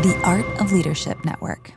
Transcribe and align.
The 0.00 0.18
Art 0.24 0.46
of 0.62 0.72
Leadership 0.72 1.22
Network. 1.26 1.74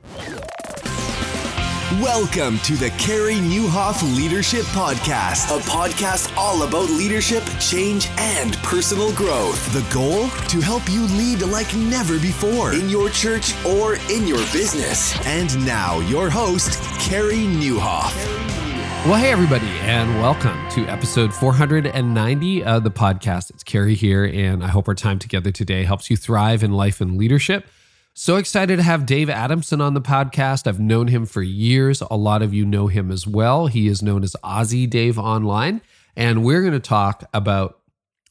Welcome 2.01 2.57
to 2.59 2.77
the 2.77 2.89
Carey 2.97 3.33
Nieuwhof 3.33 4.15
Leadership 4.15 4.61
Podcast, 4.67 5.53
a 5.53 5.59
podcast 5.63 6.33
all 6.37 6.63
about 6.63 6.89
leadership, 6.89 7.43
change, 7.59 8.07
and 8.17 8.55
personal 8.59 9.13
growth. 9.13 9.73
The 9.73 9.85
goal? 9.93 10.29
To 10.47 10.61
help 10.61 10.89
you 10.89 11.05
lead 11.17 11.41
like 11.41 11.75
never 11.75 12.17
before 12.17 12.71
in 12.71 12.87
your 12.87 13.09
church 13.09 13.53
or 13.65 13.95
in 14.09 14.25
your 14.25 14.39
business. 14.53 15.13
And 15.25 15.65
now, 15.65 15.99
your 16.07 16.29
host, 16.29 16.81
Carey 17.01 17.43
Nieuwhof. 17.43 18.15
Well, 19.05 19.15
hey, 19.15 19.33
everybody, 19.33 19.67
and 19.81 20.17
welcome 20.21 20.57
to 20.69 20.85
episode 20.87 21.33
490 21.33 22.63
of 22.63 22.85
the 22.85 22.91
podcast. 22.91 23.49
It's 23.49 23.65
Carey 23.65 23.95
here, 23.95 24.23
and 24.23 24.63
I 24.63 24.69
hope 24.69 24.87
our 24.87 24.95
time 24.95 25.19
together 25.19 25.51
today 25.51 25.83
helps 25.83 26.09
you 26.09 26.15
thrive 26.15 26.63
in 26.63 26.71
life 26.71 27.01
and 27.01 27.17
leadership. 27.17 27.67
So 28.15 28.35
excited 28.35 28.75
to 28.75 28.83
have 28.83 29.07
Dave 29.07 29.27
Adamson 29.27 29.81
on 29.81 29.95
the 29.95 30.01
podcast. 30.01 30.67
I've 30.67 30.79
known 30.79 31.07
him 31.07 31.25
for 31.25 31.41
years. 31.41 32.01
A 32.11 32.15
lot 32.15 32.43
of 32.43 32.53
you 32.53 32.63
know 32.63 32.85
him 32.85 33.09
as 33.09 33.25
well. 33.25 33.65
He 33.65 33.87
is 33.87 34.03
known 34.03 34.23
as 34.23 34.35
Aussie 34.43 34.87
Dave 34.87 35.17
online, 35.17 35.81
and 36.15 36.45
we're 36.45 36.61
going 36.61 36.73
to 36.73 36.79
talk 36.79 37.27
about 37.33 37.79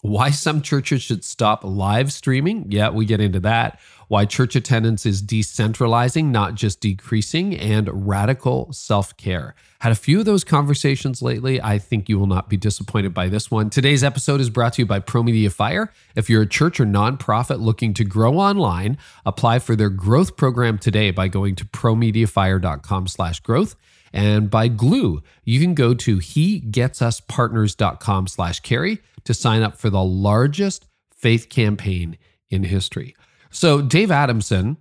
why 0.03 0.31
some 0.31 0.63
churches 0.63 1.03
should 1.03 1.25
stop 1.25 1.65
live 1.65 2.13
streaming. 2.13 2.67
Yeah, 2.71 2.91
we 2.91 3.07
get 3.07 3.21
into 3.21 3.41
that 3.41 3.81
why 4.13 4.27
church 4.27 4.55
attendance 4.55 5.07
is 5.07 5.23
decentralizing, 5.23 6.27
not 6.27 6.55
just 6.55 6.83
decreasing, 6.83 7.59
and 7.59 8.07
radical 8.07 8.71
self 8.71 9.17
care. 9.17 9.55
Had 9.81 9.91
a 9.91 9.95
few 9.95 10.19
of 10.19 10.27
those 10.27 10.45
conversations 10.45 11.23
lately. 11.23 11.63
I 11.63 11.79
think 11.79 12.11
you 12.11 12.19
will 12.19 12.27
not 12.27 12.51
be 12.51 12.59
disappointed 12.59 13.15
by 13.15 13.31
this 13.31 13.51
one. 13.51 13.71
Today's 13.71 14.05
episode 14.05 14.43
is 14.43 14.51
brought 14.51 14.75
to 14.75 14.83
you 14.83 14.87
by 14.87 15.01
ProMedia 15.01 15.51
Fire. 15.51 15.91
If 16.15 16.29
you're 16.29 16.43
a 16.43 16.47
church 16.47 16.79
or 16.79 16.85
nonprofit 16.85 17.61
looking 17.61 17.95
to 17.95 18.05
grow 18.05 18.37
online, 18.37 18.99
apply 19.25 19.61
for 19.61 19.77
their 19.77 19.89
growth 19.89 20.37
program 20.37 20.77
today 20.77 21.11
by 21.11 21.29
going 21.29 21.57
to 21.57 21.65
promediafire.com 21.65 23.07
slash 23.07 23.41
growth. 23.41 23.77
And 24.13 24.51
by 24.51 24.69
Gloo 24.69 25.23
you 25.43 25.59
can 25.59 25.73
go 25.73 25.95
to 25.95 26.19
hegetsuspartners.com 26.19 28.27
slash 28.27 28.61
carey 28.61 29.01
to 29.25 29.35
sign 29.35 29.63
up 29.63 29.77
for 29.77 29.91
the 29.91 30.03
largest 30.03 30.87
faith 31.15 31.49
campaign 31.49 32.19
in 32.51 32.65
history. 32.65 33.15
So, 33.51 33.83
Dave 33.83 34.11
Adamson 34.11 34.79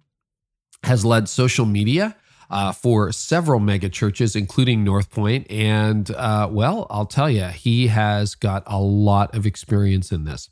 has 0.83 1.05
led 1.05 1.29
social 1.29 1.65
media 1.65 2.15
uh, 2.49 2.71
for 2.71 3.11
several 3.11 3.59
mega 3.59 3.89
churches, 3.89 4.35
including 4.35 4.83
North 4.83 5.09
Point. 5.09 5.49
And, 5.49 6.11
uh, 6.11 6.49
well, 6.51 6.85
I'll 6.89 7.05
tell 7.05 7.29
you, 7.29 7.45
he 7.45 7.87
has 7.87 8.35
got 8.35 8.63
a 8.67 8.79
lot 8.79 9.33
of 9.35 9.45
experience 9.45 10.11
in 10.11 10.25
this. 10.25 10.49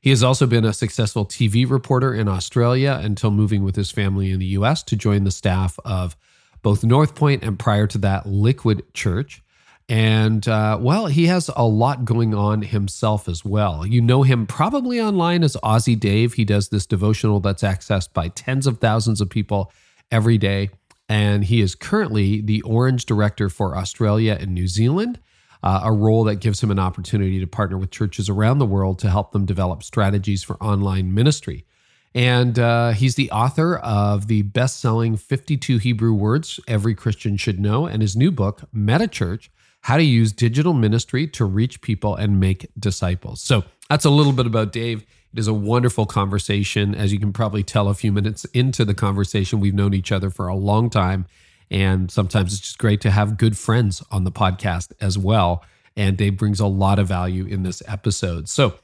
He 0.00 0.10
has 0.10 0.22
also 0.22 0.46
been 0.46 0.64
a 0.64 0.72
successful 0.72 1.26
TV 1.26 1.68
reporter 1.68 2.14
in 2.14 2.28
Australia 2.28 2.98
until 3.02 3.30
moving 3.30 3.64
with 3.64 3.76
his 3.76 3.90
family 3.90 4.30
in 4.30 4.38
the 4.38 4.46
US 4.46 4.82
to 4.84 4.96
join 4.96 5.24
the 5.24 5.30
staff 5.30 5.78
of 5.84 6.16
both 6.62 6.84
North 6.84 7.14
Point 7.14 7.42
and 7.42 7.58
prior 7.58 7.86
to 7.88 7.98
that, 7.98 8.26
Liquid 8.26 8.94
Church. 8.94 9.42
And 9.90 10.46
uh, 10.46 10.78
well, 10.80 11.06
he 11.06 11.26
has 11.26 11.50
a 11.56 11.66
lot 11.66 12.04
going 12.04 12.32
on 12.32 12.62
himself 12.62 13.28
as 13.28 13.44
well. 13.44 13.84
You 13.84 14.00
know 14.00 14.22
him 14.22 14.46
probably 14.46 15.00
online 15.00 15.42
as 15.42 15.56
Aussie 15.64 15.98
Dave. 15.98 16.34
He 16.34 16.44
does 16.44 16.68
this 16.68 16.86
devotional 16.86 17.40
that's 17.40 17.64
accessed 17.64 18.12
by 18.12 18.28
tens 18.28 18.68
of 18.68 18.78
thousands 18.78 19.20
of 19.20 19.28
people 19.28 19.72
every 20.12 20.38
day. 20.38 20.70
And 21.08 21.44
he 21.44 21.60
is 21.60 21.74
currently 21.74 22.40
the 22.40 22.62
Orange 22.62 23.04
Director 23.04 23.48
for 23.48 23.76
Australia 23.76 24.38
and 24.40 24.54
New 24.54 24.68
Zealand, 24.68 25.18
uh, 25.64 25.80
a 25.82 25.92
role 25.92 26.22
that 26.22 26.36
gives 26.36 26.62
him 26.62 26.70
an 26.70 26.78
opportunity 26.78 27.40
to 27.40 27.48
partner 27.48 27.76
with 27.76 27.90
churches 27.90 28.28
around 28.28 28.58
the 28.58 28.66
world 28.66 29.00
to 29.00 29.10
help 29.10 29.32
them 29.32 29.44
develop 29.44 29.82
strategies 29.82 30.44
for 30.44 30.56
online 30.62 31.12
ministry. 31.12 31.66
And 32.14 32.60
uh, 32.60 32.90
he's 32.92 33.16
the 33.16 33.32
author 33.32 33.74
of 33.78 34.28
the 34.28 34.42
best 34.42 34.78
selling 34.78 35.16
52 35.16 35.78
Hebrew 35.78 36.12
Words 36.12 36.60
Every 36.68 36.94
Christian 36.94 37.36
Should 37.36 37.58
Know 37.58 37.86
and 37.86 38.02
his 38.02 38.14
new 38.14 38.30
book, 38.30 38.62
Meta 38.72 39.08
Church 39.08 39.50
how 39.82 39.96
to 39.96 40.02
use 40.02 40.32
digital 40.32 40.72
ministry 40.72 41.26
to 41.26 41.44
reach 41.44 41.80
people 41.80 42.14
and 42.14 42.38
make 42.38 42.70
disciples. 42.78 43.40
So 43.40 43.64
that's 43.88 44.04
a 44.04 44.10
little 44.10 44.32
bit 44.32 44.46
about 44.46 44.72
Dave. 44.72 45.04
It 45.32 45.38
is 45.38 45.48
a 45.48 45.54
wonderful 45.54 46.06
conversation. 46.06 46.94
As 46.94 47.12
you 47.12 47.18
can 47.18 47.32
probably 47.32 47.62
tell 47.62 47.88
a 47.88 47.94
few 47.94 48.12
minutes 48.12 48.44
into 48.46 48.84
the 48.84 48.94
conversation, 48.94 49.60
we've 49.60 49.74
known 49.74 49.94
each 49.94 50.12
other 50.12 50.28
for 50.28 50.48
a 50.48 50.54
long 50.54 50.90
time. 50.90 51.26
And 51.70 52.10
sometimes 52.10 52.52
it's 52.52 52.62
just 52.62 52.78
great 52.78 53.00
to 53.02 53.10
have 53.10 53.38
good 53.38 53.56
friends 53.56 54.02
on 54.10 54.24
the 54.24 54.32
podcast 54.32 54.92
as 55.00 55.16
well. 55.16 55.64
And 55.96 56.16
Dave 56.16 56.36
brings 56.36 56.60
a 56.60 56.66
lot 56.66 56.98
of 56.98 57.08
value 57.08 57.46
in 57.46 57.62
this 57.62 57.82
episode. 57.86 58.48
So, 58.48 58.74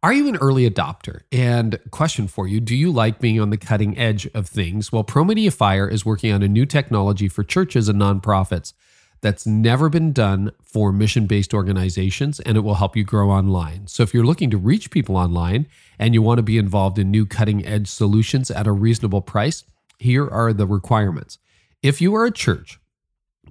are 0.00 0.12
you 0.12 0.28
an 0.28 0.36
early 0.36 0.68
adopter? 0.68 1.22
And 1.32 1.80
question 1.90 2.28
for 2.28 2.46
you 2.46 2.60
Do 2.60 2.76
you 2.76 2.92
like 2.92 3.18
being 3.18 3.40
on 3.40 3.50
the 3.50 3.56
cutting 3.56 3.98
edge 3.98 4.28
of 4.34 4.46
things? 4.46 4.92
Well, 4.92 5.02
ProMedia 5.02 5.52
Fire 5.52 5.88
is 5.88 6.06
working 6.06 6.32
on 6.32 6.42
a 6.42 6.48
new 6.48 6.66
technology 6.66 7.26
for 7.28 7.42
churches 7.42 7.88
and 7.88 8.00
nonprofits 8.00 8.72
that's 9.20 9.46
never 9.46 9.88
been 9.88 10.12
done 10.12 10.52
for 10.62 10.92
mission 10.92 11.26
based 11.26 11.54
organizations, 11.54 12.40
and 12.40 12.56
it 12.56 12.60
will 12.60 12.74
help 12.74 12.96
you 12.96 13.04
grow 13.04 13.30
online. 13.30 13.86
So, 13.86 14.02
if 14.02 14.14
you're 14.14 14.24
looking 14.24 14.50
to 14.50 14.58
reach 14.58 14.90
people 14.90 15.16
online 15.16 15.66
and 15.98 16.14
you 16.14 16.22
want 16.22 16.38
to 16.38 16.42
be 16.42 16.58
involved 16.58 16.98
in 16.98 17.10
new 17.10 17.26
cutting 17.26 17.66
edge 17.66 17.88
solutions 17.88 18.50
at 18.50 18.66
a 18.66 18.72
reasonable 18.72 19.22
price, 19.22 19.64
here 19.98 20.28
are 20.28 20.52
the 20.52 20.66
requirements. 20.66 21.38
If 21.82 22.00
you 22.00 22.14
are 22.14 22.24
a 22.24 22.30
church 22.30 22.78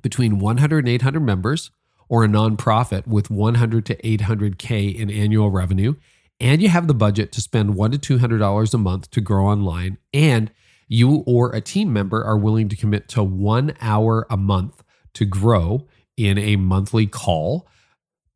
between 0.02 0.40
100 0.40 0.80
and 0.80 0.90
800 0.90 1.20
members, 1.20 1.72
or 2.10 2.24
a 2.24 2.28
nonprofit 2.28 3.06
with 3.06 3.30
100 3.30 3.86
to 3.86 3.96
800K 3.96 4.96
in 4.96 5.10
annual 5.10 5.52
revenue, 5.52 5.96
and 6.40 6.62
you 6.62 6.70
have 6.70 6.88
the 6.88 6.94
budget 6.94 7.32
to 7.34 7.42
spend 7.42 7.76
one 7.76 7.92
to 7.92 7.98
$200 7.98 8.74
a 8.74 8.78
month 8.78 9.12
to 9.12 9.22
grow 9.22 9.48
online, 9.48 9.98
and 10.14 10.52
you 10.88 11.24
or 11.26 11.54
a 11.54 11.62
team 11.62 11.92
member 11.92 12.24
are 12.24 12.38
willing 12.38 12.70
to 12.70 12.76
commit 12.76 13.10
to 13.10 13.24
one 13.24 13.74
hour 13.82 14.26
a 14.30 14.38
month 14.38 14.84
to 15.18 15.26
grow 15.26 15.86
in 16.16 16.38
a 16.38 16.56
monthly 16.56 17.08
call. 17.08 17.68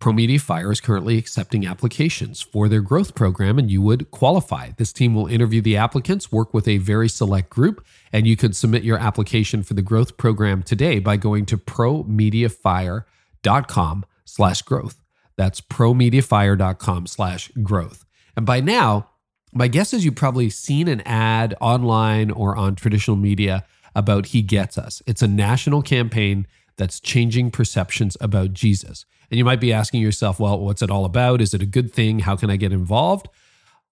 ProMedia 0.02 0.42
Fire 0.42 0.72
is 0.72 0.82
currently 0.82 1.20
accepting 1.20 1.68
applications 1.68 2.42
for 2.42 2.68
their 2.68 2.82
growth 2.82 3.14
program, 3.14 3.60
and 3.60 3.70
you 3.70 3.84
would 3.84 4.10
qualify. 4.10 4.72
This 4.78 4.92
team 4.92 5.14
will 5.14 5.28
interview 5.28 5.62
the 5.62 5.78
applicants, 5.78 6.32
work 6.32 6.56
with 6.56 6.68
a 6.68 6.80
very 6.80 7.08
select 7.08 7.52
group, 7.52 7.86
and 8.12 8.26
you 8.26 8.36
could 8.36 8.56
submit 8.56 8.84
your 8.84 8.98
application 8.98 9.62
for 9.62 9.76
the 9.76 9.84
growth 9.84 10.18
program 10.18 10.64
today 10.64 10.98
by 10.98 11.18
going 11.18 11.46
to 11.46 11.58
promediafire.com 11.58 14.06
slash 14.26 14.62
growth. 14.64 15.04
That's 15.38 15.62
promediafire.com 15.62 17.06
slash 17.06 17.52
growth. 17.62 18.04
And 18.36 18.46
by 18.46 18.60
now, 18.60 19.08
my 19.54 19.68
guess 19.68 19.94
is 19.94 20.04
you've 20.04 20.16
probably 20.16 20.50
seen 20.50 20.88
an 20.88 21.02
ad 21.02 21.56
online 21.62 22.32
or 22.32 22.56
on 22.56 22.76
traditional 22.76 23.18
media 23.18 23.66
about 23.94 24.28
He 24.28 24.42
Gets 24.42 24.78
Us. 24.78 25.02
It's 25.06 25.22
a 25.22 25.28
national 25.28 25.82
campaign 25.82 26.48
that's 26.78 27.00
changing 27.00 27.52
perceptions 27.52 28.18
about 28.22 28.54
Jesus. 28.54 29.06
And 29.30 29.38
you 29.38 29.46
might 29.46 29.62
be 29.62 29.72
asking 29.72 30.02
yourself, 30.02 30.40
well, 30.40 30.60
what's 30.60 30.82
it 30.82 30.92
all 30.92 31.06
about? 31.06 31.42
Is 31.42 31.54
it 31.54 31.62
a 31.62 31.66
good 31.66 31.94
thing? 31.94 32.20
How 32.20 32.36
can 32.36 32.50
I 32.50 32.58
get 32.58 32.74
involved? 32.74 33.28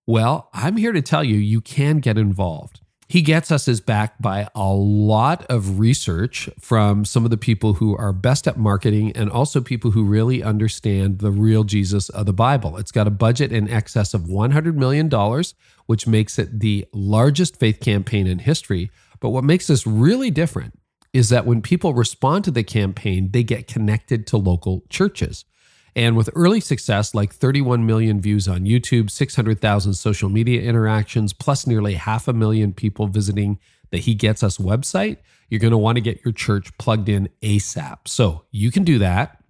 Well, 0.05 0.49
I'm 0.53 0.77
here 0.77 0.91
to 0.91 1.01
tell 1.01 1.23
you, 1.23 1.37
you 1.37 1.61
can 1.61 1.99
get 1.99 2.17
involved. 2.17 2.81
He 3.07 3.23
Gets 3.23 3.51
Us 3.51 3.67
is 3.67 3.81
backed 3.81 4.21
by 4.21 4.47
a 4.53 4.71
lot 4.71 5.43
of 5.49 5.79
research 5.79 6.47
from 6.59 7.05
some 7.05 7.25
of 7.25 7.31
the 7.31 7.37
people 7.37 7.73
who 7.73 7.97
are 7.97 8.13
best 8.13 8.47
at 8.47 8.55
marketing 8.55 9.11
and 9.13 9.31
also 9.31 9.61
people 9.61 9.91
who 9.91 10.03
really 10.03 10.43
understand 10.43 11.17
the 11.17 11.31
real 11.31 11.63
Jesus 11.63 12.09
of 12.09 12.27
the 12.27 12.33
Bible. 12.33 12.77
It's 12.77 12.91
got 12.91 13.07
a 13.07 13.11
budget 13.11 13.51
in 13.51 13.67
excess 13.67 14.13
of 14.13 14.21
$100 14.23 14.75
million, 14.75 15.09
which 15.87 16.05
makes 16.05 16.37
it 16.37 16.59
the 16.59 16.85
largest 16.93 17.57
faith 17.57 17.79
campaign 17.79 18.27
in 18.27 18.39
history. 18.39 18.91
But 19.19 19.29
what 19.29 19.43
makes 19.43 19.65
this 19.65 19.87
really 19.87 20.29
different 20.29 20.78
is 21.13 21.29
that 21.29 21.45
when 21.45 21.61
people 21.61 21.93
respond 21.93 22.43
to 22.45 22.51
the 22.51 22.63
campaign, 22.63 23.31
they 23.31 23.43
get 23.43 23.67
connected 23.67 24.27
to 24.27 24.37
local 24.37 24.83
churches. 24.89 25.45
And 25.95 26.15
with 26.15 26.29
early 26.35 26.59
success, 26.59 27.15
like 27.15 27.33
31 27.33 27.85
million 27.85 28.21
views 28.21 28.47
on 28.47 28.61
YouTube, 28.61 29.09
600,000 29.09 29.93
social 29.93 30.29
media 30.29 30.61
interactions, 30.61 31.33
plus 31.33 31.65
nearly 31.65 31.95
half 31.95 32.27
a 32.27 32.33
million 32.33 32.73
people 32.73 33.07
visiting 33.07 33.59
the 33.89 33.97
He 33.97 34.13
Gets 34.13 34.43
Us 34.43 34.57
website, 34.57 35.17
you're 35.49 35.59
going 35.59 35.71
to 35.71 35.77
want 35.77 35.95
to 35.95 36.01
get 36.01 36.23
your 36.23 36.31
church 36.31 36.77
plugged 36.77 37.09
in 37.09 37.27
ASAP. 37.41 38.07
So 38.07 38.45
you 38.51 38.71
can 38.71 38.83
do 38.83 38.99
that. 38.99 39.43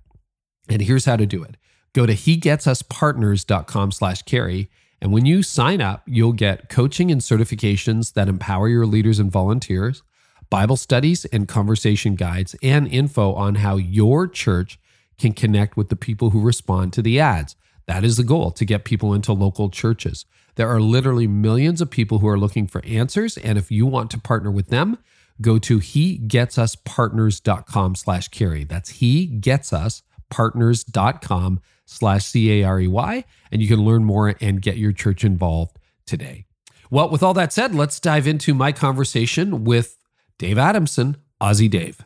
And 0.70 0.82
here's 0.82 1.06
how 1.06 1.18
to 1.18 1.26
do 1.26 1.44
it. 1.44 1.58
Go 1.94 2.06
to 2.06 2.14
hegetsuspartners.com 2.14 3.92
slash 3.92 4.22
carey. 4.22 4.70
And 5.02 5.12
when 5.12 5.26
you 5.26 5.44
sign 5.44 5.82
up, 5.82 6.04
you'll 6.06 6.34
get 6.34 6.70
coaching 6.70 7.12
and 7.12 7.20
certifications 7.20 8.14
that 8.14 8.30
empower 8.30 8.70
your 8.70 8.86
leaders 8.86 9.20
and 9.20 9.32
volunteers 9.32 10.04
Bible 10.50 10.78
studies 10.78 11.26
and 11.26 11.48
conversation 11.48 12.16
guides, 12.16 12.56
and 12.64 12.88
info 12.88 13.34
on 13.34 13.56
how 13.56 13.76
your 13.78 14.28
church 14.28 14.80
can 15.18 15.34
connect 15.34 15.76
with 15.78 15.90
the 15.90 15.96
people 15.96 16.32
who 16.32 16.42
respond 16.42 16.92
to 16.94 17.02
the 17.02 17.20
ads. 17.20 17.56
That 17.86 18.04
is 18.04 18.18
the 18.18 18.24
goal 18.24 18.52
to 18.52 18.66
get 18.66 18.84
people 18.84 19.14
into 19.14 19.32
local 19.34 19.70
churches. 19.70 20.26
There 20.56 20.70
are 20.70 20.82
literally 20.82 21.28
millions 21.28 21.82
of 21.82 21.90
people 21.90 22.20
who 22.20 22.28
are 22.28 22.38
looking 22.38 22.68
for 22.68 22.86
answers. 22.86 23.38
And 23.38 23.58
if 23.58 23.72
you 23.72 23.86
want 23.86 24.12
to 24.12 24.20
partner 24.20 24.52
with 24.52 24.68
them, 24.68 24.98
go 25.42 25.58
to 25.60 25.80
hegetsuspartners.com 25.80 27.96
slash 27.96 28.28
carey. 28.28 28.66
That's 28.66 29.00
hegetsuspartners.com 29.00 31.62
slash 31.86 32.26
C-A-R-E-Y. 32.26 33.24
And 33.52 33.62
you 33.62 33.68
can 33.68 33.86
learn 33.86 34.04
more 34.04 34.36
and 34.42 34.62
get 34.62 34.78
your 34.78 34.92
church 34.92 35.24
involved 35.24 35.78
today. 36.06 36.46
Well, 36.92 37.10
with 37.10 37.24
all 37.24 37.34
that 37.36 37.54
said, 37.54 37.76
let's 37.76 38.00
dive 38.00 38.26
into 38.28 38.54
my 38.54 38.72
conversation 38.72 39.64
with 39.64 39.98
Dave 40.40 40.58
Adamson, 40.58 41.18
Aussie 41.42 41.70
Dave. 41.70 42.06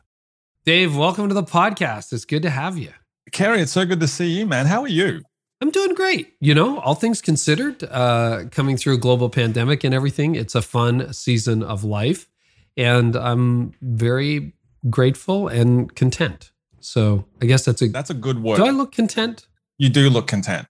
Dave, 0.65 0.97
welcome 0.97 1.27
to 1.27 1.35
the 1.35 1.44
podcast. 1.44 2.12
It's 2.12 2.25
good 2.25 2.41
to 2.41 2.50
have 2.50 2.80
you. 2.80 2.91
Carey, 3.31 3.62
it's 3.62 3.71
so 3.71 3.85
good 3.85 4.00
to 4.00 4.07
see 4.07 4.39
you, 4.39 4.47
man. 4.47 4.65
How 4.65 4.81
are 4.81 4.88
you? 4.88 5.21
I'm 5.62 5.69
doing 5.69 5.94
great. 5.94 6.33
You 6.39 6.56
know, 6.56 6.80
all 6.80 6.95
things 6.95 7.21
considered, 7.21 7.83
uh, 7.83 8.45
coming 8.50 8.75
through 8.75 8.95
a 8.95 8.97
global 8.97 9.30
pandemic 9.30 9.83
and 9.83 9.94
everything, 9.94 10.33
it's 10.33 10.56
a 10.56 10.63
fun 10.63 11.13
season 11.13 11.62
of 11.62 11.83
life. 11.83 12.27
And 12.75 13.15
I'm 13.15 13.74
very 13.83 14.53
grateful 14.89 15.47
and 15.47 15.95
content. 15.95 16.51
So 16.80 17.25
I 17.39 17.45
guess 17.45 17.65
that's 17.65 17.83
a 17.83 17.88
that's 17.89 18.09
a 18.09 18.15
good 18.15 18.41
word. 18.41 18.57
Do 18.57 18.65
I 18.65 18.71
look 18.71 18.94
content? 18.94 19.45
You 19.77 19.89
do 19.89 20.09
look 20.09 20.25
content. 20.25 20.65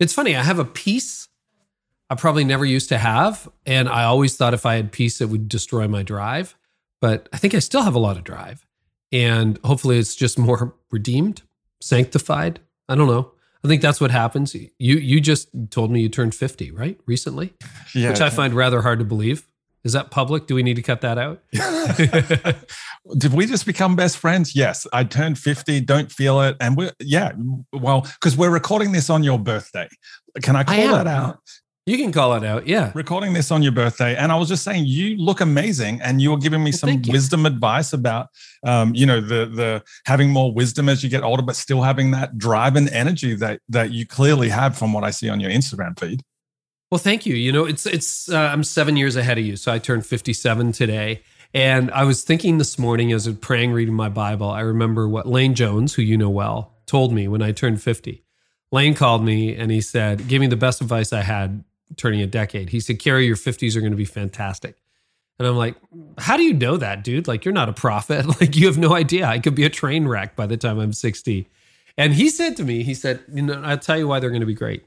It's 0.00 0.14
funny. 0.14 0.34
I 0.34 0.42
have 0.42 0.58
a 0.58 0.64
peace 0.64 1.28
I 2.14 2.16
probably 2.16 2.44
never 2.44 2.64
used 2.64 2.90
to 2.90 2.98
have, 2.98 3.48
and 3.66 3.88
I 3.88 4.04
always 4.04 4.36
thought 4.36 4.54
if 4.54 4.64
I 4.64 4.76
had 4.76 4.92
peace, 4.92 5.20
it 5.20 5.28
would 5.28 5.48
destroy 5.48 5.88
my 5.88 6.04
drive. 6.04 6.56
But 7.00 7.28
I 7.32 7.38
think 7.38 7.54
I 7.54 7.58
still 7.58 7.82
have 7.82 7.96
a 7.96 7.98
lot 7.98 8.16
of 8.16 8.24
drive 8.24 8.64
and 9.14 9.58
hopefully 9.64 9.98
it's 9.98 10.14
just 10.14 10.38
more 10.38 10.74
redeemed, 10.90 11.42
sanctified. 11.80 12.60
I 12.88 12.94
don't 12.96 13.06
know. 13.06 13.32
I 13.64 13.68
think 13.68 13.80
that's 13.80 14.00
what 14.00 14.10
happens. 14.10 14.54
You 14.54 14.68
you 14.78 15.20
just 15.20 15.48
told 15.70 15.90
me 15.90 16.02
you 16.02 16.10
turned 16.10 16.34
50, 16.34 16.70
right? 16.70 17.00
Recently? 17.06 17.54
Yeah. 17.94 18.10
Which 18.10 18.20
I 18.20 18.28
find 18.28 18.52
rather 18.52 18.82
hard 18.82 18.98
to 18.98 19.04
believe. 19.06 19.46
Is 19.84 19.92
that 19.92 20.10
public? 20.10 20.46
Do 20.46 20.54
we 20.54 20.62
need 20.62 20.76
to 20.76 20.82
cut 20.82 21.02
that 21.02 21.18
out? 21.18 21.42
Did 23.18 23.34
we 23.34 23.46
just 23.46 23.66
become 23.66 23.96
best 23.96 24.16
friends? 24.16 24.56
Yes. 24.56 24.86
I 24.94 25.04
turned 25.04 25.38
50, 25.38 25.80
don't 25.82 26.10
feel 26.10 26.40
it. 26.40 26.56
And 26.58 26.74
we're, 26.74 26.92
yeah, 27.00 27.32
well, 27.70 28.00
because 28.00 28.34
we're 28.34 28.50
recording 28.50 28.92
this 28.92 29.10
on 29.10 29.22
your 29.22 29.38
birthday. 29.38 29.88
Can 30.42 30.56
I 30.56 30.64
call 30.64 30.74
I 30.74 30.86
that 30.86 31.06
out? 31.06 31.38
You 31.86 31.98
can 31.98 32.12
call 32.12 32.32
it 32.32 32.42
out. 32.42 32.66
Yeah. 32.66 32.92
Recording 32.94 33.34
this 33.34 33.50
on 33.50 33.62
your 33.62 33.72
birthday. 33.72 34.16
And 34.16 34.32
I 34.32 34.36
was 34.36 34.48
just 34.48 34.64
saying, 34.64 34.86
you 34.86 35.18
look 35.18 35.42
amazing. 35.42 36.00
And 36.00 36.20
you 36.22 36.30
were 36.30 36.38
giving 36.38 36.64
me 36.64 36.70
well, 36.70 36.78
some 36.78 37.02
wisdom 37.08 37.44
advice 37.44 37.92
about, 37.92 38.28
um, 38.64 38.94
you 38.94 39.04
know, 39.04 39.20
the, 39.20 39.44
the 39.44 39.82
having 40.06 40.30
more 40.30 40.50
wisdom 40.50 40.88
as 40.88 41.04
you 41.04 41.10
get 41.10 41.22
older, 41.22 41.42
but 41.42 41.56
still 41.56 41.82
having 41.82 42.10
that 42.12 42.38
drive 42.38 42.76
and 42.76 42.88
energy 42.88 43.34
that, 43.36 43.60
that 43.68 43.92
you 43.92 44.06
clearly 44.06 44.48
have 44.48 44.78
from 44.78 44.94
what 44.94 45.04
I 45.04 45.10
see 45.10 45.28
on 45.28 45.40
your 45.40 45.50
Instagram 45.50 45.98
feed. 45.98 46.22
Well, 46.90 46.98
thank 46.98 47.26
you. 47.26 47.34
You 47.34 47.52
know, 47.52 47.66
it's, 47.66 47.84
it's, 47.84 48.30
uh, 48.30 48.38
I'm 48.38 48.64
seven 48.64 48.96
years 48.96 49.14
ahead 49.14 49.36
of 49.36 49.44
you. 49.44 49.56
So 49.56 49.70
I 49.70 49.78
turned 49.78 50.06
57 50.06 50.72
today. 50.72 51.20
And 51.52 51.90
I 51.90 52.04
was 52.04 52.22
thinking 52.22 52.56
this 52.56 52.78
morning 52.78 53.12
as 53.12 53.26
I 53.26 53.32
was 53.32 53.38
praying, 53.40 53.72
reading 53.72 53.94
my 53.94 54.08
Bible, 54.08 54.48
I 54.48 54.60
remember 54.60 55.06
what 55.06 55.28
Lane 55.28 55.54
Jones, 55.54 55.94
who 55.94 56.02
you 56.02 56.16
know 56.16 56.30
well, 56.30 56.72
told 56.86 57.12
me 57.12 57.28
when 57.28 57.42
I 57.42 57.52
turned 57.52 57.82
50. 57.82 58.24
Lane 58.72 58.94
called 58.94 59.22
me 59.22 59.54
and 59.54 59.70
he 59.70 59.82
said, 59.82 60.26
Give 60.28 60.40
me 60.40 60.46
the 60.46 60.56
best 60.56 60.80
advice 60.80 61.12
I 61.12 61.20
had 61.20 61.62
turning 61.96 62.20
a 62.20 62.26
decade. 62.26 62.70
He 62.70 62.80
said, 62.80 62.98
Carey, 62.98 63.26
your 63.26 63.36
50s 63.36 63.76
are 63.76 63.80
going 63.80 63.92
to 63.92 63.96
be 63.96 64.04
fantastic. 64.04 64.76
And 65.38 65.48
I'm 65.48 65.56
like, 65.56 65.76
how 66.18 66.36
do 66.36 66.44
you 66.44 66.54
know 66.54 66.76
that, 66.76 67.02
dude? 67.02 67.26
Like, 67.26 67.44
you're 67.44 67.54
not 67.54 67.68
a 67.68 67.72
prophet. 67.72 68.24
Like, 68.40 68.56
you 68.56 68.66
have 68.66 68.78
no 68.78 68.94
idea. 68.94 69.26
I 69.26 69.38
could 69.38 69.54
be 69.54 69.64
a 69.64 69.70
train 69.70 70.06
wreck 70.06 70.36
by 70.36 70.46
the 70.46 70.56
time 70.56 70.78
I'm 70.78 70.92
60. 70.92 71.48
And 71.96 72.14
he 72.14 72.28
said 72.28 72.56
to 72.56 72.64
me, 72.64 72.82
he 72.82 72.94
said, 72.94 73.20
you 73.32 73.42
know, 73.42 73.60
I'll 73.62 73.78
tell 73.78 73.98
you 73.98 74.08
why 74.08 74.20
they're 74.20 74.30
going 74.30 74.40
to 74.40 74.46
be 74.46 74.54
great. 74.54 74.84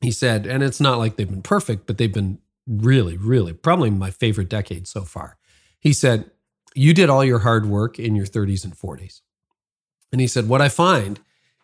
He 0.00 0.12
said, 0.12 0.46
and 0.46 0.62
it's 0.62 0.80
not 0.80 0.98
like 0.98 1.16
they've 1.16 1.28
been 1.28 1.42
perfect, 1.42 1.86
but 1.86 1.98
they've 1.98 2.12
been 2.12 2.38
really, 2.68 3.16
really, 3.16 3.52
probably 3.52 3.90
my 3.90 4.10
favorite 4.10 4.48
decade 4.48 4.86
so 4.86 5.02
far. 5.02 5.36
He 5.80 5.92
said, 5.92 6.30
you 6.74 6.94
did 6.94 7.10
all 7.10 7.24
your 7.24 7.40
hard 7.40 7.66
work 7.66 7.98
in 7.98 8.14
your 8.14 8.26
30s 8.26 8.64
and 8.64 8.76
40s. 8.76 9.22
And 10.12 10.20
he 10.20 10.26
said, 10.26 10.48
what 10.48 10.62
I 10.62 10.68
find 10.68 11.18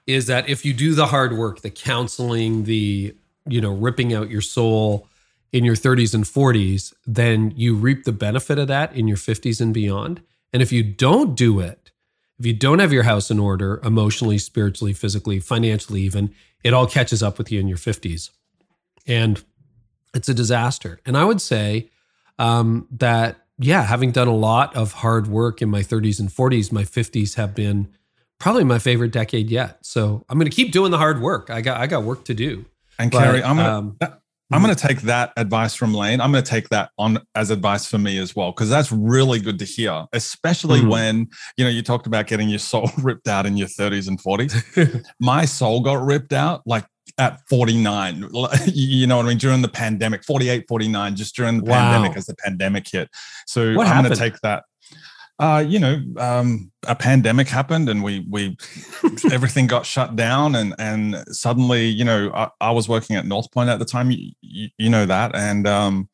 is 0.06 0.26
that 0.26 0.48
if 0.48 0.64
you 0.64 0.74
do 0.74 0.94
the 0.94 1.06
hard 1.06 1.36
work, 1.36 1.62
the 1.62 1.70
counseling, 1.70 2.64
the 2.64 3.14
you 3.48 3.60
know, 3.60 3.72
ripping 3.72 4.12
out 4.12 4.30
your 4.30 4.40
soul 4.40 5.08
in 5.52 5.64
your 5.64 5.76
30s 5.76 6.14
and 6.14 6.24
40s, 6.24 6.92
then 7.06 7.52
you 7.56 7.74
reap 7.74 8.04
the 8.04 8.12
benefit 8.12 8.58
of 8.58 8.68
that 8.68 8.94
in 8.94 9.06
your 9.06 9.16
50s 9.16 9.60
and 9.60 9.72
beyond. 9.72 10.20
And 10.52 10.62
if 10.62 10.72
you 10.72 10.82
don't 10.82 11.36
do 11.36 11.60
it, 11.60 11.92
if 12.38 12.46
you 12.46 12.52
don't 12.52 12.80
have 12.80 12.92
your 12.92 13.04
house 13.04 13.30
in 13.30 13.38
order 13.38 13.80
emotionally, 13.84 14.38
spiritually, 14.38 14.92
physically, 14.92 15.38
financially, 15.38 16.00
even, 16.02 16.34
it 16.64 16.74
all 16.74 16.86
catches 16.86 17.22
up 17.22 17.38
with 17.38 17.52
you 17.52 17.60
in 17.60 17.68
your 17.68 17.78
50s. 17.78 18.30
And 19.06 19.42
it's 20.14 20.28
a 20.28 20.34
disaster. 20.34 21.00
And 21.06 21.16
I 21.16 21.24
would 21.24 21.40
say 21.40 21.90
um, 22.38 22.88
that, 22.90 23.36
yeah, 23.58 23.82
having 23.82 24.10
done 24.10 24.28
a 24.28 24.34
lot 24.34 24.74
of 24.74 24.92
hard 24.92 25.28
work 25.28 25.62
in 25.62 25.68
my 25.68 25.82
30s 25.82 26.18
and 26.18 26.28
40s, 26.28 26.72
my 26.72 26.82
50s 26.82 27.36
have 27.36 27.54
been 27.54 27.88
probably 28.38 28.64
my 28.64 28.78
favorite 28.78 29.12
decade 29.12 29.50
yet. 29.50 29.78
So 29.82 30.24
I'm 30.28 30.38
going 30.38 30.50
to 30.50 30.54
keep 30.54 30.72
doing 30.72 30.90
the 30.90 30.98
hard 30.98 31.20
work. 31.20 31.50
I 31.50 31.60
got 31.60 31.80
I 31.80 31.86
got 31.86 32.02
work 32.02 32.24
to 32.24 32.34
do. 32.34 32.64
And 32.98 33.10
but, 33.10 33.22
Carey, 33.22 33.42
I'm 33.42 33.56
gonna 33.56 33.78
um, 33.78 33.96
I'm 34.52 34.60
gonna 34.60 34.74
take 34.74 35.02
that 35.02 35.32
advice 35.36 35.74
from 35.74 35.94
Lane. 35.94 36.20
I'm 36.20 36.30
gonna 36.30 36.42
take 36.42 36.68
that 36.68 36.90
on 36.98 37.18
as 37.34 37.50
advice 37.50 37.86
for 37.86 37.98
me 37.98 38.18
as 38.18 38.36
well, 38.36 38.52
because 38.52 38.68
that's 38.68 38.92
really 38.92 39.40
good 39.40 39.58
to 39.58 39.64
hear, 39.64 40.06
especially 40.12 40.80
mm-hmm. 40.80 40.88
when 40.88 41.28
you 41.56 41.64
know 41.64 41.70
you 41.70 41.82
talked 41.82 42.06
about 42.06 42.26
getting 42.26 42.48
your 42.48 42.58
soul 42.58 42.90
ripped 42.98 43.28
out 43.28 43.46
in 43.46 43.56
your 43.56 43.68
30s 43.68 44.08
and 44.08 44.22
40s. 44.22 45.04
My 45.20 45.44
soul 45.44 45.80
got 45.80 46.04
ripped 46.04 46.32
out 46.32 46.62
like 46.66 46.84
at 47.18 47.40
49 47.48 48.16
you 48.66 49.06
know 49.06 49.18
what 49.18 49.26
i 49.26 49.28
mean 49.28 49.38
during 49.38 49.62
the 49.62 49.68
pandemic 49.68 50.24
48 50.24 50.64
49 50.66 51.14
just 51.14 51.36
during 51.36 51.58
the 51.58 51.70
wow. 51.70 51.92
pandemic 51.92 52.16
as 52.16 52.26
the 52.26 52.34
pandemic 52.34 52.88
hit 52.88 53.08
so 53.46 53.74
what 53.74 53.86
i'm 53.86 54.02
going 54.02 54.12
to 54.12 54.18
take 54.18 54.40
that 54.40 54.64
uh, 55.38 55.64
you 55.66 55.78
know, 55.78 56.00
um, 56.16 56.70
a 56.86 56.94
pandemic 56.94 57.48
happened 57.48 57.88
and 57.88 58.04
we 58.04 58.24
we 58.30 58.56
everything 59.32 59.66
got 59.66 59.84
shut 59.84 60.14
down 60.14 60.54
and 60.54 60.74
and 60.78 61.16
suddenly, 61.28 61.86
you 61.86 62.04
know, 62.04 62.30
I, 62.34 62.50
I 62.60 62.70
was 62.70 62.88
working 62.88 63.16
at 63.16 63.26
North 63.26 63.50
Point 63.50 63.68
at 63.68 63.78
the 63.78 63.84
time. 63.84 64.10
You, 64.10 64.32
you, 64.40 64.68
you 64.78 64.90
know 64.90 65.06
that, 65.06 65.34
and 65.34 65.66
um, 65.66 66.08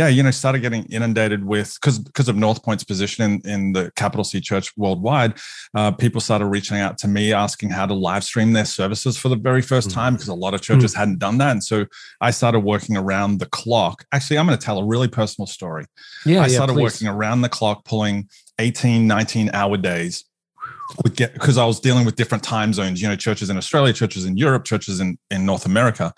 yeah, 0.00 0.08
you 0.08 0.22
know, 0.22 0.30
started 0.30 0.60
getting 0.60 0.84
inundated 0.84 1.44
with 1.44 1.74
because 1.74 1.98
because 1.98 2.26
of 2.30 2.34
North 2.34 2.62
Point's 2.62 2.84
position 2.84 3.22
in, 3.44 3.50
in 3.50 3.72
the 3.72 3.92
capital 3.96 4.24
C 4.24 4.40
Church 4.40 4.74
worldwide, 4.78 5.34
uh, 5.74 5.90
people 5.90 6.22
started 6.22 6.46
reaching 6.46 6.78
out 6.78 6.96
to 6.98 7.08
me 7.08 7.34
asking 7.34 7.68
how 7.68 7.84
to 7.84 7.92
live 7.92 8.24
stream 8.24 8.54
their 8.54 8.64
services 8.64 9.18
for 9.18 9.28
the 9.28 9.36
very 9.36 9.60
1st 9.60 9.88
mm-hmm. 9.88 9.90
time 9.90 10.14
because 10.14 10.28
a 10.28 10.34
lot 10.34 10.54
of 10.54 10.62
churches 10.62 10.92
mm-hmm. 10.92 11.00
hadn't 11.00 11.18
done 11.18 11.36
that, 11.36 11.50
and 11.50 11.62
so 11.62 11.84
I 12.22 12.30
started 12.30 12.60
working 12.60 12.96
around 12.96 13.40
the 13.40 13.46
clock. 13.46 14.06
Actually, 14.10 14.38
I'm 14.38 14.46
going 14.46 14.58
to 14.58 14.64
tell 14.64 14.78
a 14.78 14.86
really 14.86 15.08
personal 15.08 15.46
story. 15.46 15.84
Yeah, 16.24 16.44
I 16.44 16.48
started 16.48 16.76
yeah, 16.76 16.82
working 16.82 17.06
around 17.06 17.42
the 17.42 17.50
clock, 17.50 17.84
pulling 17.84 18.30
18, 18.58 19.06
19 19.06 19.50
hour 19.52 19.76
days 19.76 20.24
would 21.04 21.14
get 21.14 21.34
because 21.34 21.58
I 21.58 21.66
was 21.66 21.78
dealing 21.78 22.06
with 22.06 22.16
different 22.16 22.42
time 22.42 22.72
zones, 22.72 23.02
you 23.02 23.08
know, 23.08 23.16
churches 23.16 23.50
in 23.50 23.58
Australia, 23.58 23.92
churches 23.92 24.24
in 24.24 24.38
Europe, 24.38 24.64
churches 24.64 24.98
in, 24.98 25.18
in 25.30 25.44
North 25.44 25.66
America. 25.66 26.14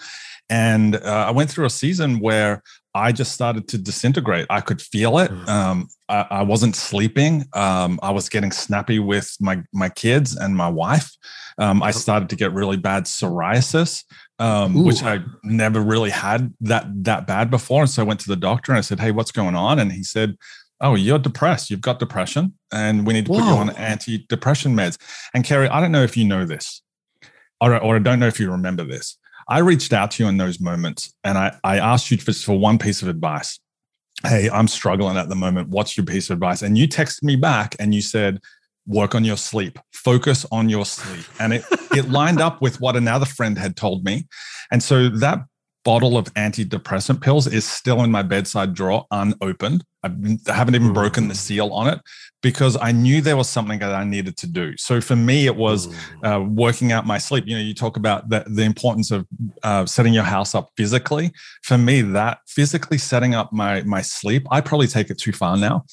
And 0.49 0.97
uh, 0.97 1.25
I 1.29 1.31
went 1.31 1.51
through 1.51 1.65
a 1.65 1.71
season 1.71 2.21
where 2.21 2.63
I 2.95 3.13
just 3.13 3.33
started 3.33 3.69
to 3.69 3.79
disintegrate. 3.79 4.47
I 4.51 4.61
could 4.61 4.83
feel 4.83 5.19
it. 5.19 5.31
Hmm. 5.31 5.49
Um, 5.49 5.89
I, 6.09 6.27
I, 6.31 6.43
wasn't 6.43 6.77
sleeping. 6.77 7.45
Um, 7.55 7.99
I 8.03 8.11
was 8.11 8.29
getting 8.29 8.53
snappy 8.53 8.99
with 8.99 9.35
my 9.41 9.63
my 9.73 9.89
kids 9.89 10.37
and 10.37 10.57
my 10.57 10.69
wife. 10.69 11.11
Um, 11.59 11.83
I 11.83 11.91
started 11.91 12.29
to 12.31 12.37
get 12.37 12.53
really 12.53 12.77
bad 12.77 13.05
psoriasis, 13.05 14.05
um, 14.39 14.85
which 14.85 15.03
I 15.03 15.21
never 15.43 15.81
really 15.81 16.11
had 16.11 16.53
that 16.61 16.87
that 17.05 17.27
bad 17.27 17.51
before. 17.51 17.83
And 17.83 17.91
so 17.91 18.03
I 18.03 18.05
went 18.05 18.21
to 18.21 18.29
the 18.29 18.37
doctor 18.37 18.73
and 18.73 18.79
I 18.79 18.83
said, 18.83 19.01
"Hey, 19.01 19.11
what's 19.11 19.33
going 19.33 19.55
on?" 19.55 19.79
And 19.79 19.93
he 19.93 20.03
said, 20.03 20.37
oh, 20.83 20.97
you're 20.97 21.19
depressed. 21.19 21.71
You've 21.71 21.81
got 21.81 21.99
depression, 21.99 22.55
and 22.73 23.07
we 23.07 23.15
need 23.15 23.27
to 23.27 23.33
Whoa. 23.33 23.39
put 23.39 23.47
you 23.47 23.55
on 23.55 23.71
anti-depression 23.71 24.75
meds. 24.75 24.99
And 25.33 25.45
Carey, 25.45 25.69
I 25.69 25.81
don't 25.81 25.93
know 25.93 26.03
if 26.03 26.17
you 26.17 26.25
know 26.25 26.45
this, 26.45 26.83
or, 27.61 27.79
or 27.79 27.97
I 27.97 27.99
don't 28.01 28.19
know 28.19 28.27
if 28.27 28.39
you 28.39 28.51
remember 28.51 28.85
this. 28.85 29.17
I 29.49 29.59
reached 29.59 29.93
out 29.93 30.11
to 30.13 30.23
you 30.23 30.29
in 30.29 30.37
those 30.37 30.61
moments, 30.61 31.13
and 31.25 31.39
I, 31.39 31.57
I 31.65 31.79
asked 31.79 32.11
you 32.11 32.19
for, 32.19 32.33
for 32.33 32.59
one 32.59 32.79
piece 32.79 33.03
of 33.03 33.09
advice. 33.09 33.59
Hey, 34.25 34.49
I'm 34.51 34.69
struggling 34.69 35.17
at 35.17 35.29
the 35.29 35.35
moment. 35.35 35.69
What's 35.69 35.97
your 35.97 36.07
piece 36.07 36.31
of 36.31 36.35
advice? 36.35 36.63
And 36.63 36.79
you 36.79 36.87
texted 36.87 37.25
me 37.25 37.37
back, 37.37 37.75
and 37.79 37.95
you 37.95 38.03
said, 38.03 38.41
work 38.87 39.15
on 39.15 39.25
your 39.25 39.37
sleep 39.37 39.79
focus 39.93 40.45
on 40.51 40.69
your 40.69 40.85
sleep 40.85 41.25
and 41.39 41.53
it 41.53 41.65
it 41.95 42.09
lined 42.11 42.41
up 42.41 42.61
with 42.61 42.81
what 42.81 42.97
another 42.97 43.25
friend 43.25 43.57
had 43.57 43.77
told 43.77 44.05
me 44.05 44.27
and 44.73 44.83
so 44.83 45.09
that 45.09 45.39
bottle 45.85 46.17
of 46.17 46.33
antidepressant 46.35 47.21
pills 47.21 47.47
is 47.47 47.67
still 47.67 48.03
in 48.05 48.11
my 48.11 48.23
bedside 48.23 48.75
drawer 48.75 49.07
unopened. 49.11 49.85
I 50.05 50.11
haven't 50.47 50.75
even 50.75 50.93
broken 50.93 51.29
the 51.29 51.35
seal 51.35 51.73
on 51.73 51.89
it 51.89 52.01
because 52.43 52.77
I 52.81 52.91
knew 52.91 53.21
there 53.21 53.37
was 53.37 53.49
something 53.49 53.79
that 53.79 53.95
I 53.95 54.05
needed 54.05 54.37
to 54.39 54.47
do. 54.49 54.77
So 54.77 55.01
for 55.01 55.15
me, 55.15 55.47
it 55.47 55.55
was 55.55 55.95
uh, 56.25 56.45
working 56.47 56.91
out 56.91 57.07
my 57.07 57.19
sleep. 57.19 57.45
You 57.47 57.57
know, 57.57 57.63
you 57.63 57.75
talk 57.75 57.97
about 57.97 58.29
the, 58.29 58.45
the 58.49 58.63
importance 58.63 59.11
of 59.13 59.27
uh, 59.63 59.87
setting 59.87 60.13
your 60.13 60.25
house 60.25 60.55
up 60.55 60.71
physically. 60.77 61.33
For 61.63 61.79
me, 61.79 62.03
that 62.03 62.39
physically 62.49 62.99
setting 62.99 63.35
up 63.35 63.53
my 63.53 63.83
my 63.83 64.03
sleep, 64.03 64.47
I 64.51 64.61
probably 64.61 64.89
take 64.89 65.11
it 65.11 65.19
too 65.19 65.33
far 65.33 65.57
now. 65.57 65.85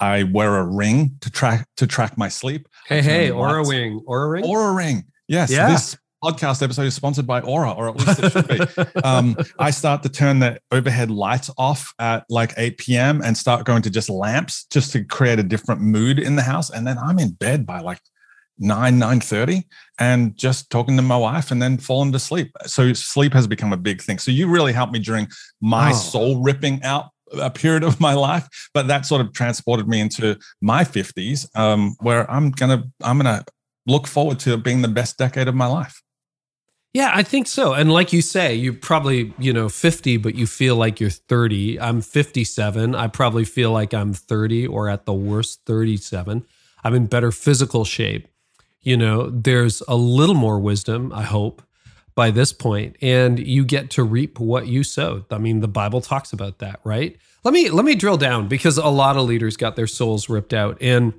I 0.00 0.22
wear 0.22 0.56
a 0.56 0.66
ring 0.66 1.16
to 1.20 1.30
track 1.30 1.68
to 1.76 1.86
track 1.86 2.16
my 2.16 2.28
sleep. 2.28 2.68
Hey, 2.86 3.02
hey, 3.02 3.28
Oura 3.28 3.68
ring, 3.68 4.00
Oura 4.08 4.30
ring, 4.30 4.44
Oura 4.44 4.74
ring. 4.74 5.04
Yes, 5.26 5.50
yeah. 5.50 5.68
this 5.68 5.96
podcast 6.22 6.62
episode 6.62 6.82
is 6.82 6.94
sponsored 6.94 7.26
by 7.26 7.40
Oura, 7.40 7.76
or 7.76 7.88
at 7.88 7.96
least 7.96 8.22
it 8.22 8.32
should 8.32 8.48
be. 8.48 9.00
um, 9.04 9.36
I 9.58 9.70
start 9.70 10.02
to 10.02 10.08
turn 10.08 10.40
the 10.40 10.60
overhead 10.72 11.10
lights 11.10 11.50
off 11.56 11.92
at 11.98 12.24
like 12.28 12.52
8 12.56 12.78
p.m. 12.78 13.22
and 13.22 13.36
start 13.36 13.64
going 13.64 13.82
to 13.82 13.90
just 13.90 14.10
lamps 14.10 14.66
just 14.70 14.92
to 14.92 15.04
create 15.04 15.38
a 15.38 15.42
different 15.42 15.80
mood 15.80 16.18
in 16.18 16.36
the 16.36 16.42
house. 16.42 16.70
And 16.70 16.86
then 16.86 16.98
I'm 16.98 17.18
in 17.18 17.32
bed 17.32 17.66
by 17.66 17.80
like 17.80 18.00
9 18.58 18.98
9.30 18.98 19.64
and 19.98 20.36
just 20.36 20.70
talking 20.70 20.96
to 20.96 21.02
my 21.02 21.16
wife 21.16 21.50
and 21.50 21.62
then 21.62 21.78
falling 21.78 22.10
to 22.12 22.18
sleep 22.18 22.50
so 22.66 22.92
sleep 22.92 23.32
has 23.32 23.46
become 23.46 23.72
a 23.72 23.76
big 23.76 24.02
thing 24.02 24.18
so 24.18 24.30
you 24.30 24.48
really 24.48 24.72
helped 24.72 24.92
me 24.92 24.98
during 24.98 25.28
my 25.60 25.90
oh. 25.90 25.94
soul 25.94 26.42
ripping 26.42 26.82
out 26.82 27.10
a 27.40 27.50
period 27.50 27.84
of 27.84 28.00
my 28.00 28.14
life 28.14 28.48
but 28.74 28.88
that 28.88 29.06
sort 29.06 29.20
of 29.20 29.32
transported 29.32 29.86
me 29.86 30.00
into 30.00 30.36
my 30.60 30.82
50s 30.82 31.46
um, 31.56 31.94
where 32.00 32.28
i'm 32.28 32.50
gonna 32.50 32.82
i'm 33.02 33.16
gonna 33.16 33.44
look 33.86 34.08
forward 34.08 34.40
to 34.40 34.56
being 34.56 34.82
the 34.82 34.88
best 34.88 35.18
decade 35.18 35.46
of 35.46 35.54
my 35.54 35.66
life 35.66 36.02
yeah, 36.94 37.10
I 37.14 37.22
think 37.22 37.46
so. 37.46 37.74
And 37.74 37.92
like 37.92 38.12
you 38.12 38.22
say, 38.22 38.54
you 38.54 38.72
probably, 38.72 39.32
you 39.38 39.52
know, 39.52 39.68
50, 39.68 40.16
but 40.16 40.34
you 40.34 40.46
feel 40.46 40.76
like 40.76 41.00
you're 41.00 41.10
30. 41.10 41.78
I'm 41.80 42.00
57. 42.00 42.94
I 42.94 43.06
probably 43.08 43.44
feel 43.44 43.72
like 43.72 43.92
I'm 43.92 44.14
30 44.14 44.66
or 44.66 44.88
at 44.88 45.04
the 45.04 45.12
worst 45.12 45.60
37. 45.66 46.46
I'm 46.84 46.94
in 46.94 47.06
better 47.06 47.30
physical 47.30 47.84
shape. 47.84 48.28
You 48.80 48.96
know, 48.96 49.28
there's 49.28 49.82
a 49.86 49.96
little 49.96 50.34
more 50.34 50.58
wisdom, 50.58 51.12
I 51.12 51.24
hope, 51.24 51.62
by 52.14 52.30
this 52.30 52.52
point, 52.52 52.96
and 53.02 53.38
you 53.38 53.64
get 53.64 53.90
to 53.90 54.02
reap 54.02 54.40
what 54.40 54.66
you 54.66 54.82
sowed. 54.82 55.30
I 55.30 55.38
mean, 55.38 55.60
the 55.60 55.68
Bible 55.68 56.00
talks 56.00 56.32
about 56.32 56.58
that, 56.58 56.80
right? 56.84 57.16
Let 57.44 57.54
me 57.54 57.70
let 57.70 57.84
me 57.84 57.94
drill 57.94 58.16
down 58.16 58.48
because 58.48 58.78
a 58.78 58.88
lot 58.88 59.16
of 59.16 59.24
leaders 59.24 59.56
got 59.56 59.76
their 59.76 59.86
souls 59.86 60.28
ripped 60.28 60.54
out. 60.54 60.78
And 60.80 61.12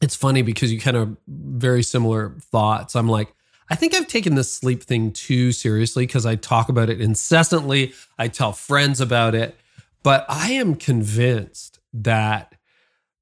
it's 0.00 0.14
funny 0.16 0.42
because 0.42 0.72
you 0.72 0.80
kind 0.80 0.96
of 0.96 1.16
very 1.26 1.82
similar 1.82 2.36
thoughts. 2.40 2.94
I'm 2.94 3.08
like, 3.08 3.34
I 3.70 3.76
think 3.76 3.94
I've 3.94 4.08
taken 4.08 4.34
this 4.34 4.52
sleep 4.52 4.82
thing 4.82 5.12
too 5.12 5.52
seriously 5.52 6.06
because 6.06 6.26
I 6.26 6.36
talk 6.36 6.68
about 6.68 6.90
it 6.90 7.00
incessantly. 7.00 7.94
I 8.18 8.28
tell 8.28 8.52
friends 8.52 9.00
about 9.00 9.34
it, 9.34 9.58
but 10.02 10.26
I 10.28 10.52
am 10.52 10.74
convinced 10.74 11.80
that 11.94 12.54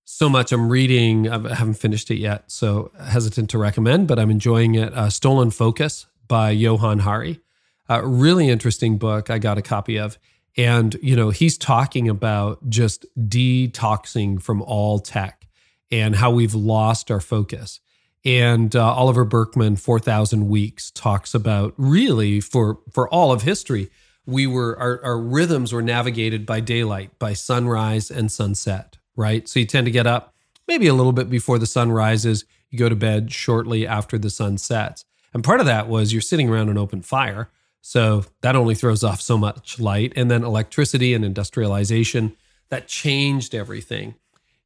so 0.05 0.29
much 0.29 0.53
I'm 0.53 0.69
reading, 0.69 1.29
I 1.29 1.55
haven't 1.55 1.75
finished 1.75 2.11
it 2.11 2.17
yet, 2.17 2.51
so 2.51 2.91
hesitant 3.01 3.51
to 3.51 3.59
recommend, 3.59 4.09
but 4.09 4.19
I'm 4.19 4.31
enjoying 4.31 4.75
it. 4.75 4.93
Uh, 4.93 5.09
Stolen 5.09 5.51
Focus 5.51 6.07
by 6.29 6.51
Johann 6.51 7.01
Hari. 7.01 7.41
Uh, 7.89 8.03
really 8.03 8.49
interesting 8.49 8.99
book 8.99 9.31
I 9.31 9.39
got 9.39 9.59
a 9.59 9.63
copy 9.63 9.99
of. 9.99 10.19
And, 10.57 10.97
you 11.03 11.17
know, 11.17 11.31
he's 11.31 11.57
talking 11.57 12.09
about 12.09 12.69
just 12.69 13.07
detoxing 13.17 14.43
from 14.43 14.61
all 14.61 14.99
tech 14.99 15.47
and 15.91 16.17
how 16.17 16.31
we've 16.31 16.55
lost 16.55 17.11
our 17.11 17.21
focus. 17.21 17.81
And 18.25 18.75
uh, 18.76 18.95
Oliver 18.95 19.25
Burkeman, 19.25 19.76
4,000 19.76 20.49
Weeks, 20.49 20.91
talks 20.93 21.35
about 21.35 21.75
really 21.76 22.41
for, 22.41 22.79
for 22.93 23.09
all 23.09 23.33
of 23.33 23.43
history, 23.43 23.91
we 24.26 24.47
were, 24.47 24.79
our, 24.79 25.00
our 25.02 25.19
rhythms 25.19 25.73
were 25.73 25.83
navigated 25.83 26.47
by 26.47 26.61
daylight, 26.61 27.19
by 27.19 27.33
sunrise 27.33 28.11
and 28.11 28.31
sunset, 28.31 28.99
right? 29.17 29.49
So 29.49 29.59
you 29.59 29.67
tend 29.67 29.87
to 29.87 29.91
get 29.91 30.07
up 30.07 30.35
maybe 30.69 30.87
a 30.87 30.95
little 30.95 31.12
bit 31.12 31.29
before 31.29 31.59
the 31.59 31.67
sun 31.67 31.91
rises, 31.91 32.45
you 32.71 32.79
go 32.79 32.88
to 32.88 32.97
bed 32.97 33.33
shortly 33.33 33.87
after 33.87 34.19
the 34.19 34.31
sun 34.31 34.59
sets. 34.59 35.05
And 35.35 35.43
part 35.43 35.61
of 35.61 35.67
that 35.67 35.88
was 35.88 36.12
you're 36.12 36.23
sitting 36.23 36.49
around 36.49 36.69
an 36.69 36.79
open 36.79 37.02
fire. 37.02 37.50
So 37.81 38.25
that 38.43 38.55
only 38.55 38.75
throws 38.75 39.02
off 39.02 39.21
so 39.21 39.37
much 39.37 39.81
light. 39.81 40.12
And 40.14 40.31
then 40.31 40.45
electricity 40.45 41.14
and 41.14 41.25
industrialization, 41.25 42.37
that 42.69 42.87
changed 42.87 43.55
everything 43.55 44.14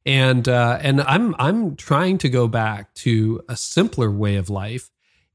and 0.07 0.47
uh, 0.47 0.79
and 0.81 1.01
I'm 1.01 1.35
I'm 1.37 1.75
trying 1.75 2.17
to 2.19 2.29
go 2.29 2.47
back 2.47 2.93
to 2.95 3.41
a 3.49 3.57
simpler 3.57 4.09
way 4.09 4.37
of 4.37 4.49
life 4.49 4.89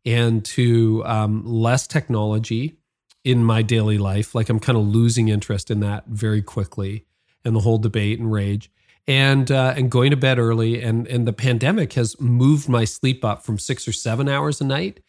and 0.07 0.43
to 0.47 1.05
um, 1.05 1.45
less 1.45 1.87
technology 1.87 2.79
in 3.23 3.45
my 3.45 3.61
daily 3.61 3.99
life. 3.99 4.35
Like 4.35 4.49
I'm 4.49 4.59
kind 4.59 4.79
of 4.79 4.89
losing 4.89 5.29
interest 5.29 5.71
in 5.71 5.81
that 5.81 6.07
very 6.07 6.41
quickly, 6.41 7.05
and 7.45 7.55
the 7.55 7.61
whole 7.61 7.77
debate 7.77 8.19
and 8.19 8.33
rage, 8.33 8.71
and 9.07 9.51
uh, 9.51 9.75
and 9.77 9.91
going 9.91 10.11
to 10.11 10.17
bed 10.17 10.39
early. 10.39 10.83
And 10.83 11.07
and 11.07 11.29
the 11.29 11.35
pandemic 11.35 11.93
has 11.93 12.19
moved 12.19 12.67
my 12.67 12.87
sleep 12.87 13.27
up 13.27 13.45
from 13.45 13.59
six 13.59 13.87
or 13.87 13.93
seven 13.93 14.27
hours 14.27 14.63
a 14.63 14.65
night 14.65 15.01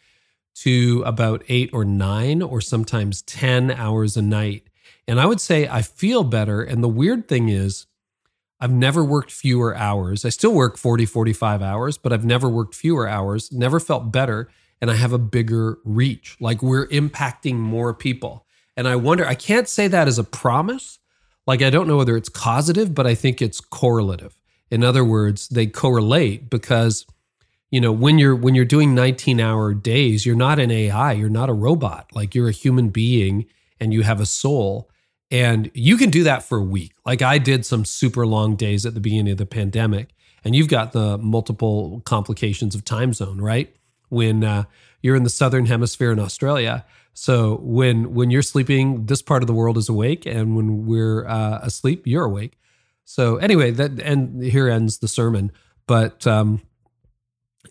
to 0.55 1.03
about 1.05 1.41
eight 1.47 1.69
or 1.71 1.85
nine, 1.85 2.41
or 2.41 2.59
sometimes 2.59 3.21
ten 3.21 3.71
hours 3.71 4.17
a 4.17 4.21
night. 4.21 4.67
And 5.07 5.21
I 5.21 5.25
would 5.25 5.39
say 5.39 5.69
I 5.69 5.81
feel 5.83 6.25
better. 6.25 6.61
And 6.61 6.83
the 6.83 6.89
weird 6.89 7.29
thing 7.29 7.47
is 7.47 7.85
I've 8.63 8.71
never 8.71 9.03
worked 9.03 9.29
fewer 9.29 9.75
hours. 9.75 10.23
I 10.23 10.29
still 10.29 10.53
work 10.53 10.77
40, 10.77 11.05
45 11.05 11.61
hours, 11.61 11.97
but 11.97 12.13
I've 12.13 12.23
never 12.23 12.47
worked 12.47 12.75
fewer 12.75 13.09
hours, 13.09 13.51
never 13.51 13.77
felt 13.77 14.13
better. 14.13 14.49
And 14.79 14.89
I 14.89 14.95
have 14.95 15.11
a 15.11 15.17
bigger 15.17 15.79
reach. 15.83 16.37
Like 16.39 16.63
we're 16.63 16.87
impacting 16.87 17.55
more 17.55 17.93
people. 17.93 18.45
And 18.77 18.87
I 18.87 18.95
wonder, 18.95 19.27
I 19.27 19.35
can't 19.35 19.67
say 19.67 19.89
that 19.89 20.07
as 20.07 20.17
a 20.17 20.23
promise. 20.23 20.99
Like 21.45 21.61
I 21.61 21.69
don't 21.69 21.89
know 21.89 21.97
whether 21.97 22.15
it's 22.15 22.29
causative, 22.29 22.95
but 22.95 23.05
I 23.05 23.15
think 23.15 23.41
it's 23.41 23.59
correlative. 23.59 24.37
In 24.71 24.81
other 24.81 25.03
words, 25.03 25.49
they 25.49 25.67
correlate 25.67 26.49
because 26.49 27.05
you 27.69 27.81
know 27.81 27.91
when 27.91 28.17
you're 28.17 28.35
when 28.35 28.55
you're 28.55 28.63
doing 28.65 28.93
19 28.93 29.39
hour 29.39 29.73
days 29.73 30.27
you're 30.27 30.35
not 30.35 30.59
an 30.59 30.69
ai 30.69 31.13
you're 31.13 31.27
not 31.27 31.49
a 31.49 31.53
robot 31.53 32.05
like 32.13 32.35
you're 32.35 32.47
a 32.47 32.51
human 32.51 32.89
being 32.89 33.47
and 33.79 33.91
you 33.91 34.03
have 34.03 34.21
a 34.21 34.27
soul 34.27 34.91
and 35.33 35.71
you 35.73 35.97
can 35.97 36.11
do 36.11 36.23
that 36.25 36.43
for 36.43 36.59
a 36.59 36.63
week. 36.63 36.93
Like 37.07 37.23
I 37.23 37.39
did 37.39 37.65
some 37.65 37.85
super 37.85 38.27
long 38.27 38.55
days 38.55 38.85
at 38.85 38.93
the 38.93 38.99
beginning 38.99 39.31
of 39.31 39.39
the 39.39 39.47
pandemic. 39.47 40.09
And 40.45 40.55
you've 40.55 40.67
got 40.67 40.91
the 40.91 41.17
multiple 41.17 42.03
complications 42.05 42.75
of 42.75 42.85
time 42.85 43.13
zone, 43.13 43.41
right? 43.41 43.75
When 44.09 44.43
uh, 44.43 44.65
you're 45.01 45.15
in 45.15 45.23
the 45.23 45.31
southern 45.31 45.65
hemisphere 45.65 46.11
in 46.11 46.19
Australia. 46.19 46.85
So 47.15 47.55
when 47.63 48.13
when 48.13 48.29
you're 48.29 48.43
sleeping, 48.43 49.07
this 49.07 49.23
part 49.23 49.41
of 49.41 49.47
the 49.47 49.53
world 49.53 49.77
is 49.77 49.89
awake, 49.89 50.25
and 50.27 50.55
when 50.55 50.85
we're 50.85 51.25
uh, 51.27 51.59
asleep, 51.63 52.05
you're 52.05 52.25
awake. 52.25 52.57
So 53.03 53.37
anyway, 53.37 53.71
that 53.71 53.99
and 54.01 54.43
here 54.43 54.69
ends 54.69 54.99
the 54.99 55.07
sermon. 55.07 55.51
But 55.87 56.27
um, 56.27 56.61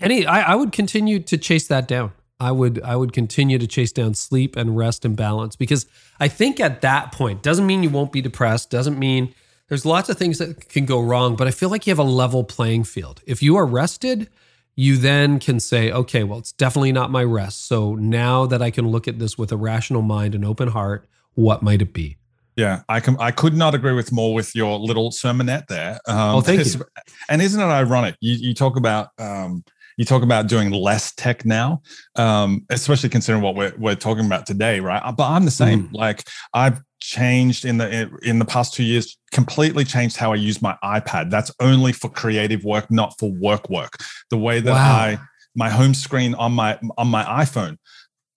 any, 0.01 0.27
I, 0.27 0.53
I 0.53 0.55
would 0.55 0.73
continue 0.73 1.21
to 1.21 1.39
chase 1.39 1.69
that 1.69 1.87
down. 1.87 2.13
I 2.43 2.51
would 2.51 2.83
I 2.83 2.97
would 2.97 3.13
continue 3.13 3.57
to 3.59 3.69
chase 3.69 3.93
down 3.93 4.15
sleep 4.15 4.57
and 4.57 4.77
rest 4.77 5.05
and 5.05 5.17
balance 5.17 5.55
because 5.55 5.87
I 6.19 6.27
think 6.27 6.59
at 6.59 6.81
that 6.81 7.13
point 7.13 7.41
doesn't 7.41 7.67
mean 7.67 7.85
you 7.85 7.91
won't 7.91 8.11
be 8.11 8.21
depressed, 8.21 8.69
doesn't 8.69 8.99
mean 8.99 9.33
there's 9.69 9.87
lots 9.87 10.09
of 10.09 10.19
things 10.19 10.39
that 10.39 10.69
can 10.69 10.85
go 10.85 11.01
wrong, 11.01 11.37
but 11.37 11.47
I 11.47 11.53
feel 11.53 11.69
like 11.69 11.87
you 11.87 11.93
have 11.93 12.01
a 12.01 12.03
level 12.03 12.43
playing 12.43 12.83
field. 12.85 13.23
If 13.27 13.45
you 13.45 13.55
are 13.57 13.65
rested, 13.65 14.29
you 14.75 14.97
then 14.97 15.39
can 15.39 15.61
say, 15.61 15.93
okay, 15.93 16.25
well, 16.25 16.41
it's 16.41 16.51
definitely 16.51 16.91
not 16.91 17.13
my 17.13 17.23
rest. 17.23 17.69
So 17.69 17.95
now 17.95 18.45
that 18.47 18.61
I 18.61 18.73
can 18.73 18.89
look 18.89 19.07
at 19.07 19.21
this 19.21 19.39
with 19.39 19.53
a 19.53 19.57
rational 19.57 20.03
mind 20.03 20.35
and 20.35 20.45
open 20.45 20.69
heart, 20.69 21.07
what 21.35 21.63
might 21.63 21.81
it 21.81 21.93
be? 21.93 22.17
Yeah, 22.57 22.83
I 22.89 22.99
can. 22.99 23.17
I 23.19 23.31
could 23.31 23.55
not 23.55 23.75
agree 23.75 23.95
with 23.95 24.11
more 24.11 24.35
with 24.35 24.55
your 24.55 24.79
little 24.79 25.11
sermonette 25.11 25.69
there. 25.69 26.01
Um, 26.07 26.37
oh, 26.37 26.41
thank 26.41 26.67
you. 26.75 26.85
And 27.31 27.41
isn't 27.41 27.61
it 27.61 27.65
ironic? 27.65 28.17
You, 28.21 28.35
you 28.35 28.53
talk 28.53 28.77
about 28.77 29.09
um, 29.19 29.65
you 29.97 30.05
talk 30.05 30.23
about 30.23 30.47
doing 30.47 30.71
less 30.71 31.15
tech 31.15 31.45
now, 31.45 31.83
um, 32.17 32.65
especially 32.71 33.09
considering 33.09 33.43
what 33.43 33.55
we're, 33.55 33.75
we're 33.79 33.95
talking 33.95 34.27
about 34.27 34.47
today, 34.47 34.81
right? 34.81 35.03
But 35.17 35.29
I'm 35.29 35.45
the 35.45 35.51
same. 35.51 35.89
Mm. 35.89 35.95
Like 35.95 36.25
I've 36.55 36.81
changed 37.01 37.65
in 37.65 37.79
the 37.79 38.09
in 38.23 38.39
the 38.39 38.45
past 38.45 38.75
two 38.75 38.85
years 38.85 39.19
completely 39.33 39.85
changed 39.85 40.17
how 40.17 40.31
i 40.31 40.37
use 40.37 40.63
my 40.63 40.77
ipad 40.85 41.31
that's 41.31 41.51
only 41.59 41.91
for 41.91 42.09
creative 42.09 42.63
work 42.63 42.89
not 42.93 43.13
for 43.19 43.33
work 43.33 43.69
work 43.69 43.97
the 44.31 44.39
way 44.39 44.61
that 44.61 44.71
wow. 44.71 44.97
i 44.97 45.19
my 45.57 45.69
home 45.69 45.95
screen 45.95 46.33
on 46.37 46.53
my 46.53 46.79
on 46.97 47.09
my 47.09 47.25
iphone 47.43 47.77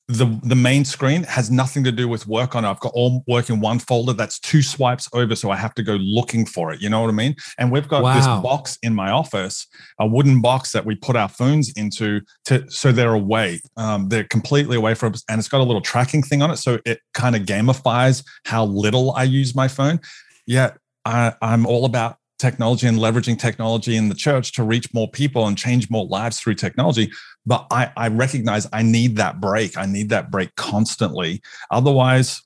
the 0.08 0.40
the 0.44 0.56
main 0.56 0.86
screen 0.86 1.24
has 1.24 1.50
nothing 1.50 1.84
to 1.84 1.92
do 1.92 2.08
with 2.08 2.28
work 2.28 2.56
on 2.56 2.64
it. 2.64 2.70
I've 2.70 2.80
got 2.80 2.92
all 2.94 3.24
work 3.28 3.50
in 3.50 3.60
one 3.60 3.80
folder 3.80 4.14
that's 4.14 4.40
two 4.40 4.62
swipes 4.62 5.10
over, 5.14 5.36
so 5.36 5.50
I 5.50 5.56
have 5.56 5.74
to 5.76 5.84
go 5.84 5.94
looking 5.94 6.46
for 6.46 6.72
it. 6.72 6.82
You 6.82 6.90
know 6.90 7.02
what 7.02 7.10
I 7.10 7.14
mean? 7.14 7.36
And 7.58 7.72
we've 7.72 7.88
got 7.88 8.04
wow. 8.04 8.14
this 8.14 8.26
box 8.26 8.78
in 8.84 8.94
my 8.94 9.10
office, 9.10 9.66
a 10.00 10.06
wooden 10.06 10.42
box 10.42 10.74
that 10.74 10.86
we 10.86 10.96
put 10.96 11.16
our 11.16 11.28
phones 11.28 11.74
into, 11.76 12.22
to 12.46 12.70
so 12.70 12.92
they're 12.92 13.14
away. 13.14 13.62
Um, 13.78 14.10
they're 14.10 14.26
completely 14.26 14.78
away 14.78 14.94
from 14.94 15.14
us, 15.14 15.24
and 15.28 15.40
it's 15.40 15.50
got 15.50 15.62
a 15.62 15.64
little 15.64 15.82
tracking 15.82 16.22
thing 16.22 16.44
on 16.44 16.52
it, 16.52 16.58
so 16.58 16.78
it 16.86 17.00
kind 17.16 17.36
of 17.36 17.44
gamifies 17.44 18.24
how 18.46 18.66
little 18.66 19.12
I 19.14 19.24
use 19.24 19.56
my 19.56 19.68
phone. 19.68 20.00
Yet 20.46 20.78
I, 21.06 21.34
I'm 21.42 21.66
all 21.66 21.86
about 21.86 22.18
technology 22.38 22.86
and 22.88 22.98
leveraging 22.98 23.40
technology 23.40 23.96
in 23.96 24.10
the 24.10 24.16
church 24.16 24.52
to 24.54 24.64
reach 24.64 24.94
more 24.94 25.10
people 25.10 25.48
and 25.48 25.58
change 25.58 25.90
more 25.90 26.06
lives 26.06 26.40
through 26.40 26.56
technology. 26.56 27.12
But 27.46 27.68
I, 27.72 27.92
I 27.96 28.08
recognize 28.08 28.68
I 28.74 28.82
need 28.82 29.18
that 29.18 29.40
break. 29.40 29.78
I 29.78 29.86
need 29.86 30.10
that 30.10 30.32
break 30.32 30.56
constantly. 30.56 31.42
Otherwise, 31.72 32.42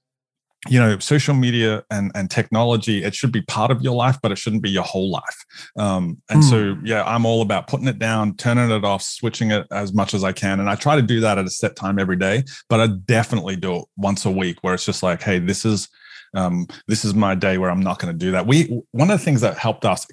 you 0.68 0.78
know, 0.78 1.00
social 1.00 1.34
media 1.34 1.84
and, 1.90 2.12
and 2.16 2.30
technology, 2.30 3.04
it 3.04 3.16
should 3.16 3.32
be 3.32 3.42
part 3.44 3.72
of 3.72 3.82
your 3.82 3.96
life, 3.96 4.18
but 4.22 4.32
it 4.32 4.38
shouldn't 4.38 4.62
be 4.62 4.70
your 4.70 4.84
whole 4.84 5.10
life. 5.10 5.46
Um, 5.78 6.22
and 6.30 6.44
mm. 6.44 6.50
so, 6.50 6.74
hmm. 6.74 6.86
yeah, 6.86 7.04
I'm 7.06 7.26
all 7.26 7.42
about 7.42 7.68
putting 7.68 7.88
it 7.88 7.98
down, 7.98 8.36
turning 8.36 8.70
it 8.70 8.84
off, 8.84 9.02
switching 9.02 9.52
it 9.52 9.66
as 9.72 9.94
much 9.94 10.14
as 10.14 10.24
I 10.24 10.34
can. 10.34 10.60
And 10.60 10.70
I 10.70 10.76
try 10.76 10.98
to 10.98 11.02
do 11.02 11.22
that 11.22 11.38
at 11.38 11.46
a 11.46 11.50
set 11.50 11.78
time 11.78 11.98
every 11.98 12.18
day, 12.18 12.44
but 12.68 12.82
I 12.82 12.88
definitely 12.88 13.56
do 13.56 13.78
it 13.78 13.86
once 13.96 14.26
a 14.26 14.32
week 14.32 14.58
where 14.62 14.74
it's 14.74 14.86
just 14.86 15.02
like, 15.02 15.22
hey, 15.22 15.40
this 15.40 15.64
is 15.64 15.88
um, 16.36 16.68
this 16.88 17.06
is 17.06 17.16
my 17.16 17.34
day 17.36 17.58
where 17.58 17.72
I'm 17.72 17.82
not 17.82 18.00
going 18.00 18.14
to 18.14 18.18
do 18.18 18.32
that. 18.32 18.46
We 18.46 18.82
one 18.92 19.10
of 19.10 19.18
the 19.18 19.24
things 19.24 19.42
that 19.42 19.58
helped 19.58 19.86
us 19.86 20.06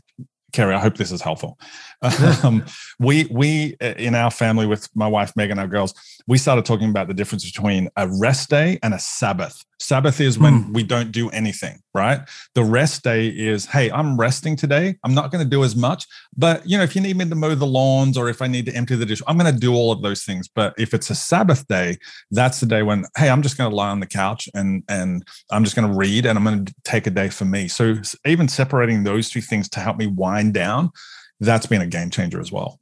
Carey, 0.57 0.75
I 0.75 0.81
hope 0.81 0.97
this 0.97 1.13
is 1.13 1.21
helpful. 1.21 1.59
Um, 2.45 2.65
we 2.99 3.27
we 3.31 3.77
in 3.81 4.15
our 4.15 4.31
family 4.31 4.67
with 4.67 4.89
my 4.95 5.07
wife 5.07 5.35
Megan, 5.35 5.59
our 5.59 5.67
girls, 5.67 5.95
we 6.27 6.37
started 6.39 6.65
talking 6.65 6.91
about 6.91 7.09
the 7.09 7.15
difference 7.15 7.45
between 7.45 7.89
a 7.97 8.07
rest 8.07 8.51
day 8.51 8.79
and 8.83 8.93
a 8.93 8.99
Sabbath. 8.99 9.65
Sabbath 9.79 10.21
is 10.21 10.39
when 10.39 10.65
mm. 10.65 10.75
we 10.75 10.83
don't 10.83 11.13
do 11.13 11.29
anything, 11.31 11.81
right? 11.95 12.21
The 12.55 12.65
rest 12.65 13.05
day 13.05 13.29
is, 13.29 13.67
hey, 13.67 13.91
I'm 13.91 14.17
resting 14.17 14.57
today. 14.57 14.97
I'm 15.05 15.15
not 15.15 15.31
going 15.31 15.45
to 15.45 15.49
do 15.49 15.65
as 15.65 15.77
much, 15.77 16.07
but 16.37 16.67
you 16.67 16.79
know, 16.79 16.85
if 16.85 16.97
you 16.97 17.03
need 17.03 17.17
me 17.17 17.29
to 17.29 17.35
mow 17.35 17.55
the 17.55 17.67
lawns 17.67 18.17
or 18.17 18.29
if 18.29 18.41
I 18.41 18.47
need 18.47 18.67
to 18.67 18.75
empty 18.75 18.97
the 18.97 19.05
dish, 19.05 19.23
I'm 19.27 19.37
going 19.37 19.53
to 19.53 19.59
do 19.59 19.75
all 19.75 19.93
of 19.93 20.03
those 20.03 20.25
things. 20.25 20.49
But 20.49 20.75
if 20.79 20.95
it's 20.95 21.11
a 21.11 21.15
Sabbath 21.15 21.67
day, 21.67 21.99
that's 22.31 22.61
the 22.61 22.67
day 22.67 22.83
when, 22.83 23.05
hey, 23.19 23.29
I'm 23.29 23.43
just 23.43 23.59
going 23.59 23.69
to 23.69 23.77
lie 23.77 23.91
on 23.91 24.01
the 24.01 24.07
couch 24.07 24.49
and 24.55 24.83
and 24.89 25.27
I'm 25.51 25.65
just 25.65 25.77
going 25.77 25.91
to 25.91 25.97
read 25.97 26.25
and 26.25 26.39
I'm 26.39 26.45
going 26.45 26.65
to 26.65 26.75
take 26.85 27.07
a 27.07 27.11
day 27.11 27.29
for 27.29 27.45
me. 27.45 27.69
So 27.69 27.97
even 28.25 28.49
separating 28.49 29.05
those 29.05 29.29
two 29.29 29.41
things 29.43 29.69
to 29.71 29.81
help 29.81 29.99
me 29.99 30.07
wind 30.07 30.55
down, 30.55 30.91
that's 31.41 31.67
been 31.67 31.83
a 31.83 31.87
game 31.87 32.11
changer 32.11 32.41
as 32.41 32.51
well. 32.51 32.81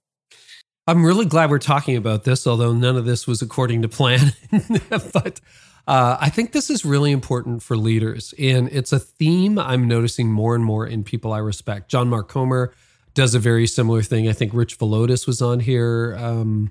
I'm 0.86 1.04
really 1.04 1.24
glad 1.24 1.50
we're 1.50 1.58
talking 1.58 1.96
about 1.96 2.24
this, 2.24 2.46
although 2.46 2.74
none 2.74 2.96
of 2.96 3.06
this 3.06 3.26
was 3.26 3.40
according 3.40 3.82
to 3.82 3.88
plan. 3.88 4.32
but 4.90 5.40
uh, 5.86 6.16
I 6.18 6.30
think 6.30 6.52
this 6.52 6.70
is 6.70 6.84
really 6.84 7.12
important 7.12 7.62
for 7.62 7.76
leaders, 7.76 8.32
and 8.38 8.68
it's 8.72 8.92
a 8.92 8.98
theme 8.98 9.58
I'm 9.58 9.86
noticing 9.86 10.32
more 10.32 10.54
and 10.54 10.64
more 10.64 10.86
in 10.86 11.04
people 11.04 11.32
I 11.32 11.38
respect. 11.38 11.90
John 11.90 12.08
Mark 12.08 12.28
Comer 12.28 12.72
does 13.12 13.34
a 13.34 13.38
very 13.38 13.66
similar 13.66 14.02
thing. 14.02 14.28
I 14.28 14.32
think 14.32 14.54
Rich 14.54 14.78
Villodas 14.78 15.26
was 15.26 15.42
on 15.42 15.60
here 15.60 16.16
um, 16.18 16.70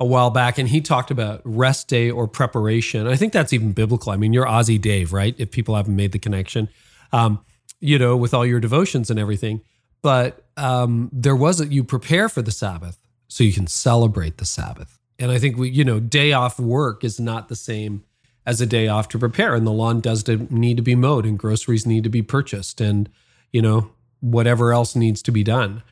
a 0.00 0.04
while 0.04 0.30
back, 0.30 0.58
and 0.58 0.68
he 0.68 0.80
talked 0.80 1.10
about 1.10 1.40
rest 1.44 1.86
day 1.86 2.10
or 2.10 2.26
preparation. 2.26 3.06
I 3.06 3.14
think 3.14 3.32
that's 3.32 3.52
even 3.52 3.72
biblical. 3.72 4.10
I 4.12 4.16
mean, 4.16 4.32
you're 4.32 4.46
Aussie 4.46 4.80
Dave, 4.80 5.12
right? 5.12 5.34
If 5.38 5.52
people 5.52 5.76
haven't 5.76 5.94
made 5.94 6.10
the 6.12 6.18
connection, 6.18 6.68
um, 7.12 7.44
you 7.78 7.98
know, 7.98 8.16
with 8.16 8.34
all 8.34 8.44
your 8.44 8.60
devotions 8.60 9.10
and 9.10 9.20
everything. 9.20 9.60
But 10.02 10.44
um, 10.56 11.10
there 11.12 11.36
was 11.36 11.60
a, 11.60 11.66
you 11.66 11.84
prepare 11.84 12.28
for 12.28 12.42
the 12.42 12.50
Sabbath 12.50 12.98
so 13.28 13.44
you 13.44 13.52
can 13.52 13.68
celebrate 13.68 14.38
the 14.38 14.44
Sabbath. 14.44 14.98
And 15.18 15.30
I 15.30 15.38
think 15.38 15.56
we, 15.56 15.70
you 15.70 15.84
know, 15.84 16.00
day 16.00 16.32
off 16.32 16.58
work 16.58 17.04
is 17.04 17.20
not 17.20 17.48
the 17.48 17.56
same 17.56 18.02
as 18.46 18.60
a 18.60 18.66
day 18.66 18.88
off 18.88 19.08
to 19.08 19.18
prepare 19.18 19.54
and 19.54 19.66
the 19.66 19.72
lawn 19.72 20.00
does 20.00 20.26
need 20.50 20.76
to 20.76 20.82
be 20.82 20.94
mowed 20.94 21.24
and 21.24 21.38
groceries 21.38 21.86
need 21.86 22.04
to 22.04 22.10
be 22.10 22.22
purchased 22.22 22.80
and 22.80 23.08
you 23.52 23.62
know 23.62 23.90
whatever 24.20 24.72
else 24.72 24.94
needs 24.94 25.22
to 25.22 25.32
be 25.32 25.42
done. 25.42 25.82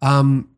Um, 0.00 0.50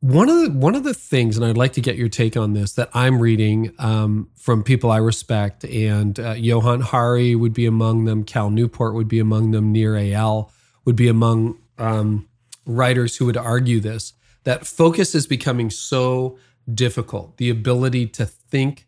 one 0.00 0.28
of 0.28 0.40
the 0.40 0.50
one 0.50 0.74
of 0.74 0.82
the 0.82 0.94
things 0.94 1.36
and 1.36 1.44
i'd 1.44 1.58
like 1.58 1.74
to 1.74 1.80
get 1.82 1.94
your 1.94 2.08
take 2.08 2.34
on 2.34 2.54
this 2.54 2.72
that 2.72 2.88
i'm 2.94 3.20
reading 3.20 3.70
um, 3.78 4.30
from 4.34 4.62
people 4.62 4.90
i 4.90 4.96
respect 4.96 5.62
and 5.64 6.18
uh, 6.18 6.32
johann 6.32 6.80
hari 6.80 7.34
would 7.34 7.52
be 7.52 7.66
among 7.66 8.06
them 8.06 8.24
cal 8.24 8.48
newport 8.48 8.94
would 8.94 9.08
be 9.08 9.18
among 9.18 9.50
them 9.50 9.72
nir 9.72 9.92
Eyal 9.92 10.50
would 10.86 10.96
be 10.96 11.06
among 11.06 11.58
um, 11.76 12.26
writers 12.64 13.18
who 13.18 13.26
would 13.26 13.36
argue 13.36 13.78
this 13.78 14.14
that 14.44 14.66
focus 14.66 15.14
is 15.14 15.26
becoming 15.26 15.70
so 15.70 16.38
difficult. 16.72 17.36
The 17.36 17.50
ability 17.50 18.06
to 18.08 18.26
think 18.26 18.86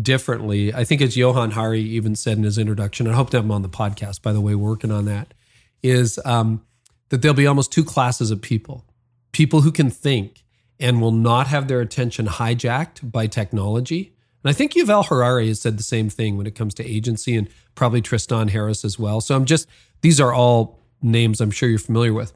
differently. 0.00 0.72
I 0.72 0.84
think 0.84 1.02
as 1.02 1.16
Johann 1.16 1.52
Hari 1.52 1.82
even 1.82 2.16
said 2.16 2.38
in 2.38 2.44
his 2.44 2.58
introduction, 2.58 3.06
I 3.06 3.12
hope 3.12 3.30
to 3.30 3.38
have 3.38 3.44
him 3.44 3.50
on 3.50 3.62
the 3.62 3.68
podcast, 3.68 4.22
by 4.22 4.32
the 4.32 4.40
way, 4.40 4.54
working 4.54 4.90
on 4.90 5.04
that, 5.04 5.34
is 5.82 6.18
um, 6.24 6.64
that 7.10 7.20
there'll 7.20 7.34
be 7.34 7.46
almost 7.46 7.72
two 7.72 7.84
classes 7.84 8.30
of 8.30 8.40
people 8.40 8.84
people 9.32 9.62
who 9.62 9.72
can 9.72 9.90
think 9.90 10.44
and 10.78 11.00
will 11.00 11.12
not 11.12 11.46
have 11.46 11.66
their 11.66 11.80
attention 11.80 12.26
hijacked 12.26 13.10
by 13.10 13.26
technology. 13.26 14.14
And 14.44 14.50
I 14.50 14.52
think 14.52 14.72
Yuval 14.72 15.06
Harari 15.06 15.48
has 15.48 15.60
said 15.60 15.78
the 15.78 15.82
same 15.82 16.10
thing 16.10 16.36
when 16.36 16.46
it 16.46 16.54
comes 16.54 16.74
to 16.74 16.86
agency 16.86 17.34
and 17.34 17.48
probably 17.74 18.02
Tristan 18.02 18.48
Harris 18.48 18.84
as 18.84 18.98
well. 18.98 19.22
So 19.22 19.34
I'm 19.34 19.46
just, 19.46 19.68
these 20.02 20.20
are 20.20 20.34
all 20.34 20.80
names 21.00 21.40
I'm 21.40 21.50
sure 21.50 21.68
you're 21.68 21.78
familiar 21.78 22.12
with. 22.12 22.34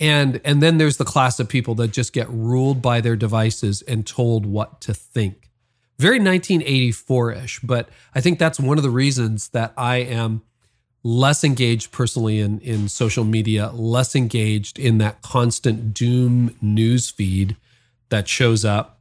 And 0.00 0.40
and 0.44 0.62
then 0.62 0.78
there's 0.78 0.96
the 0.96 1.04
class 1.04 1.40
of 1.40 1.48
people 1.48 1.74
that 1.76 1.88
just 1.88 2.12
get 2.12 2.28
ruled 2.30 2.80
by 2.80 3.00
their 3.00 3.16
devices 3.16 3.82
and 3.82 4.06
told 4.06 4.46
what 4.46 4.80
to 4.82 4.94
think 4.94 5.47
very 5.98 6.18
1984 6.18 7.32
ish. 7.32 7.60
But 7.60 7.88
I 8.14 8.20
think 8.20 8.38
that's 8.38 8.60
one 8.60 8.78
of 8.78 8.84
the 8.84 8.90
reasons 8.90 9.48
that 9.50 9.72
I 9.76 9.96
am 9.96 10.42
less 11.02 11.44
engaged 11.44 11.92
personally 11.92 12.40
in, 12.40 12.60
in 12.60 12.88
social 12.88 13.24
media, 13.24 13.70
less 13.70 14.14
engaged 14.14 14.78
in 14.78 14.98
that 14.98 15.22
constant 15.22 15.94
doom 15.94 16.56
news 16.60 17.10
feed 17.10 17.56
that 18.10 18.28
shows 18.28 18.64
up. 18.64 19.00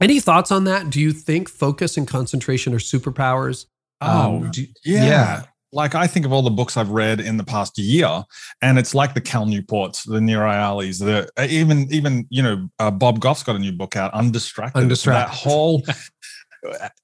Any 0.00 0.20
thoughts 0.20 0.52
on 0.52 0.64
that? 0.64 0.90
Do 0.90 1.00
you 1.00 1.12
think 1.12 1.48
focus 1.48 1.96
and 1.96 2.06
concentration 2.06 2.72
are 2.72 2.78
superpowers? 2.78 3.66
Oh, 4.00 4.36
um, 4.36 4.50
do, 4.50 4.64
yeah. 4.84 5.04
yeah. 5.04 5.42
Like 5.70 5.94
I 5.94 6.06
think 6.06 6.24
of 6.24 6.32
all 6.32 6.40
the 6.40 6.50
books 6.50 6.78
I've 6.78 6.90
read 6.90 7.20
in 7.20 7.36
the 7.36 7.44
past 7.44 7.76
year, 7.76 8.24
and 8.62 8.78
it's 8.78 8.94
like 8.94 9.12
the 9.12 9.20
Cal 9.20 9.44
Newports, 9.44 10.08
the 10.08 10.18
Nir 10.18 10.40
Eyals, 10.40 10.98
the 10.98 11.28
even 11.46 11.92
even 11.92 12.26
you 12.30 12.42
know 12.42 12.70
uh, 12.78 12.90
Bob 12.90 13.20
Goff's 13.20 13.42
got 13.42 13.54
a 13.54 13.58
new 13.58 13.72
book 13.72 13.94
out, 13.94 14.14
Undistracted. 14.14 14.82
Undistracted. 14.82 15.30
That 15.30 15.36
whole 15.36 15.82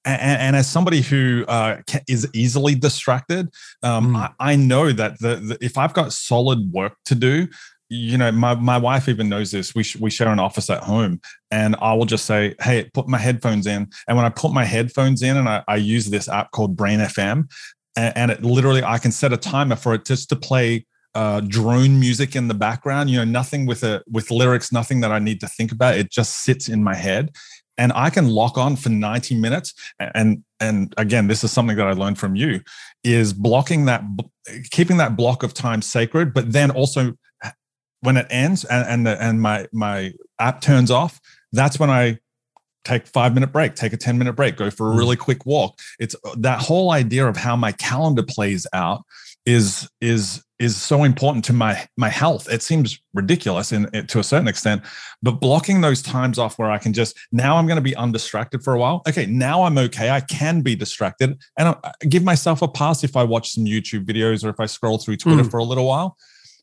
and, 0.05 0.41
and, 0.41 0.55
as 0.55 0.69
somebody 0.69 1.01
who 1.01 1.45
uh, 1.47 1.81
is 2.07 2.27
easily 2.33 2.75
distracted, 2.75 3.49
um, 3.83 4.13
mm. 4.13 4.17
I, 4.17 4.51
I, 4.51 4.55
know 4.55 4.91
that 4.91 5.19
the, 5.19 5.35
the, 5.35 5.57
if 5.61 5.77
I've 5.77 5.93
got 5.93 6.13
solid 6.13 6.71
work 6.71 6.97
to 7.05 7.15
do, 7.15 7.47
you 7.89 8.17
know, 8.17 8.31
my, 8.31 8.55
my 8.55 8.77
wife 8.77 9.07
even 9.07 9.29
knows 9.29 9.51
this. 9.51 9.75
We, 9.75 9.83
sh- 9.83 9.97
we 9.97 10.09
share 10.09 10.29
an 10.29 10.39
office 10.39 10.69
at 10.69 10.83
home, 10.83 11.21
and 11.51 11.75
I 11.81 11.93
will 11.93 12.05
just 12.05 12.25
say, 12.25 12.55
Hey, 12.59 12.89
put 12.93 13.07
my 13.07 13.17
headphones 13.17 13.67
in. 13.67 13.89
And 14.07 14.17
when 14.17 14.25
I 14.25 14.29
put 14.29 14.51
my 14.53 14.65
headphones 14.65 15.21
in, 15.21 15.37
and 15.37 15.47
I, 15.47 15.63
I 15.67 15.75
use 15.75 16.09
this 16.09 16.27
app 16.27 16.51
called 16.51 16.75
Brain 16.75 16.99
FM, 16.99 17.49
and, 17.95 18.17
and 18.17 18.31
it 18.31 18.43
literally, 18.43 18.83
I 18.83 18.97
can 18.97 19.11
set 19.11 19.33
a 19.33 19.37
timer 19.37 19.75
for 19.75 19.93
it 19.93 20.05
just 20.05 20.29
to 20.29 20.35
play 20.35 20.85
uh, 21.15 21.39
drone 21.39 21.97
music 21.99 22.35
in 22.35 22.47
the 22.47 22.53
background. 22.53 23.09
You 23.09 23.17
know, 23.17 23.23
nothing 23.23 23.65
with 23.65 23.83
a 23.83 24.03
with 24.11 24.29
lyrics, 24.29 24.71
nothing 24.71 24.99
that 25.01 25.11
I 25.11 25.19
need 25.19 25.39
to 25.39 25.47
think 25.47 25.71
about. 25.71 25.95
It 25.95 26.11
just 26.11 26.43
sits 26.43 26.67
in 26.67 26.83
my 26.83 26.95
head, 26.95 27.33
and 27.77 27.91
I 27.93 28.09
can 28.09 28.29
lock 28.29 28.57
on 28.57 28.75
for 28.75 28.89
90 28.89 29.35
minutes. 29.35 29.73
And 29.99 30.43
and 30.59 30.93
again, 30.97 31.27
this 31.27 31.43
is 31.43 31.51
something 31.51 31.75
that 31.77 31.87
I 31.87 31.91
learned 31.91 32.17
from 32.17 32.35
you 32.35 32.61
is 33.03 33.33
blocking 33.33 33.85
that, 33.85 34.03
keeping 34.71 34.97
that 34.97 35.17
block 35.17 35.43
of 35.43 35.53
time 35.53 35.81
sacred, 35.81 36.33
but 36.33 36.51
then 36.51 36.71
also 36.71 37.13
when 38.01 38.17
it 38.17 38.27
ends 38.29 38.63
and 38.65 38.87
and, 38.87 39.07
the, 39.07 39.21
and 39.21 39.41
my 39.41 39.67
my 39.71 40.13
app 40.39 40.61
turns 40.61 40.91
off, 40.91 41.19
that's 41.51 41.79
when 41.79 41.89
I 41.89 42.19
take 42.85 43.07
five 43.07 43.33
minute 43.33 43.51
break, 43.51 43.75
take 43.75 43.93
a 43.93 43.97
10 43.97 44.17
minute 44.17 44.33
break, 44.33 44.55
go 44.55 44.69
for 44.69 44.91
a 44.91 44.95
mm. 44.95 44.97
really 44.99 45.15
quick 45.17 45.45
walk. 45.45 45.77
It's 45.99 46.15
that 46.37 46.61
whole 46.61 46.91
idea 46.91 47.27
of 47.27 47.35
how 47.35 47.55
my 47.55 47.71
calendar 47.71 48.23
plays 48.23 48.65
out 48.73 49.03
is 49.45 49.89
is 50.01 50.43
is 50.57 50.81
so 50.81 51.03
important 51.03 51.43
to 51.45 51.53
my 51.53 51.87
my 51.97 52.09
health. 52.09 52.49
It 52.49 52.63
seems 52.63 52.99
ridiculous 53.13 53.71
in, 53.71 53.87
in, 53.93 54.07
to 54.07 54.19
a 54.19 54.23
certain 54.23 54.47
extent, 54.47 54.83
but 55.21 55.33
blocking 55.33 55.81
those 55.81 56.01
times 56.01 56.39
off 56.39 56.57
where 56.57 56.71
I 56.71 56.77
can 56.77 56.93
just 56.93 57.17
now 57.31 57.57
I'm 57.57 57.67
going 57.67 57.77
to 57.77 57.81
be 57.81 57.95
undistracted 57.95 58.63
for 58.63 58.73
a 58.73 58.79
while. 58.79 59.01
Okay, 59.07 59.25
now 59.25 59.63
I'm 59.63 59.77
okay. 59.77 60.09
I 60.09 60.21
can 60.21 60.61
be 60.61 60.75
distracted, 60.75 61.37
and 61.57 61.69
I, 61.69 61.75
I 61.83 62.05
give 62.07 62.23
myself 62.23 62.61
a 62.61 62.67
pass 62.67 63.03
if 63.03 63.15
I 63.15 63.23
watch 63.23 63.51
some 63.51 63.65
YouTube 63.65 64.05
videos 64.05 64.43
or 64.43 64.49
if 64.49 64.59
I 64.59 64.65
scroll 64.65 64.97
through 64.97 65.17
Twitter 65.17 65.43
mm. 65.43 65.51
for 65.51 65.57
a 65.57 65.63
little 65.63 65.87
while 65.87 66.17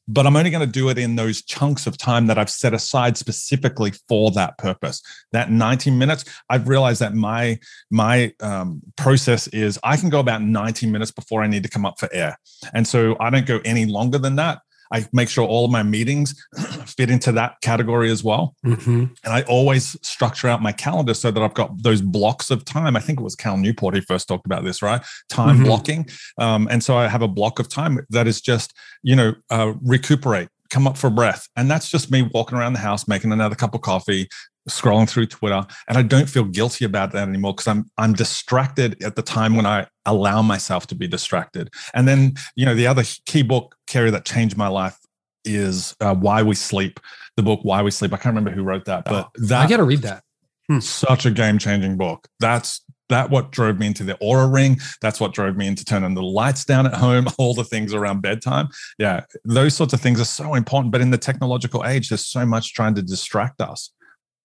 but 0.09 0.27
I'm 0.27 0.37
only 0.37 0.51
going 0.51 0.67
to 0.67 0.73
do 0.73 0.89
it 0.89 0.99
in 0.99 1.17
those 1.17 1.43
chunks 1.43 1.87
of 1.87 1.97
time 1.97 2.27
that 2.27 2.39
I've 2.39 2.51
set 2.51 2.75
aside 2.75 3.17
specifically 3.17 3.93
for 4.09 4.31
that 4.33 4.59
purpose. 4.59 5.03
That 5.33 5.51
90 5.51 5.91
minutes, 5.93 6.25
I've 6.51 6.69
realized 6.69 7.01
that 7.01 7.15
my 7.15 7.59
my 7.91 8.33
um, 8.41 8.83
process 8.97 9.47
is 9.49 9.79
I 9.83 9.97
can 9.97 10.11
go 10.11 10.21
about 10.21 10.43
90 10.43 10.87
minutes 10.87 11.11
before 11.11 11.43
I 11.43 11.47
need 11.47 11.63
to 11.63 11.71
come 11.71 11.87
up 11.87 11.99
for 11.99 12.09
air, 12.13 12.39
and 12.75 12.87
so 12.87 13.17
I 13.21 13.31
don't 13.31 13.47
go 13.47 13.61
any 13.65 13.87
longer 13.87 14.19
than 14.19 14.37
that. 14.37 14.61
I 14.93 15.09
make 15.13 15.29
sure 15.29 15.47
all 15.47 15.65
of 15.65 15.71
my 15.71 15.83
meetings 15.83 16.35
fit 16.87 17.11
into 17.11 17.33
that 17.33 17.61
category 17.63 18.11
as 18.11 18.23
well. 18.23 18.55
Mm-hmm. 18.65 19.05
And 19.25 19.33
I 19.33 19.43
always 19.43 19.97
structure 20.07 20.49
out 20.49 20.63
my 20.63 20.73
calendar 20.73 21.15
so 21.15 21.31
that 21.31 21.43
I've 21.43 21.55
got 21.55 21.83
those 21.83 22.03
blocks 22.03 22.51
of 22.51 22.65
time. 22.65 22.97
I 22.97 23.01
think 23.01 23.19
it 23.19 23.23
was 23.23 23.35
Cal 23.35 23.57
Newport 23.57 23.95
who 23.95 24.03
first 24.03 24.29
talked 24.29 24.47
about 24.47 24.65
this, 24.65 24.83
right? 24.83 25.03
Time 25.29 25.57
mm-hmm. 25.57 25.65
blocking. 25.65 26.09
Um, 26.39 26.69
and 26.71 26.85
so 26.85 26.97
I 26.97 27.09
have 27.09 27.23
a 27.23 27.29
block 27.29 27.59
of 27.59 27.69
time 27.69 28.05
that 28.11 28.27
is 28.27 28.41
just, 28.41 28.75
you 29.03 29.17
know, 29.17 29.35
uh, 29.51 29.73
recuperate, 29.83 30.49
come 30.71 30.87
up 30.87 30.97
for 30.97 31.11
breath. 31.11 31.49
And 31.57 31.71
that's 31.71 31.89
just 31.89 32.11
me 32.11 32.29
walking 32.33 32.59
around 32.59 32.75
the 32.75 32.79
house, 32.81 33.09
making 33.09 33.33
another 33.33 33.55
cup 33.55 33.75
of 33.75 33.81
coffee, 33.81 34.29
scrolling 34.69 35.09
through 35.09 35.27
Twitter, 35.27 35.65
and 35.89 35.99
I 35.99 36.03
don't 36.03 36.29
feel 36.29 36.45
guilty 36.45 36.85
about 36.85 37.13
that 37.13 37.29
anymore 37.29 37.55
because 37.55 37.69
I'm 37.69 37.91
I'm 37.99 38.13
distracted 38.13 39.03
at 39.03 39.17
the 39.17 39.23
time 39.23 39.57
when 39.57 39.67
I 39.67 39.87
allow 40.07 40.43
myself 40.43 40.87
to 40.89 40.95
be 40.95 41.07
distracted. 41.07 41.71
And 41.95 42.07
then 42.07 42.35
you 42.57 42.67
know 42.67 42.75
the 42.75 42.87
other 42.87 43.05
key 43.27 43.43
book, 43.43 43.77
Carey, 43.87 44.11
that 44.11 44.25
changed 44.25 44.57
my 44.57 44.69
life 44.69 44.99
is 45.45 45.95
uh, 46.01 46.15
Why 46.15 46.43
We 46.43 46.55
Sleep. 46.55 47.01
The 47.37 47.43
book 47.43 47.61
Why 47.63 47.83
We 47.83 47.91
Sleep. 47.91 48.13
I 48.13 48.17
can't 48.17 48.35
remember 48.35 48.51
who 48.51 48.63
wrote 48.63 48.85
that, 48.87 49.05
but 49.05 49.27
oh, 49.27 49.47
that 49.47 49.65
I 49.65 49.69
got 49.69 49.79
to 49.79 49.85
read 49.85 50.03
that. 50.03 50.23
Hmm. 50.69 50.81
Such 50.81 51.27
a 51.27 51.31
game 51.31 51.59
changing 51.59 51.97
book. 51.97 52.29
That's 52.39 52.83
that 53.09 53.31
what 53.31 53.53
drove 53.53 53.79
me 53.79 53.87
into 53.87 54.05
the 54.05 54.15
Oura 54.15 54.53
ring. 54.53 54.81
That's 55.01 55.21
what 55.21 55.35
drove 55.35 55.57
me 55.57 55.67
into 55.67 55.85
turning 55.85 56.15
the 56.15 56.23
lights 56.23 56.65
down 56.65 56.87
at 56.87 56.95
home, 56.95 57.27
all 57.39 57.55
the 57.55 57.65
things 57.65 57.95
around 57.95 58.23
bedtime. 58.23 58.69
Yeah, 58.99 59.25
those 59.45 59.75
sorts 59.75 59.93
of 59.93 60.01
things 60.01 60.21
are 60.21 60.25
so 60.25 60.55
important. 60.55 60.93
But 60.93 61.01
in 61.01 61.11
the 61.11 61.19
technological 61.19 61.85
age, 61.85 62.09
there's 62.09 62.27
so 62.27 62.47
much 62.47 62.75
trying 62.75 62.95
to 62.95 63.03
distract 63.03 63.61
us. 63.61 63.91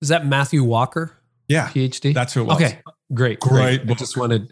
Is 0.01 0.09
that 0.09 0.25
Matthew 0.25 0.63
Walker? 0.63 1.17
Yeah. 1.47 1.69
PhD? 1.69 2.13
That's 2.13 2.33
who 2.33 2.41
it 2.41 2.45
was. 2.45 2.55
Okay. 2.57 2.79
Great. 3.13 3.39
Great. 3.39 3.81
great. 3.81 3.89
I 3.89 3.93
just 3.93 4.17
wanted. 4.17 4.51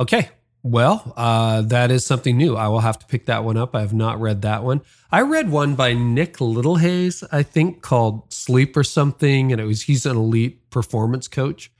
Okay. 0.00 0.30
Well, 0.62 1.14
uh, 1.16 1.62
that 1.62 1.92
is 1.92 2.04
something 2.04 2.36
new. 2.36 2.56
I 2.56 2.66
will 2.68 2.80
have 2.80 2.98
to 2.98 3.06
pick 3.06 3.26
that 3.26 3.44
one 3.44 3.56
up. 3.56 3.76
I 3.76 3.80
have 3.80 3.94
not 3.94 4.20
read 4.20 4.42
that 4.42 4.64
one. 4.64 4.82
I 5.12 5.22
read 5.22 5.48
one 5.48 5.76
by 5.76 5.92
Nick 5.92 6.38
Littlehales, 6.38 7.22
I 7.30 7.44
think, 7.44 7.82
called 7.82 8.32
Sleep 8.32 8.76
or 8.76 8.82
something, 8.82 9.52
and 9.52 9.60
it 9.60 9.64
was 9.64 9.82
he's 9.82 10.06
an 10.06 10.16
elite 10.16 10.68
performance 10.70 11.28
coach. 11.28 11.70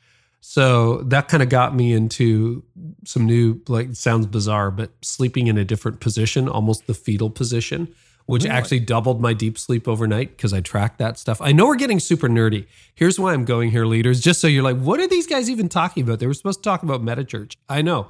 So 0.40 0.98
that 0.98 1.26
kind 1.26 1.42
of 1.42 1.48
got 1.48 1.74
me 1.74 1.92
into 1.92 2.62
some 3.04 3.26
new, 3.26 3.60
like, 3.66 3.96
sounds 3.96 4.26
bizarre, 4.26 4.70
but 4.70 4.92
sleeping 5.02 5.48
in 5.48 5.58
a 5.58 5.64
different 5.64 5.98
position, 5.98 6.48
almost 6.48 6.86
the 6.86 6.94
fetal 6.94 7.30
position, 7.30 7.92
which 8.26 8.44
Really? 8.44 8.54
actually 8.56 8.80
doubled 8.80 9.20
my 9.20 9.32
deep 9.32 9.56
sleep 9.58 9.88
overnight 9.88 10.36
because 10.36 10.52
I 10.52 10.60
tracked 10.60 10.98
that 10.98 11.18
stuff. 11.18 11.40
I 11.40 11.52
know 11.52 11.66
we're 11.66 11.76
getting 11.76 12.00
super 12.00 12.28
nerdy. 12.28 12.66
Here's 12.94 13.18
why 13.18 13.32
I'm 13.32 13.44
going 13.44 13.70
here, 13.70 13.86
leaders, 13.86 14.20
just 14.20 14.40
so 14.40 14.46
you're 14.46 14.62
like, 14.62 14.76
what 14.78 15.00
are 15.00 15.06
these 15.08 15.26
guys 15.26 15.48
even 15.48 15.68
talking 15.68 16.02
about? 16.02 16.18
They 16.18 16.26
were 16.26 16.34
supposed 16.34 16.62
to 16.62 16.68
talk 16.68 16.82
about 16.82 17.02
MetaChurch. 17.02 17.56
I 17.68 17.82
know. 17.82 18.08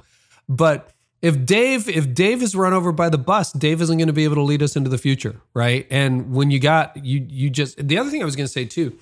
But 0.49 0.91
if 1.21 1.45
Dave, 1.45 1.87
if 1.89 2.13
Dave 2.13 2.41
is 2.43 2.55
run 2.55 2.73
over 2.73 2.91
by 2.91 3.09
the 3.09 3.17
bus, 3.17 3.51
Dave 3.51 3.81
isn't 3.81 3.97
going 3.97 4.07
to 4.07 4.13
be 4.13 4.23
able 4.23 4.35
to 4.35 4.41
lead 4.43 4.61
us 4.61 4.75
into 4.75 4.89
the 4.89 4.97
future, 4.97 5.41
right? 5.53 5.87
And 5.89 6.31
when 6.31 6.51
you 6.51 6.59
got 6.59 7.03
you, 7.03 7.25
you 7.27 7.49
just 7.49 7.77
the 7.87 7.97
other 7.97 8.09
thing 8.09 8.21
I 8.21 8.25
was 8.25 8.35
going 8.35 8.47
to 8.47 8.51
say 8.51 8.65
too 8.65 8.97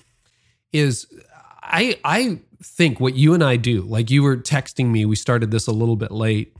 is 0.72 1.06
I 1.62 1.98
I 2.04 2.40
think 2.62 3.00
what 3.00 3.14
you 3.14 3.34
and 3.34 3.44
I 3.44 3.56
do, 3.56 3.82
like 3.82 4.10
you 4.10 4.22
were 4.22 4.36
texting 4.36 4.90
me, 4.90 5.04
we 5.04 5.14
started 5.16 5.50
this 5.50 5.66
a 5.66 5.72
little 5.72 5.96
bit 5.96 6.10
late. 6.10 6.56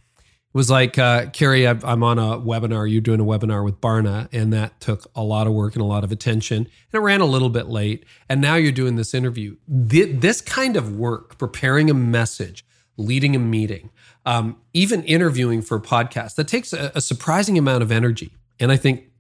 Was 0.57 0.71
like, 0.71 0.97
uh, 0.97 1.27
Carey, 1.35 1.69
I'm 1.69 2.03
on 2.03 2.19
a 2.19 2.39
webinar. 2.39 2.91
You're 2.91 3.03
doing 3.03 3.21
a 3.21 3.25
webinar 3.25 3.63
with 3.63 3.79
Barna, 3.79 4.27
and 4.33 4.55
that 4.55 4.81
took 4.81 5.05
a 5.15 5.23
lot 5.23 5.47
of 5.47 5.53
work 5.53 5.75
and 5.75 5.83
a 5.83 5.87
lot 5.87 6.03
of 6.03 6.11
attention. 6.11 6.57
And 6.57 6.95
it 6.95 7.01
ran 7.01 7.21
a 7.21 7.27
little 7.27 7.51
bit 7.51 7.67
late. 7.69 8.07
And 8.27 8.41
now 8.41 8.55
you're 8.55 8.73
doing 8.73 8.97
this 8.97 9.13
interview. 9.13 9.57
Thi- 9.69 10.13
This 10.13 10.41
kind 10.41 10.79
of 10.79 10.97
work, 10.97 11.37
preparing 11.37 11.91
a 11.91 11.95
message, 11.95 12.65
leading 12.97 13.37
a 13.37 13.39
meeting, 13.39 13.91
um, 14.25 14.57
even 14.73 15.05
interviewing 15.05 15.61
for 15.61 15.77
a 15.77 15.81
podcast, 15.83 16.37
that 16.37 16.49
takes 16.49 16.73
a, 16.73 16.91
a 16.95 17.03
surprising 17.03 17.59
amount 17.59 17.83
of 17.83 17.93
energy. 17.93 18.33
And 18.59 18.73
I 18.73 18.79
think 18.79 19.11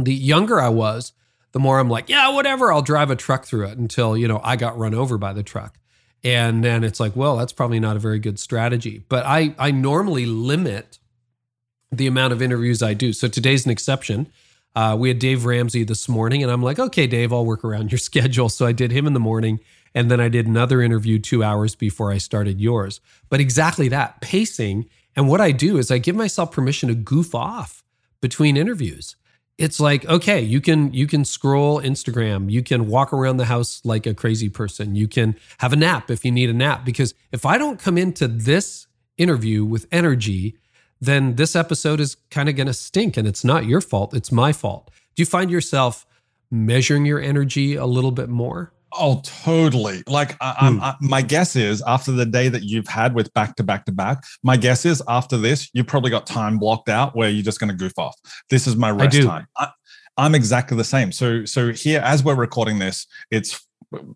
the 0.00 0.14
younger 0.14 0.60
I 0.60 0.70
was, 0.70 1.12
the 1.52 1.60
more 1.60 1.78
I'm 1.78 1.88
like, 1.88 2.08
yeah, 2.08 2.28
whatever, 2.30 2.72
I'll 2.72 2.82
drive 2.82 3.12
a 3.12 3.16
truck 3.16 3.44
through 3.44 3.68
it 3.68 3.78
until, 3.78 4.16
you 4.16 4.26
know, 4.26 4.40
I 4.42 4.56
got 4.56 4.76
run 4.76 4.94
over 4.94 5.16
by 5.16 5.32
the 5.32 5.44
truck. 5.44 5.78
And 6.24 6.64
then 6.64 6.82
it's 6.82 6.98
like, 6.98 7.14
well, 7.14 7.36
that's 7.36 7.52
probably 7.52 7.78
not 7.78 7.96
a 7.96 8.00
very 8.00 8.18
good 8.18 8.38
strategy. 8.38 9.04
But 9.08 9.24
I 9.26 9.54
I 9.58 9.70
normally 9.70 10.26
limit 10.26 10.98
the 11.92 12.06
amount 12.06 12.32
of 12.32 12.42
interviews 12.42 12.82
I 12.82 12.94
do. 12.94 13.12
So 13.12 13.28
today's 13.28 13.64
an 13.64 13.70
exception. 13.70 14.28
Uh, 14.74 14.94
we 14.98 15.08
had 15.08 15.18
Dave 15.18 15.46
Ramsey 15.46 15.84
this 15.84 16.08
morning, 16.08 16.42
and 16.42 16.52
I'm 16.52 16.62
like, 16.62 16.78
okay, 16.78 17.06
Dave, 17.06 17.32
I'll 17.32 17.46
work 17.46 17.64
around 17.64 17.90
your 17.90 17.98
schedule. 18.10 18.48
So 18.48 18.66
I 18.66 18.72
did 18.72 18.92
him 18.92 19.06
in 19.06 19.14
the 19.14 19.20
morning, 19.20 19.60
and 19.94 20.10
then 20.10 20.20
I 20.20 20.28
did 20.28 20.46
another 20.46 20.82
interview 20.82 21.18
two 21.18 21.42
hours 21.42 21.74
before 21.74 22.12
I 22.12 22.18
started 22.18 22.60
yours. 22.60 23.00
But 23.30 23.40
exactly 23.40 23.88
that 23.88 24.20
pacing. 24.20 24.88
And 25.14 25.28
what 25.28 25.40
I 25.40 25.50
do 25.52 25.78
is 25.78 25.90
I 25.90 25.98
give 25.98 26.14
myself 26.14 26.52
permission 26.52 26.90
to 26.90 26.94
goof 26.94 27.34
off 27.34 27.82
between 28.20 28.56
interviews. 28.56 29.16
It's 29.58 29.80
like, 29.80 30.04
okay, 30.04 30.42
you 30.42 30.60
can 30.60 30.92
you 30.92 31.06
can 31.06 31.24
scroll 31.24 31.80
Instagram, 31.80 32.50
you 32.50 32.62
can 32.62 32.88
walk 32.88 33.12
around 33.12 33.38
the 33.38 33.46
house 33.46 33.80
like 33.84 34.06
a 34.06 34.12
crazy 34.12 34.50
person, 34.50 34.94
you 34.94 35.08
can 35.08 35.34
have 35.58 35.72
a 35.72 35.76
nap 35.76 36.10
if 36.10 36.24
you 36.24 36.30
need 36.30 36.50
a 36.50 36.54
nap. 36.54 36.84
Because 36.84 37.14
if 37.32 37.46
I 37.46 37.56
don't 37.56 37.80
come 37.80 37.96
into 37.96 38.28
this 38.28 38.86
interview 39.16 39.64
with 39.64 39.86
energy, 39.90 40.58
then 41.00 41.36
this 41.36 41.56
episode 41.56 42.00
is 42.00 42.16
kind 42.30 42.48
of 42.48 42.56
going 42.56 42.66
to 42.66 42.74
stink 42.74 43.16
and 43.16 43.26
it's 43.26 43.44
not 43.44 43.64
your 43.64 43.80
fault, 43.80 44.14
it's 44.14 44.30
my 44.30 44.52
fault. 44.52 44.90
Do 45.14 45.22
you 45.22 45.26
find 45.26 45.50
yourself 45.50 46.06
measuring 46.50 47.06
your 47.06 47.20
energy 47.20 47.76
a 47.76 47.86
little 47.86 48.12
bit 48.12 48.28
more? 48.28 48.72
Oh, 48.98 49.20
totally. 49.24 50.02
Like, 50.06 50.36
I, 50.40 50.54
I'm, 50.60 50.76
hmm. 50.78 50.82
I, 50.84 50.94
my 51.00 51.22
guess 51.22 51.56
is 51.56 51.82
after 51.86 52.12
the 52.12 52.26
day 52.26 52.48
that 52.48 52.62
you've 52.62 52.88
had 52.88 53.14
with 53.14 53.32
back 53.34 53.56
to 53.56 53.62
back 53.62 53.84
to 53.86 53.92
back, 53.92 54.24
my 54.42 54.56
guess 54.56 54.84
is 54.84 55.02
after 55.08 55.36
this, 55.36 55.68
you've 55.72 55.86
probably 55.86 56.10
got 56.10 56.26
time 56.26 56.58
blocked 56.58 56.88
out 56.88 57.14
where 57.16 57.28
you're 57.28 57.42
just 57.44 57.60
going 57.60 57.70
to 57.70 57.76
goof 57.76 57.92
off. 57.98 58.14
This 58.50 58.66
is 58.66 58.76
my 58.76 58.90
rest 58.90 59.12
do. 59.12 59.24
time. 59.26 59.46
I, 59.56 59.68
I'm 60.16 60.34
exactly 60.34 60.76
the 60.76 60.84
same. 60.84 61.12
So, 61.12 61.44
so 61.44 61.72
here, 61.72 62.00
as 62.00 62.24
we're 62.24 62.34
recording 62.36 62.78
this, 62.78 63.06
it's 63.30 63.62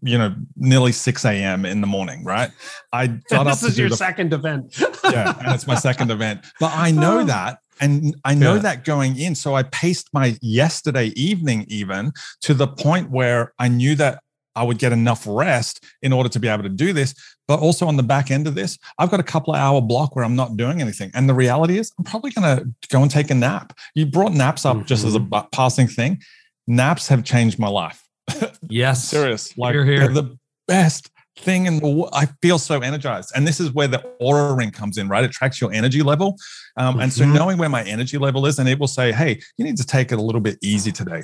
you 0.02 0.18
know 0.18 0.34
nearly 0.56 0.90
6 0.92 1.24
a.m. 1.24 1.64
in 1.64 1.80
the 1.80 1.86
morning, 1.86 2.24
right? 2.24 2.50
I 2.92 3.06
got 3.30 3.46
up 3.46 3.52
this 3.52 3.60
to 3.60 3.66
is 3.68 3.78
your 3.78 3.88
the 3.90 3.96
second 3.96 4.32
event. 4.32 4.80
yeah, 5.04 5.38
and 5.44 5.54
it's 5.54 5.66
my 5.66 5.74
second 5.76 6.10
event. 6.10 6.44
But 6.58 6.72
I 6.74 6.90
know 6.90 7.22
that. 7.34 7.58
And 7.82 8.14
I 8.26 8.34
know 8.34 8.56
Yeah. 8.56 8.60
that 8.62 8.84
going 8.84 9.16
in. 9.18 9.34
So 9.34 9.54
I 9.54 9.62
paced 9.62 10.10
my 10.12 10.36
yesterday 10.42 11.06
evening 11.16 11.64
even 11.68 12.12
to 12.42 12.52
the 12.52 12.66
point 12.66 13.10
where 13.10 13.54
I 13.58 13.68
knew 13.68 13.94
that 13.94 14.22
I 14.60 14.62
would 14.62 14.78
get 14.78 14.92
enough 14.92 15.24
rest 15.26 15.82
in 16.02 16.12
order 16.12 16.28
to 16.28 16.38
be 16.38 16.46
able 16.46 16.64
to 16.64 16.68
do 16.68 16.92
this. 16.92 17.14
But 17.48 17.60
also 17.60 17.86
on 17.88 17.96
the 17.96 18.02
back 18.02 18.30
end 18.30 18.46
of 18.46 18.54
this, 18.54 18.78
I've 18.98 19.10
got 19.10 19.18
a 19.18 19.24
couple 19.24 19.54
of 19.54 19.58
hour 19.58 19.80
block 19.80 20.14
where 20.14 20.24
I'm 20.24 20.36
not 20.36 20.58
doing 20.58 20.82
anything. 20.82 21.10
And 21.14 21.26
the 21.28 21.34
reality 21.34 21.78
is, 21.78 21.90
I'm 21.98 22.04
probably 22.04 22.30
going 22.30 22.58
to 22.58 22.68
go 22.90 23.00
and 23.00 23.10
take 23.10 23.30
a 23.30 23.34
nap. 23.34 23.72
You 23.94 24.04
brought 24.04 24.32
naps 24.34 24.66
up 24.66 24.84
just 24.86 25.04
as 25.06 25.14
a 25.14 25.20
passing 25.50 25.88
thing. 25.88 26.20
Naps 26.66 27.08
have 27.08 27.24
changed 27.24 27.58
my 27.58 27.68
life. 27.68 28.04
yes. 28.68 29.02
Serious. 29.08 29.56
Like 29.56 29.72
Hear, 29.72 29.84
hear. 29.86 29.98
they're 30.00 30.22
the 30.22 30.38
best 30.68 31.10
thing 31.38 31.64
in 31.64 31.78
the 31.78 31.88
world. 31.88 32.10
I 32.12 32.26
feel 32.42 32.58
so 32.58 32.80
energized. 32.80 33.32
And 33.34 33.48
this 33.48 33.60
is 33.60 33.72
where 33.72 33.88
the 33.88 34.04
Oura 34.20 34.54
ring 34.56 34.70
comes 34.72 34.98
in, 34.98 35.08
right? 35.08 35.24
It 35.24 35.32
tracks 35.32 35.58
your 35.58 35.72
energy 35.72 36.02
level. 36.02 36.36
Um, 36.76 37.00
And 37.00 37.10
so 37.10 37.24
Mhm. 37.24 37.32
knowing 37.34 37.56
where 37.58 37.70
my 37.70 37.82
energy 37.82 38.18
level 38.18 38.44
is, 38.44 38.58
and 38.58 38.68
it 38.68 38.78
will 38.78 38.88
say, 38.88 39.10
hey, 39.10 39.40
you 39.56 39.64
need 39.64 39.78
to 39.78 39.86
take 39.86 40.12
it 40.12 40.18
a 40.18 40.22
little 40.22 40.40
bit 40.42 40.58
easy 40.62 40.92
today. 40.92 41.22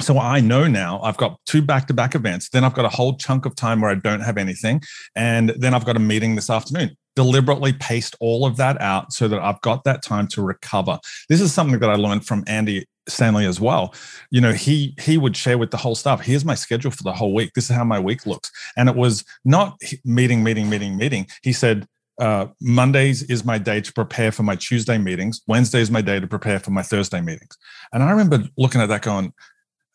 So 0.00 0.18
I 0.18 0.40
know 0.40 0.66
now 0.66 1.00
I've 1.02 1.16
got 1.16 1.38
two 1.46 1.62
back 1.62 1.86
to 1.88 1.94
back 1.94 2.14
events. 2.14 2.50
Then 2.50 2.64
I've 2.64 2.74
got 2.74 2.84
a 2.84 2.88
whole 2.88 3.16
chunk 3.16 3.46
of 3.46 3.54
time 3.56 3.80
where 3.80 3.90
I 3.90 3.96
don't 3.96 4.20
have 4.20 4.38
anything. 4.38 4.80
And 5.16 5.50
then 5.50 5.74
I've 5.74 5.84
got 5.84 5.96
a 5.96 6.00
meeting 6.00 6.34
this 6.34 6.50
afternoon. 6.50 6.96
Deliberately 7.16 7.72
paced 7.72 8.14
all 8.20 8.46
of 8.46 8.56
that 8.58 8.80
out 8.80 9.12
so 9.12 9.26
that 9.26 9.40
I've 9.40 9.60
got 9.60 9.84
that 9.84 10.02
time 10.02 10.28
to 10.28 10.42
recover. 10.42 11.00
This 11.28 11.40
is 11.40 11.52
something 11.52 11.80
that 11.80 11.90
I 11.90 11.96
learned 11.96 12.26
from 12.26 12.44
Andy 12.46 12.86
Stanley 13.08 13.46
as 13.46 13.60
well. 13.60 13.94
You 14.30 14.40
know, 14.40 14.52
he 14.52 14.94
he 15.00 15.18
would 15.18 15.36
share 15.36 15.58
with 15.58 15.72
the 15.72 15.76
whole 15.78 15.96
staff, 15.96 16.20
here's 16.20 16.44
my 16.44 16.54
schedule 16.54 16.92
for 16.92 17.02
the 17.02 17.12
whole 17.12 17.34
week. 17.34 17.52
This 17.54 17.70
is 17.70 17.74
how 17.74 17.84
my 17.84 17.98
week 17.98 18.24
looks. 18.26 18.52
And 18.76 18.88
it 18.88 18.94
was 18.94 19.24
not 19.44 19.80
meeting, 20.04 20.44
meeting, 20.44 20.68
meeting, 20.70 20.96
meeting. 20.96 21.26
He 21.42 21.52
said, 21.52 21.86
uh, 22.20 22.46
Mondays 22.60 23.22
is 23.24 23.44
my 23.44 23.58
day 23.58 23.80
to 23.80 23.92
prepare 23.92 24.32
for 24.32 24.42
my 24.42 24.56
Tuesday 24.56 24.98
meetings. 24.98 25.40
Wednesday 25.46 25.80
is 25.80 25.90
my 25.90 26.02
day 26.02 26.20
to 26.20 26.26
prepare 26.26 26.58
for 26.58 26.70
my 26.70 26.82
Thursday 26.82 27.20
meetings. 27.20 27.56
And 27.92 28.02
I 28.02 28.10
remember 28.10 28.48
looking 28.56 28.80
at 28.80 28.88
that 28.88 29.02
going, 29.02 29.32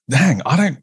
dang, 0.10 0.42
I 0.46 0.58
don't 0.58 0.78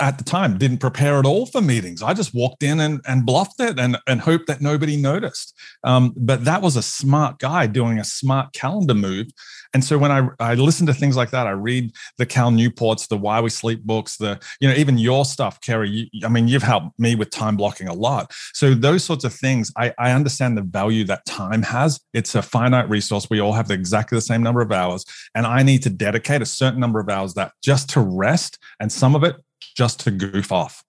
at 0.00 0.18
the 0.18 0.24
time 0.24 0.58
didn't 0.58 0.78
prepare 0.78 1.18
at 1.18 1.26
all 1.26 1.46
for 1.46 1.60
meetings. 1.60 2.02
I 2.02 2.14
just 2.14 2.34
walked 2.34 2.62
in 2.62 2.80
and, 2.80 3.00
and 3.06 3.26
bluffed 3.26 3.60
it 3.60 3.78
and, 3.78 3.98
and 4.06 4.20
hoped 4.20 4.46
that 4.46 4.60
nobody 4.60 4.96
noticed. 4.96 5.54
Um, 5.84 6.14
but 6.16 6.44
that 6.44 6.62
was 6.62 6.76
a 6.76 6.82
smart 6.82 7.38
guy 7.38 7.66
doing 7.66 7.98
a 7.98 8.04
smart 8.04 8.52
calendar 8.52 8.94
move. 8.94 9.28
And 9.74 9.84
so 9.84 9.98
when 9.98 10.10
I, 10.10 10.28
I 10.38 10.54
listen 10.54 10.86
to 10.86 10.94
things 10.94 11.16
like 11.16 11.30
that, 11.30 11.46
I 11.46 11.50
read 11.50 11.92
the 12.18 12.26
Cal 12.26 12.50
Newports, 12.50 13.08
the 13.08 13.16
Why 13.16 13.40
We 13.40 13.50
Sleep 13.50 13.82
books, 13.84 14.16
the, 14.16 14.40
you 14.60 14.68
know, 14.68 14.74
even 14.74 14.98
your 14.98 15.24
stuff, 15.24 15.60
Carey, 15.60 15.88
you, 16.12 16.26
I 16.26 16.28
mean, 16.28 16.48
you've 16.48 16.62
helped 16.62 16.98
me 16.98 17.14
with 17.14 17.30
time 17.30 17.56
blocking 17.56 17.88
a 17.88 17.94
lot. 17.94 18.32
So 18.52 18.74
those 18.74 19.04
sorts 19.04 19.24
of 19.24 19.32
things, 19.32 19.72
I, 19.76 19.92
I 19.98 20.12
understand 20.12 20.56
the 20.56 20.62
value 20.62 21.04
that 21.04 21.24
time 21.26 21.62
has. 21.62 22.00
It's 22.12 22.34
a 22.34 22.42
finite 22.42 22.88
resource. 22.88 23.28
We 23.30 23.40
all 23.40 23.52
have 23.52 23.70
exactly 23.70 24.16
the 24.16 24.22
same 24.22 24.42
number 24.42 24.60
of 24.60 24.72
hours. 24.72 25.04
And 25.34 25.46
I 25.46 25.62
need 25.62 25.82
to 25.84 25.90
dedicate 25.90 26.42
a 26.42 26.46
certain 26.46 26.80
number 26.80 27.00
of 27.00 27.08
hours 27.08 27.34
that 27.34 27.52
just 27.62 27.88
to 27.90 28.00
rest 28.00 28.58
and 28.80 28.92
some 28.92 29.14
of 29.14 29.24
it 29.24 29.36
just 29.76 30.00
to 30.00 30.10
goof 30.10 30.52
off. 30.52 30.84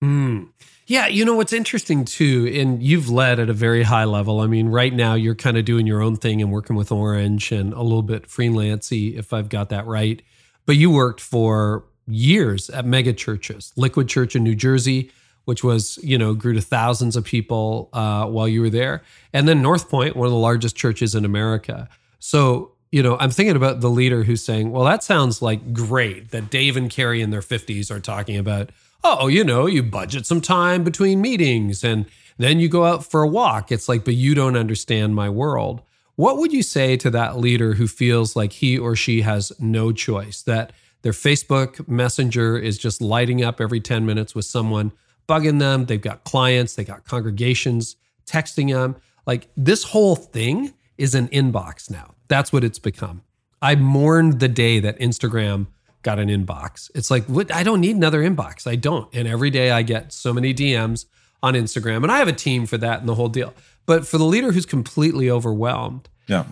Hmm. 0.00 0.44
Yeah, 0.86 1.06
you 1.06 1.26
know 1.26 1.34
what's 1.34 1.52
interesting 1.52 2.06
too, 2.06 2.50
and 2.54 2.82
you've 2.82 3.10
led 3.10 3.38
at 3.38 3.50
a 3.50 3.52
very 3.52 3.82
high 3.82 4.04
level. 4.04 4.40
I 4.40 4.46
mean, 4.46 4.68
right 4.68 4.92
now 4.92 5.14
you're 5.14 5.34
kind 5.34 5.58
of 5.58 5.66
doing 5.66 5.86
your 5.86 6.00
own 6.00 6.16
thing 6.16 6.40
and 6.40 6.50
working 6.50 6.76
with 6.76 6.90
Orange 6.90 7.52
and 7.52 7.74
a 7.74 7.82
little 7.82 8.02
bit 8.02 8.26
freelancy, 8.26 9.18
if 9.18 9.34
I've 9.34 9.50
got 9.50 9.68
that 9.68 9.86
right. 9.86 10.22
But 10.64 10.76
you 10.76 10.90
worked 10.90 11.20
for 11.20 11.84
years 12.06 12.70
at 12.70 12.86
mega 12.86 13.12
churches, 13.12 13.72
Liquid 13.76 14.08
Church 14.08 14.34
in 14.34 14.42
New 14.42 14.54
Jersey, 14.54 15.10
which 15.44 15.62
was 15.62 15.98
you 16.02 16.16
know 16.16 16.32
grew 16.32 16.54
to 16.54 16.60
thousands 16.62 17.16
of 17.16 17.24
people 17.24 17.90
uh, 17.92 18.24
while 18.26 18.48
you 18.48 18.62
were 18.62 18.70
there, 18.70 19.02
and 19.34 19.46
then 19.46 19.60
North 19.60 19.90
Point, 19.90 20.16
one 20.16 20.26
of 20.26 20.32
the 20.32 20.38
largest 20.38 20.74
churches 20.74 21.14
in 21.14 21.26
America. 21.26 21.88
So 22.18 22.72
you 22.90 23.02
know, 23.02 23.18
I'm 23.18 23.30
thinking 23.30 23.56
about 23.56 23.80
the 23.82 23.90
leader 23.90 24.22
who's 24.22 24.42
saying, 24.42 24.70
"Well, 24.70 24.84
that 24.84 25.04
sounds 25.04 25.42
like 25.42 25.74
great 25.74 26.30
that 26.30 26.48
Dave 26.48 26.78
and 26.78 26.88
Carey 26.88 27.20
in 27.20 27.28
their 27.28 27.42
50s 27.42 27.90
are 27.90 28.00
talking 28.00 28.38
about." 28.38 28.70
Oh, 29.04 29.28
you 29.28 29.44
know, 29.44 29.66
you 29.66 29.82
budget 29.82 30.26
some 30.26 30.40
time 30.40 30.84
between 30.84 31.20
meetings 31.20 31.84
and 31.84 32.06
then 32.38 32.60
you 32.60 32.68
go 32.68 32.84
out 32.84 33.04
for 33.04 33.22
a 33.22 33.28
walk. 33.28 33.70
It's 33.72 33.88
like, 33.88 34.04
but 34.04 34.14
you 34.14 34.34
don't 34.34 34.56
understand 34.56 35.14
my 35.14 35.28
world. 35.28 35.82
What 36.16 36.38
would 36.38 36.52
you 36.52 36.62
say 36.62 36.96
to 36.96 37.10
that 37.10 37.38
leader 37.38 37.74
who 37.74 37.86
feels 37.86 38.34
like 38.34 38.52
he 38.54 38.76
or 38.78 38.96
she 38.96 39.20
has 39.22 39.52
no 39.60 39.92
choice, 39.92 40.42
that 40.42 40.72
their 41.02 41.12
Facebook 41.12 41.86
Messenger 41.86 42.58
is 42.58 42.76
just 42.76 43.00
lighting 43.00 43.42
up 43.42 43.60
every 43.60 43.80
10 43.80 44.04
minutes 44.04 44.34
with 44.34 44.44
someone 44.44 44.92
bugging 45.28 45.60
them? 45.60 45.86
They've 45.86 46.00
got 46.00 46.24
clients, 46.24 46.74
they 46.74 46.84
got 46.84 47.04
congregations 47.04 47.96
texting 48.26 48.72
them. 48.72 48.96
Like 49.26 49.48
this 49.56 49.84
whole 49.84 50.16
thing 50.16 50.74
is 50.96 51.14
an 51.14 51.28
inbox 51.28 51.90
now. 51.90 52.14
That's 52.26 52.52
what 52.52 52.64
it's 52.64 52.78
become. 52.78 53.22
I 53.62 53.74
mourned 53.76 54.40
the 54.40 54.48
day 54.48 54.80
that 54.80 54.98
Instagram 54.98 55.68
got 56.02 56.18
an 56.18 56.28
inbox. 56.28 56.90
It's 56.94 57.10
like, 57.10 57.24
what? 57.26 57.52
I 57.54 57.62
don't 57.62 57.80
need 57.80 57.96
another 57.96 58.22
inbox. 58.22 58.66
I 58.66 58.76
don't. 58.76 59.12
And 59.14 59.26
every 59.28 59.50
day 59.50 59.70
I 59.70 59.82
get 59.82 60.12
so 60.12 60.32
many 60.32 60.54
DMs 60.54 61.06
on 61.42 61.54
Instagram, 61.54 62.02
and 62.02 62.10
I 62.10 62.18
have 62.18 62.28
a 62.28 62.32
team 62.32 62.66
for 62.66 62.78
that 62.78 63.00
and 63.00 63.08
the 63.08 63.14
whole 63.14 63.28
deal. 63.28 63.54
But 63.86 64.06
for 64.06 64.18
the 64.18 64.24
leader 64.24 64.52
who's 64.52 64.66
completely 64.66 65.30
overwhelmed, 65.30 66.08
Yeah. 66.26 66.44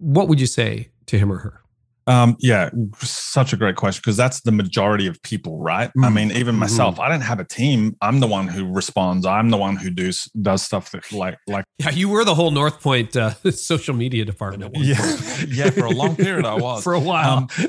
what 0.00 0.28
would 0.28 0.40
you 0.40 0.46
say 0.46 0.90
to 1.06 1.18
him 1.18 1.32
or 1.32 1.38
her? 1.38 1.62
Um, 2.08 2.36
yeah, 2.38 2.70
such 3.00 3.52
a 3.52 3.56
great 3.56 3.74
question 3.74 4.00
because 4.04 4.16
that's 4.16 4.40
the 4.42 4.52
majority 4.52 5.08
of 5.08 5.20
people, 5.22 5.58
right? 5.58 5.90
Mm. 5.96 6.04
I 6.04 6.10
mean, 6.10 6.30
even 6.30 6.52
mm-hmm. 6.54 6.60
myself, 6.60 7.00
I 7.00 7.08
didn't 7.10 7.24
have 7.24 7.40
a 7.40 7.44
team. 7.44 7.96
I'm 8.00 8.20
the 8.20 8.28
one 8.28 8.46
who 8.46 8.64
responds. 8.72 9.26
I'm 9.26 9.50
the 9.50 9.56
one 9.56 9.76
who 9.76 9.90
does 9.90 10.30
does 10.40 10.62
stuff 10.62 10.92
that 10.92 11.10
like 11.10 11.36
like. 11.48 11.64
Yeah, 11.78 11.90
you 11.90 12.08
were 12.08 12.24
the 12.24 12.36
whole 12.36 12.52
North 12.52 12.80
Point 12.80 13.16
uh, 13.16 13.30
social 13.50 13.94
media 13.94 14.24
department. 14.24 14.76
yeah, 14.78 14.94
yeah, 15.48 15.70
for 15.70 15.86
a 15.86 15.90
long 15.90 16.14
period 16.14 16.46
I 16.46 16.54
was. 16.60 16.84
for 16.84 16.92
a 16.94 17.00
while. 17.00 17.48
Um, 17.58 17.68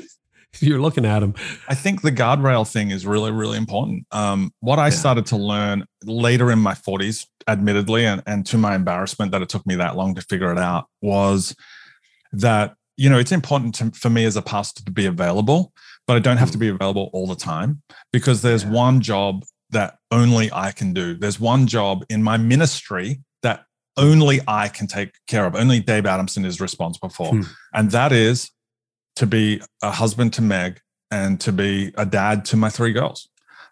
You're 0.60 0.80
looking 0.80 1.04
at 1.04 1.22
him. 1.22 1.34
I 1.68 1.74
think 1.74 2.02
the 2.02 2.12
guardrail 2.12 2.70
thing 2.70 2.90
is 2.90 3.06
really, 3.06 3.30
really 3.30 3.56
important. 3.56 4.06
Um, 4.12 4.52
what 4.60 4.78
I 4.78 4.86
yeah. 4.86 4.90
started 4.90 5.26
to 5.26 5.36
learn 5.36 5.84
later 6.04 6.50
in 6.50 6.58
my 6.58 6.74
40s, 6.74 7.26
admittedly, 7.46 8.06
and, 8.06 8.22
and 8.26 8.46
to 8.46 8.58
my 8.58 8.74
embarrassment 8.74 9.32
that 9.32 9.42
it 9.42 9.48
took 9.48 9.66
me 9.66 9.76
that 9.76 9.96
long 9.96 10.14
to 10.14 10.22
figure 10.22 10.50
it 10.50 10.58
out, 10.58 10.86
was 11.02 11.54
that 12.32 12.74
you 12.98 13.08
know, 13.08 13.18
it's 13.18 13.32
important 13.32 13.76
to, 13.76 13.90
for 13.92 14.10
me 14.10 14.24
as 14.24 14.36
a 14.36 14.42
pastor 14.42 14.84
to 14.84 14.90
be 14.90 15.06
available, 15.06 15.72
but 16.06 16.16
I 16.16 16.18
don't 16.18 16.36
have 16.36 16.50
to 16.50 16.58
mm. 16.58 16.62
be 16.62 16.68
available 16.68 17.08
all 17.12 17.28
the 17.28 17.36
time 17.36 17.80
because 18.12 18.42
there's 18.42 18.64
yeah. 18.64 18.72
one 18.72 19.00
job 19.00 19.44
that 19.70 19.98
only 20.10 20.50
I 20.52 20.72
can 20.72 20.92
do. 20.92 21.14
There's 21.14 21.38
one 21.38 21.68
job 21.68 22.04
in 22.10 22.22
my 22.22 22.36
ministry 22.36 23.20
that 23.42 23.64
only 23.96 24.40
I 24.48 24.68
can 24.68 24.88
take 24.88 25.12
care 25.28 25.46
of. 25.46 25.54
Only 25.54 25.78
Dave 25.78 26.06
Adamson 26.06 26.44
is 26.44 26.60
responsible 26.60 27.08
for. 27.08 27.30
Hmm. 27.30 27.42
And 27.72 27.90
that 27.92 28.12
is 28.12 28.50
to 29.18 29.26
be 29.26 29.60
a 29.82 29.90
husband 29.90 30.32
to 30.32 30.42
Meg 30.42 30.80
and 31.10 31.40
to 31.40 31.52
be 31.52 31.92
a 31.96 32.06
dad 32.06 32.44
to 32.46 32.56
my 32.56 32.70
three 32.70 32.92
girls. 32.92 33.28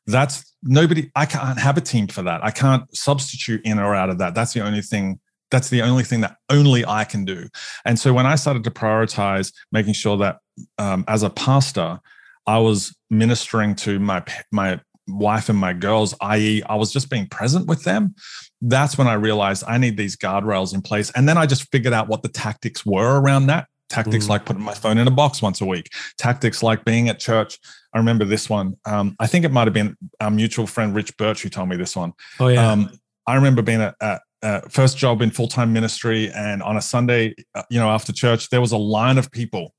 That's 0.07 0.57
nobody, 0.63 1.11
I 1.15 1.25
can't 1.25 1.59
have 1.59 1.77
a 1.77 1.81
team 1.81 2.09
for 2.09 2.23
that. 2.23 2.45
I 2.45 2.51
can't 2.51 2.85
substitute 2.97 3.61
in 3.65 3.79
or 3.79 3.95
out 3.95 4.11
of 4.11 4.19
that. 4.19 4.35
That's 4.35 4.53
the 4.53 4.65
only 4.65 4.83
thing 4.83 5.21
that's 5.53 5.69
the 5.69 5.83
only 5.83 6.03
thing 6.03 6.23
that 6.23 6.39
only 6.51 6.85
I 6.85 7.05
can 7.05 7.25
do. 7.25 7.47
And 7.85 7.97
so 7.97 8.13
when 8.13 8.27
I 8.27 8.35
started 8.35 8.65
to 8.65 8.71
prioritize 8.73 9.53
making 9.71 9.93
sure 9.93 10.17
that 10.17 10.39
um, 10.77 11.05
as 11.07 11.23
a 11.23 11.31
pastor, 11.31 12.01
I 12.49 12.59
was 12.59 12.97
ministering 13.11 13.77
to 13.77 14.01
my 14.01 14.25
my 14.51 14.81
wife 15.07 15.49
and 15.49 15.57
my 15.57 15.73
girls, 15.73 16.17
i.e., 16.21 16.65
I 16.65 16.75
was 16.75 16.93
just 16.93 17.11
being 17.11 17.29
present 17.29 17.69
with 17.69 17.85
them. 17.85 18.17
That's 18.61 18.99
when 18.99 19.07
I 19.07 19.15
realized 19.15 19.63
I 19.69 19.79
need 19.79 19.97
these 19.97 20.17
guardrails 20.17 20.75
in 20.75 20.83
place. 20.83 21.13
And 21.13 21.29
then 21.29 21.39
I 21.39 21.47
just 21.47 21.71
figured 21.71 21.93
out 21.93 22.09
what 22.09 22.25
the 22.25 22.29
tactics 22.29 22.85
were 22.85 23.21
around 23.21 23.47
that. 23.47 23.69
Tactics 23.89 24.27
mm. 24.27 24.31
like 24.31 24.45
putting 24.45 24.63
my 24.63 24.75
phone 24.75 24.99
in 24.99 25.07
a 25.07 25.13
box 25.13 25.41
once 25.41 25.61
a 25.61 25.65
week. 25.67 25.93
Tactics 26.19 26.63
like 26.63 26.85
being 26.85 27.09
at 27.09 27.19
church. 27.19 27.59
I 27.95 27.99
remember 27.99 28.25
this 28.25 28.51
one. 28.51 28.77
Um, 28.85 29.17
I 29.21 29.27
think 29.27 29.45
it 29.45 29.53
might 29.53 29.67
have 29.67 29.75
been 29.75 29.97
our 30.21 30.31
mutual 30.31 30.67
friend 30.67 30.95
Rich 30.95 31.17
Birch 31.17 31.43
who 31.43 31.49
told 31.49 31.69
me 31.69 31.77
this 31.77 31.97
one. 31.97 32.13
Oh 32.41 32.49
yeah. 32.49 32.71
Um, 32.71 32.91
I 33.27 33.35
remember 33.35 33.63
being 33.63 33.81
at, 33.81 33.95
at 34.01 34.23
uh, 34.43 34.61
first 34.69 34.99
job 34.99 35.23
in 35.23 35.31
full 35.31 35.49
time 35.49 35.73
ministry, 35.73 36.31
and 36.31 36.63
on 36.63 36.77
a 36.77 36.83
Sunday, 36.83 37.35
uh, 37.55 37.63
you 37.71 37.79
know, 37.79 37.89
after 37.89 38.13
church, 38.13 38.51
there 38.51 38.61
was 38.61 38.73
a 38.73 38.77
line 38.77 39.19
of 39.19 39.31
people, 39.33 39.75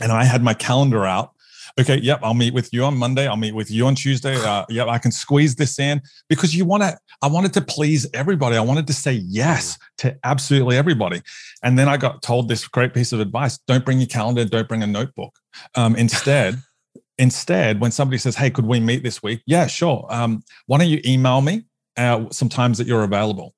and 0.00 0.12
I 0.12 0.24
had 0.24 0.42
my 0.42 0.54
calendar 0.54 1.06
out. 1.06 1.32
Okay, 1.78 1.98
yep, 1.98 2.20
I'll 2.22 2.34
meet 2.34 2.54
with 2.54 2.72
you 2.72 2.84
on 2.84 2.96
Monday. 2.96 3.28
I'll 3.28 3.36
meet 3.36 3.54
with 3.54 3.70
you 3.70 3.86
on 3.86 3.94
Tuesday. 3.94 4.34
Uh, 4.34 4.64
yep, 4.68 4.88
I 4.88 4.98
can 4.98 5.12
squeeze 5.12 5.54
this 5.54 5.78
in 5.78 6.02
because 6.28 6.54
you 6.54 6.64
want 6.64 6.82
to. 6.82 6.98
I 7.22 7.28
wanted 7.28 7.52
to 7.54 7.60
please 7.60 8.06
everybody. 8.14 8.56
I 8.56 8.60
wanted 8.60 8.86
to 8.88 8.92
say 8.92 9.12
yes 9.12 9.78
to 9.98 10.16
absolutely 10.24 10.76
everybody, 10.76 11.22
and 11.62 11.78
then 11.78 11.88
I 11.88 11.96
got 11.96 12.22
told 12.22 12.48
this 12.48 12.66
great 12.66 12.94
piece 12.94 13.12
of 13.12 13.20
advice: 13.20 13.58
don't 13.66 13.84
bring 13.84 13.98
your 13.98 14.08
calendar, 14.08 14.44
don't 14.44 14.68
bring 14.68 14.82
a 14.82 14.86
notebook. 14.86 15.38
Um, 15.74 15.96
instead. 15.96 16.58
Instead, 17.20 17.80
when 17.80 17.90
somebody 17.90 18.16
says, 18.16 18.36
"Hey, 18.36 18.48
could 18.48 18.64
we 18.64 18.78
meet 18.78 19.02
this 19.02 19.20
week?" 19.24 19.42
Yeah, 19.44 19.66
sure. 19.66 20.06
Um, 20.08 20.40
why 20.66 20.78
don't 20.78 20.86
you 20.86 21.00
email 21.04 21.40
me 21.40 21.64
uh, 21.96 22.26
sometimes 22.30 22.78
that 22.78 22.86
you're 22.86 23.02
available? 23.02 23.56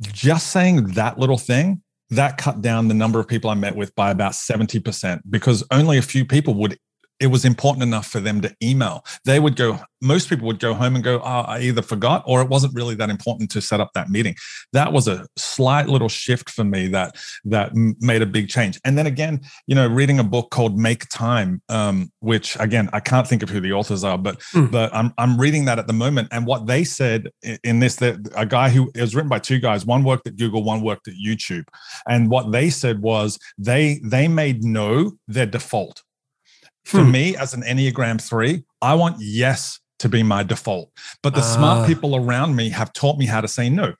just 0.00 0.48
saying 0.48 0.86
that 0.92 1.18
little 1.18 1.38
thing 1.38 1.82
that 2.10 2.38
cut 2.38 2.62
down 2.62 2.88
the 2.88 2.94
number 2.94 3.20
of 3.20 3.28
people 3.28 3.50
I 3.50 3.54
met 3.54 3.76
with 3.76 3.94
by 3.94 4.10
about 4.10 4.32
70% 4.32 5.20
because 5.28 5.64
only 5.70 5.98
a 5.98 6.02
few 6.02 6.24
people 6.24 6.54
would 6.54 6.78
it 7.20 7.28
was 7.28 7.44
important 7.44 7.82
enough 7.82 8.06
for 8.06 8.20
them 8.20 8.40
to 8.40 8.54
email. 8.62 9.04
They 9.24 9.40
would 9.40 9.56
go, 9.56 9.80
most 10.00 10.28
people 10.28 10.46
would 10.46 10.60
go 10.60 10.74
home 10.74 10.94
and 10.94 11.02
go, 11.02 11.20
oh, 11.20 11.40
I 11.40 11.60
either 11.60 11.82
forgot 11.82 12.22
or 12.26 12.40
it 12.40 12.48
wasn't 12.48 12.74
really 12.74 12.94
that 12.96 13.10
important 13.10 13.50
to 13.52 13.60
set 13.60 13.80
up 13.80 13.90
that 13.94 14.08
meeting. 14.08 14.36
That 14.72 14.92
was 14.92 15.08
a 15.08 15.26
slight 15.36 15.88
little 15.88 16.08
shift 16.08 16.50
for 16.50 16.64
me 16.64 16.86
that 16.88 17.16
that 17.44 17.72
made 17.74 18.22
a 18.22 18.26
big 18.26 18.48
change. 18.48 18.78
And 18.84 18.96
then 18.96 19.06
again, 19.06 19.40
you 19.66 19.74
know, 19.74 19.86
reading 19.88 20.18
a 20.18 20.24
book 20.24 20.50
called 20.50 20.78
Make 20.78 21.08
Time, 21.08 21.60
um, 21.68 22.12
which 22.20 22.56
again, 22.60 22.88
I 22.92 23.00
can't 23.00 23.26
think 23.26 23.42
of 23.42 23.50
who 23.50 23.60
the 23.60 23.72
authors 23.72 24.04
are, 24.04 24.18
but 24.18 24.38
mm. 24.54 24.70
but 24.70 24.94
I'm 24.94 25.12
I'm 25.18 25.40
reading 25.40 25.64
that 25.64 25.78
at 25.78 25.86
the 25.86 25.92
moment. 25.92 26.28
And 26.30 26.46
what 26.46 26.66
they 26.66 26.84
said 26.84 27.30
in 27.64 27.80
this, 27.80 27.96
that 27.96 28.28
a 28.36 28.46
guy 28.46 28.68
who 28.68 28.90
it 28.94 29.00
was 29.00 29.14
written 29.14 29.28
by 29.28 29.40
two 29.40 29.58
guys, 29.58 29.84
one 29.84 30.04
worked 30.04 30.26
at 30.28 30.36
Google, 30.36 30.62
one 30.62 30.82
worked 30.82 31.08
at 31.08 31.14
YouTube. 31.14 31.64
And 32.08 32.30
what 32.30 32.52
they 32.52 32.70
said 32.70 33.02
was 33.02 33.38
they 33.56 34.00
they 34.04 34.28
made 34.28 34.62
no 34.62 35.12
their 35.26 35.46
default 35.46 36.02
for 36.84 37.02
hmm. 37.02 37.10
me, 37.10 37.36
as 37.36 37.54
an 37.54 37.62
Enneagram 37.62 38.20
three, 38.20 38.64
I 38.80 38.94
want 38.94 39.16
yes 39.18 39.78
to 39.98 40.08
be 40.08 40.22
my 40.22 40.42
default. 40.42 40.90
But 41.22 41.34
the 41.34 41.40
uh. 41.40 41.54
smart 41.54 41.78
ah. 41.80 41.86
people 41.86 42.16
around 42.16 42.56
me 42.56 42.70
have 42.70 42.92
taught 42.92 43.18
me 43.18 43.26
how 43.26 43.40
to 43.40 43.48
say 43.48 43.68
no. 43.68 43.94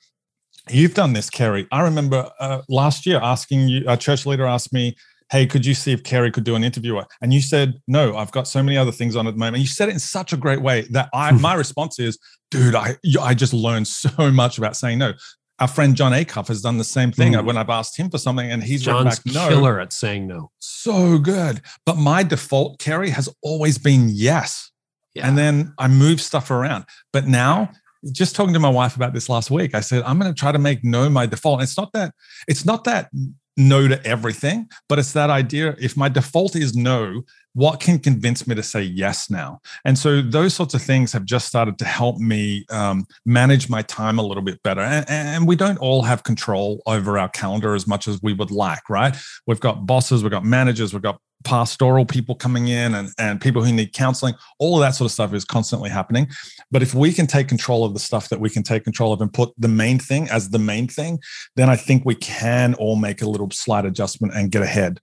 You've 0.69 0.93
done 0.93 1.13
this, 1.13 1.29
Carey. 1.29 1.67
I 1.71 1.81
remember 1.81 2.29
uh, 2.39 2.61
last 2.69 3.05
year 3.05 3.19
asking 3.21 3.67
you, 3.69 3.83
a 3.87 3.97
church 3.97 4.25
leader 4.25 4.45
asked 4.45 4.71
me, 4.73 4.95
Hey, 5.31 5.45
could 5.45 5.63
you 5.63 5.75
see 5.75 5.91
if 5.91 6.03
Carey 6.03 6.31
could 6.31 6.43
do 6.43 6.55
an 6.55 6.63
interview? 6.63 6.99
And 7.21 7.33
you 7.33 7.41
said, 7.41 7.75
No, 7.87 8.17
I've 8.17 8.31
got 8.31 8.47
so 8.47 8.63
many 8.63 8.77
other 8.77 8.91
things 8.91 9.15
on 9.15 9.27
at 9.27 9.33
the 9.33 9.39
moment. 9.39 9.61
You 9.61 9.67
said 9.67 9.89
it 9.89 9.93
in 9.93 9.99
such 9.99 10.33
a 10.33 10.37
great 10.37 10.61
way 10.61 10.87
that 10.91 11.09
I, 11.13 11.31
my 11.31 11.53
response 11.55 11.99
is, 11.99 12.17
Dude, 12.51 12.75
I, 12.75 12.97
I 13.19 13.33
just 13.33 13.53
learned 13.53 13.87
so 13.87 14.31
much 14.31 14.57
about 14.57 14.75
saying 14.75 14.99
no 14.99 15.13
our 15.59 15.67
friend 15.67 15.95
Jon 15.95 16.11
Acuff 16.11 16.47
has 16.47 16.61
done 16.61 16.77
the 16.77 16.83
same 16.83 17.11
thing. 17.11 17.33
Mm. 17.33 17.45
When 17.45 17.57
I've 17.57 17.69
asked 17.69 17.97
him 17.97 18.09
for 18.09 18.17
something 18.17 18.49
and 18.49 18.63
he's 18.63 18.81
Jon's 18.81 19.19
back 19.19 19.33
no. 19.33 19.49
killer 19.49 19.79
at 19.79 19.93
saying 19.93 20.27
no. 20.27 20.51
So 20.59 21.17
good. 21.17 21.61
But 21.85 21.97
my 21.97 22.23
default, 22.23 22.79
Carey, 22.79 23.09
has 23.09 23.29
always 23.41 23.77
been 23.77 24.09
yes. 24.09 24.71
Yeah. 25.15 25.27
And 25.27 25.37
then 25.37 25.73
I 25.77 25.87
move 25.87 26.21
stuff 26.21 26.51
around. 26.51 26.85
But 27.11 27.27
now, 27.27 27.71
just 28.11 28.35
talking 28.35 28.53
to 28.53 28.59
my 28.59 28.69
wife 28.69 28.95
about 28.95 29.13
this 29.13 29.27
last 29.27 29.51
week, 29.51 29.75
I 29.75 29.81
said, 29.81 30.03
I'm 30.03 30.19
going 30.19 30.33
to 30.33 30.39
try 30.39 30.51
to 30.51 30.59
make 30.59 30.83
no 30.83 31.09
my 31.09 31.25
default. 31.25 31.61
it's 31.61 31.77
not 31.77 31.91
that, 31.93 32.13
it's 32.47 32.65
not 32.65 32.85
that 32.85 33.09
no 33.57 33.87
to 33.87 34.03
everything, 34.05 34.69
but 34.87 34.99
it's 34.99 35.13
that 35.13 35.29
idea 35.29 35.75
if 35.79 35.97
my 35.97 36.07
default 36.07 36.55
is 36.55 36.75
no, 36.75 37.23
what 37.59 37.81
can 37.81 37.99
convince 37.99 38.47
me 38.47 38.55
to 38.55 38.63
say 38.63 38.81
yes 38.81 39.29
now? 39.29 39.59
And 39.83 39.97
so 39.97 40.21
those 40.21 40.53
sorts 40.53 40.73
of 40.73 40.81
things 40.81 41.11
have 41.11 41.25
just 41.25 41.45
started 41.45 41.77
to 41.79 41.85
help 41.85 42.17
me 42.17 42.65
um, 42.69 43.05
manage 43.25 43.67
my 43.67 43.81
time 43.81 44.17
a 44.17 44.23
little 44.23 44.41
bit 44.41 44.63
better. 44.63 44.79
And, 44.79 45.05
and, 45.09 45.45
we 45.45 45.57
don't 45.57 45.77
all 45.79 46.03
have 46.03 46.23
control 46.23 46.81
over 46.85 47.17
our 47.17 47.27
calendar 47.27 47.75
as 47.75 47.85
much 47.85 48.07
as 48.07 48.21
we 48.21 48.31
would 48.31 48.49
like, 48.49 48.89
right? 48.89 49.13
We've 49.45 49.59
got 49.59 49.85
bosses, 49.85 50.23
we've 50.23 50.31
got 50.31 50.45
managers, 50.45 50.93
we've 50.93 51.01
got 51.01 51.19
pastoral 51.43 52.05
people 52.05 52.35
coming 52.35 52.69
in 52.69 52.95
and, 52.95 53.09
and 53.17 53.41
people 53.41 53.63
who 53.63 53.73
need 53.73 53.91
counseling. 53.91 54.35
All 54.59 54.75
of 54.75 54.81
that 54.81 54.95
sort 54.95 55.07
of 55.07 55.11
stuff 55.11 55.33
is 55.33 55.43
constantly 55.43 55.89
happening. 55.89 56.29
But 56.71 56.81
if 56.81 56.93
we 56.93 57.11
can 57.11 57.27
take 57.27 57.49
control 57.49 57.83
of 57.83 57.93
the 57.93 57.99
stuff 57.99 58.29
that 58.29 58.39
we 58.39 58.49
can 58.49 58.63
take 58.63 58.85
control 58.85 59.11
of 59.11 59.19
and 59.19 59.33
put 59.33 59.49
the 59.57 59.67
main 59.67 59.99
thing 59.99 60.29
as 60.29 60.49
the 60.49 60.59
main 60.59 60.87
thing, 60.87 61.19
then 61.57 61.69
I 61.69 61.75
think 61.75 62.05
we 62.05 62.15
can 62.15 62.73
all 62.75 62.95
make 62.95 63.21
a 63.21 63.29
little 63.29 63.49
slight 63.51 63.85
adjustment 63.85 64.33
and 64.33 64.51
get 64.51 64.61
ahead. 64.61 65.01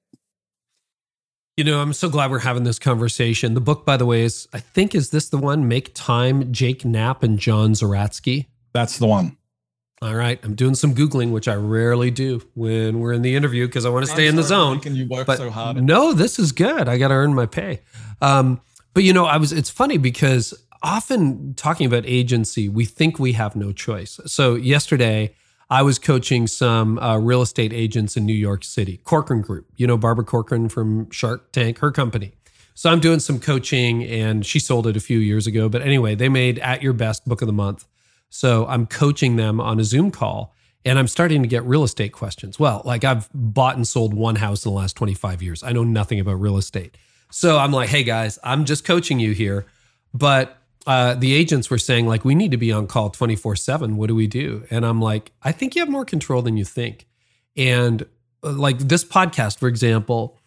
You 1.57 1.65
know, 1.65 1.81
I'm 1.81 1.95
so 1.95 2.11
glad 2.11 2.31
we're 2.31 2.41
having 2.41 2.65
this 2.65 2.79
conversation. 2.79 3.55
The 3.55 3.63
book, 3.63 3.87
by 3.87 3.97
the 3.97 4.05
way, 4.05 4.25
is 4.25 4.47
I 4.53 4.61
think 4.61 4.95
is 4.95 5.09
this 5.09 5.31
the 5.31 5.39
one? 5.39 5.67
Make 5.67 5.95
Time, 5.95 6.53
Jake 6.53 6.85
Knapp 6.85 7.23
and 7.23 7.39
John 7.39 7.73
Zeratsky. 7.73 8.45
That's 8.75 8.99
the 8.99 9.07
one. 9.07 9.39
All 10.03 10.15
right, 10.15 10.39
I'm 10.43 10.55
doing 10.55 10.75
some 10.75 10.95
googling, 10.95 11.31
which 11.31 11.49
I 11.49 11.55
rarely 11.55 12.11
do 12.11 12.43
when 12.53 13.01
we're 13.01 13.15
in 13.15 13.23
the 13.23 13.35
interview 13.35 13.67
because 13.67 13.87
I 13.87 13.89
want 13.89 14.05
to 14.05 14.13
stay 14.13 14.27
in 14.27 14.37
the 14.37 14.43
zone. 14.43 14.83
You 14.85 15.09
work 15.09 15.27
but 15.27 15.39
so 15.39 15.49
hard. 15.49 15.83
No, 15.83 16.13
this 16.13 16.39
is 16.39 16.53
good. 16.53 16.91
I 16.91 16.99
got 16.99 17.09
to 17.09 17.15
earn 17.15 17.35
my 17.35 17.47
pay. 17.47 17.81
Um, 18.21 18.61
but 18.93 19.05
you 19.05 19.15
know, 19.15 19.25
I 19.25 19.39
was. 19.39 19.51
It's 19.51 19.71
funny 19.71 19.97
because 19.97 20.53
often 20.83 21.55
talking 21.55 21.87
about 21.87 22.05
agency, 22.05 22.69
we 22.69 22.85
think 22.85 23.19
we 23.19 23.33
have 23.33 23.57
no 23.57 23.73
choice. 23.73 24.21
So 24.27 24.57
yesterday, 24.57 25.35
I 25.69 25.83
was 25.83 25.99
coaching 25.99 26.47
some 26.47 26.99
uh, 26.99 27.19
real 27.19 27.43
estate 27.43 27.73
agents 27.73 28.17
in 28.17 28.25
New 28.25 28.35
York 28.35 28.63
City, 28.63 28.99
Corcoran 28.99 29.43
Group. 29.43 29.67
You 29.77 29.87
know 29.87 29.97
Barbara 29.97 30.25
Corcoran 30.25 30.69
from 30.69 31.11
Shark 31.11 31.53
Tank, 31.53 31.79
her 31.79 31.91
company. 31.91 32.33
So 32.75 32.91
I'm 32.91 33.01
doing 33.01 33.21
some 33.21 33.41
coaching, 33.41 34.05
and 34.05 34.45
she 34.45 34.59
sold 34.59 34.87
it 34.87 34.97
a 34.97 35.01
few 35.01 35.19
years 35.19 35.47
ago. 35.47 35.69
But 35.69 35.83
anyway, 35.83 36.15
they 36.15 36.29
made 36.29 36.59
At 36.59 36.83
Your 36.83 36.93
Best 36.93 37.27
Book 37.27 37.41
of 37.41 37.47
the 37.47 37.53
Month. 37.53 37.87
So 38.29 38.67
I'm 38.67 38.87
coaching 38.87 39.37
them 39.37 39.61
on 39.61 39.81
a 39.81 39.85
Zoom 39.85 40.11
call, 40.11 40.55
and 40.85 40.99
I'm 40.99 41.09
starting 41.09 41.43
to 41.43 41.49
get 41.49 41.65
real 41.65 41.85
estate 41.85 42.13
questions. 42.13 42.59
Well, 42.59 42.83
like 42.85 43.03
I've 43.03 43.29
bought 43.33 43.77
and 43.77 43.89
sold 43.89 44.15
one 44.15 44.37
house 44.37 44.65
in 44.65 44.71
the 44.71 44.77
last 44.77 44.95
25 44.95 45.43
years. 45.43 45.63
I 45.63 45.73
know 45.73 45.85
nothing 45.85 46.21
about 46.21 46.35
real 46.35 46.59
estate. 46.59 46.97
So 47.31 47.59
I'm 47.59 47.73
like, 47.73 47.89
hey 47.89 48.05
guys, 48.05 48.39
I'm 48.45 48.67
just 48.67 48.85
coaching 48.85 49.19
you 49.19 49.33
here, 49.33 49.67
but 50.15 50.59
uh, 50.87 51.15
the 51.15 51.35
agents 51.35 51.69
were 51.69 51.79
saying 51.79 52.07
like 52.07 52.25
we 52.25 52.35
need 52.35 52.53
to 52.53 52.57
be 52.57 52.73
on 52.73 52.87
call 52.87 53.11
24 53.11 53.57
7 53.57 53.97
what 53.97 54.07
do 54.07 54.15
we 54.15 54.27
do? 54.27 54.65
And 54.71 54.85
i'm 54.87 55.01
like 55.01 55.33
i 55.43 55.53
think 55.53 55.75
you 55.75 55.83
have 55.83 55.89
more 55.89 56.05
control 56.05 56.43
than 56.43 56.57
you 56.57 56.65
think. 56.65 57.07
And 57.57 58.03
uh, 58.43 58.53
like 58.53 58.79
this 58.79 59.05
podcast 59.05 59.59
for 59.59 59.69
example 59.69 60.39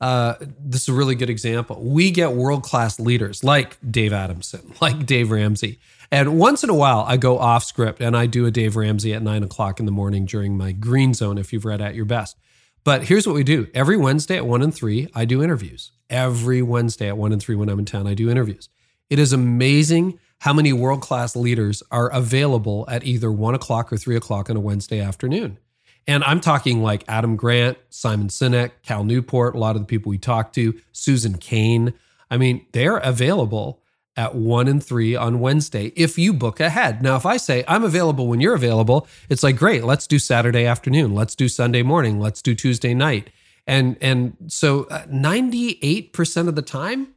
uh, 0.00 0.34
this 0.58 0.82
is 0.82 0.88
a 0.88 0.92
really 0.92 1.14
good 1.14 1.30
example. 1.30 1.80
We 1.80 2.10
get 2.10 2.32
world-class 2.32 2.98
leaders 2.98 3.44
like 3.44 3.76
dave 3.88 4.12
adamson 4.12 4.74
like 4.80 5.06
dave 5.06 5.30
ramsey. 5.30 5.78
And 6.10 6.38
once 6.38 6.62
in 6.62 6.70
a 6.70 6.74
while 6.74 7.04
i 7.06 7.16
go 7.16 7.38
off 7.38 7.64
script 7.64 8.00
and 8.00 8.16
i 8.16 8.26
do 8.26 8.46
a 8.46 8.50
dave 8.50 8.76
ramsey 8.76 9.14
at 9.14 9.22
9 9.22 9.42
o'clock 9.42 9.80
in 9.80 9.86
the 9.86 9.92
morning 9.92 10.26
during 10.26 10.56
my 10.56 10.72
green 10.72 11.14
zone 11.14 11.38
if 11.38 11.52
you've 11.52 11.64
read 11.64 11.80
at 11.80 11.94
your 11.94 12.04
best. 12.04 12.36
But 12.84 13.04
here's 13.04 13.26
what 13.26 13.36
we 13.36 13.44
do. 13.44 13.68
Every 13.74 13.96
Wednesday 13.96 14.36
at 14.36 14.46
one 14.46 14.62
and 14.62 14.74
three, 14.74 15.08
I 15.14 15.24
do 15.24 15.42
interviews. 15.42 15.92
Every 16.10 16.62
Wednesday 16.62 17.08
at 17.08 17.16
one 17.16 17.32
and 17.32 17.40
three 17.40 17.54
when 17.54 17.68
I'm 17.68 17.78
in 17.78 17.84
town, 17.84 18.06
I 18.06 18.14
do 18.14 18.28
interviews. 18.28 18.68
It 19.12 19.18
is 19.18 19.34
amazing 19.34 20.18
how 20.38 20.54
many 20.54 20.72
world 20.72 21.02
class 21.02 21.36
leaders 21.36 21.82
are 21.90 22.10
available 22.10 22.86
at 22.88 23.04
either 23.04 23.30
one 23.30 23.54
o'clock 23.54 23.92
or 23.92 23.98
three 23.98 24.16
o'clock 24.16 24.48
on 24.48 24.56
a 24.56 24.60
Wednesday 24.60 25.00
afternoon. 25.00 25.58
And 26.06 26.24
I'm 26.24 26.40
talking 26.40 26.82
like 26.82 27.04
Adam 27.08 27.36
Grant, 27.36 27.76
Simon 27.90 28.28
Sinek, 28.28 28.70
Cal 28.82 29.04
Newport, 29.04 29.54
a 29.54 29.58
lot 29.58 29.76
of 29.76 29.82
the 29.82 29.86
people 29.86 30.08
we 30.08 30.16
talk 30.16 30.54
to, 30.54 30.80
Susan 30.92 31.36
Cain. 31.36 31.92
I 32.30 32.38
mean, 32.38 32.64
they're 32.72 32.96
available 32.96 33.82
at 34.16 34.34
one 34.34 34.66
and 34.66 34.82
three 34.82 35.14
on 35.14 35.40
Wednesday 35.40 35.92
if 35.94 36.16
you 36.16 36.32
book 36.32 36.58
ahead. 36.58 37.02
Now, 37.02 37.16
if 37.16 37.26
I 37.26 37.36
say 37.36 37.64
I'm 37.68 37.84
available 37.84 38.28
when 38.28 38.40
you're 38.40 38.54
available, 38.54 39.06
it's 39.28 39.42
like, 39.42 39.58
great, 39.58 39.84
let's 39.84 40.06
do 40.06 40.18
Saturday 40.18 40.64
afternoon, 40.64 41.14
let's 41.14 41.34
do 41.34 41.50
Sunday 41.50 41.82
morning, 41.82 42.18
let's 42.18 42.40
do 42.40 42.54
Tuesday 42.54 42.94
night. 42.94 43.28
And 43.66 43.98
and 44.00 44.38
so 44.46 44.84
98% 44.84 46.46
uh, 46.46 46.48
of 46.48 46.54
the 46.54 46.62
time, 46.62 47.08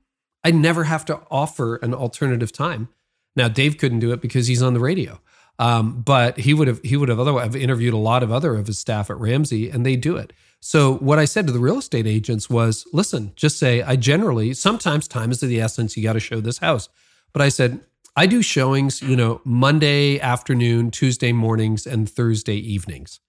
I 0.45 0.51
never 0.51 0.85
have 0.85 1.03
to 1.05 1.19
offer 1.29 1.75
an 1.77 1.93
alternative 1.93 2.53
time. 2.53 2.87
Now, 3.35 3.49
Dave 3.49 3.77
couldn't 3.77 3.99
do 3.99 4.13
it 4.13 4.21
because 4.21 4.47
he's 4.47 4.61
on 4.61 4.73
the 4.73 4.79
radio. 4.79 5.19
Um, 5.57 6.01
but 6.01 6.37
he 6.37 6.53
would 6.53 6.67
have 6.67 6.81
he 6.83 6.97
would 6.97 7.09
have 7.09 7.19
otherwise 7.19 7.55
interviewed 7.55 7.93
a 7.93 7.97
lot 7.97 8.23
of 8.23 8.31
other 8.31 8.55
of 8.55 8.67
his 8.67 8.77
staff 8.77 9.09
at 9.09 9.17
Ramsey, 9.17 9.69
and 9.69 9.85
they 9.85 9.95
do 9.95 10.17
it. 10.17 10.33
So 10.59 10.95
what 10.97 11.17
I 11.17 11.25
said 11.25 11.47
to 11.47 11.53
the 11.53 11.59
real 11.59 11.77
estate 11.77 12.05
agents 12.05 12.49
was, 12.49 12.85
listen, 12.91 13.31
just 13.35 13.57
say 13.57 13.81
I 13.81 13.95
generally 13.95 14.53
sometimes 14.53 15.07
time 15.07 15.31
is 15.31 15.41
of 15.41 15.49
the 15.49 15.61
essence. 15.61 15.95
You 15.95 16.03
got 16.03 16.13
to 16.13 16.19
show 16.19 16.41
this 16.41 16.57
house, 16.57 16.89
but 17.31 17.41
I 17.41 17.49
said 17.49 17.79
I 18.17 18.27
do 18.27 18.41
showings, 18.41 19.01
you 19.01 19.15
know, 19.15 19.41
Monday 19.43 20.19
afternoon, 20.19 20.91
Tuesday 20.91 21.31
mornings, 21.31 21.87
and 21.87 22.09
Thursday 22.09 22.57
evenings. 22.57 23.19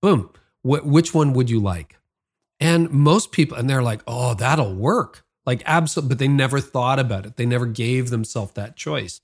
Boom. 0.00 0.30
Wh- 0.62 0.86
which 0.86 1.12
one 1.12 1.32
would 1.32 1.50
you 1.50 1.60
like? 1.60 1.98
And 2.60 2.90
most 2.90 3.32
people, 3.32 3.56
and 3.56 3.68
they're 3.68 3.82
like, 3.82 4.02
oh, 4.06 4.34
that'll 4.34 4.74
work. 4.74 5.24
Like, 5.44 5.62
absolutely. 5.66 6.10
But 6.10 6.18
they 6.18 6.28
never 6.28 6.60
thought 6.60 6.98
about 6.98 7.26
it. 7.26 7.36
They 7.36 7.46
never 7.46 7.66
gave 7.66 8.10
themselves 8.10 8.52
that 8.52 8.76
choice. 8.76 9.20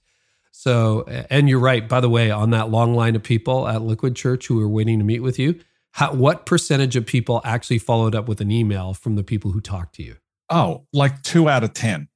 So, 0.51 1.05
and 1.31 1.49
you're 1.49 1.61
right, 1.61 1.89
by 1.89 2.01
the 2.01 2.09
way, 2.09 2.31
on 2.31 2.51
that 2.51 2.71
long 2.71 2.95
line 2.95 3.15
of 3.15 3.23
people 3.23 3.69
at 3.69 3.83
Liquid 3.83 4.17
Church 4.17 4.49
who 4.49 4.57
were 4.57 4.69
waiting 4.69 4.99
to 4.99 5.05
meet 5.05 5.21
with 5.21 5.39
you, 5.39 5.61
how, 5.93 6.13
what 6.13 6.47
percentage 6.47 6.97
of 6.97 7.07
people 7.07 7.41
actually 7.45 7.79
followed 7.79 8.15
up 8.15 8.27
with 8.27 8.41
an 8.41 8.51
email 8.51 8.95
from 8.95 9.15
the 9.15 9.23
people 9.23 9.53
who 9.53 9.61
talked 9.61 9.95
to 9.97 10.03
you? 10.03 10.17
Oh, 10.51 10.87
like 10.93 11.23
two 11.23 11.49
out 11.49 11.63
of 11.63 11.75
10. 11.75 12.09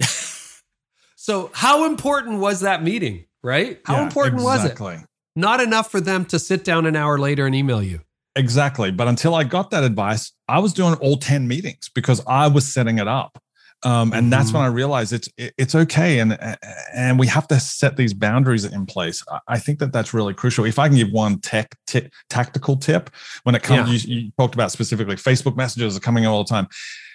so, 1.16 1.50
how 1.52 1.84
important 1.84 2.38
was 2.38 2.60
that 2.60 2.82
meeting, 2.82 3.26
right? 3.42 3.80
How 3.84 3.96
yeah, 3.96 4.04
important 4.04 4.40
exactly. 4.40 4.94
was 4.94 5.02
it? 5.02 5.08
Not 5.34 5.60
enough 5.60 5.90
for 5.90 6.00
them 6.00 6.24
to 6.26 6.38
sit 6.38 6.64
down 6.64 6.86
an 6.86 6.96
hour 6.96 7.18
later 7.18 7.46
and 7.46 7.54
email 7.54 7.82
you. 7.82 8.00
Exactly. 8.34 8.90
But 8.90 9.08
until 9.08 9.34
I 9.34 9.44
got 9.44 9.70
that 9.70 9.84
advice, 9.84 10.32
I 10.48 10.58
was 10.58 10.72
doing 10.72 10.94
all 10.94 11.16
10 11.16 11.46
meetings 11.46 11.90
because 11.94 12.22
I 12.26 12.48
was 12.48 12.72
setting 12.72 12.98
it 12.98 13.08
up. 13.08 13.38
Um, 13.84 14.12
and 14.12 14.24
mm-hmm. 14.24 14.30
that's 14.30 14.52
when 14.52 14.62
mm-hmm. 14.62 14.72
I 14.72 14.76
realized 14.76 15.12
it's 15.12 15.28
it's 15.36 15.74
okay, 15.74 16.20
and 16.20 16.38
and 16.94 17.18
we 17.18 17.26
have 17.26 17.48
to 17.48 17.58
set 17.58 17.96
these 17.96 18.14
boundaries 18.14 18.64
in 18.64 18.86
place. 18.86 19.24
I 19.48 19.58
think 19.58 19.80
that 19.80 19.92
that's 19.92 20.14
really 20.14 20.34
crucial. 20.34 20.64
If 20.64 20.78
I 20.78 20.86
can 20.86 20.96
give 20.96 21.10
one 21.10 21.40
tech 21.40 21.76
t- 21.88 22.08
tactical 22.30 22.76
tip 22.76 23.10
when 23.42 23.56
it 23.56 23.64
comes, 23.64 24.06
yeah. 24.06 24.14
you, 24.14 24.20
you, 24.20 24.32
talked 24.38 24.54
about 24.54 24.70
specifically 24.70 25.16
Facebook 25.16 25.56
messages 25.56 25.96
are 25.96 26.00
coming 26.00 26.26
all 26.26 26.44
the 26.44 26.48
time. 26.48 26.68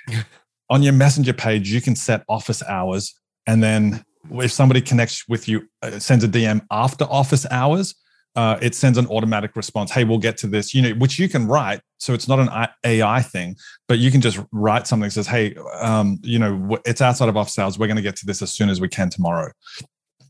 On 0.70 0.84
your 0.84 0.92
messenger 0.92 1.32
page, 1.32 1.72
you 1.72 1.80
can 1.80 1.96
set 1.96 2.26
office 2.28 2.62
hours, 2.64 3.16
and 3.46 3.64
then 3.64 4.04
if 4.32 4.52
somebody 4.52 4.82
connects 4.82 5.26
with 5.30 5.48
you, 5.48 5.70
uh, 5.82 6.00
sends 6.00 6.26
a 6.26 6.28
DM 6.28 6.66
after 6.70 7.06
office 7.06 7.46
hours, 7.50 7.96
uh, 8.38 8.60
it 8.62 8.76
sends 8.76 9.00
an 9.00 9.08
automatic 9.08 9.56
response. 9.56 9.90
Hey, 9.90 10.04
we'll 10.04 10.20
get 10.20 10.38
to 10.38 10.48
this. 10.48 10.74
You 10.74 10.84
know, 10.84 10.92
which 10.92 11.18
you 11.18 11.28
can 11.28 11.48
write. 11.48 11.82
So 11.98 12.14
it's 12.14 12.28
not 12.28 12.40
an 12.40 12.70
AI 12.86 13.22
thing, 13.24 13.56
but 13.88 13.98
you 13.98 14.12
can 14.12 14.22
just 14.22 14.40
write 14.52 14.86
something 14.86 15.08
that 15.08 15.12
says, 15.12 15.26
"Hey, 15.26 15.56
um, 15.82 16.20
you 16.22 16.38
know, 16.38 16.78
it's 16.86 17.02
outside 17.02 17.30
of 17.30 17.36
office 17.36 17.58
hours. 17.58 17.80
We're 17.80 17.88
going 17.88 17.98
to 17.98 18.04
get 18.04 18.16
to 18.18 18.28
this 18.28 18.44
as 18.44 18.54
soon 18.54 18.70
as 18.70 18.80
we 18.80 18.88
can 18.88 19.10
tomorrow." 19.10 19.52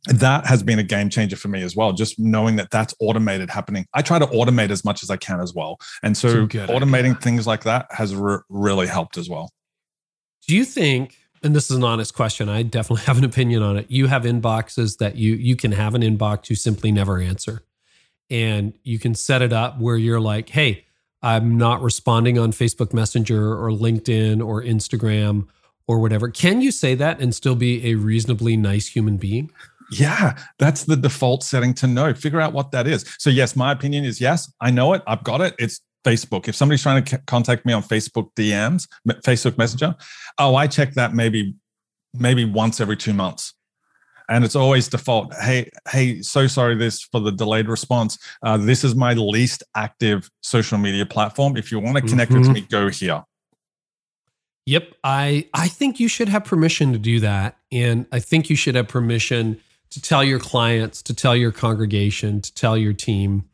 That 0.06 0.46
has 0.46 0.64
been 0.64 0.80
a 0.80 0.84
game 0.84 1.10
changer 1.10 1.36
for 1.36 1.50
me 1.50 1.62
as 1.64 1.76
well. 1.76 1.92
Just 1.92 2.18
knowing 2.18 2.56
that 2.56 2.72
that's 2.72 2.96
automated 3.02 3.50
happening. 3.50 3.86
I 3.94 4.02
try 4.02 4.20
to 4.20 4.28
automate 4.28 4.70
as 4.70 4.86
much 4.86 5.04
as 5.04 5.10
I 5.10 5.18
can 5.18 5.42
as 5.42 5.54
well, 5.54 5.78
and 6.02 6.16
so 6.16 6.48
automating 6.48 7.10
idea. 7.10 7.16
things 7.16 7.46
like 7.46 7.66
that 7.66 7.88
has 7.90 8.16
re- 8.16 8.40
really 8.48 8.88
helped 8.88 9.18
as 9.18 9.30
well. 9.30 9.52
Do 10.48 10.56
you 10.56 10.64
think? 10.64 11.18
And 11.44 11.54
this 11.54 11.70
is 11.70 11.76
an 11.78 11.84
honest 11.84 12.14
question. 12.14 12.48
I 12.48 12.64
definitely 12.64 13.04
have 13.08 13.18
an 13.18 13.26
opinion 13.26 13.64
on 13.64 13.76
it. 13.76 13.88
You 13.90 14.08
have 14.08 14.24
inboxes 14.24 14.98
that 15.00 15.18
you 15.18 15.34
you 15.34 15.58
can 15.58 15.74
have 15.74 15.94
an 15.94 16.04
inbox 16.04 16.50
you 16.50 16.56
simply 16.56 16.94
never 16.94 17.20
answer 17.20 17.64
and 18.30 18.74
you 18.84 19.00
can 19.00 19.16
set 19.16 19.42
it 19.42 19.54
up 19.54 19.80
where 19.80 19.96
you're 19.96 20.20
like, 20.20 20.50
hey, 20.50 20.86
I'm 21.22 21.58
not 21.58 21.82
responding 21.82 22.38
on 22.38 22.52
Facebook 22.52 22.94
Messenger 22.94 23.54
or 23.54 23.72
LinkedIn 23.72 24.46
or 24.46 24.62
Instagram 24.62 25.48
or 25.88 26.00
whatever. 26.00 26.30
Can 26.30 26.62
you 26.62 26.72
say 26.72 26.96
that 26.96 27.20
and 27.20 27.34
still 27.34 27.56
be 27.56 27.92
a 27.92 27.96
reasonably 27.96 28.58
nice 28.58 28.88
human 28.88 29.18
being? 29.18 29.52
Yeah, 29.90 30.38
that's 30.60 30.84
the 30.84 30.98
default 30.98 31.44
setting 31.44 31.74
to 31.76 31.88
know. 31.88 32.14
Figure 32.14 32.42
out 32.42 32.54
what 32.54 32.72
that 32.72 32.88
is. 32.88 33.06
So, 33.20 33.30
yes, 33.30 33.56
my 33.56 33.72
opinion 33.72 34.04
is 34.04 34.20
yes, 34.20 34.52
I 34.60 34.70
know 34.70 34.94
it. 34.94 35.02
I've 35.08 35.24
got 35.24 35.40
it. 35.40 35.56
It's 35.58 35.80
Facebook. 36.06 36.48
If 36.48 36.56
somebody's 36.56 36.82
trying 36.82 37.04
to 37.06 37.18
contact 37.20 37.66
me 37.66 37.74
on 37.74 37.84
Facebook 37.84 38.30
DMs, 38.36 38.88
Facebook 39.26 39.58
Messenger, 39.58 39.96
oh, 40.38 40.56
I 40.56 40.68
check 40.68 40.94
that 40.94 41.14
maybe 41.14 41.56
maybe 42.14 42.46
once 42.46 42.82
every 42.82 42.98
two 42.98 43.14
months 43.14 43.54
and 44.30 44.44
it's 44.44 44.56
always 44.56 44.88
default 44.88 45.34
hey 45.36 45.70
hey 45.90 46.22
so 46.22 46.48
sorry 46.48 46.76
this 46.76 47.02
for 47.02 47.20
the 47.20 47.32
delayed 47.32 47.68
response. 47.68 48.18
Uh, 48.44 48.58
this 48.58 48.84
is 48.84 48.96
my 48.96 49.14
least 49.14 49.64
active 49.76 50.30
social 50.42 50.78
media 50.78 51.06
platform. 51.06 51.58
If 51.58 51.72
you 51.72 51.80
want 51.80 51.98
to 51.98 52.02
connect 52.02 52.32
mm-hmm. 52.32 52.42
with 52.42 52.52
me 52.52 52.62
go 52.62 52.90
here. 52.90 53.24
Yep 54.66 54.96
i 55.04 55.48
i 55.54 55.68
think 55.68 56.00
you 56.00 56.08
should 56.08 56.30
have 56.30 56.44
permission 56.44 56.92
to 56.92 57.00
do 57.00 57.20
that 57.22 57.58
and 57.72 58.06
i 58.12 58.20
think 58.20 58.50
you 58.50 58.56
should 58.56 58.76
have 58.76 58.88
permission 58.88 59.60
to 59.92 60.02
tell 60.02 60.24
your 60.24 60.40
clients 60.40 61.02
to 61.04 61.14
tell 61.14 61.36
your 61.36 61.54
congregation 61.54 62.42
to 62.42 62.54
tell 62.54 62.78
your 62.78 62.94
team. 62.94 63.46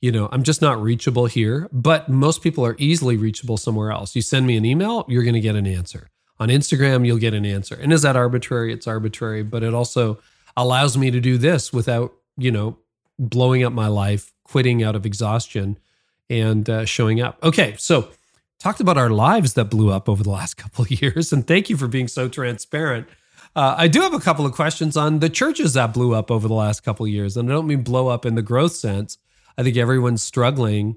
You 0.00 0.12
know 0.12 0.28
i'm 0.30 0.44
just 0.44 0.62
not 0.62 0.80
reachable 0.80 1.26
here 1.26 1.68
but 1.72 2.08
most 2.08 2.42
people 2.42 2.64
are 2.64 2.76
easily 2.78 3.16
reachable 3.16 3.56
somewhere 3.56 3.90
else. 3.90 4.14
You 4.14 4.22
send 4.22 4.46
me 4.46 4.56
an 4.56 4.64
email 4.64 5.04
you're 5.08 5.24
going 5.24 5.34
to 5.34 5.40
get 5.40 5.56
an 5.56 5.66
answer 5.66 6.11
on 6.42 6.48
Instagram, 6.48 7.06
you'll 7.06 7.18
get 7.18 7.34
an 7.34 7.46
answer. 7.46 7.76
And 7.76 7.92
is 7.92 8.02
that 8.02 8.16
arbitrary? 8.16 8.72
It's 8.72 8.88
arbitrary, 8.88 9.44
but 9.44 9.62
it 9.62 9.72
also 9.72 10.18
allows 10.56 10.98
me 10.98 11.10
to 11.12 11.20
do 11.20 11.38
this 11.38 11.72
without, 11.72 12.12
you 12.36 12.50
know, 12.50 12.76
blowing 13.16 13.62
up 13.62 13.72
my 13.72 13.86
life, 13.86 14.32
quitting 14.42 14.82
out 14.82 14.96
of 14.96 15.06
exhaustion, 15.06 15.78
and 16.28 16.68
uh, 16.68 16.84
showing 16.84 17.20
up. 17.20 17.38
Okay, 17.44 17.76
so 17.78 18.10
talked 18.58 18.80
about 18.80 18.98
our 18.98 19.10
lives 19.10 19.54
that 19.54 19.66
blew 19.66 19.90
up 19.90 20.08
over 20.08 20.24
the 20.24 20.30
last 20.30 20.54
couple 20.56 20.82
of 20.82 20.90
years, 20.90 21.32
and 21.32 21.46
thank 21.46 21.70
you 21.70 21.76
for 21.76 21.86
being 21.86 22.08
so 22.08 22.28
transparent. 22.28 23.06
Uh, 23.54 23.76
I 23.78 23.86
do 23.86 24.00
have 24.00 24.14
a 24.14 24.20
couple 24.20 24.44
of 24.44 24.52
questions 24.52 24.96
on 24.96 25.20
the 25.20 25.28
churches 25.28 25.74
that 25.74 25.94
blew 25.94 26.12
up 26.12 26.30
over 26.30 26.48
the 26.48 26.54
last 26.54 26.80
couple 26.82 27.06
of 27.06 27.12
years, 27.12 27.36
and 27.36 27.50
I 27.50 27.54
don't 27.54 27.68
mean 27.68 27.82
blow 27.82 28.08
up 28.08 28.26
in 28.26 28.34
the 28.34 28.42
growth 28.42 28.72
sense. 28.72 29.16
I 29.56 29.62
think 29.62 29.76
everyone's 29.76 30.22
struggling. 30.22 30.96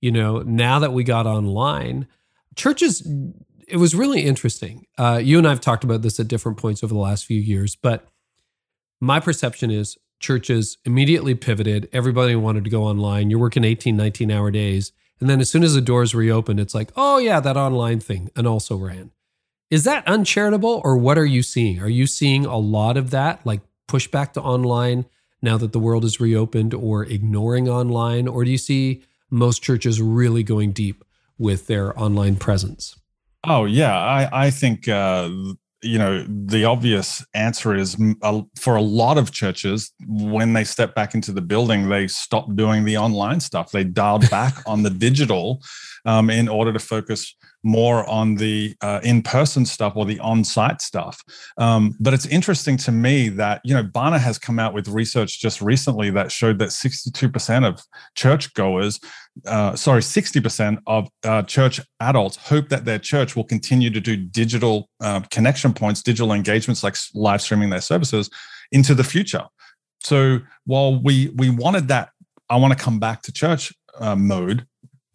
You 0.00 0.12
know, 0.12 0.38
now 0.38 0.78
that 0.78 0.92
we 0.92 1.04
got 1.04 1.26
online, 1.26 2.06
churches 2.54 3.06
it 3.66 3.76
was 3.78 3.94
really 3.94 4.22
interesting. 4.22 4.86
Uh, 4.96 5.20
you 5.22 5.38
and 5.38 5.46
I 5.46 5.50
have 5.50 5.60
talked 5.60 5.84
about 5.84 6.02
this 6.02 6.20
at 6.20 6.28
different 6.28 6.58
points 6.58 6.84
over 6.84 6.94
the 6.94 7.00
last 7.00 7.24
few 7.24 7.40
years, 7.40 7.76
but 7.76 8.06
my 9.00 9.20
perception 9.20 9.70
is 9.70 9.98
churches 10.20 10.78
immediately 10.84 11.34
pivoted. 11.34 11.88
Everybody 11.92 12.36
wanted 12.36 12.64
to 12.64 12.70
go 12.70 12.84
online. 12.84 13.28
You're 13.28 13.40
working 13.40 13.64
18, 13.64 13.96
19 13.96 14.30
hour 14.30 14.50
days. 14.50 14.92
And 15.20 15.28
then 15.28 15.40
as 15.40 15.50
soon 15.50 15.62
as 15.62 15.74
the 15.74 15.80
doors 15.80 16.14
reopened, 16.14 16.60
it's 16.60 16.74
like, 16.74 16.90
oh, 16.96 17.18
yeah, 17.18 17.40
that 17.40 17.56
online 17.56 18.00
thing, 18.00 18.30
and 18.36 18.46
also 18.46 18.76
ran. 18.76 19.10
Is 19.70 19.84
that 19.84 20.06
uncharitable 20.06 20.80
or 20.84 20.96
what 20.96 21.18
are 21.18 21.26
you 21.26 21.42
seeing? 21.42 21.80
Are 21.80 21.88
you 21.88 22.06
seeing 22.06 22.46
a 22.46 22.56
lot 22.56 22.96
of 22.96 23.10
that, 23.10 23.44
like 23.44 23.62
pushback 23.88 24.32
to 24.34 24.40
online 24.40 25.06
now 25.42 25.56
that 25.58 25.72
the 25.72 25.80
world 25.80 26.04
is 26.04 26.20
reopened 26.20 26.72
or 26.72 27.04
ignoring 27.04 27.68
online? 27.68 28.28
Or 28.28 28.44
do 28.44 28.50
you 28.50 28.58
see 28.58 29.02
most 29.28 29.62
churches 29.62 30.00
really 30.00 30.44
going 30.44 30.70
deep 30.72 31.04
with 31.36 31.66
their 31.66 31.98
online 31.98 32.36
presence? 32.36 32.96
Oh 33.44 33.64
yeah, 33.64 33.96
I 33.96 34.46
I 34.46 34.50
think 34.50 34.88
uh, 34.88 35.30
you 35.82 35.98
know 35.98 36.24
the 36.28 36.64
obvious 36.64 37.24
answer 37.34 37.74
is 37.74 37.96
uh, 38.22 38.42
for 38.58 38.76
a 38.76 38.82
lot 38.82 39.18
of 39.18 39.30
churches 39.30 39.92
when 40.06 40.52
they 40.52 40.64
step 40.64 40.94
back 40.94 41.14
into 41.14 41.32
the 41.32 41.42
building, 41.42 41.88
they 41.88 42.08
stop 42.08 42.54
doing 42.54 42.84
the 42.84 42.96
online 42.96 43.40
stuff. 43.40 43.70
They 43.70 43.84
dialed 43.84 44.28
back 44.30 44.62
on 44.66 44.82
the 44.82 44.90
digital 44.90 45.62
um, 46.04 46.30
in 46.30 46.48
order 46.48 46.72
to 46.72 46.78
focus 46.78 47.34
more 47.66 48.08
on 48.08 48.36
the 48.36 48.76
uh, 48.80 49.00
in-person 49.02 49.66
stuff 49.66 49.94
or 49.96 50.06
the 50.06 50.20
on-site 50.20 50.80
stuff. 50.80 51.20
Um, 51.58 51.96
but 51.98 52.14
it's 52.14 52.26
interesting 52.26 52.76
to 52.78 52.92
me 52.92 53.28
that 53.30 53.60
you 53.64 53.74
know 53.74 53.82
Barna 53.82 54.20
has 54.20 54.38
come 54.38 54.60
out 54.60 54.72
with 54.72 54.86
research 54.86 55.40
just 55.40 55.60
recently 55.60 56.08
that 56.10 56.30
showed 56.30 56.60
that 56.60 56.68
62% 56.68 57.66
of 57.66 57.82
churchgoers, 58.14 59.00
uh, 59.46 59.74
sorry, 59.74 60.00
60% 60.00 60.78
of 60.86 61.08
uh, 61.24 61.42
church 61.42 61.80
adults 61.98 62.36
hope 62.36 62.68
that 62.68 62.84
their 62.84 63.00
church 63.00 63.34
will 63.34 63.44
continue 63.44 63.90
to 63.90 64.00
do 64.00 64.16
digital 64.16 64.88
uh, 65.00 65.20
connection 65.32 65.74
points, 65.74 66.02
digital 66.02 66.32
engagements 66.32 66.84
like 66.84 66.94
live 67.14 67.42
streaming 67.42 67.70
their 67.70 67.80
services 67.80 68.30
into 68.70 68.94
the 68.94 69.04
future. 69.04 69.44
So 70.00 70.38
while 70.66 71.02
we 71.02 71.32
we 71.34 71.50
wanted 71.50 71.88
that, 71.88 72.10
I 72.48 72.56
want 72.56 72.78
to 72.78 72.82
come 72.82 73.00
back 73.00 73.22
to 73.22 73.32
church 73.32 73.72
uh, 73.98 74.14
mode 74.14 74.66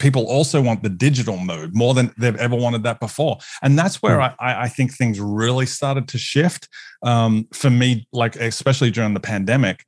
people 0.02 0.26
also 0.26 0.62
want 0.62 0.84
the 0.84 0.90
digital 0.90 1.38
mode 1.38 1.72
more 1.74 1.94
than 1.94 2.14
they've 2.18 2.36
ever 2.38 2.56
wanted 2.56 2.84
that 2.84 3.00
before 3.00 3.38
and 3.62 3.78
that's 3.78 4.02
where 4.02 4.18
mm. 4.18 4.36
I, 4.40 4.64
I 4.64 4.68
think 4.68 4.94
things 4.94 5.20
really 5.20 5.66
started 5.66 6.08
to 6.10 6.18
shift 6.18 6.68
um, 7.04 7.48
for 7.54 7.70
me 7.70 8.08
like 8.12 8.36
especially 8.36 8.92
during 8.92 9.14
the 9.14 9.20
pandemic 9.20 9.86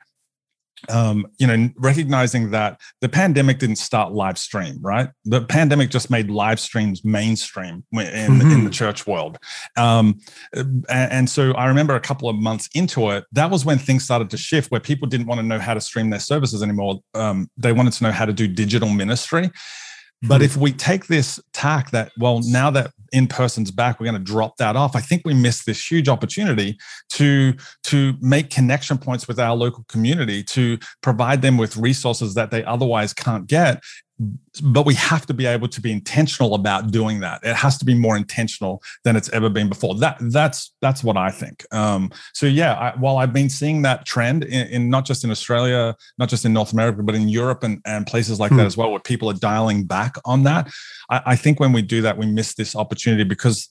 um, 0.90 1.28
you 1.38 1.48
know, 1.48 1.70
recognizing 1.78 2.52
that 2.52 2.80
the 3.02 3.10
pandemic 3.10 3.60
didn't 3.60 3.78
start 3.78 4.12
live 4.12 4.38
stream, 4.38 4.80
right? 4.82 5.10
The 5.26 5.42
pandemic 5.42 5.90
just 5.90 6.10
made 6.10 6.30
live 6.30 6.60
streams 6.60 7.06
mainstream 7.06 7.86
in, 7.92 8.00
mm-hmm. 8.00 8.32
in 8.32 8.40
the 8.40 8.46
mm-hmm. 8.46 8.70
church 8.70 9.08
world. 9.08 9.38
Um, 9.78 10.20
and, 10.54 10.86
and, 10.90 11.30
so 11.30 11.54
I 11.54 11.68
remember 11.68 11.96
a 11.96 12.00
couple 12.00 12.28
of 12.30 12.36
months 12.36 12.70
into 12.76 13.12
it, 13.12 13.24
that 13.32 13.50
was 13.50 13.66
when 13.66 13.78
things 13.78 14.04
started 14.04 14.30
to 14.32 14.38
shift, 14.38 14.72
where 14.72 14.82
people 14.82 15.08
didn't 15.08 15.28
want 15.28 15.40
to 15.40 15.46
know 15.46 15.60
how 15.60 15.74
to 15.74 15.82
stream 15.82 16.10
their 16.10 16.20
services 16.20 16.62
anymore. 16.62 17.00
Um, 17.14 17.50
they 17.58 17.72
wanted 17.72 17.94
to 17.94 18.04
know 18.04 18.12
how 18.12 18.26
to 18.26 18.34
do 18.34 18.48
digital 18.48 18.90
ministry. 18.90 19.52
But 20.28 20.42
if 20.42 20.56
we 20.56 20.72
take 20.72 21.08
this 21.08 21.40
tack 21.52 21.92
that, 21.92 22.12
well, 22.18 22.42
now 22.46 22.70
that 22.72 22.92
in 23.12 23.28
person's 23.28 23.72
back, 23.72 24.00
we're 24.00 24.06
going 24.06 24.24
to 24.24 24.32
drop 24.32 24.58
that 24.58 24.76
off, 24.76 24.96
I 24.96 25.02
think 25.02 25.24
we 25.26 25.34
miss 25.34 25.66
this 25.66 25.92
huge 25.92 26.08
opportunity 26.08 26.78
to, 27.12 27.54
to 27.84 28.14
make 28.22 28.50
connection 28.50 28.98
points 28.98 29.28
with 29.28 29.40
our 29.40 29.56
local 29.56 29.86
community, 29.90 30.44
to 30.44 30.78
provide 31.02 31.42
them 31.42 31.58
with 31.58 31.76
resources 31.78 32.34
that 32.36 32.52
they 32.52 32.64
otherwise 32.64 33.14
can't 33.14 33.48
get 33.48 33.82
but 34.64 34.86
we 34.86 34.94
have 34.94 35.26
to 35.26 35.34
be 35.34 35.46
able 35.46 35.68
to 35.68 35.82
be 35.82 35.92
intentional 35.92 36.54
about 36.54 36.92
doing 36.92 37.20
that. 37.22 37.42
It 37.44 37.56
has 37.56 37.78
to 37.80 37.86
be 37.86 37.96
more 37.96 38.16
intentional 38.16 38.84
than 39.04 39.16
it's 39.16 39.30
ever 39.30 39.50
been 39.50 39.70
before. 39.70 39.96
That 39.96 40.18
that's 40.20 40.74
that's 40.82 41.04
what 41.04 41.18
i 41.18 41.30
think. 41.30 41.66
Um, 41.72 42.12
so 42.34 42.46
yeah 42.46 42.74
I, 42.74 42.98
while 42.98 43.18
i've 43.18 43.34
been 43.34 43.50
seeing 43.50 43.82
that 43.84 44.06
trend 44.06 44.44
in, 44.44 44.68
in, 44.68 44.90
not 44.90 45.06
just 45.06 45.24
in 45.24 45.32
australia 45.32 45.96
not 46.18 46.30
just 46.30 46.46
in 46.46 46.54
north 46.54 46.74
america 46.74 47.02
but 47.02 47.16
in 47.16 47.28
europe 47.28 47.64
and, 47.64 47.82
and 47.86 48.06
places 48.06 48.40
like 48.40 48.52
hmm. 48.52 48.58
that 48.58 48.66
as 48.66 48.78
well 48.78 48.92
where 48.92 49.00
people 49.00 49.30
are 49.30 49.34
dialing 49.34 49.86
back 49.86 50.16
on 50.26 50.44
that 50.44 50.70
I, 51.10 51.22
I 51.28 51.36
think 51.36 51.60
when 51.60 51.72
we 51.72 51.82
do 51.82 52.02
that 52.02 52.18
we 52.18 52.26
miss 52.26 52.54
this 52.54 52.76
opportunity 52.76 53.24
because 53.24 53.70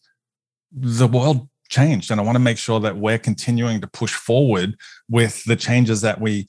the 0.73 1.07
world 1.07 1.49
changed. 1.69 2.11
And 2.11 2.21
i 2.21 2.25
want 2.25 2.37
to 2.37 2.41
make 2.41 2.59
sure 2.59 2.81
that 2.81 2.97
we're 2.97 3.19
continuing 3.19 3.81
to 3.81 3.87
push 3.87 4.15
forward 4.15 4.77
with 5.09 5.43
the 5.45 5.57
changes 5.57 6.03
that 6.03 6.21
we 6.21 6.47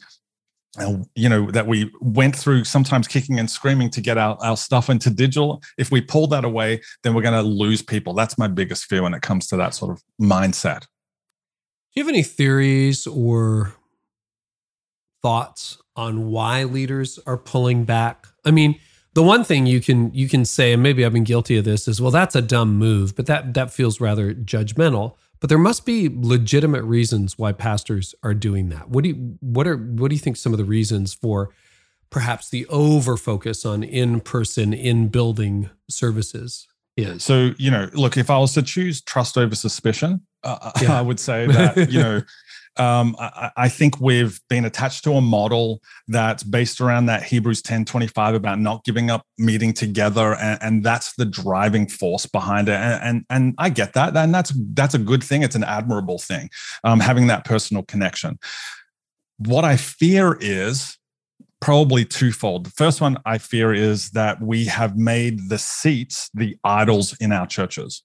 you 1.15 1.29
know 1.29 1.51
that 1.51 1.67
we 1.67 1.91
went 2.01 2.35
through 2.35 2.63
sometimes 2.63 3.07
kicking 3.07 3.37
and 3.37 3.49
screaming 3.49 3.89
to 3.91 4.01
get 4.01 4.17
our, 4.17 4.37
our 4.41 4.57
stuff 4.57 4.89
into 4.89 5.09
digital. 5.09 5.61
If 5.77 5.91
we 5.91 6.01
pull 6.01 6.27
that 6.27 6.43
away 6.43 6.81
then 7.03 7.13
we're 7.13 7.21
going 7.21 7.41
to 7.41 7.47
lose 7.47 7.81
people. 7.81 8.13
That's 8.13 8.37
my 8.37 8.47
biggest 8.47 8.85
fear 8.85 9.03
when 9.03 9.13
it 9.13 9.21
comes 9.21 9.47
to 9.47 9.57
that 9.57 9.73
sort 9.75 9.91
of 9.91 10.01
mindset. 10.19 10.81
Do 10.81 11.99
you 11.99 12.03
have 12.03 12.09
any 12.09 12.23
theories 12.23 13.05
or 13.05 13.73
thoughts 15.21 15.77
on 15.95 16.31
why 16.31 16.63
leaders 16.63 17.19
are 17.27 17.37
pulling 17.37 17.85
back? 17.85 18.27
I 18.43 18.51
mean 18.51 18.79
the 19.13 19.23
one 19.23 19.43
thing 19.43 19.65
you 19.65 19.79
can 19.79 20.11
you 20.13 20.27
can 20.27 20.43
say 20.43 20.73
and 20.73 20.81
maybe 20.81 21.05
i've 21.05 21.13
been 21.13 21.23
guilty 21.23 21.57
of 21.57 21.65
this 21.65 21.87
is 21.87 22.01
well 22.01 22.11
that's 22.11 22.35
a 22.35 22.41
dumb 22.41 22.75
move 22.75 23.15
but 23.15 23.27
that 23.27 23.53
that 23.53 23.71
feels 23.71 24.01
rather 24.01 24.33
judgmental 24.33 25.15
but 25.43 25.49
there 25.49 25.57
must 25.57 25.85
be 25.85 26.09
legitimate 26.09 26.83
reasons 26.83 27.37
why 27.37 27.51
pastors 27.51 28.15
are 28.23 28.33
doing 28.33 28.69
that. 28.69 28.87
What 28.87 29.03
do 29.03 29.09
you 29.09 29.37
what 29.41 29.67
are 29.67 29.75
what 29.75 30.07
do 30.07 30.15
you 30.15 30.21
think 30.21 30.37
some 30.37 30.53
of 30.53 30.57
the 30.57 30.63
reasons 30.63 31.13
for 31.13 31.49
perhaps 32.09 32.47
the 32.47 32.65
over 32.67 33.17
focus 33.17 33.65
on 33.65 33.83
in 33.83 34.21
person 34.21 34.71
in 34.73 35.09
building 35.09 35.69
services 35.89 36.69
is? 36.95 37.23
So, 37.25 37.51
you 37.57 37.69
know, 37.69 37.89
look, 37.91 38.15
if 38.15 38.29
I 38.29 38.37
was 38.37 38.53
to 38.53 38.61
choose 38.61 39.01
trust 39.01 39.37
over 39.37 39.53
suspicion, 39.53 40.21
uh, 40.43 40.71
yeah. 40.81 40.97
I 40.99 41.01
would 41.01 41.19
say 41.19 41.47
that, 41.47 41.91
you 41.91 41.99
know, 41.99 42.21
um, 42.77 43.15
I, 43.19 43.51
I, 43.55 43.69
think 43.69 43.99
we've 43.99 44.41
been 44.49 44.65
attached 44.65 45.03
to 45.03 45.13
a 45.13 45.21
model 45.21 45.79
that's 46.07 46.41
based 46.41 46.81
around 46.81 47.05
that 47.05 47.21
Hebrews 47.21 47.61
10 47.61 47.85
25 47.85 48.33
about 48.33 48.59
not 48.59 48.83
giving 48.83 49.11
up 49.11 49.27
meeting 49.37 49.73
together. 49.73 50.33
And, 50.35 50.59
and 50.61 50.83
that's 50.83 51.13
the 51.13 51.25
driving 51.25 51.87
force 51.87 52.25
behind 52.25 52.69
it. 52.69 52.73
And, 52.73 53.03
and, 53.03 53.25
and, 53.29 53.55
I 53.59 53.69
get 53.69 53.93
that. 53.93 54.17
And 54.17 54.33
that's, 54.33 54.51
that's 54.73 54.95
a 54.95 54.99
good 54.99 55.23
thing. 55.23 55.43
It's 55.43 55.55
an 55.55 55.63
admirable 55.63 56.17
thing, 56.17 56.49
um, 56.83 56.99
having 56.99 57.27
that 57.27 57.45
personal 57.45 57.83
connection. 57.83 58.39
What 59.37 59.65
I 59.65 59.77
fear 59.77 60.37
is 60.41 60.97
probably 61.61 62.05
twofold. 62.05 62.65
The 62.65 62.71
first 62.71 63.01
one 63.01 63.17
I 63.25 63.37
fear 63.37 63.71
is 63.73 64.09
that 64.11 64.41
we 64.41 64.65
have 64.65 64.97
made 64.97 65.49
the 65.49 65.57
seats 65.57 66.29
the 66.33 66.57
idols 66.63 67.15
in 67.21 67.31
our 67.31 67.45
churches. 67.45 68.03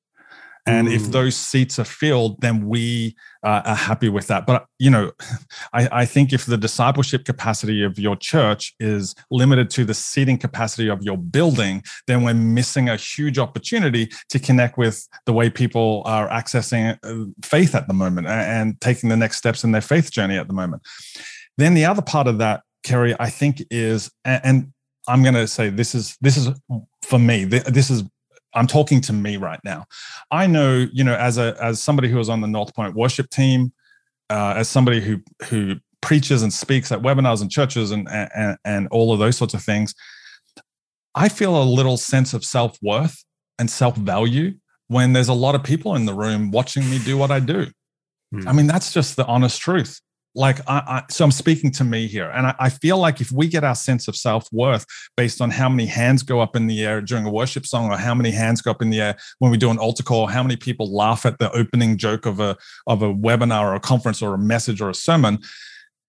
And 0.69 0.89
if 0.89 1.11
those 1.11 1.37
seats 1.37 1.79
are 1.79 1.85
filled, 1.85 2.41
then 2.41 2.67
we 2.69 3.17
uh, 3.43 3.63
are 3.65 3.75
happy 3.75 4.09
with 4.09 4.27
that. 4.27 4.47
But, 4.47 4.67
you 4.79 4.91
know, 4.91 5.13
I, 5.73 5.89
I, 5.91 6.05
think 6.05 6.33
if 6.33 6.47
the 6.47 6.57
discipleship 6.57 7.25
capacity 7.25 7.83
of 7.83 7.99
your 7.99 8.17
church 8.17 8.75
is 8.79 9.15
limited 9.31 9.71
to 9.71 9.85
the 9.85 9.95
seating 9.95 10.39
capacity 10.39 10.89
of 10.89 11.03
your 11.03 11.17
building, 11.17 11.83
then 12.07 12.23
we're 12.23 12.35
missing 12.35 12.89
a 12.89 12.97
huge 12.97 13.39
opportunity 13.39 14.11
to 14.29 14.39
connect 14.39 14.77
with 14.77 15.09
the 15.27 15.33
way 15.33 15.49
people 15.49 16.03
are 16.05 16.29
accessing 16.29 16.99
uh, 17.03 17.31
faith 17.45 17.75
at 17.75 17.89
the 17.89 17.95
moment 17.95 18.27
and 18.27 18.81
taking 18.81 19.09
the 19.09 19.17
next 19.17 19.37
steps 19.37 19.65
in 19.65 19.73
their 19.73 19.81
faith 19.81 20.11
journey 20.11 20.37
at 20.37 20.49
the 20.49 20.55
moment. 20.55 20.83
Then 21.57 21.75
the 21.75 21.85
other 21.85 22.03
part 22.03 22.27
of 22.27 22.39
that, 22.39 22.63
Carey, 22.85 23.15
I 23.19 23.31
think 23.31 23.63
is, 23.71 24.11
and 24.25 24.73
I'm 25.09 25.23
going 25.23 25.35
to 25.35 25.49
say 25.49 25.71
this 25.71 25.95
is 25.95 26.17
this 26.21 26.37
is 26.37 26.51
for 27.03 27.19
me. 27.19 27.45
This 27.45 27.91
is 27.91 28.05
I'm 28.55 28.67
talking 28.67 29.01
to 29.03 29.13
me 29.13 29.37
right 29.37 29.61
now. 29.65 29.85
I 30.31 30.47
know, 30.47 30.87
you 30.93 31.05
know, 31.05 31.15
as 31.15 31.39
a 31.39 31.57
as 31.61 31.83
somebody 31.83 32.09
who 32.09 32.17
was 32.17 32.29
on 32.29 32.41
the 32.41 32.47
North 32.47 32.75
Point 32.75 32.95
worship 32.95 33.31
team, 33.31 33.73
uh, 34.31 34.55
as 34.57 34.69
somebody 34.69 35.01
who 35.01 35.21
who 35.49 35.77
preaches 36.01 36.43
and 36.43 36.53
speaks 36.53 36.91
at 36.93 37.01
webinars 37.01 37.43
and 37.43 37.51
churches 37.51 37.91
and 37.91 38.09
and 38.11 38.57
and 38.65 38.89
all 38.89 39.13
of 39.13 39.19
those 39.19 39.37
sorts 39.37 39.55
of 39.55 39.63
things, 39.63 39.95
I 41.15 41.29
feel 41.29 41.61
a 41.61 41.65
little 41.65 41.97
sense 41.97 42.35
of 42.35 42.45
self 42.45 42.79
worth 42.83 43.25
and 43.59 43.71
self 43.71 43.97
value 43.97 44.55
when 44.89 45.13
there's 45.13 45.29
a 45.29 45.35
lot 45.35 45.55
of 45.55 45.63
people 45.63 45.95
in 45.95 46.07
the 46.07 46.15
room 46.15 46.51
watching 46.51 46.89
me 46.91 46.99
do 46.99 47.19
what 47.19 47.31
I 47.31 47.41
do. 47.41 47.67
Hmm. 48.33 48.49
I 48.49 48.53
mean, 48.53 48.67
that's 48.67 48.93
just 48.93 49.17
the 49.17 49.27
honest 49.27 49.61
truth 49.61 50.01
like 50.39 50.61
I, 50.69 50.79
I, 50.79 51.03
so 51.11 51.25
i'm 51.25 51.33
speaking 51.33 51.71
to 51.73 51.85
me 51.85 52.07
here. 52.07 52.31
And 52.31 52.47
I, 52.47 52.55
I, 52.61 52.71
feel 52.71 52.97
like 52.97 53.21
if 53.21 53.33
we 53.33 53.49
get 53.49 53.65
our 53.65 53.75
sense 53.75 54.07
of 54.07 54.17
self-worth 54.17 54.87
based 55.17 55.41
on 55.41 55.51
how 55.51 55.69
many 55.69 55.87
hands 55.87 56.23
go 56.23 56.41
up 56.41 56.55
in 56.55 56.69
the 56.69 56.85
air 56.85 57.01
during 57.01 57.27
a 57.27 57.31
worship 57.31 57.67
song 57.67 57.91
or 57.91 57.97
how 57.97 58.15
many 58.15 58.31
hands 58.31 58.63
go 58.63 58.71
up 58.71 58.81
in 58.81 58.91
the 58.91 59.01
air 59.01 59.17
when 59.41 59.51
we 59.51 59.57
do 59.57 59.71
an 59.71 59.79
altar 59.79 60.05
call 60.05 60.29
how 60.29 60.43
many 60.43 60.57
people 60.57 60.95
laugh 60.95 61.27
at 61.27 61.39
the 61.41 61.51
opening 61.53 61.99
joke 61.99 62.25
of 62.25 62.39
a 62.39 62.57
of 62.87 63.03
a 63.03 63.13
webinar 63.13 63.63
or 63.63 63.75
a 63.75 63.81
conference 63.81 64.23
or 64.23 64.35
a 64.35 64.39
message 64.39 64.81
or 64.81 64.89
a 64.89 64.95
sermon 64.95 65.39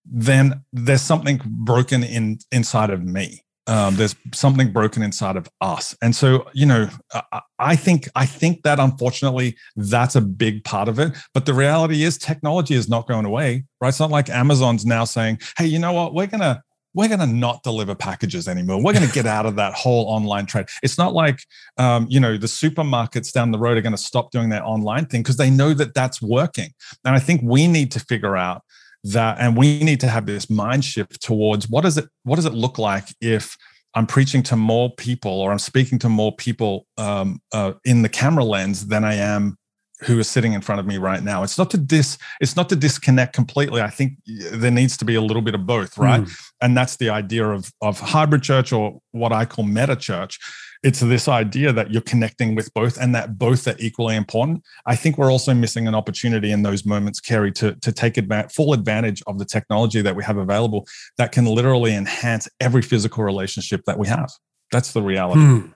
then 0.04 0.62
there's 0.72 1.02
something 1.02 1.40
broken 1.44 2.04
in 2.04 2.38
inside 2.52 2.90
of 2.90 3.02
me 3.02 3.44
um, 3.66 3.94
there's 3.96 4.16
something 4.32 4.72
broken 4.72 5.02
inside 5.02 5.36
of 5.36 5.48
us 5.60 5.96
and 6.02 6.14
so 6.14 6.46
you 6.54 6.66
know 6.66 6.88
I, 7.12 7.40
I 7.58 7.76
think 7.76 8.08
i 8.14 8.26
think 8.26 8.62
that 8.62 8.80
unfortunately 8.80 9.56
that's 9.76 10.16
a 10.16 10.20
big 10.20 10.64
part 10.64 10.88
of 10.88 10.98
it 10.98 11.16
but 11.34 11.46
the 11.46 11.54
reality 11.54 12.02
is 12.02 12.18
technology 12.18 12.74
is 12.74 12.88
not 12.88 13.06
going 13.06 13.24
away 13.24 13.64
right 13.80 13.88
it's 13.88 14.00
not 14.00 14.10
like 14.10 14.28
amazon's 14.28 14.86
now 14.86 15.04
saying 15.04 15.38
hey 15.56 15.66
you 15.66 15.78
know 15.78 15.92
what 15.92 16.14
we're 16.14 16.26
gonna 16.26 16.62
we're 16.94 17.08
going 17.08 17.20
to 17.20 17.26
not 17.26 17.62
deliver 17.62 17.94
packages 17.94 18.48
anymore. 18.48 18.82
We're 18.82 18.92
going 18.92 19.06
to 19.06 19.12
get 19.12 19.26
out 19.26 19.46
of 19.46 19.56
that 19.56 19.74
whole 19.74 20.06
online 20.06 20.46
trade. 20.46 20.66
It's 20.82 20.98
not 20.98 21.12
like, 21.12 21.40
um, 21.78 22.06
you 22.10 22.18
know, 22.18 22.36
the 22.36 22.46
supermarkets 22.48 23.32
down 23.32 23.52
the 23.52 23.58
road 23.58 23.78
are 23.78 23.80
going 23.80 23.92
to 23.94 23.98
stop 23.98 24.30
doing 24.32 24.48
their 24.48 24.64
online 24.64 25.06
thing 25.06 25.22
because 25.22 25.36
they 25.36 25.50
know 25.50 25.72
that 25.74 25.94
that's 25.94 26.20
working. 26.20 26.70
And 27.04 27.14
I 27.14 27.20
think 27.20 27.42
we 27.44 27.68
need 27.68 27.92
to 27.92 28.00
figure 28.00 28.36
out 28.36 28.62
that 29.04 29.38
and 29.40 29.56
we 29.56 29.82
need 29.82 30.00
to 30.00 30.08
have 30.08 30.26
this 30.26 30.50
mind 30.50 30.84
shift 30.84 31.22
towards 31.22 31.68
what 31.68 31.82
does 31.82 31.96
it 31.96 32.06
what 32.24 32.36
does 32.36 32.44
it 32.44 32.52
look 32.52 32.78
like 32.78 33.06
if 33.20 33.56
I'm 33.94 34.06
preaching 34.06 34.42
to 34.44 34.56
more 34.56 34.90
people 34.94 35.32
or 35.32 35.50
I'm 35.50 35.58
speaking 35.58 35.98
to 36.00 36.08
more 36.08 36.34
people 36.36 36.86
um, 36.96 37.40
uh, 37.52 37.72
in 37.84 38.02
the 38.02 38.08
camera 38.08 38.44
lens 38.44 38.86
than 38.86 39.04
I 39.04 39.14
am 39.14 39.56
who 40.02 40.18
is 40.18 40.28
sitting 40.28 40.54
in 40.54 40.60
front 40.60 40.78
of 40.78 40.86
me 40.86 40.96
right 40.96 41.22
now. 41.22 41.42
It's 41.42 41.58
not 41.58 41.70
to 41.72 41.76
dis 41.76 42.16
it's 42.40 42.56
not 42.56 42.68
to 42.70 42.76
disconnect 42.76 43.34
completely. 43.34 43.82
I 43.82 43.90
think 43.90 44.14
there 44.52 44.70
needs 44.70 44.96
to 44.98 45.04
be 45.04 45.14
a 45.14 45.20
little 45.20 45.42
bit 45.42 45.54
of 45.54 45.66
both, 45.66 45.98
right? 45.98 46.22
Mm. 46.22 46.40
And 46.62 46.76
that's 46.76 46.96
the 46.96 47.10
idea 47.10 47.46
of 47.48 47.70
of 47.82 48.00
hybrid 48.00 48.42
church 48.42 48.72
or 48.72 49.00
what 49.12 49.32
I 49.32 49.44
call 49.44 49.64
meta 49.64 49.96
church 49.96 50.38
it's 50.82 51.00
this 51.00 51.28
idea 51.28 51.72
that 51.72 51.90
you're 51.90 52.00
connecting 52.02 52.54
with 52.54 52.72
both 52.72 52.96
and 52.98 53.14
that 53.14 53.38
both 53.38 53.66
are 53.68 53.76
equally 53.78 54.16
important. 54.16 54.62
I 54.86 54.96
think 54.96 55.18
we're 55.18 55.30
also 55.30 55.52
missing 55.52 55.86
an 55.86 55.94
opportunity 55.94 56.52
in 56.52 56.62
those 56.62 56.86
moments, 56.86 57.20
Carey, 57.20 57.52
to, 57.52 57.74
to 57.74 57.92
take 57.92 58.16
advantage, 58.16 58.52
full 58.52 58.72
advantage 58.72 59.22
of 59.26 59.38
the 59.38 59.44
technology 59.44 60.00
that 60.00 60.16
we 60.16 60.24
have 60.24 60.38
available 60.38 60.86
that 61.18 61.32
can 61.32 61.44
literally 61.44 61.94
enhance 61.94 62.48
every 62.60 62.82
physical 62.82 63.24
relationship 63.24 63.82
that 63.84 63.98
we 63.98 64.08
have. 64.08 64.30
That's 64.72 64.92
the 64.92 65.02
reality. 65.02 65.40
Hmm. 65.40 65.66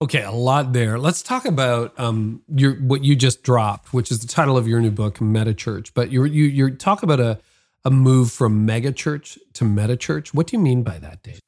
Okay, 0.00 0.22
a 0.22 0.30
lot 0.30 0.72
there. 0.72 0.96
Let's 0.96 1.22
talk 1.22 1.44
about 1.44 1.98
um, 1.98 2.42
your 2.54 2.74
what 2.74 3.02
you 3.02 3.16
just 3.16 3.42
dropped, 3.42 3.92
which 3.92 4.12
is 4.12 4.20
the 4.20 4.28
title 4.28 4.56
of 4.56 4.68
your 4.68 4.80
new 4.80 4.92
book, 4.92 5.20
Meta 5.20 5.52
Church. 5.52 5.92
But 5.92 6.12
you 6.12 6.22
you 6.24 6.44
you 6.44 6.70
talk 6.70 7.02
about 7.02 7.18
a 7.18 7.40
a 7.84 7.90
move 7.90 8.30
from 8.30 8.64
mega 8.64 8.92
church 8.92 9.38
to 9.54 9.64
meta 9.64 9.96
church. 9.96 10.32
What 10.32 10.46
do 10.46 10.56
you 10.56 10.62
mean 10.62 10.84
by 10.84 10.98
that, 10.98 11.22
Dave? 11.24 11.40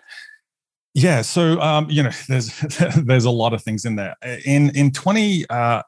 Yeah, 0.95 1.22
so 1.22 1.61
um, 1.61 1.88
you 1.88 2.03
know, 2.03 2.11
there's 2.28 2.59
there's 2.97 3.24
a 3.24 3.30
lot 3.30 3.53
of 3.53 3.62
things 3.62 3.84
in 3.84 3.97
there. 3.97 4.16
In 4.45 4.70
in 4.76 4.93
20, 4.93 5.49
uh, 5.49 5.82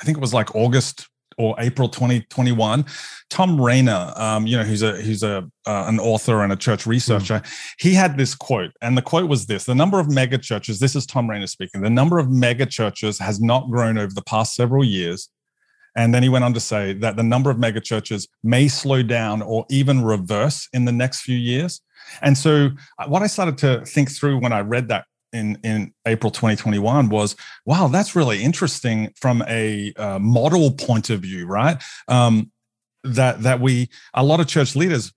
I 0.00 0.04
think 0.04 0.16
it 0.16 0.20
was 0.20 0.34
like 0.34 0.54
August 0.54 1.08
or 1.36 1.54
April 1.58 1.88
2021. 1.88 2.84
Tom 3.30 3.60
Rainer, 3.60 4.12
um, 4.16 4.46
you 4.46 4.56
know, 4.56 4.64
who's 4.64 4.82
a 4.82 4.92
who's 4.92 5.22
a 5.22 5.48
uh, 5.66 5.84
an 5.86 5.98
author 6.00 6.42
and 6.42 6.52
a 6.52 6.56
church 6.56 6.86
researcher, 6.86 7.40
mm. 7.40 7.74
he 7.78 7.94
had 7.94 8.16
this 8.16 8.34
quote, 8.34 8.72
and 8.82 8.96
the 8.96 9.02
quote 9.02 9.28
was 9.28 9.46
this: 9.46 9.64
"The 9.64 9.74
number 9.74 10.00
of 10.00 10.10
mega 10.10 10.38
churches. 10.38 10.78
This 10.78 10.96
is 10.96 11.06
Tom 11.06 11.28
Rainer 11.28 11.46
speaking. 11.46 11.82
The 11.82 11.90
number 11.90 12.18
of 12.18 12.30
mega 12.30 12.66
churches 12.66 13.18
has 13.18 13.40
not 13.40 13.70
grown 13.70 13.98
over 13.98 14.12
the 14.12 14.22
past 14.22 14.54
several 14.54 14.84
years." 14.84 15.28
And 15.96 16.14
then 16.14 16.22
he 16.22 16.28
went 16.28 16.44
on 16.44 16.54
to 16.54 16.60
say 16.60 16.92
that 16.94 17.16
the 17.16 17.24
number 17.24 17.50
of 17.50 17.56
megachurches 17.56 18.28
may 18.44 18.68
slow 18.68 19.02
down 19.02 19.42
or 19.42 19.66
even 19.68 20.04
reverse 20.04 20.68
in 20.72 20.84
the 20.84 20.92
next 20.92 21.22
few 21.22 21.36
years. 21.36 21.80
And 22.22 22.36
so, 22.36 22.70
uh, 22.98 23.06
what 23.06 23.22
I 23.22 23.26
started 23.26 23.58
to 23.58 23.84
think 23.86 24.10
through 24.10 24.38
when 24.38 24.52
I 24.52 24.60
read 24.60 24.88
that 24.88 25.06
in 25.32 25.58
in 25.62 25.92
April 26.06 26.30
2021 26.30 27.08
was, 27.08 27.36
wow, 27.64 27.88
that's 27.88 28.16
really 28.16 28.42
interesting 28.42 29.12
from 29.16 29.42
a 29.48 29.92
uh, 29.94 30.18
model 30.18 30.72
point 30.72 31.10
of 31.10 31.20
view, 31.20 31.46
right? 31.46 31.82
Um, 32.08 32.50
that 33.04 33.42
that 33.42 33.60
we 33.60 33.88
a 34.14 34.24
lot 34.24 34.40
of 34.40 34.46
church 34.46 34.74
leaders 34.74 35.12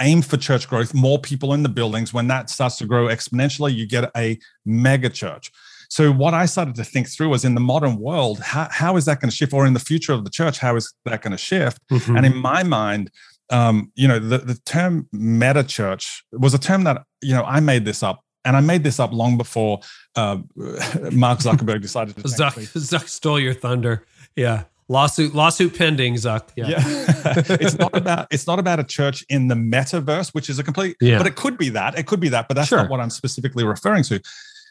aim 0.00 0.22
for 0.22 0.36
church 0.36 0.68
growth, 0.68 0.94
more 0.94 1.18
people 1.18 1.54
in 1.54 1.62
the 1.62 1.68
buildings. 1.68 2.12
When 2.12 2.26
that 2.28 2.50
starts 2.50 2.76
to 2.78 2.86
grow 2.86 3.06
exponentially, 3.06 3.74
you 3.74 3.86
get 3.86 4.10
a 4.16 4.38
mega 4.66 5.08
church. 5.08 5.50
So 5.88 6.10
what 6.10 6.32
I 6.32 6.46
started 6.46 6.74
to 6.76 6.84
think 6.84 7.08
through 7.08 7.28
was 7.28 7.44
in 7.44 7.54
the 7.54 7.60
modern 7.60 7.98
world, 7.98 8.40
how, 8.40 8.66
how 8.70 8.96
is 8.96 9.04
that 9.04 9.20
going 9.20 9.28
to 9.28 9.36
shift? 9.36 9.52
Or 9.52 9.66
in 9.66 9.74
the 9.74 9.80
future 9.80 10.14
of 10.14 10.24
the 10.24 10.30
church, 10.30 10.58
how 10.58 10.74
is 10.74 10.92
that 11.04 11.20
going 11.20 11.32
to 11.32 11.36
shift? 11.38 11.86
Mm-hmm. 11.90 12.16
And 12.16 12.24
in 12.24 12.34
my 12.34 12.62
mind, 12.62 13.10
um, 13.52 13.92
you 13.94 14.08
know, 14.08 14.18
the, 14.18 14.38
the 14.38 14.54
term 14.64 15.06
meta 15.12 15.62
church 15.62 16.24
was 16.32 16.54
a 16.54 16.58
term 16.58 16.84
that, 16.84 17.04
you 17.20 17.34
know, 17.34 17.44
I 17.44 17.60
made 17.60 17.84
this 17.84 18.02
up. 18.02 18.24
And 18.44 18.56
I 18.56 18.60
made 18.60 18.82
this 18.82 18.98
up 18.98 19.12
long 19.12 19.38
before 19.38 19.78
uh, 20.16 20.38
Mark 21.12 21.38
Zuckerberg 21.38 21.80
decided 21.82 22.16
to. 22.16 22.22
Zuck, 22.22 22.54
Zuck 22.54 23.06
stole 23.06 23.38
your 23.38 23.54
thunder. 23.54 24.04
Yeah. 24.34 24.64
Lawsuit, 24.88 25.32
lawsuit 25.32 25.78
pending, 25.78 26.14
Zuck. 26.14 26.48
Yeah. 26.56 26.70
yeah. 26.70 26.76
it's 27.60 27.78
not 27.78 27.96
about 27.96 28.26
it's 28.32 28.48
not 28.48 28.58
about 28.58 28.80
a 28.80 28.84
church 28.84 29.24
in 29.28 29.46
the 29.46 29.54
metaverse, 29.54 30.34
which 30.34 30.50
is 30.50 30.58
a 30.58 30.64
complete 30.64 30.96
yeah. 31.00 31.18
but 31.18 31.28
it 31.28 31.36
could 31.36 31.56
be 31.56 31.68
that. 31.68 31.96
It 31.96 32.08
could 32.08 32.18
be 32.18 32.28
that, 32.30 32.48
but 32.48 32.54
that's 32.54 32.68
sure. 32.68 32.78
not 32.78 32.90
what 32.90 32.98
I'm 32.98 33.10
specifically 33.10 33.64
referring 33.64 34.02
to 34.04 34.20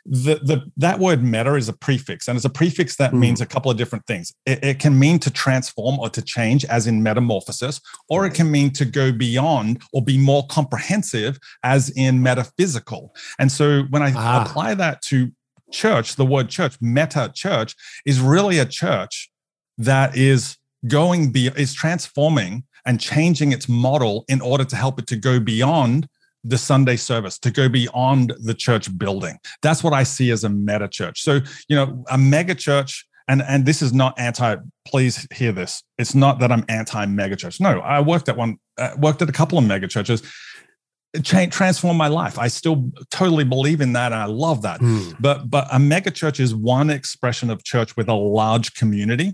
the, 0.06 0.36
the 0.43 0.64
that 0.78 0.99
word 0.99 1.24
meta 1.24 1.56
is 1.56 1.70
a 1.70 1.74
prefix 1.74 2.28
and 2.28 2.36
it's 2.36 2.45
a 2.45 2.49
prefix 2.49 2.95
that 2.95 3.12
mm. 3.12 3.20
means 3.20 3.41
a 3.41 3.45
couple 3.45 3.70
of 3.70 3.78
different 3.78 4.06
things 4.08 4.34
it, 4.45 4.64
it, 4.64 4.80
can 4.80 4.97
mean 4.97 5.20
to 5.20 5.30
transform 5.30 5.99
or 5.99 6.10
to 6.10 6.22
change 6.22 6.66
as 6.66 6.88
in 6.88 7.04
metamorphosis 7.04 7.82
or 8.10 8.26
it 8.26 8.34
can 8.34 8.49
mean 8.49 8.72
to 8.72 8.86
go 8.86 9.12
beyond 9.12 9.82
or 9.93 10.04
be 10.04 10.18
more 10.18 10.45
comprehensive 10.47 11.38
as 11.64 11.89
in 11.91 12.22
metaphysical 12.22 13.14
and 13.39 13.52
so 13.52 13.84
when 13.89 14.02
i 14.02 14.12
ah. 14.16 14.43
apply 14.43 14.74
that 14.74 15.02
to 15.02 15.32
church 15.72 16.16
the 16.16 16.26
word 16.26 16.49
church 16.49 16.78
meta 16.82 17.32
church 17.34 17.76
is 18.06 18.20
really 18.20 18.58
a 18.60 18.66
church 18.66 19.32
that 19.78 20.18
is 20.18 20.58
going 20.88 21.32
be 21.32 21.47
is 21.47 21.74
transforming 21.74 22.64
and 22.86 22.99
changing 22.99 23.52
its 23.52 23.70
model 23.70 24.26
in 24.28 24.41
order 24.41 24.64
to 24.66 24.76
help 24.76 24.99
it 24.99 25.08
to 25.08 25.16
go 25.16 25.39
beyond 25.39 26.08
the 26.44 26.58
Sunday 26.58 26.96
service, 26.96 27.38
to 27.39 27.52
go 27.52 27.70
beyond 27.70 28.34
the 28.39 28.54
church 28.54 28.98
building. 28.98 29.38
That's 29.62 29.84
what 29.84 29.94
I 29.94 30.04
see 30.04 30.32
as 30.32 30.44
a 30.44 30.50
meta 30.50 30.88
church. 30.88 31.22
So, 31.22 31.39
you 31.68 31.76
know, 31.76 32.04
a 32.10 32.18
mega 32.18 32.56
church, 32.56 33.06
and, 33.28 33.44
and 33.48 33.66
this 33.66 33.82
is 33.82 33.94
not 33.94 34.20
anti, 34.20 34.56
please 34.86 35.28
hear 35.34 35.52
this. 35.52 35.84
It's 35.98 36.16
not 36.16 36.39
that 36.39 36.52
I'm 36.52 36.66
anti 36.68 37.06
mega 37.06 37.36
church. 37.36 37.60
No, 37.60 37.80
I 37.80 38.02
worked 38.02 38.28
at 38.30 38.38
one, 38.38 38.58
uh, 38.78 38.92
worked 38.98 39.22
at 39.22 39.30
a 39.30 39.34
couple 39.34 39.58
of 39.58 39.66
mega 39.66 39.88
churches. 39.88 40.24
Change, 41.24 41.54
transform 41.54 41.98
my 41.98 42.08
life. 42.08 42.39
I 42.39 42.48
still 42.48 42.89
totally 43.10 43.44
believe 43.44 43.82
in 43.82 43.94
that, 43.94 44.14
and 44.14 44.22
I 44.22 44.26
love 44.26 44.62
that. 44.62 44.80
Mm. 44.80 45.16
But 45.20 45.50
but 45.50 45.68
a 45.70 45.78
mega 45.78 46.10
church 46.10 46.39
is 46.39 46.56
one 46.56 46.89
expression 46.89 47.50
of 47.50 47.66
church 47.66 47.98
with 47.98 48.08
a 48.08 48.14
large 48.14 48.76
community. 48.76 49.34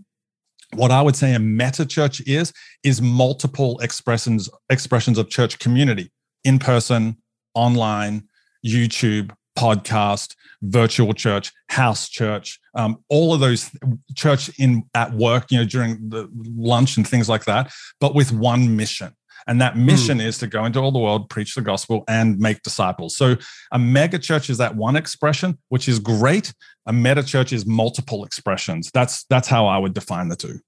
What 0.74 0.89
I 0.89 1.03
would 1.03 1.16
say 1.16 1.36
a 1.36 1.39
meta 1.39 1.86
church 1.86 2.20
is 2.28 2.51
is 2.84 2.99
multiple 2.99 3.78
expressions 3.80 4.49
expressions 4.72 5.20
of 5.20 5.30
church 5.30 5.60
community 5.60 6.12
in 6.43 6.59
person, 6.59 7.17
online, 7.53 8.27
YouTube, 8.65 9.31
podcast, 9.57 10.35
virtual 10.61 11.13
church, 11.13 11.51
house 11.69 12.07
church, 12.09 12.59
um, 12.75 13.03
all 13.09 13.33
of 13.33 13.39
those 13.39 13.71
church 14.15 14.49
in 14.59 14.83
at 14.93 15.13
work, 15.13 15.45
you 15.49 15.57
know, 15.57 15.65
during 15.65 16.09
the 16.09 16.29
lunch 16.55 16.97
and 16.97 17.07
things 17.07 17.27
like 17.27 17.45
that, 17.45 17.71
but 17.99 18.15
with 18.15 18.31
one 18.31 18.75
mission. 18.75 19.13
And 19.47 19.61
that 19.61 19.77
mission 19.77 20.17
mm. 20.17 20.25
is 20.25 20.38
to 20.39 20.47
go 20.47 20.65
into 20.65 20.79
all 20.79 20.91
the 20.91 20.99
world, 20.99 21.29
preach 21.29 21.55
the 21.55 21.61
gospel, 21.61 22.03
and 22.09 22.38
make 22.38 22.61
disciples. 22.63 23.15
So 23.15 23.38
a 23.71 23.79
mega 23.79 24.19
church 24.19 24.49
is 24.49 24.57
that 24.57 24.75
one 24.75 24.97
expression, 24.97 25.57
which 25.69 25.88
is 25.88 25.99
great. 25.99 26.53
A 26.85 26.91
meta 26.91 27.23
church 27.23 27.53
is 27.53 27.65
multiple 27.65 28.25
expressions. 28.25 28.91
That's 28.93 29.23
that's 29.29 29.47
how 29.47 29.65
I 29.67 29.77
would 29.77 29.93
define 29.93 30.27
the 30.27 30.35
two. 30.35 30.59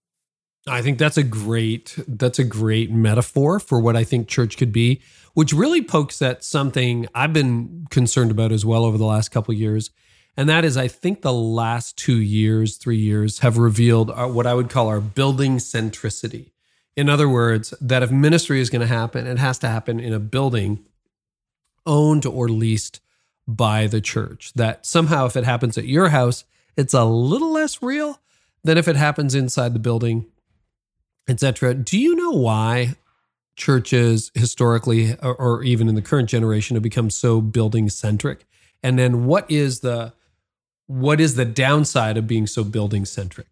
I 0.67 0.81
think 0.81 0.99
that's 0.99 1.17
a 1.17 1.23
great 1.23 1.97
that's 2.07 2.39
a 2.39 2.43
great 2.43 2.91
metaphor 2.91 3.59
for 3.59 3.79
what 3.79 3.95
I 3.95 4.03
think 4.03 4.27
church 4.27 4.57
could 4.57 4.71
be, 4.71 5.01
which 5.33 5.53
really 5.53 5.81
pokes 5.81 6.21
at 6.21 6.43
something 6.43 7.07
I've 7.15 7.33
been 7.33 7.87
concerned 7.89 8.31
about 8.31 8.51
as 8.51 8.65
well 8.65 8.83
over 8.83 8.97
the 8.97 9.05
last 9.05 9.29
couple 9.29 9.53
years. 9.53 9.89
And 10.37 10.47
that 10.47 10.65
is 10.65 10.77
I 10.77 10.87
think 10.87 11.21
the 11.21 11.33
last 11.33 11.97
2 11.97 12.15
years, 12.17 12.77
3 12.77 12.97
years 12.97 13.39
have 13.39 13.57
revealed 13.57 14.11
our, 14.11 14.31
what 14.31 14.45
I 14.45 14.53
would 14.53 14.69
call 14.69 14.87
our 14.87 15.01
building 15.01 15.57
centricity. 15.57 16.51
In 16.95 17.09
other 17.09 17.29
words, 17.29 17.73
that 17.81 18.03
if 18.03 18.11
ministry 18.11 18.61
is 18.61 18.69
going 18.69 18.81
to 18.81 18.87
happen, 18.87 19.27
it 19.27 19.39
has 19.39 19.57
to 19.59 19.69
happen 19.69 19.99
in 19.99 20.13
a 20.13 20.19
building 20.19 20.85
owned 21.85 22.25
or 22.25 22.49
leased 22.49 22.99
by 23.47 23.87
the 23.87 24.01
church. 24.01 24.53
That 24.53 24.85
somehow 24.85 25.25
if 25.25 25.35
it 25.35 25.45
happens 25.45 25.77
at 25.77 25.85
your 25.85 26.09
house, 26.09 26.43
it's 26.77 26.93
a 26.93 27.05
little 27.05 27.51
less 27.51 27.81
real 27.81 28.21
than 28.63 28.77
if 28.77 28.87
it 28.87 28.95
happens 28.97 29.35
inside 29.35 29.73
the 29.73 29.79
building 29.79 30.25
etc. 31.29 31.73
Do 31.75 31.97
you 31.97 32.15
know 32.15 32.31
why 32.31 32.95
churches 33.55 34.31
historically, 34.33 35.15
or, 35.21 35.35
or 35.35 35.63
even 35.63 35.87
in 35.87 35.95
the 35.95 36.01
current 36.01 36.29
generation, 36.29 36.75
have 36.75 36.83
become 36.83 37.09
so 37.09 37.39
building 37.39 37.89
centric? 37.89 38.45
And 38.81 38.97
then 38.97 39.25
what 39.25 39.49
is 39.49 39.81
the 39.81 40.13
what 40.87 41.21
is 41.21 41.35
the 41.35 41.45
downside 41.45 42.17
of 42.17 42.25
being 42.25 42.47
so 42.47 42.63
building 42.63 43.05
centric? 43.05 43.47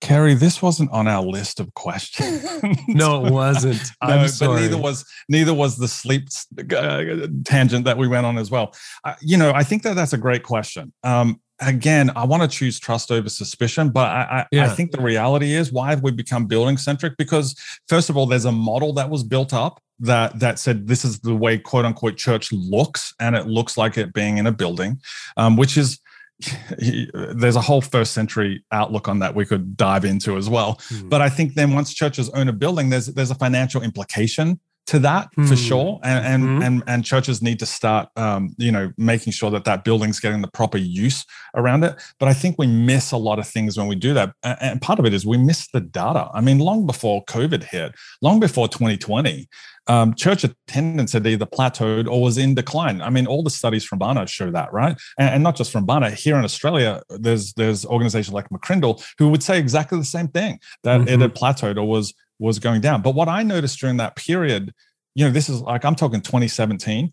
Carey, 0.00 0.34
this 0.34 0.60
wasn't 0.62 0.90
on 0.90 1.08
our 1.08 1.22
list 1.22 1.58
of 1.58 1.72
questions. 1.74 2.44
no, 2.88 3.26
it 3.26 3.32
wasn't. 3.32 3.80
I'm 4.00 4.22
no, 4.22 4.26
sorry. 4.26 4.54
But 4.54 4.60
neither 4.60 4.78
was 4.78 5.04
neither 5.28 5.54
was 5.54 5.76
the 5.76 5.88
sleep 5.88 6.28
uh, 6.74 7.26
tangent 7.44 7.84
that 7.84 7.98
we 7.98 8.06
went 8.06 8.26
on 8.26 8.38
as 8.38 8.50
well. 8.50 8.74
Uh, 9.04 9.14
you 9.20 9.36
know, 9.36 9.52
I 9.54 9.62
think 9.62 9.82
that 9.82 9.94
that's 9.94 10.12
a 10.12 10.18
great 10.18 10.42
question. 10.42 10.92
Um, 11.02 11.40
again, 11.60 12.10
I 12.16 12.24
want 12.24 12.42
to 12.42 12.48
choose 12.48 12.78
trust 12.78 13.10
over 13.10 13.28
suspicion, 13.28 13.90
but 13.90 14.08
I, 14.08 14.20
I, 14.20 14.46
yeah. 14.52 14.64
I, 14.64 14.68
think 14.68 14.92
the 14.92 15.00
reality 15.00 15.54
is 15.54 15.72
why 15.72 15.90
have 15.90 16.02
we 16.02 16.10
become 16.10 16.46
building 16.46 16.76
centric? 16.76 17.16
Because 17.16 17.54
first 17.88 18.10
of 18.10 18.16
all, 18.16 18.26
there's 18.26 18.44
a 18.44 18.52
model 18.52 18.92
that 18.94 19.10
was 19.10 19.22
built 19.22 19.54
up 19.54 19.80
that 19.98 20.38
that 20.40 20.58
said 20.58 20.86
this 20.88 21.04
is 21.04 21.20
the 21.20 21.34
way 21.34 21.56
quote 21.56 21.84
unquote 21.84 22.16
church 22.16 22.52
looks, 22.52 23.14
and 23.20 23.34
it 23.34 23.46
looks 23.46 23.76
like 23.76 23.96
it 23.96 24.12
being 24.12 24.38
in 24.38 24.46
a 24.46 24.52
building, 24.52 25.00
um, 25.36 25.56
which 25.56 25.76
is 25.76 25.98
there's 26.78 27.56
a 27.56 27.60
whole 27.62 27.80
first 27.80 28.12
century 28.12 28.62
outlook 28.70 29.08
on 29.08 29.20
that 29.20 29.34
we 29.34 29.46
could 29.46 29.76
dive 29.76 30.04
into 30.04 30.36
as 30.36 30.50
well. 30.50 30.74
Mm. 30.90 31.08
But 31.08 31.22
I 31.22 31.30
think 31.30 31.54
then 31.54 31.72
once 31.72 31.94
churches 31.94 32.28
own 32.30 32.48
a 32.48 32.52
building, 32.52 32.90
there's 32.90 33.06
there's 33.06 33.30
a 33.30 33.34
financial 33.34 33.82
implication 33.82 34.60
to 34.86 34.98
that 35.00 35.28
mm. 35.36 35.48
for 35.48 35.54
hmm. 35.54 35.60
sure 35.60 36.00
and 36.02 36.26
and, 36.26 36.44
mm-hmm. 36.44 36.62
and 36.62 36.82
and 36.86 37.04
churches 37.04 37.42
need 37.42 37.58
to 37.58 37.66
start 37.66 38.08
um, 38.16 38.54
you 38.58 38.70
know 38.70 38.92
making 38.96 39.32
sure 39.32 39.50
that 39.50 39.64
that 39.64 39.84
building's 39.84 40.20
getting 40.20 40.42
the 40.42 40.48
proper 40.48 40.78
use 40.78 41.24
around 41.54 41.84
it 41.84 42.00
but 42.18 42.28
i 42.28 42.32
think 42.32 42.56
we 42.58 42.66
miss 42.66 43.12
a 43.12 43.16
lot 43.16 43.38
of 43.38 43.46
things 43.46 43.76
when 43.76 43.86
we 43.86 43.94
do 43.94 44.14
that 44.14 44.32
and 44.42 44.80
part 44.80 44.98
of 44.98 45.04
it 45.04 45.12
is 45.12 45.26
we 45.26 45.36
miss 45.36 45.68
the 45.72 45.80
data 45.80 46.28
i 46.32 46.40
mean 46.40 46.58
long 46.58 46.86
before 46.86 47.24
covid 47.24 47.64
hit 47.64 47.94
long 48.22 48.38
before 48.38 48.68
2020 48.68 49.48
um, 49.88 50.14
church 50.14 50.44
attendance 50.44 51.12
had 51.12 51.26
either 51.26 51.46
plateaued 51.46 52.10
or 52.10 52.20
was 52.20 52.38
in 52.38 52.54
decline. 52.54 53.00
I 53.00 53.10
mean, 53.10 53.26
all 53.26 53.42
the 53.42 53.50
studies 53.50 53.84
from 53.84 54.00
Barna 54.00 54.28
show 54.28 54.50
that, 54.50 54.72
right? 54.72 54.96
And, 55.18 55.34
and, 55.36 55.42
not 55.44 55.56
just 55.56 55.70
from 55.70 55.86
Barna. 55.86 56.12
Here 56.12 56.36
in 56.36 56.44
Australia, 56.44 57.02
there's 57.08 57.52
there's 57.52 57.86
organizations 57.86 58.34
like 58.34 58.48
McCrindle 58.48 59.04
who 59.18 59.28
would 59.28 59.42
say 59.42 59.58
exactly 59.58 59.98
the 59.98 60.04
same 60.04 60.28
thing 60.28 60.58
that 60.82 61.02
mm-hmm. 61.02 61.08
it 61.08 61.20
had 61.20 61.34
plateaued 61.34 61.76
or 61.76 61.84
was 61.84 62.12
was 62.38 62.58
going 62.58 62.80
down. 62.80 63.02
But 63.02 63.14
what 63.14 63.28
I 63.28 63.42
noticed 63.42 63.78
during 63.80 63.96
that 63.98 64.16
period, 64.16 64.72
you 65.14 65.24
know, 65.24 65.30
this 65.30 65.48
is 65.48 65.60
like 65.62 65.84
I'm 65.84 65.94
talking 65.94 66.20
2017, 66.20 67.12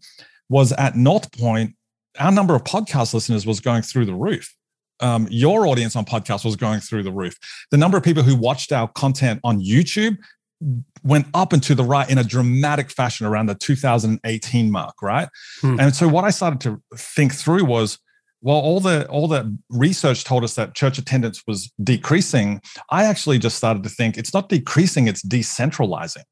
was 0.50 0.72
at 0.74 0.96
North 0.96 1.32
Point, 1.38 1.76
our 2.20 2.32
number 2.32 2.56
of 2.56 2.64
podcast 2.64 3.14
listeners 3.14 3.46
was 3.46 3.60
going 3.60 3.82
through 3.82 4.06
the 4.06 4.14
roof. 4.14 4.54
Um, 5.00 5.28
your 5.30 5.68
audience 5.68 5.96
on 5.96 6.06
podcast 6.06 6.46
was 6.46 6.56
going 6.56 6.80
through 6.80 7.04
the 7.04 7.12
roof. 7.12 7.36
The 7.72 7.78
number 7.78 7.98
of 7.98 8.04
people 8.04 8.24
who 8.24 8.36
watched 8.36 8.72
our 8.72 8.88
content 8.90 9.40
on 9.44 9.60
YouTube 9.60 10.18
went 11.04 11.28
up 11.34 11.52
and 11.52 11.62
to 11.64 11.76
the 11.76 11.84
right 11.84 12.10
in 12.10 12.18
a 12.18 12.24
dramatic 12.24 12.90
fashion 12.90 13.26
around 13.26 13.48
the 13.48 13.56
2018 13.56 14.72
mark, 14.72 15.02
right? 15.02 15.28
Hmm. 15.62 15.80
And 15.80 15.96
so 15.96 16.08
what 16.08 16.24
I 16.24 16.30
started 16.30 16.62
to 16.62 16.82
think 16.96 17.34
through 17.34 17.66
was, 17.66 18.00
well, 18.44 18.58
all 18.58 18.82
the 18.82 19.08
all 19.08 19.28
the 19.28 19.58
research 19.70 20.26
told 20.26 20.44
us 20.44 20.56
that 20.56 20.76
church 20.76 20.98
attendance 20.98 21.42
was 21.48 21.72
decreasing. 21.82 22.62
I 22.92 23.06
actually 23.06 23.40
just 23.40 23.56
started 23.56 23.84
to 23.84 23.90
think 23.90 24.18
it's 24.18 24.34
not 24.34 24.50
decreasing, 24.50 25.08
it's 25.08 25.26
decentralizing. 25.26 26.24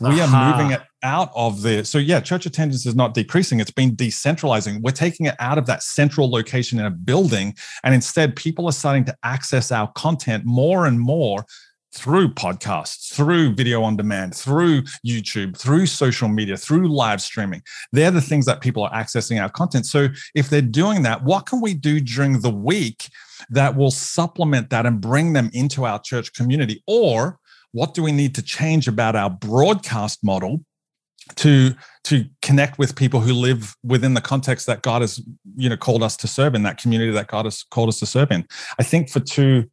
We 0.00 0.20
Aha. 0.20 0.22
are 0.22 0.52
moving 0.52 0.72
it 0.72 0.80
out 1.02 1.30
of 1.34 1.60
the 1.60 1.84
so 1.84 1.98
yeah, 1.98 2.20
church 2.20 2.46
attendance 2.46 2.86
is 2.86 2.94
not 2.94 3.12
decreasing, 3.12 3.60
it's 3.60 3.70
been 3.70 3.94
decentralizing. 3.94 4.80
We're 4.80 4.92
taking 4.92 5.26
it 5.26 5.34
out 5.38 5.58
of 5.58 5.66
that 5.66 5.82
central 5.82 6.30
location 6.30 6.78
in 6.78 6.86
a 6.86 6.90
building, 6.90 7.54
and 7.84 7.94
instead 7.94 8.36
people 8.36 8.66
are 8.66 8.72
starting 8.72 9.04
to 9.04 9.16
access 9.22 9.70
our 9.70 9.92
content 9.92 10.44
more 10.46 10.86
and 10.86 10.98
more 10.98 11.44
through 11.92 12.28
podcasts, 12.28 13.12
through 13.12 13.54
video 13.54 13.82
on 13.82 13.96
demand, 13.96 14.34
through 14.34 14.82
YouTube, 15.06 15.56
through 15.56 15.86
social 15.86 16.28
media, 16.28 16.56
through 16.56 16.88
live 16.88 17.20
streaming. 17.20 17.62
They're 17.92 18.10
the 18.10 18.20
things 18.20 18.46
that 18.46 18.60
people 18.60 18.84
are 18.84 18.92
accessing 18.92 19.40
our 19.40 19.48
content. 19.48 19.86
So 19.86 20.08
if 20.34 20.48
they're 20.48 20.62
doing 20.62 21.02
that, 21.02 21.24
what 21.24 21.46
can 21.46 21.60
we 21.60 21.74
do 21.74 22.00
during 22.00 22.40
the 22.40 22.50
week 22.50 23.08
that 23.50 23.76
will 23.76 23.90
supplement 23.90 24.70
that 24.70 24.86
and 24.86 25.00
bring 25.00 25.32
them 25.32 25.50
into 25.52 25.84
our 25.84 26.00
church 26.00 26.32
community? 26.32 26.82
Or 26.86 27.38
what 27.72 27.94
do 27.94 28.02
we 28.02 28.12
need 28.12 28.34
to 28.36 28.42
change 28.42 28.88
about 28.88 29.16
our 29.16 29.30
broadcast 29.30 30.22
model 30.22 30.64
to 31.36 31.74
to 32.02 32.24
connect 32.42 32.78
with 32.78 32.96
people 32.96 33.20
who 33.20 33.32
live 33.34 33.76
within 33.84 34.14
the 34.14 34.20
context 34.20 34.66
that 34.66 34.82
God 34.82 35.02
has 35.02 35.22
you 35.56 35.68
know 35.68 35.76
called 35.76 36.02
us 36.02 36.16
to 36.18 36.26
serve 36.26 36.54
in 36.54 36.62
that 36.64 36.78
community 36.78 37.12
that 37.12 37.28
God 37.28 37.44
has 37.44 37.62
called 37.70 37.88
us 37.88 38.00
to 38.00 38.06
serve 38.06 38.32
in. 38.32 38.46
I 38.78 38.82
think 38.82 39.10
for 39.10 39.20
two 39.20 39.70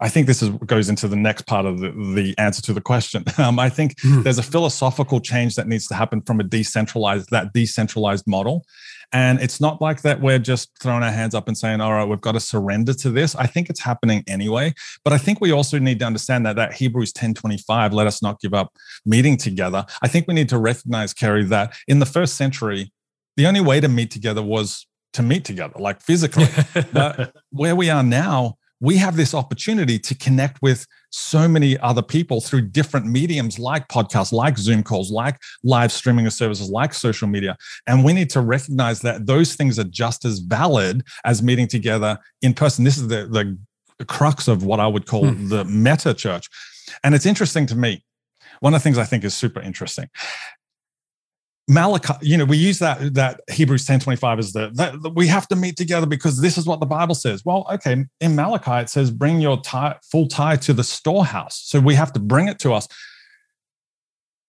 I 0.00 0.08
think 0.08 0.26
this 0.26 0.42
is, 0.42 0.50
goes 0.66 0.88
into 0.88 1.06
the 1.06 1.16
next 1.16 1.46
part 1.46 1.66
of 1.66 1.78
the, 1.78 1.90
the 1.90 2.34
answer 2.36 2.60
to 2.62 2.72
the 2.72 2.80
question. 2.80 3.24
Um, 3.36 3.58
I 3.58 3.68
think 3.68 3.96
mm. 3.96 4.22
there's 4.22 4.38
a 4.38 4.42
philosophical 4.42 5.20
change 5.20 5.56
that 5.56 5.66
needs 5.66 5.86
to 5.88 5.94
happen 5.94 6.22
from 6.22 6.40
a 6.40 6.44
decentralized 6.44 7.30
that 7.30 7.52
decentralized 7.52 8.26
model, 8.26 8.64
and 9.12 9.40
it's 9.40 9.60
not 9.60 9.82
like 9.82 10.02
that 10.02 10.20
we're 10.20 10.38
just 10.38 10.70
throwing 10.80 11.02
our 11.02 11.10
hands 11.10 11.34
up 11.34 11.46
and 11.48 11.58
saying, 11.58 11.80
"All 11.80 11.92
right, 11.92 12.06
we've 12.08 12.20
got 12.20 12.32
to 12.32 12.40
surrender 12.40 12.94
to 12.94 13.10
this." 13.10 13.34
I 13.34 13.46
think 13.46 13.68
it's 13.68 13.80
happening 13.80 14.24
anyway, 14.28 14.72
but 15.02 15.12
I 15.12 15.18
think 15.18 15.40
we 15.40 15.50
also 15.50 15.78
need 15.78 15.98
to 15.98 16.06
understand 16.06 16.46
that 16.46 16.56
that 16.56 16.74
Hebrews 16.74 17.12
10:25, 17.12 17.92
"Let 17.92 18.06
us 18.06 18.22
not 18.22 18.40
give 18.40 18.54
up 18.54 18.72
meeting 19.04 19.36
together." 19.36 19.84
I 20.00 20.08
think 20.08 20.26
we 20.26 20.34
need 20.34 20.48
to 20.50 20.58
recognize, 20.58 21.12
Carey, 21.12 21.44
that 21.46 21.74
in 21.86 21.98
the 21.98 22.06
first 22.06 22.36
century, 22.36 22.92
the 23.36 23.46
only 23.46 23.60
way 23.60 23.80
to 23.80 23.88
meet 23.88 24.10
together 24.10 24.42
was 24.42 24.86
to 25.14 25.22
meet 25.22 25.44
together, 25.44 25.74
like 25.78 26.00
physically. 26.00 26.46
but 26.92 27.34
where 27.50 27.76
we 27.76 27.90
are 27.90 28.02
now 28.02 28.56
we 28.84 28.98
have 28.98 29.16
this 29.16 29.34
opportunity 29.34 29.98
to 29.98 30.14
connect 30.14 30.60
with 30.60 30.86
so 31.10 31.48
many 31.48 31.78
other 31.78 32.02
people 32.02 32.42
through 32.42 32.60
different 32.60 33.06
mediums 33.06 33.58
like 33.58 33.88
podcasts, 33.88 34.30
like 34.30 34.58
Zoom 34.58 34.82
calls, 34.82 35.10
like 35.10 35.40
live 35.62 35.90
streaming 35.90 36.26
of 36.26 36.34
services, 36.34 36.68
like 36.68 36.92
social 36.92 37.26
media. 37.26 37.56
And 37.86 38.04
we 38.04 38.12
need 38.12 38.28
to 38.30 38.42
recognize 38.42 39.00
that 39.00 39.24
those 39.24 39.54
things 39.54 39.78
are 39.78 39.84
just 39.84 40.26
as 40.26 40.40
valid 40.40 41.02
as 41.24 41.42
meeting 41.42 41.66
together 41.66 42.18
in 42.42 42.52
person. 42.52 42.84
This 42.84 42.98
is 42.98 43.08
the, 43.08 43.56
the 43.98 44.04
crux 44.04 44.48
of 44.48 44.64
what 44.64 44.80
I 44.80 44.86
would 44.86 45.06
call 45.06 45.28
hmm. 45.28 45.48
the 45.48 45.64
meta 45.64 46.12
church. 46.12 46.46
And 47.02 47.14
it's 47.14 47.26
interesting 47.26 47.64
to 47.66 47.74
me. 47.74 48.04
One 48.60 48.74
of 48.74 48.80
the 48.80 48.84
things 48.84 48.98
I 48.98 49.04
think 49.04 49.24
is 49.24 49.34
super 49.34 49.60
interesting 49.60 50.10
Malachi, 51.66 52.12
you 52.20 52.36
know, 52.36 52.44
we 52.44 52.58
use 52.58 52.78
that 52.80 53.14
that 53.14 53.40
Hebrews 53.50 53.86
10 53.86 54.00
25 54.00 54.38
as 54.38 54.52
the 54.52 54.70
that, 54.74 55.14
we 55.14 55.26
have 55.28 55.48
to 55.48 55.56
meet 55.56 55.76
together 55.76 56.06
because 56.06 56.40
this 56.40 56.58
is 56.58 56.66
what 56.66 56.80
the 56.80 56.86
Bible 56.86 57.14
says. 57.14 57.42
Well, 57.44 57.66
okay, 57.72 58.04
in 58.20 58.36
Malachi 58.36 58.82
it 58.82 58.90
says, 58.90 59.10
bring 59.10 59.40
your 59.40 59.60
tie, 59.60 59.96
full 60.10 60.28
tie 60.28 60.56
to 60.56 60.74
the 60.74 60.84
storehouse. 60.84 61.62
So 61.64 61.80
we 61.80 61.94
have 61.94 62.12
to 62.14 62.20
bring 62.20 62.48
it 62.48 62.58
to 62.60 62.74
us. 62.74 62.86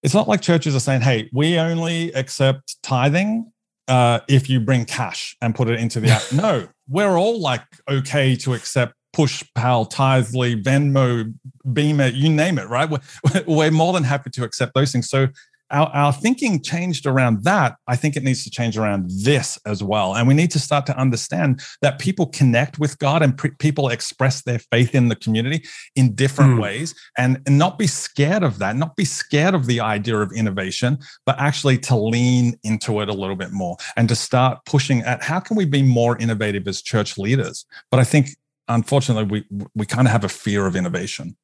It's 0.03 0.13
not 0.13 0.27
like 0.27 0.41
churches 0.41 0.75
are 0.75 0.79
saying, 0.79 1.01
hey, 1.01 1.29
we 1.31 1.57
only 1.57 2.11
accept 2.13 2.75
tithing 2.83 3.51
uh, 3.87 4.19
if 4.27 4.49
you 4.49 4.59
bring 4.59 4.85
cash 4.85 5.37
and 5.41 5.55
put 5.55 5.69
it 5.69 5.79
into 5.79 6.01
the 6.01 6.09
app. 6.09 6.23
no, 6.33 6.67
we're 6.89 7.17
all 7.17 7.39
like 7.39 7.63
okay 7.89 8.35
to 8.37 8.53
accept 8.53 8.93
push 9.13 9.45
pal 9.55 9.85
Tithe.ly 9.85 10.55
venmo 10.55 11.33
beamer 11.71 12.07
you 12.07 12.29
name 12.29 12.59
it 12.59 12.67
right 12.67 12.89
we're, 12.89 12.99
we're 13.47 13.71
more 13.71 13.93
than 13.93 14.03
happy 14.03 14.29
to 14.29 14.43
accept 14.43 14.73
those 14.73 14.91
things 14.91 15.09
so 15.09 15.29
our, 15.75 15.89
our 15.89 16.13
thinking 16.13 16.61
changed 16.61 17.05
around 17.05 17.43
that. 17.43 17.75
I 17.87 17.97
think 17.97 18.15
it 18.15 18.23
needs 18.23 18.45
to 18.45 18.49
change 18.49 18.77
around 18.77 19.09
this 19.09 19.59
as 19.65 19.83
well. 19.83 20.15
And 20.15 20.25
we 20.25 20.33
need 20.33 20.49
to 20.51 20.59
start 20.59 20.85
to 20.85 20.97
understand 20.97 21.61
that 21.81 21.99
people 21.99 22.27
connect 22.27 22.79
with 22.79 22.97
God 22.97 23.21
and 23.21 23.37
pre- 23.37 23.51
people 23.59 23.89
express 23.89 24.41
their 24.43 24.59
faith 24.59 24.95
in 24.95 25.09
the 25.09 25.17
community 25.17 25.65
in 25.97 26.15
different 26.15 26.53
mm. 26.53 26.61
ways 26.61 26.95
and, 27.17 27.41
and 27.45 27.57
not 27.57 27.77
be 27.77 27.87
scared 27.87 28.41
of 28.41 28.57
that, 28.59 28.77
not 28.77 28.95
be 28.95 29.03
scared 29.03 29.53
of 29.53 29.65
the 29.65 29.81
idea 29.81 30.17
of 30.17 30.31
innovation, 30.31 30.97
but 31.25 31.37
actually 31.39 31.77
to 31.79 31.95
lean 31.95 32.57
into 32.63 33.01
it 33.01 33.09
a 33.09 33.13
little 33.13 33.35
bit 33.35 33.51
more 33.51 33.75
and 33.97 34.07
to 34.07 34.15
start 34.15 34.59
pushing 34.65 35.01
at 35.01 35.21
how 35.21 35.41
can 35.41 35.57
we 35.57 35.65
be 35.65 35.83
more 35.83 36.17
innovative 36.19 36.67
as 36.69 36.81
church 36.81 37.17
leaders? 37.17 37.65
But 37.91 37.99
I 37.99 38.05
think 38.05 38.29
unfortunately 38.67 39.25
we 39.51 39.67
we 39.75 39.85
kind 39.85 40.07
of 40.07 40.11
have 40.11 40.23
a 40.23 40.29
fear 40.29 40.65
of 40.65 40.75
innovation. 40.75 41.35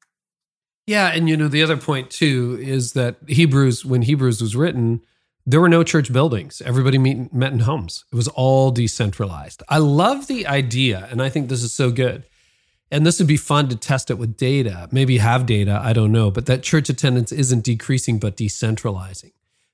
Yeah, 0.88 1.08
and 1.08 1.30
you 1.30 1.38
know 1.38 1.48
the 1.48 1.64
other 1.64 1.78
point 1.78 2.10
too 2.10 2.58
is 2.62 2.94
that 2.94 3.18
Hebrews, 3.28 3.86
when 3.86 4.02
Hebrews 4.02 4.42
was 4.42 4.56
written, 4.56 5.02
there 5.46 5.62
were 5.62 5.70
no 5.70 5.84
church 5.84 6.12
buildings. 6.12 6.62
Everybody 6.62 6.98
meet, 6.98 7.34
met 7.34 7.54
in 7.54 7.60
homes. 7.60 8.06
It 8.12 8.16
was 8.16 8.28
all 8.28 8.72
decentralized. 8.72 9.64
I 9.70 9.78
love 9.78 10.28
the 10.28 10.48
idea, 10.48 11.08
and 11.12 11.22
I 11.22 11.30
think 11.30 11.50
this 11.50 11.64
is 11.64 11.74
so 11.74 11.92
good. 11.92 12.26
And 12.92 13.06
this 13.06 13.20
would 13.20 13.28
be 13.28 13.38
fun 13.38 13.70
to 13.70 13.76
test 13.76 14.12
it 14.12 14.18
with 14.18 14.36
data. 14.36 14.90
Maybe 14.92 15.18
have 15.18 15.46
data, 15.46 15.80
I 15.82 15.94
don't 15.94 16.12
know, 16.12 16.30
but 16.30 16.46
that 16.48 16.62
church 16.62 16.90
attendance 16.90 17.32
isn't 17.32 17.64
decreasing 17.64 18.20
but 18.20 18.36
decentralizing. 18.36 19.32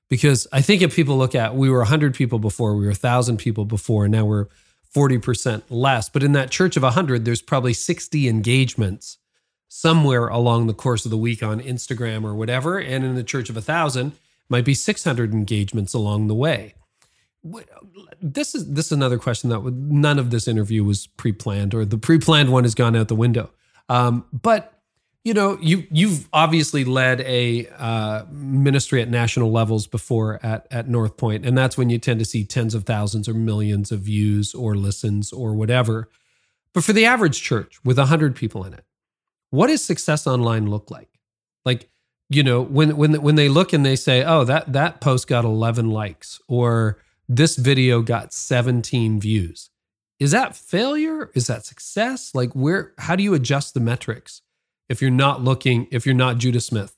Because 0.08 0.46
I 0.52 0.62
think 0.62 0.82
if 0.82 0.94
people 0.94 1.18
look 1.18 1.34
at 1.34 1.54
we 1.54 1.68
were 1.68 1.78
100 1.78 2.14
people 2.14 2.38
before, 2.38 2.74
we 2.74 2.84
were 2.84 2.92
1,000 2.92 3.36
people 3.38 3.64
before, 3.64 4.04
and 4.04 4.12
now 4.12 4.24
we're 4.24 4.46
40% 4.94 5.64
less. 5.68 6.08
But 6.08 6.22
in 6.22 6.32
that 6.32 6.50
church 6.50 6.76
of 6.76 6.82
100, 6.82 7.24
there's 7.24 7.42
probably 7.42 7.74
60 7.74 8.28
engagements 8.28 9.18
somewhere 9.68 10.28
along 10.28 10.66
the 10.66 10.74
course 10.74 11.04
of 11.04 11.10
the 11.10 11.18
week 11.18 11.42
on 11.42 11.60
Instagram 11.60 12.24
or 12.24 12.34
whatever. 12.34 12.78
And 12.78 13.04
in 13.04 13.14
the 13.14 13.22
Church 13.22 13.50
of 13.50 13.56
a 13.56 13.62
Thousand, 13.62 14.12
might 14.48 14.64
be 14.64 14.74
600 14.74 15.32
engagements 15.32 15.92
along 15.94 16.26
the 16.26 16.34
way. 16.34 16.74
This 18.20 18.54
is 18.54 18.72
this 18.72 18.86
is 18.86 18.92
another 18.92 19.18
question 19.18 19.50
that 19.50 19.62
none 19.64 20.18
of 20.18 20.30
this 20.30 20.48
interview 20.48 20.82
was 20.82 21.06
pre-planned, 21.06 21.72
or 21.72 21.84
the 21.84 21.98
pre-planned 21.98 22.50
one 22.50 22.64
has 22.64 22.74
gone 22.74 22.96
out 22.96 23.08
the 23.08 23.14
window. 23.14 23.50
Um, 23.88 24.24
but 24.32 24.78
you 25.24 25.34
know, 25.34 25.58
you 25.60 25.86
you've 25.90 26.28
obviously 26.32 26.84
led 26.84 27.20
a 27.20 27.68
uh, 27.78 28.24
ministry 28.30 29.00
at 29.02 29.08
national 29.08 29.52
levels 29.52 29.86
before 29.86 30.40
at 30.42 30.66
at 30.70 30.88
North 30.88 31.16
Point, 31.16 31.46
and 31.46 31.56
that's 31.56 31.78
when 31.78 31.90
you 31.90 31.98
tend 31.98 32.18
to 32.18 32.24
see 32.24 32.44
tens 32.44 32.74
of 32.74 32.84
thousands 32.84 33.28
or 33.28 33.34
millions 33.34 33.92
of 33.92 34.00
views 34.00 34.52
or 34.52 34.74
listens 34.74 35.32
or 35.32 35.54
whatever. 35.54 36.08
But 36.72 36.82
for 36.82 36.92
the 36.92 37.04
average 37.04 37.40
church 37.40 37.78
with 37.84 37.98
hundred 37.98 38.36
people 38.36 38.64
in 38.64 38.74
it, 38.74 38.84
what 39.50 39.68
does 39.68 39.82
success 39.82 40.26
online 40.26 40.66
look 40.66 40.90
like? 40.90 41.08
Like, 41.64 41.88
you 42.30 42.42
know, 42.42 42.62
when 42.62 42.96
when 42.96 43.14
when 43.22 43.36
they 43.36 43.48
look 43.48 43.72
and 43.72 43.84
they 43.84 43.96
say, 43.96 44.22
"Oh, 44.24 44.44
that 44.44 44.72
that 44.72 45.00
post 45.00 45.26
got 45.28 45.44
11 45.44 45.90
likes," 45.90 46.40
or 46.48 46.98
"This 47.28 47.56
video 47.56 48.02
got 48.02 48.32
17 48.34 49.20
views," 49.20 49.70
is 50.20 50.32
that 50.32 50.54
failure? 50.56 51.30
Is 51.34 51.46
that 51.46 51.64
success? 51.64 52.34
Like, 52.34 52.52
where? 52.54 52.92
How 52.98 53.16
do 53.16 53.22
you 53.22 53.32
adjust 53.34 53.72
the 53.74 53.80
metrics 53.80 54.42
if 54.88 55.00
you're 55.00 55.10
not 55.10 55.42
looking? 55.42 55.86
If 55.90 56.04
you're 56.04 56.14
not 56.14 56.38
Judah 56.38 56.60
Smith? 56.60 56.97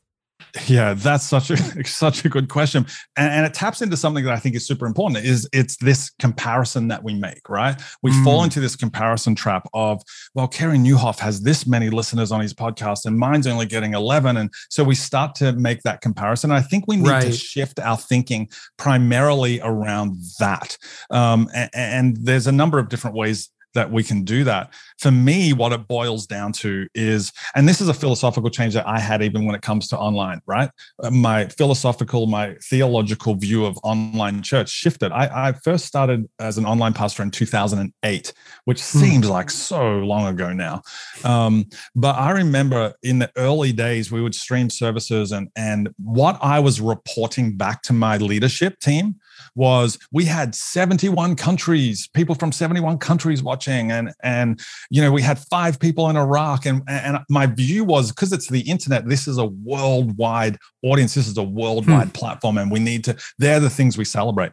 Yeah, 0.67 0.95
that's 0.95 1.25
such 1.25 1.51
a 1.51 1.85
such 1.85 2.25
a 2.25 2.29
good 2.29 2.49
question, 2.49 2.87
and, 3.17 3.33
and, 3.33 3.47
it 3.47 3.55
taps 3.55 3.83
into 3.83 3.97
something 3.97 4.25
that 4.25 4.33
I 4.33 4.39
think 4.39 4.55
is 4.55 4.67
super 4.67 4.87
important. 4.87 5.25
Is 5.25 5.49
it's 5.53 5.77
this 5.77 6.11
comparison 6.19 6.89
that 6.89 7.03
we 7.05 7.15
make, 7.15 7.49
right? 7.49 7.81
We 8.03 8.11
mm. 8.11 8.25
fall 8.25 8.45
into 8.45 8.61
this 8.61 8.77
comparison 8.77 9.35
trap 9.35 9.69
of, 9.75 10.03
well, 10.35 10.49
Carey 10.49 10.79
Nieuwhof 10.79 11.19
has 11.19 11.43
this 11.43 11.67
many 11.67 11.91
listeners 11.91 12.33
on 12.33 12.41
his 12.41 12.55
podcast, 12.55 13.07
and 13.07 13.17
mine's 13.19 13.47
only 13.47 13.67
getting 13.67 13.95
eleven, 13.95 14.37
and 14.37 14.51
so 14.69 14.83
we 14.83 14.95
start 14.95 15.35
to 15.37 15.53
make 15.53 15.83
that 15.83 16.01
comparison. 16.01 16.51
And 16.51 16.59
I 16.59 16.63
think 16.63 16.85
we 16.87 16.97
need 16.97 17.09
right. 17.09 17.23
to 17.23 17.33
shift 17.33 17.79
our 17.79 17.97
thinking 17.97 18.49
primarily 18.77 19.61
around 19.61 20.17
that, 20.39 20.77
um, 21.11 21.49
and, 21.55 21.71
and 21.75 22.17
there's 22.17 22.47
a 22.47 22.53
number 22.53 22.79
of 22.79 22.89
different 22.89 23.17
ways 23.17 23.51
that 23.75 23.91
we 23.91 24.03
can 24.03 24.25
do 24.25 24.45
that. 24.45 24.73
For 24.99 25.11
me, 25.11 25.53
what 25.53 25.73
it 25.73 25.87
boils 25.87 26.27
down 26.27 26.53
to 26.55 26.87
is, 26.95 27.33
and 27.55 27.69
this 27.69 27.81
is 27.81 27.89
a 27.89 27.95
philosophical 27.95 28.51
change 28.51 28.75
that 28.75 28.87
I 28.87 28.99
had 28.99 29.23
even 29.23 29.45
when 29.45 29.55
it 29.55 29.63
comes 29.63 29.89
to 29.89 29.99
online, 29.99 30.41
right? 30.47 30.71
Uh, 31.03 31.11
my 31.11 31.47
philosophical, 31.47 32.27
my 32.27 32.57
theological 32.65 33.35
view 33.35 33.65
of 33.65 33.79
online 33.83 34.43
church 34.43 34.69
shifted. 34.69 35.13
I, 35.13 35.49
I 35.49 35.53
first 35.53 35.87
started 35.87 36.29
as 36.39 36.59
an 36.59 36.67
online 36.67 36.93
pastor 36.93 37.23
in 37.23 37.31
2008, 37.31 38.33
which 38.65 38.81
hmm. 38.81 38.99
seems 38.99 39.29
like 39.29 39.51
so 39.51 39.99
long 39.99 40.27
ago 40.27 40.53
now. 40.53 40.83
Um, 41.25 41.67
but 41.95 42.17
I 42.17 42.31
remember 42.33 42.95
in 43.03 43.19
the 43.19 43.31
early 43.37 43.73
days, 43.73 44.11
we 44.11 44.23
would 44.23 44.35
stream 44.35 44.71
services, 44.71 45.33
and, 45.33 45.49
and 45.57 45.91
what 45.99 46.39
I 46.43 46.61
was 46.61 46.81
reporting 46.81 47.57
back 47.57 47.83
to 47.83 47.93
my 47.93 48.17
leadership 48.17 48.79
team 48.81 49.17
was 49.55 49.99
we 50.13 50.25
had 50.25 50.55
71 50.55 51.37
countries, 51.37 52.09
people 52.15 52.35
from 52.35 52.53
71 52.53 52.99
countries 52.99 53.43
watching, 53.43 53.91
and 53.91 54.13
and 54.23 54.61
you 54.91 55.03
know 55.03 55.13
we 55.13 55.23
had 55.23 55.39
five 55.39 55.79
people 55.79 56.09
in 56.11 56.17
Iraq, 56.17 56.67
and 56.67 56.83
and 56.89 57.19
my 57.29 57.47
view 57.47 57.85
was 57.85 58.11
because 58.11 58.33
it's 58.33 58.49
the 58.49 58.61
internet, 58.63 59.09
this 59.09 59.27
is 59.27 59.39
a 59.39 59.47
worldwide 59.47 60.57
audience, 60.83 61.15
this 61.15 61.29
is 61.29 61.37
a 61.37 61.43
worldwide 61.43 62.09
hmm. 62.09 62.13
platform, 62.13 62.59
and 62.59 62.71
we 62.71 62.81
need 62.81 63.05
to. 63.05 63.17
They're 63.39 63.61
the 63.61 63.71
things 63.71 63.97
we 63.97 64.05
celebrate. 64.05 64.53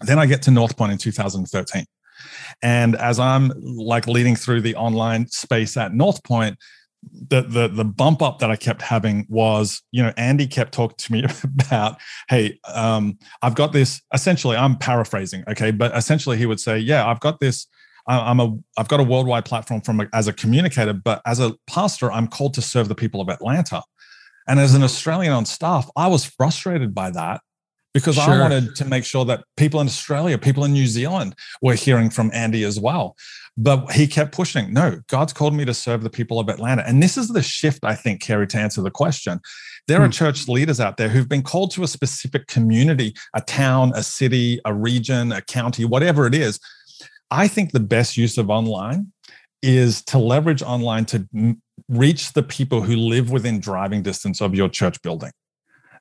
Then 0.00 0.18
I 0.18 0.26
get 0.26 0.42
to 0.42 0.50
North 0.50 0.76
Point 0.76 0.92
in 0.92 0.98
2013. 0.98 1.84
And 2.62 2.96
as 2.96 3.18
I'm 3.18 3.52
like 3.60 4.06
leading 4.06 4.36
through 4.36 4.60
the 4.62 4.74
online 4.76 5.28
space 5.28 5.76
at 5.76 5.94
North 5.94 6.22
Point, 6.24 6.56
the 7.12 7.42
the 7.42 7.68
the 7.68 7.84
bump 7.84 8.22
up 8.22 8.38
that 8.38 8.50
I 8.50 8.56
kept 8.56 8.82
having 8.82 9.26
was, 9.28 9.82
you 9.92 10.02
know, 10.02 10.12
Andy 10.16 10.46
kept 10.46 10.72
talking 10.72 10.96
to 10.98 11.12
me 11.12 11.24
about, 11.44 12.00
hey, 12.28 12.58
um, 12.72 13.18
I've 13.42 13.54
got 13.54 13.72
this. 13.72 14.02
Essentially, 14.12 14.56
I'm 14.56 14.76
paraphrasing, 14.76 15.44
okay, 15.48 15.70
but 15.70 15.96
essentially 15.96 16.36
he 16.36 16.46
would 16.46 16.60
say, 16.60 16.78
yeah, 16.78 17.06
I've 17.06 17.20
got 17.20 17.40
this. 17.40 17.66
I'm 18.06 18.38
a 18.38 18.54
I've 18.76 18.88
got 18.88 19.00
a 19.00 19.02
worldwide 19.02 19.46
platform 19.46 19.80
from 19.80 20.00
a, 20.00 20.08
as 20.12 20.28
a 20.28 20.32
communicator, 20.32 20.92
but 20.92 21.22
as 21.24 21.40
a 21.40 21.54
pastor, 21.66 22.12
I'm 22.12 22.26
called 22.26 22.52
to 22.54 22.62
serve 22.62 22.88
the 22.88 22.94
people 22.94 23.20
of 23.22 23.30
Atlanta. 23.30 23.82
And 24.46 24.60
as 24.60 24.74
an. 24.74 24.82
Australian 24.82 25.32
on 25.32 25.46
staff, 25.46 25.88
I 25.96 26.08
was 26.08 26.26
frustrated 26.26 26.94
by 26.94 27.10
that 27.12 27.40
because 27.94 28.16
sure. 28.16 28.24
I 28.24 28.40
wanted 28.40 28.74
to 28.76 28.84
make 28.84 29.04
sure 29.04 29.24
that 29.24 29.44
people 29.56 29.80
in 29.80 29.86
Australia, 29.86 30.36
people 30.36 30.64
in 30.64 30.72
New 30.72 30.86
Zealand 30.86 31.36
were 31.62 31.74
hearing 31.74 32.10
from 32.10 32.30
Andy 32.34 32.64
as 32.64 32.78
well. 32.78 33.16
But 33.56 33.92
he 33.92 34.08
kept 34.08 34.32
pushing. 34.32 34.74
No, 34.74 35.00
God's 35.06 35.32
called 35.32 35.54
me 35.54 35.64
to 35.64 35.72
serve 35.72 36.02
the 36.02 36.10
people 36.10 36.40
of 36.40 36.48
Atlanta. 36.48 36.82
And 36.84 37.00
this 37.00 37.16
is 37.16 37.28
the 37.28 37.42
shift, 37.42 37.84
I 37.84 37.94
think, 37.94 38.20
Carey, 38.20 38.48
to 38.48 38.58
answer 38.58 38.82
the 38.82 38.90
question. 38.90 39.40
There 39.86 40.02
are 40.02 40.06
hmm. 40.06 40.10
church 40.10 40.48
leaders 40.48 40.80
out 40.80 40.96
there 40.96 41.08
who've 41.08 41.28
been 41.28 41.44
called 41.44 41.70
to 41.72 41.84
a 41.84 41.88
specific 41.88 42.48
community, 42.48 43.14
a 43.34 43.40
town, 43.40 43.92
a 43.94 44.02
city, 44.02 44.60
a 44.64 44.74
region, 44.74 45.30
a 45.30 45.40
county, 45.40 45.84
whatever 45.84 46.26
it 46.26 46.34
is. 46.34 46.58
I 47.30 47.46
think 47.46 47.70
the 47.70 47.80
best 47.80 48.16
use 48.16 48.38
of 48.38 48.50
online 48.50 49.12
is 49.62 50.02
to 50.04 50.18
leverage 50.18 50.62
online 50.62 51.04
to 51.06 51.26
reach 51.88 52.32
the 52.32 52.42
people 52.42 52.82
who 52.82 52.96
live 52.96 53.30
within 53.30 53.60
driving 53.60 54.02
distance 54.02 54.40
of 54.40 54.54
your 54.54 54.68
church 54.68 55.00
building. 55.02 55.30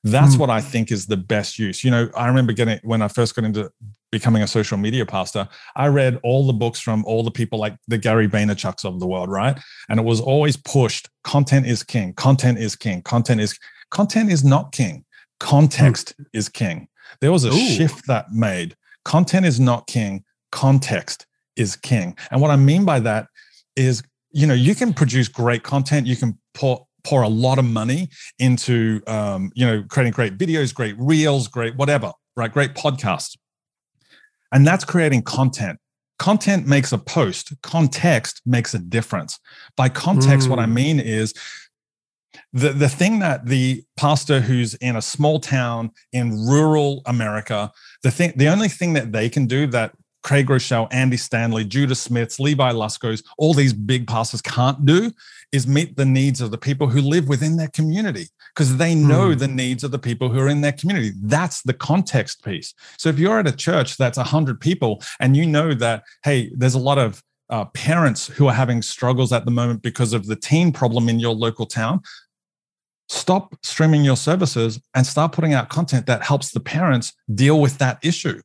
That's 0.04 0.36
mm. 0.36 0.40
what 0.40 0.50
I 0.50 0.60
think 0.60 0.92
is 0.92 1.06
the 1.06 1.18
best 1.18 1.58
use. 1.58 1.84
You 1.84 1.92
know, 1.92 2.10
I 2.16 2.28
remember 2.28 2.52
getting 2.54 2.80
when 2.84 3.02
I 3.02 3.08
first 3.08 3.36
got 3.36 3.46
into 3.46 3.72
becoming 4.12 4.44
a 4.44 4.48
social 4.48 4.78
media 4.78 5.06
pastor, 5.06 5.48
I 5.76 5.88
read 5.88 6.20
all 6.24 6.46
the 6.46 6.54
books 6.54 6.80
from 6.80 7.04
all 7.06 7.24
the 7.24 7.32
people 7.32 7.58
like 7.58 7.76
the 7.88 7.98
Gary 7.98 8.28
Vaynerchuks 8.28 8.86
of 8.86 9.00
the 9.00 9.08
world, 9.08 9.30
right? 9.30 9.58
And 9.90 10.00
it 10.00 10.04
was 10.04 10.20
always 10.20 10.58
pushed 10.58 11.10
content 11.24 11.66
is 11.66 11.84
king, 11.84 12.14
content 12.14 12.60
is 12.60 12.76
king, 12.76 13.02
content 13.02 13.42
is 13.42 13.58
content 13.90 14.32
is 14.32 14.44
not 14.44 14.72
king. 14.72 15.06
Context 15.40 16.14
mm. 16.20 16.26
is 16.34 16.50
king. 16.50 16.88
There 17.22 17.32
was 17.32 17.46
a 17.46 17.50
Ooh. 17.50 17.58
shift 17.58 18.08
that 18.08 18.32
made. 18.32 18.76
Content 19.06 19.46
is 19.46 19.60
not 19.60 19.88
king, 19.88 20.24
context 20.52 21.26
is 21.56 21.76
king. 21.76 22.18
And 22.32 22.42
what 22.42 22.52
I 22.52 22.56
mean 22.56 22.86
by 22.86 23.00
that 23.02 23.28
is, 23.76 24.04
you 24.32 24.48
know, 24.48 24.54
you 24.54 24.76
can 24.76 24.94
produce 24.94 25.28
great 25.28 25.64
content, 25.64 26.08
you 26.08 26.16
can 26.16 26.38
pour 26.54 26.88
pour 27.04 27.22
a 27.22 27.28
lot 27.28 27.60
of 27.60 27.66
money 27.66 28.10
into 28.40 29.02
um, 29.08 29.52
you 29.56 29.66
know 29.66 29.84
creating 29.90 30.14
great 30.14 30.38
videos 30.38 30.74
great 30.74 30.96
reels 30.98 31.48
great 31.48 31.76
whatever 31.76 32.12
right 32.36 32.52
great 32.52 32.74
podcasts 32.74 33.38
and 34.52 34.66
that's 34.66 34.86
creating 34.86 35.22
content 35.22 35.80
content 36.20 36.68
makes 36.68 36.92
a 36.92 36.98
post 36.98 37.54
context 37.62 38.42
makes 38.46 38.74
a 38.74 38.80
difference 38.80 39.40
by 39.76 39.90
context 39.90 40.48
mm. 40.48 40.50
what 40.52 40.60
i 40.60 40.66
mm. 40.66 40.74
mean 40.74 41.00
is 41.00 41.34
the, 42.52 42.70
the 42.70 42.90
thing 42.90 43.20
that 43.20 43.46
the 43.46 43.84
pastor 43.98 44.40
who's 44.40 44.74
in 44.76 44.96
a 44.96 45.02
small 45.02 45.40
town 45.40 45.92
in 46.12 46.46
rural 46.46 47.02
america 47.06 47.72
the 48.04 48.12
thing 48.12 48.32
the 48.36 48.48
only 48.48 48.70
thing 48.70 48.94
that 48.94 49.12
they 49.12 49.30
can 49.30 49.46
do 49.46 49.68
that 49.68 49.94
Craig 50.24 50.48
Groeschel, 50.48 50.88
Andy 50.92 51.18
Stanley, 51.18 51.66
Judah 51.66 51.96
Smiths, 51.96 52.40
Levi 52.40 52.72
Luskos, 52.72 53.24
all 53.38 53.54
these 53.54 53.74
big 53.74 54.08
pastors 54.08 54.42
can't 54.42 54.86
do 54.86 55.12
is 55.52 55.68
meet 55.68 55.96
the 55.98 56.06
needs 56.06 56.42
of 56.42 56.52
the 56.52 56.58
people 56.58 56.88
who 56.88 57.02
live 57.02 57.28
within 57.28 57.58
their 57.58 57.68
community 57.70 58.28
because 58.56 58.78
they 58.78 58.96
know 58.96 59.30
mm. 59.30 59.40
the 59.40 59.48
needs 59.48 59.84
of 59.84 59.92
the 59.92 60.00
people 60.00 60.30
who 60.30 60.40
are 60.40 60.48
in 60.48 60.62
their 60.62 60.72
community. 60.72 61.12
That's 61.22 61.62
the 61.62 61.74
context 61.74 62.44
piece. 62.44 62.74
So 62.98 63.10
if 63.10 63.20
you're 63.20 63.40
at 63.40 63.48
a 63.48 63.56
church 63.56 63.98
that's 63.98 64.18
100 64.18 64.60
people 64.60 65.02
and 65.20 65.36
you 65.36 65.46
know 65.46 65.74
that, 65.76 66.04
hey, 66.24 66.52
there's 66.56 66.76
a 66.76 66.80
lot 66.80 66.98
of 66.98 67.22
uh, 67.50 67.66
parents 67.66 68.28
who 68.28 68.48
are 68.48 68.54
having 68.54 68.82
struggles 68.82 69.32
at 69.32 69.46
the 69.46 69.52
moment 69.52 69.82
because 69.82 70.14
of 70.14 70.26
the 70.26 70.36
teen 70.36 70.72
problem 70.72 71.10
in 71.10 71.20
your 71.20 71.36
local 71.36 71.66
town, 71.66 72.02
stop 73.10 73.54
streaming 73.64 74.04
your 74.04 74.18
services 74.18 74.80
and 74.96 75.06
start 75.06 75.34
putting 75.34 75.54
out 75.54 75.70
content 75.70 76.06
that 76.08 76.24
helps 76.24 76.52
the 76.52 76.60
parents 76.60 77.14
deal 77.36 77.60
with 77.60 77.78
that 77.78 78.00
issue. 78.02 78.42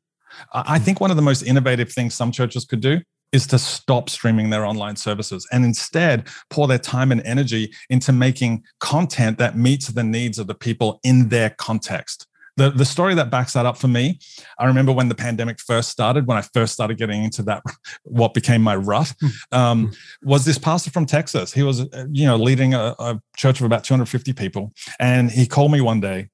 I 0.53 0.79
think 0.79 1.01
one 1.01 1.11
of 1.11 1.17
the 1.17 1.23
most 1.23 1.43
innovative 1.43 1.93
things 1.93 2.15
some 2.15 2.33
churches 2.33 2.65
could 2.65 2.81
do 2.81 3.01
is 3.33 3.47
to 3.47 3.59
stop 3.59 4.09
streaming 4.09 4.51
their 4.51 4.65
online 4.65 4.97
services 4.97 5.47
and 5.53 5.65
instead 5.65 6.27
pour 6.51 6.67
their 6.67 6.79
time 6.79 7.13
and 7.13 7.21
energy 7.23 7.73
into 7.91 8.13
making 8.13 8.65
content 8.81 9.39
that 9.39 9.57
meets 9.57 9.89
the 9.89 10.05
needs 10.05 10.39
of 10.39 10.47
the 10.47 10.55
people 10.55 11.01
in 11.05 11.29
their 11.29 11.51
context. 11.51 12.27
The, 12.57 12.71
the 12.71 12.85
story 12.85 13.15
that 13.15 13.31
backs 13.31 13.53
that 13.53 13.67
up 13.67 13.77
for 13.77 13.87
me, 13.87 14.19
I 14.59 14.67
remember 14.67 14.91
when 14.91 15.09
the 15.09 15.15
pandemic 15.15 15.61
first 15.61 15.91
started, 15.91 16.27
when 16.27 16.37
I 16.37 16.43
first 16.43 16.73
started 16.73 16.99
getting 16.99 17.23
into 17.23 17.43
that, 17.45 17.63
what 18.03 18.35
became 18.35 18.63
my 18.63 18.75
rut, 18.75 19.15
hmm. 19.21 19.29
um, 19.53 19.87
hmm. 19.87 20.29
was 20.29 20.45
this 20.45 20.59
pastor 20.59 20.91
from 20.91 21.07
Texas. 21.07 21.53
He 21.53 21.63
was, 21.63 21.83
uh, 21.83 22.07
you 22.11 22.27
know, 22.27 22.37
leading 22.37 22.75
a, 22.75 22.97
a 22.99 23.21
church 23.37 23.61
of 23.61 23.67
about 23.67 23.85
250 23.85 24.33
people. 24.33 24.73
And 24.99 25.31
he 25.31 25.47
called 25.47 25.71
me 25.71 25.81
one 25.81 26.01
day 26.01 26.31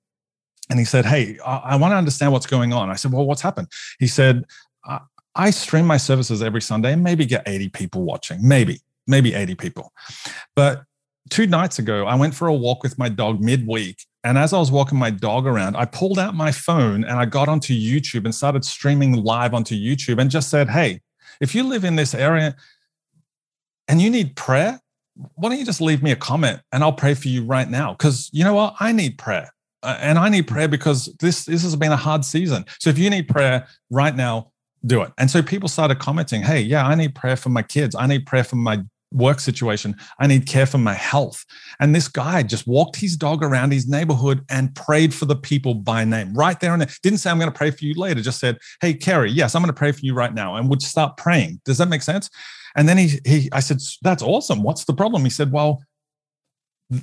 and 0.71 0.79
he 0.79 0.85
said, 0.85 1.05
Hey, 1.05 1.39
I, 1.45 1.57
I 1.57 1.77
want 1.77 1.93
to 1.93 1.97
understand 1.97 2.33
what's 2.33 2.47
going 2.47 2.73
on. 2.73 2.91
I 2.91 2.95
said, 2.95 3.13
Well, 3.13 3.27
what's 3.27 3.43
happened? 3.43 3.69
He 3.99 4.07
said, 4.07 4.45
I, 4.85 5.01
I 5.35 5.51
stream 5.51 5.87
my 5.87 5.97
services 5.97 6.43
every 6.43 6.63
Sunday 6.63 6.93
and 6.93 7.03
maybe 7.03 7.27
get 7.27 7.43
80 7.47 7.71
people 7.71 8.03
watching, 8.03 8.47
maybe, 8.47 8.81
maybe 9.07 9.35
80 9.35 9.55
people. 9.57 9.93
But 10.55 10.85
two 11.31 11.47
nights 11.47 11.79
ago, 11.79 12.07
I 12.07 12.15
went 12.15 12.35
for 12.35 12.49
a 12.49 12.55
walk 12.55 12.83
with 12.83 12.99
my 12.99 13.09
dog 13.09 13.41
midweek. 13.41 13.99
And 14.23 14.39
as 14.39 14.53
I 14.53 14.59
was 14.59 14.71
walking 14.71 14.99
my 14.99 15.11
dog 15.11 15.47
around, 15.47 15.77
I 15.77 15.85
pulled 15.85 16.19
out 16.19 16.35
my 16.35 16.53
phone 16.53 17.05
and 17.05 17.19
I 17.19 17.27
got 17.27 17.49
onto 17.49 17.75
YouTube 17.75 18.25
and 18.25 18.35
started 18.35 18.65
streaming 18.65 19.13
live 19.13 19.53
onto 19.53 19.75
YouTube 19.75 20.21
and 20.21 20.31
just 20.31 20.49
said, 20.49 20.71
Hey, 20.71 21.01
if 21.41 21.55
you 21.55 21.65
live 21.65 21.85
in 21.85 21.97
this 21.97 22.15
area 22.15 22.57
and 23.89 24.01
you 24.01 24.09
need 24.09 24.37
prayer, 24.37 24.81
why 25.35 25.49
don't 25.49 25.59
you 25.59 25.65
just 25.65 25.81
leave 25.81 26.03
me 26.03 26.11
a 26.11 26.17
comment 26.17 26.61
and 26.73 26.83
I'll 26.83 26.93
pray 26.93 27.15
for 27.15 27.29
you 27.29 27.45
right 27.45 27.69
now? 27.69 27.93
Because 27.93 28.31
you 28.33 28.45
know 28.45 28.55
what? 28.55 28.75
I 28.81 28.93
need 28.93 29.19
prayer. 29.19 29.54
Uh, 29.85 29.99
and 30.01 30.19
I 30.19 30.29
need 30.31 30.49
prayer 30.49 30.67
because 30.67 31.15
this 31.21 31.45
this 31.45 31.63
has 31.63 31.77
been 31.77 31.93
a 31.93 31.97
hard 31.97 32.25
season. 32.25 32.65
So 32.81 32.91
if 32.91 32.99
you 32.99 33.11
need 33.11 33.29
prayer 33.29 33.67
right 33.91 34.17
now, 34.17 34.51
do 34.87 35.03
it. 35.03 35.13
And 35.19 35.31
so 35.31 35.43
people 35.43 35.69
started 35.69 35.99
commenting, 35.99 36.43
"Hey, 36.43 36.61
yeah, 36.61 36.87
I 36.87 36.95
need 36.95 37.15
prayer 37.15 37.37
for 37.37 37.51
my 37.51 37.63
kids. 37.63 37.95
I 37.95 38.07
need 38.07 38.27
prayer 38.27 38.45
for 38.45 38.57
my 38.57 38.83
work 39.13 39.39
situation. 39.39 39.95
I 40.19 40.27
need 40.27 40.47
care 40.47 40.67
for 40.67 40.79
my 40.79 40.95
health." 40.95 41.45
And 41.81 41.95
this 41.95 42.09
guy 42.09 42.43
just 42.43 42.67
walked 42.67 42.97
his 42.97 43.17
dog 43.17 43.45
around 43.45 43.73
his 43.73 43.87
neighborhood 43.87 44.43
and 44.49 44.75
prayed 44.75 45.13
for 45.15 45.27
the 45.27 45.37
people 45.37 45.75
by 45.75 46.05
name, 46.05 46.33
right 46.35 46.59
there 46.59 46.73
and 46.73 46.81
there. 46.81 46.91
Didn't 47.03 47.19
say, 47.19 47.31
"I'm 47.31 47.39
going 47.39 47.53
to 47.53 47.57
pray 47.57 47.71
for 47.71 47.85
you 47.85 47.95
later." 47.95 48.23
Just 48.23 48.41
said, 48.41 48.57
"Hey, 48.81 48.95
Carey, 48.95 49.31
yes, 49.31 49.55
I'm 49.55 49.63
going 49.63 49.75
to 49.75 49.79
pray 49.79 49.93
for 49.93 50.01
you 50.01 50.15
right 50.15 50.35
now," 50.35 50.57
and 50.57 50.69
would 50.71 50.83
start 50.83 51.19
praying. 51.19 51.61
Does 51.65 51.79
that 51.79 51.89
make 51.89 52.03
sense? 52.03 52.31
And 52.75 52.89
then 52.89 52.99
he 52.99 53.21
he, 53.27 53.49
I 53.53 53.61
said, 53.61 53.81
"That's 54.03 54.23
awesome. 54.23 54.63
What's 54.63 54.85
the 54.87 54.95
problem?" 54.95 55.25
He 55.25 55.31
said, 55.31 55.53
"Well." 55.53 55.83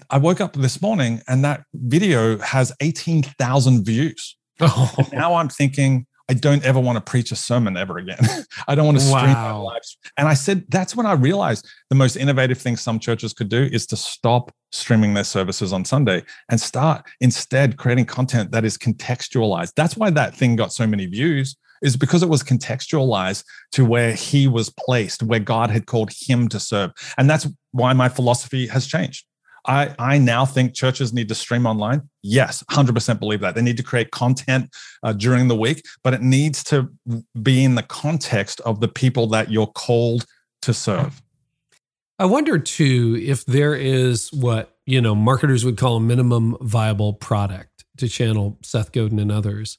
I 0.09 0.17
woke 0.17 0.41
up 0.41 0.53
this 0.53 0.81
morning 0.81 1.21
and 1.27 1.43
that 1.43 1.63
video 1.73 2.37
has 2.39 2.71
18,000 2.81 3.85
views. 3.85 4.37
Oh. 4.59 4.93
now 5.11 5.35
I'm 5.35 5.49
thinking, 5.49 6.05
I 6.29 6.33
don't 6.33 6.63
ever 6.63 6.79
want 6.79 6.95
to 6.95 7.01
preach 7.01 7.31
a 7.31 7.35
sermon 7.35 7.75
ever 7.75 7.97
again. 7.97 8.19
I 8.67 8.75
don't 8.75 8.85
want 8.85 8.99
to 8.99 9.03
stream 9.03 9.33
wow. 9.33 9.57
my 9.57 9.73
lives. 9.73 9.97
And 10.17 10.27
I 10.27 10.33
said, 10.33 10.65
that's 10.69 10.95
when 10.95 11.05
I 11.05 11.13
realized 11.13 11.67
the 11.89 11.95
most 11.95 12.15
innovative 12.15 12.57
thing 12.57 12.77
some 12.77 12.99
churches 12.99 13.33
could 13.33 13.49
do 13.49 13.63
is 13.63 13.85
to 13.87 13.97
stop 13.97 14.51
streaming 14.71 15.13
their 15.13 15.25
services 15.25 15.73
on 15.73 15.83
Sunday 15.83 16.23
and 16.49 16.61
start 16.61 17.03
instead 17.19 17.75
creating 17.75 18.05
content 18.05 18.51
that 18.51 18.63
is 18.63 18.77
contextualized. 18.77 19.73
That's 19.75 19.97
why 19.97 20.09
that 20.11 20.33
thing 20.33 20.55
got 20.55 20.71
so 20.71 20.87
many 20.87 21.05
views 21.05 21.57
is 21.81 21.97
because 21.97 22.23
it 22.23 22.29
was 22.29 22.43
contextualized 22.43 23.43
to 23.73 23.83
where 23.83 24.13
he 24.13 24.47
was 24.47 24.69
placed, 24.69 25.23
where 25.23 25.39
God 25.39 25.69
had 25.69 25.85
called 25.85 26.11
him 26.15 26.47
to 26.49 26.59
serve. 26.59 26.91
And 27.17 27.29
that's 27.29 27.47
why 27.71 27.93
my 27.93 28.07
philosophy 28.07 28.67
has 28.67 28.87
changed. 28.87 29.25
I, 29.65 29.93
I 29.99 30.17
now 30.17 30.45
think 30.45 30.73
churches 30.73 31.13
need 31.13 31.27
to 31.29 31.35
stream 31.35 31.65
online. 31.65 32.09
Yes, 32.23 32.63
100% 32.71 33.19
believe 33.19 33.41
that. 33.41 33.55
They 33.55 33.61
need 33.61 33.77
to 33.77 33.83
create 33.83 34.11
content 34.11 34.69
uh, 35.03 35.13
during 35.13 35.47
the 35.47 35.55
week, 35.55 35.83
but 36.03 36.13
it 36.13 36.21
needs 36.21 36.63
to 36.65 36.89
be 37.41 37.63
in 37.63 37.75
the 37.75 37.83
context 37.83 38.59
of 38.61 38.79
the 38.79 38.87
people 38.87 39.27
that 39.27 39.51
you're 39.51 39.67
called 39.67 40.25
to 40.63 40.73
serve. 40.73 41.21
I 42.17 42.25
wonder 42.25 42.59
too 42.59 43.19
if 43.21 43.45
there 43.45 43.75
is 43.75 44.31
what, 44.31 44.75
you 44.85 45.01
know, 45.01 45.15
marketers 45.15 45.65
would 45.65 45.77
call 45.77 45.95
a 45.95 46.01
minimum 46.01 46.57
viable 46.61 47.13
product 47.13 47.85
to 47.97 48.07
channel 48.07 48.57
Seth 48.63 48.91
Godin 48.91 49.19
and 49.19 49.31
others 49.31 49.77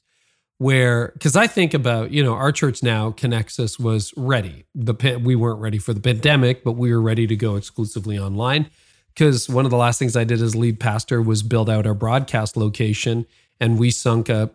where 0.59 1.11
because 1.13 1.35
I 1.35 1.47
think 1.47 1.73
about 1.73 2.11
you 2.11 2.23
know 2.23 2.33
our 2.33 2.51
church 2.51 2.83
now 2.83 3.11
Connexus 3.11 3.79
was 3.79 4.13
ready 4.15 4.65
the 4.75 5.19
we 5.21 5.35
weren't 5.35 5.59
ready 5.59 5.77
for 5.77 5.93
the 5.93 5.99
pandemic 5.99 6.63
but 6.63 6.73
we 6.73 6.93
were 6.93 7.01
ready 7.01 7.27
to 7.27 7.35
go 7.35 7.55
exclusively 7.55 8.17
online 8.17 8.69
because 9.13 9.49
one 9.49 9.65
of 9.65 9.71
the 9.71 9.77
last 9.77 9.99
things 9.99 10.15
I 10.15 10.23
did 10.23 10.41
as 10.41 10.55
lead 10.55 10.79
pastor 10.79 11.21
was 11.21 11.43
build 11.43 11.69
out 11.69 11.85
our 11.85 11.93
broadcast 11.93 12.57
location, 12.57 13.25
and 13.59 13.77
we 13.77 13.91
sunk 13.91 14.29
a 14.29 14.51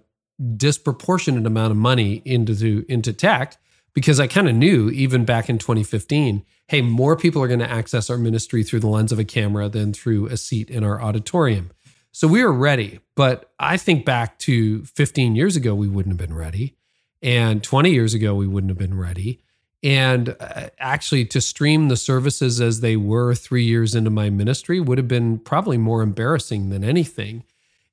disproportionate 0.57 1.47
amount 1.47 1.73
of 1.73 1.77
money 1.77 2.23
into 2.25 2.85
into 2.89 3.13
tech 3.13 3.57
because 3.95 4.21
I 4.21 4.27
kind 4.27 4.49
of 4.49 4.55
knew 4.55 4.91
even 4.91 5.25
back 5.25 5.49
in 5.49 5.59
2015, 5.59 6.45
hey, 6.69 6.83
more 6.83 7.17
people 7.17 7.43
are 7.43 7.49
going 7.49 7.59
to 7.61 7.71
access 7.71 8.11
our 8.11 8.19
ministry 8.19 8.63
through 8.63 8.81
the 8.81 8.87
lens 8.87 9.11
of 9.11 9.19
a 9.19 9.25
camera 9.25 9.69
than 9.69 9.93
through 9.93 10.27
a 10.27 10.37
seat 10.37 10.71
in 10.71 10.85
our 10.85 11.03
auditorium. 11.03 11.73
So 12.13 12.29
we 12.29 12.43
were 12.45 12.53
ready, 12.53 13.01
but 13.17 13.51
I 13.59 13.77
think 13.77 14.05
back 14.05 14.39
to 14.41 14.85
15 14.85 15.35
years 15.35 15.57
ago, 15.57 15.75
we 15.75 15.89
wouldn't 15.89 16.13
have 16.19 16.29
been 16.29 16.37
ready. 16.37 16.77
And 17.23 17.63
20 17.63 17.91
years 17.91 18.15
ago, 18.15 18.35
we 18.35 18.47
wouldn't 18.47 18.71
have 18.71 18.79
been 18.79 18.97
ready. 18.97 19.41
And 19.83 20.35
uh, 20.41 20.71
actually, 20.79 21.25
to 21.27 21.41
stream 21.41 21.89
the 21.89 21.97
services 21.97 22.61
as 22.61 22.81
they 22.81 22.97
were 22.97 23.35
three 23.35 23.65
years 23.65 23.95
into 23.95 24.11
my 24.11 24.29
ministry 24.29 24.81
would 24.81 24.99
have 24.99 25.09
been 25.09 25.39
probably 25.39 25.79
more 25.79 26.03
embarrassing 26.03 26.71
than 26.71 26.83
anything. 26.83 27.45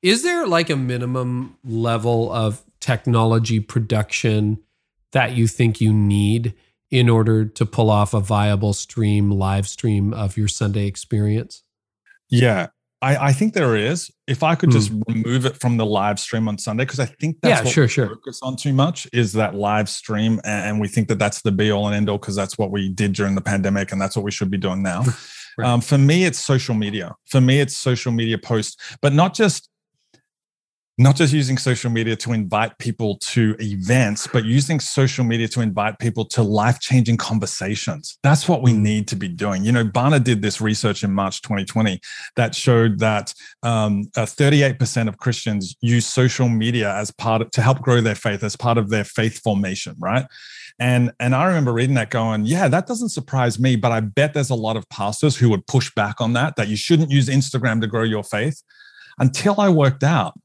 Is 0.02 0.24
there 0.24 0.48
like 0.48 0.70
a 0.70 0.76
minimum 0.76 1.58
level 1.64 2.32
of 2.32 2.64
technology 2.80 3.60
production 3.60 4.60
that 5.12 5.36
you 5.36 5.48
think 5.48 5.80
you 5.80 5.94
need 5.94 6.54
in 6.92 7.10
order 7.10 7.46
to 7.46 7.66
pull 7.66 7.90
off 7.90 8.14
a 8.14 8.20
viable 8.20 8.74
stream, 8.74 9.32
live 9.32 9.68
stream 9.68 10.14
of 10.14 10.38
your 10.38 10.48
Sunday 10.48 10.88
experience? 10.88 11.64
Yeah, 12.30 12.68
I, 13.02 13.28
I 13.28 13.34
think 13.34 13.54
there 13.54 13.76
is. 13.76 14.10
If 14.28 14.42
I 14.42 14.56
could 14.56 14.72
just 14.72 14.92
mm. 14.92 15.04
remove 15.08 15.46
it 15.46 15.60
from 15.60 15.78
the 15.78 15.86
live 15.86 16.20
stream 16.20 16.48
on 16.48 16.58
Sunday, 16.58 16.86
because 16.86 17.00
I 17.00 17.06
think 17.06 17.38
that's 17.42 17.60
yeah, 17.60 17.64
what 17.64 17.74
sure, 17.74 17.84
we 17.84 17.90
sure. 17.90 18.08
focus 18.08 18.40
on 18.42 18.56
too 18.56 18.74
much 18.74 19.08
is 19.14 19.34
that 19.34 19.54
live 19.54 19.90
stream, 19.90 20.40
and 20.44 20.80
we 20.80 20.88
think 20.88 21.08
that 21.10 21.20
that's 21.20 21.42
the 21.42 21.52
be 21.52 21.72
all 21.72 21.88
and 21.88 21.96
end 21.96 22.10
all 22.10 22.18
because 22.18 22.36
that's 22.36 22.58
what 22.58 22.72
we 22.72 22.90
did 22.90 23.14
during 23.14 23.36
the 23.36 23.42
pandemic, 23.42 23.92
and 23.92 24.02
that's 24.02 24.16
what 24.16 24.24
we 24.26 24.32
should 24.32 24.50
be 24.50 24.58
doing 24.58 24.82
now. 24.82 25.04
right. 25.58 25.68
um, 25.68 25.82
for 25.82 25.98
me, 25.98 26.26
it's 26.26 26.40
social 26.40 26.74
media. 26.74 27.14
For 27.28 27.42
me, 27.42 27.60
it's 27.60 27.78
social 27.78 28.12
media 28.12 28.38
posts, 28.38 28.78
but 29.02 29.14
not 29.14 29.34
just 29.34 29.70
not 30.98 31.16
just 31.18 31.34
using 31.34 31.58
social 31.58 31.92
media 31.92 32.16
to 32.16 32.32
invite 32.32 32.78
people 32.78 33.18
to 33.18 33.56
events, 33.60 34.28
but 34.28 34.46
using 34.46 34.80
social 34.80 35.26
media 35.26 35.48
to 35.50 35.60
invite 35.60 36.00
people 36.00 36.24
to 36.24 36.42
life 36.42 36.80
changing 36.80 37.18
conversations. 37.18 38.18
That's 38.24 38.48
what 38.48 38.62
we 38.62 38.72
mm. 38.72 38.80
need 38.80 39.08
to 39.10 39.18
be 39.18 39.28
doing. 39.28 39.66
You 39.66 39.74
know, 39.74 39.84
Barna 39.84 40.24
did 40.24 40.42
this 40.42 40.62
research 40.62 41.04
in 41.04 41.12
March 41.12 41.42
2020 41.42 42.00
that 42.38 42.56
showed 42.56 43.00
that 43.00 43.34
um, 43.62 44.10
uh, 44.16 44.26
38% 44.26 45.10
of 45.10 45.18
Christians 45.18 45.76
use 45.82 46.08
social 46.08 46.48
media 46.48 46.96
as 46.96 47.12
part 47.12 47.42
of, 47.42 47.52
to 47.52 47.62
help 47.62 47.82
grow 47.82 48.00
their 48.00 48.16
faith, 48.16 48.42
as 48.42 48.56
part 48.56 48.78
of 48.78 48.90
their 48.90 49.04
faith 49.04 49.40
formation, 49.40 49.96
right? 50.00 50.26
And 50.80 51.12
and 51.20 51.34
I 51.34 51.46
remember 51.46 51.72
reading 51.72 51.96
that 51.96 52.10
going, 52.10 52.46
yeah, 52.46 52.68
that 52.68 52.86
doesn't 52.86 53.10
surprise 53.10 53.60
me, 53.60 53.78
but 53.78 53.94
I 53.94 54.02
bet 54.02 54.34
there's 54.34 54.50
a 54.50 54.56
lot 54.56 54.76
of 54.76 54.88
pastors 54.90 55.38
who 55.38 55.50
would 55.50 55.68
push 55.68 55.94
back 55.94 56.20
on 56.20 56.34
that, 56.34 56.58
that 56.58 56.68
you 56.68 56.76
shouldn't 56.76 57.12
use 57.12 57.30
Instagram 57.30 57.80
to 57.82 57.88
grow 57.88 58.04
your 58.04 58.24
faith. 58.24 58.62
Until 59.18 59.62
I 59.62 59.70
worked 59.70 60.04
out 60.04 60.38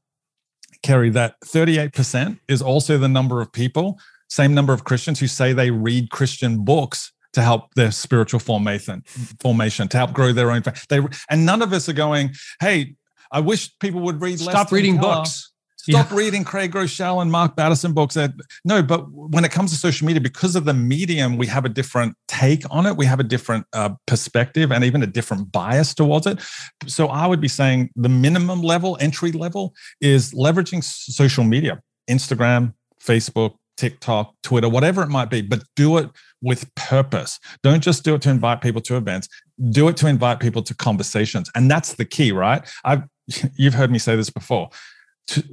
Carey, 0.83 1.09
that 1.11 1.39
38% 1.41 2.39
is 2.47 2.61
also 2.61 2.97
the 2.97 3.07
number 3.07 3.41
of 3.41 3.51
people, 3.51 3.99
same 4.29 4.53
number 4.53 4.73
of 4.73 4.83
Christians 4.83 5.19
who 5.19 5.27
say 5.27 5.53
they 5.53 5.71
read 5.71 6.09
Christian 6.09 6.63
books 6.63 7.11
to 7.33 7.41
help 7.41 7.73
their 7.75 7.91
spiritual 7.91 8.39
formation, 8.39 9.03
formation 9.39 9.87
to 9.89 9.97
help 9.97 10.13
grow 10.13 10.33
their 10.33 10.51
own 10.51 10.63
faith. 10.63 10.85
They 10.89 10.99
and 11.29 11.45
none 11.45 11.61
of 11.61 11.73
us 11.73 11.87
are 11.87 11.93
going, 11.93 12.31
hey, 12.59 12.95
I 13.31 13.39
wish 13.39 13.77
people 13.79 14.01
would 14.01 14.21
read 14.21 14.39
Stop 14.39 14.71
reading 14.71 14.97
books. 14.97 15.50
Stop 15.81 16.11
yeah. 16.11 16.15
reading 16.15 16.43
Craig 16.43 16.71
Groeschel 16.71 17.23
and 17.23 17.31
Mark 17.31 17.55
Batterson 17.55 17.93
books. 17.93 18.15
No, 18.63 18.83
but 18.83 19.11
when 19.11 19.43
it 19.43 19.51
comes 19.51 19.71
to 19.71 19.77
social 19.77 20.05
media, 20.05 20.21
because 20.21 20.55
of 20.55 20.65
the 20.65 20.75
medium, 20.75 21.37
we 21.37 21.47
have 21.47 21.65
a 21.65 21.69
different 21.69 22.15
take 22.27 22.63
on 22.69 22.85
it. 22.85 22.95
We 22.97 23.07
have 23.07 23.19
a 23.19 23.23
different 23.23 23.65
uh, 23.73 23.89
perspective 24.05 24.71
and 24.71 24.83
even 24.83 25.01
a 25.01 25.07
different 25.07 25.51
bias 25.51 25.95
towards 25.95 26.27
it. 26.27 26.39
So 26.85 27.07
I 27.07 27.25
would 27.25 27.41
be 27.41 27.47
saying 27.47 27.89
the 27.95 28.09
minimum 28.09 28.61
level, 28.61 28.95
entry 29.01 29.31
level, 29.31 29.73
is 29.99 30.33
leveraging 30.33 30.83
social 30.83 31.43
media, 31.43 31.81
Instagram, 32.07 32.75
Facebook, 33.03 33.55
TikTok, 33.77 34.35
Twitter, 34.43 34.69
whatever 34.69 35.01
it 35.01 35.09
might 35.09 35.31
be, 35.31 35.41
but 35.41 35.63
do 35.75 35.97
it 35.97 36.11
with 36.43 36.73
purpose. 36.75 37.39
Don't 37.63 37.81
just 37.81 38.03
do 38.03 38.13
it 38.13 38.21
to 38.21 38.29
invite 38.29 38.61
people 38.61 38.81
to 38.81 38.97
events. 38.97 39.27
Do 39.71 39.87
it 39.87 39.97
to 39.97 40.07
invite 40.07 40.39
people 40.39 40.61
to 40.61 40.75
conversations, 40.75 41.49
and 41.55 41.71
that's 41.71 41.95
the 41.95 42.05
key, 42.05 42.31
right? 42.31 42.61
I've 42.83 43.01
you've 43.55 43.73
heard 43.73 43.91
me 43.91 43.97
say 43.97 44.15
this 44.15 44.29
before 44.29 44.69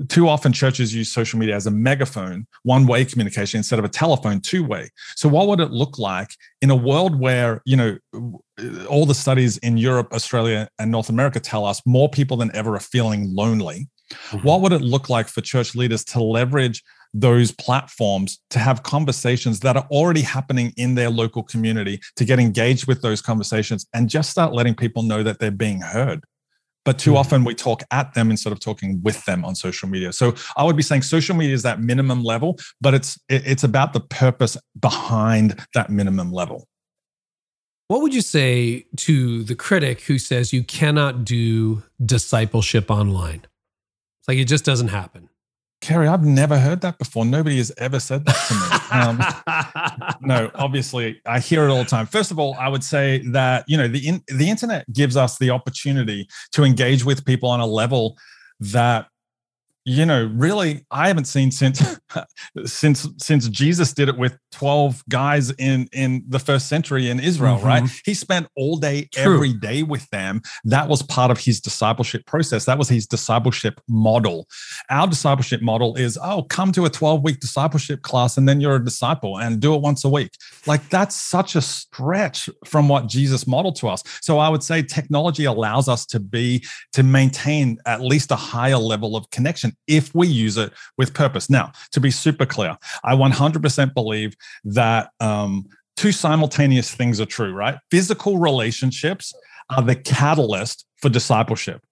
too 0.09 0.29
often 0.29 0.53
churches 0.53 0.95
use 0.95 1.13
social 1.13 1.39
media 1.39 1.55
as 1.55 1.67
a 1.67 1.71
megaphone, 1.71 2.47
one 2.63 2.87
way 2.87 3.05
communication 3.05 3.59
instead 3.59 3.79
of 3.79 3.85
a 3.85 3.89
telephone, 3.89 4.41
two 4.41 4.65
way. 4.65 4.91
So, 5.15 5.29
what 5.29 5.49
would 5.49 5.61
it 5.61 5.71
look 5.71 5.99
like 5.99 6.31
in 6.61 6.71
a 6.71 6.77
world 6.77 7.19
where, 7.19 7.63
you 7.65 7.77
know, 7.77 7.99
all 8.89 9.07
the 9.07 9.15
studies 9.15 9.59
in 9.59 9.77
Europe, 9.77 10.13
Australia, 10.13 10.69
and 10.79 10.91
North 10.91 11.09
America 11.09 11.41
tell 11.41 11.65
us 11.65 11.81
more 11.87 12.09
people 12.09 12.37
than 12.37 12.55
ever 12.55 12.75
are 12.75 12.81
feeling 12.81 13.35
lonely? 13.35 13.89
Mm-hmm. 14.13 14.47
What 14.47 14.63
would 14.63 14.73
it 14.73 14.81
look 14.81 15.09
like 15.09 15.29
for 15.29 15.41
church 15.41 15.75
leaders 15.75 16.05
to 16.07 16.23
leverage 16.23 16.83
those 17.15 17.53
platforms 17.53 18.39
to 18.51 18.59
have 18.59 18.83
conversations 18.83 19.61
that 19.61 19.77
are 19.77 19.87
already 19.91 20.23
happening 20.23 20.73
in 20.77 20.95
their 20.95 21.11
local 21.11 21.43
community, 21.43 22.01
to 22.17 22.25
get 22.25 22.39
engaged 22.39 22.87
with 22.87 23.03
those 23.03 23.23
conversations 23.23 23.87
and 23.95 24.11
just 24.11 24.31
start 24.31 24.53
letting 24.53 24.75
people 24.75 25.03
know 25.03 25.23
that 25.23 25.39
they're 25.39 25.51
being 25.51 25.81
heard? 25.81 26.25
But 26.85 26.99
too 26.99 27.13
hmm. 27.13 27.19
often 27.19 27.45
we 27.45 27.55
talk 27.55 27.83
at 27.91 28.15
them 28.15 28.31
instead 28.31 28.53
of 28.53 28.61
talking 28.61 29.01
with 29.03 29.25
them 29.25 29.45
on 29.45 29.55
social 29.55 29.89
media. 29.89 30.13
So 30.13 30.35
i 30.57 30.65
would 30.65 30.77
be 30.77 30.83
saying 30.83 31.03
social 31.03 31.37
media 31.37 31.55
is 31.55 31.63
that 31.63 31.81
minimum 31.81 32.23
level 32.23 32.59
but 32.81 32.95
it's 32.95 33.19
it's 33.29 33.65
about 33.65 33.93
the 33.93 34.01
purpose 34.01 34.57
behind 34.79 35.59
that 35.75 35.91
minimum 35.91 36.33
level. 36.33 36.67
What 37.89 38.03
would 38.03 38.15
you 38.15 38.21
say 38.21 38.85
to 38.97 39.43
the 39.45 39.55
critic 39.55 40.03
who 40.03 40.19
says 40.19 40.53
you 40.53 40.63
cannot 40.63 41.25
do 41.25 41.83
discipleship 42.05 42.91
online? 42.91 43.47
It's 44.21 44.29
like 44.29 44.39
it 44.39 44.45
just 44.45 44.65
doesn't 44.65 44.89
happen 44.89 45.31
Carey, 45.81 46.09
I've 46.09 46.25
never 46.25 46.59
heard 46.59 46.81
that 46.81 46.99
before. 46.99 47.25
Nobody 47.25 47.59
has 47.59 47.73
ever 47.79 48.01
said 48.01 48.25
that 48.27 48.37
to 48.49 48.55
me. 48.55 49.01
Um, 49.01 50.17
no, 50.21 50.51
obviously, 50.57 51.21
I 51.25 51.39
hear 51.39 51.65
it 51.65 51.71
all 51.71 51.79
the 51.79 51.85
time. 51.85 52.07
First 52.07 52.33
of 52.33 52.39
all, 52.39 52.57
I 52.59 52.69
would 52.69 52.83
say 52.83 53.23
that 53.31 53.65
you 53.69 53.77
know 53.77 53.87
the 53.87 54.07
in, 54.07 54.23
the 54.27 54.51
internet 54.51 54.93
gives 54.93 55.17
us 55.17 55.39
the 55.39 55.51
opportunity 55.51 56.29
to 56.53 56.65
engage 56.65 57.05
with 57.05 57.25
people 57.25 57.49
on 57.49 57.61
a 57.61 57.67
level 57.67 58.19
that 58.61 59.07
you 59.89 60.05
know, 60.05 60.31
really, 60.35 60.85
I 60.91 61.09
haven't 61.09 61.25
seen 61.25 61.51
since 61.51 61.99
since 62.67 63.09
since 63.17 63.49
Jesus 63.49 63.95
did 63.95 64.11
it 64.11 64.19
with 64.19 64.37
twelve 64.53 65.03
guys 65.09 65.51
in 65.53 65.89
in 65.93 66.25
the 66.29 66.39
first 66.39 66.69
century 66.69 67.09
in 67.09 67.19
Israel. 67.19 67.57
Mm-hmm. 67.57 67.67
Right? 67.67 67.91
He 68.05 68.13
spent 68.13 68.49
all 68.55 68.77
day, 68.77 69.09
True. 69.15 69.37
every 69.37 69.55
day 69.55 69.83
with 69.83 70.09
them. 70.11 70.43
That 70.65 70.89
was 70.89 71.03
part 71.03 71.31
of 71.31 71.39
his 71.39 71.59
discipleship 71.59 72.27
process. 72.27 72.67
That 72.67 72.77
was 72.77 72.91
his 72.91 73.07
discipleship 73.07 73.81
model. 73.89 74.47
Our 74.91 75.07
discipleship 75.07 75.63
model 75.63 75.97
is, 75.97 76.19
oh, 76.23 76.43
come 76.43 76.71
to 76.73 76.85
a 76.85 76.91
twelve 76.91 77.23
week 77.23 77.41
discipleship 77.41 78.03
class, 78.03 78.37
and 78.37 78.47
then 78.47 78.61
you're 78.61 78.77
a 78.77 78.85
disciple, 78.85 79.39
and 79.39 79.59
do 79.59 79.75
it 79.75 79.81
once 79.81 80.05
a 80.05 80.11
week. 80.11 80.33
Like 80.67 80.87
that's 80.91 81.17
such 81.17 81.57
a 81.57 81.63
stretch 81.63 82.51
from 82.67 82.89
what 82.89 83.07
Jesus 83.07 83.47
modeled 83.47 83.77
to 83.77 83.89
us. 83.89 84.03
So 84.21 84.39
I 84.39 84.51
would 84.51 84.63
say 84.63 84.83
technology 84.83 85.47
allows 85.47 85.89
us 85.89 86.05
to 86.07 86.21
be 86.21 86.63
to 86.93 87.03
maintain 87.03 87.79
at 87.87 88.03
least 88.03 88.31
a 88.31 88.37
higher 88.37 88.77
level 88.77 89.17
of 89.17 89.31
connection 89.31 89.73
if 89.87 90.15
we 90.15 90.27
use 90.27 90.57
it 90.57 90.73
with 90.97 91.15
purpose. 91.15 91.49
Now, 91.49 91.73
to 91.93 92.01
be 92.01 92.11
super 92.11 92.47
clear, 92.47 92.77
I 93.05 93.15
100% 93.15 93.95
believe 93.95 94.35
that 94.65 95.11
um, 95.21 95.67
two 95.97 96.13
simultaneous 96.13 96.95
things 96.95 97.21
are 97.21 97.27
true, 97.27 97.53
right? 97.53 97.79
Physical 97.91 98.39
relationships 98.39 99.33
are 99.71 99.83
the 99.83 99.97
catalyst 99.97 100.87
for 100.97 101.09
discipleship. 101.09 101.83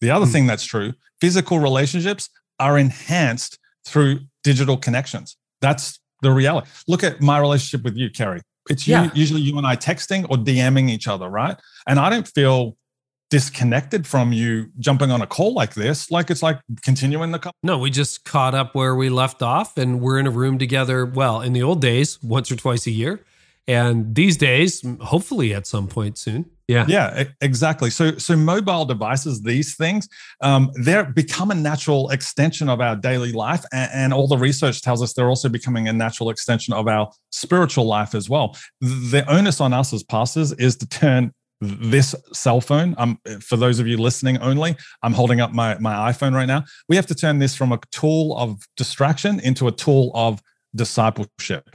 The 0.00 0.10
other 0.10 0.26
mm. 0.26 0.32
thing 0.32 0.46
that's 0.46 0.64
true, 0.64 0.92
physical 1.20 1.58
relationships 1.58 2.28
are 2.58 2.78
enhanced 2.78 3.58
through 3.86 4.20
digital 4.42 4.76
connections. 4.76 5.36
That's 5.60 5.98
the 6.22 6.30
reality. 6.30 6.68
Look 6.88 7.04
at 7.04 7.20
my 7.20 7.38
relationship 7.38 7.84
with 7.84 7.96
you, 7.96 8.10
Carey. 8.10 8.40
It's 8.68 8.86
yeah. 8.86 9.04
you, 9.04 9.10
usually 9.14 9.40
you 9.42 9.56
and 9.58 9.66
I 9.66 9.76
texting 9.76 10.24
or 10.30 10.36
DMing 10.36 10.90
each 10.90 11.08
other, 11.08 11.28
right? 11.28 11.56
And 11.86 11.98
I 11.98 12.10
don't 12.10 12.26
feel 12.26 12.76
disconnected 13.28 14.06
from 14.06 14.32
you 14.32 14.70
jumping 14.78 15.10
on 15.10 15.20
a 15.20 15.26
call 15.26 15.52
like 15.52 15.74
this 15.74 16.10
like 16.12 16.30
it's 16.30 16.42
like 16.44 16.60
continuing 16.82 17.32
the 17.32 17.38
call 17.38 17.52
no 17.62 17.76
we 17.76 17.90
just 17.90 18.24
caught 18.24 18.54
up 18.54 18.74
where 18.74 18.94
we 18.94 19.08
left 19.08 19.42
off 19.42 19.76
and 19.76 20.00
we're 20.00 20.18
in 20.18 20.26
a 20.26 20.30
room 20.30 20.58
together 20.58 21.04
well 21.04 21.40
in 21.40 21.52
the 21.52 21.62
old 21.62 21.80
days 21.80 22.22
once 22.22 22.52
or 22.52 22.56
twice 22.56 22.86
a 22.86 22.90
year 22.90 23.20
and 23.68 24.14
these 24.14 24.36
days 24.36 24.82
hopefully 25.00 25.52
at 25.52 25.66
some 25.66 25.88
point 25.88 26.18
soon. 26.18 26.48
Yeah. 26.68 26.84
Yeah 26.88 27.24
exactly. 27.40 27.90
So 27.90 28.16
so 28.18 28.36
mobile 28.36 28.84
devices 28.84 29.42
these 29.42 29.76
things 29.76 30.08
um, 30.40 30.70
they're 30.74 31.04
become 31.04 31.50
a 31.50 31.54
natural 31.54 32.10
extension 32.10 32.68
of 32.68 32.80
our 32.80 32.96
daily 32.96 33.32
life 33.32 33.64
and, 33.72 33.90
and 33.92 34.14
all 34.14 34.28
the 34.28 34.38
research 34.38 34.82
tells 34.82 35.02
us 35.02 35.12
they're 35.14 35.28
also 35.28 35.48
becoming 35.48 35.88
a 35.88 35.92
natural 35.92 36.30
extension 36.30 36.74
of 36.74 36.88
our 36.88 37.10
spiritual 37.30 37.86
life 37.86 38.14
as 38.14 38.28
well. 38.28 38.56
The 38.80 39.24
onus 39.28 39.60
on 39.60 39.72
us 39.72 39.92
as 39.92 40.02
pastors 40.02 40.52
is 40.52 40.76
to 40.76 40.88
turn 40.88 41.32
this 41.60 42.14
cell 42.32 42.60
phone 42.60 42.94
um, 42.98 43.18
for 43.40 43.56
those 43.56 43.78
of 43.78 43.86
you 43.86 43.96
listening 43.96 44.36
only 44.38 44.76
i'm 45.02 45.14
holding 45.14 45.40
up 45.40 45.52
my, 45.52 45.76
my 45.78 46.12
iphone 46.12 46.34
right 46.34 46.46
now. 46.46 46.62
We 46.88 46.96
have 46.96 47.06
to 47.06 47.14
turn 47.14 47.38
this 47.38 47.54
from 47.54 47.72
a 47.72 47.80
tool 47.92 48.36
of 48.36 48.66
distraction 48.76 49.40
into 49.40 49.66
a 49.68 49.72
tool 49.72 50.10
of 50.14 50.42
discipleship. 50.74 51.70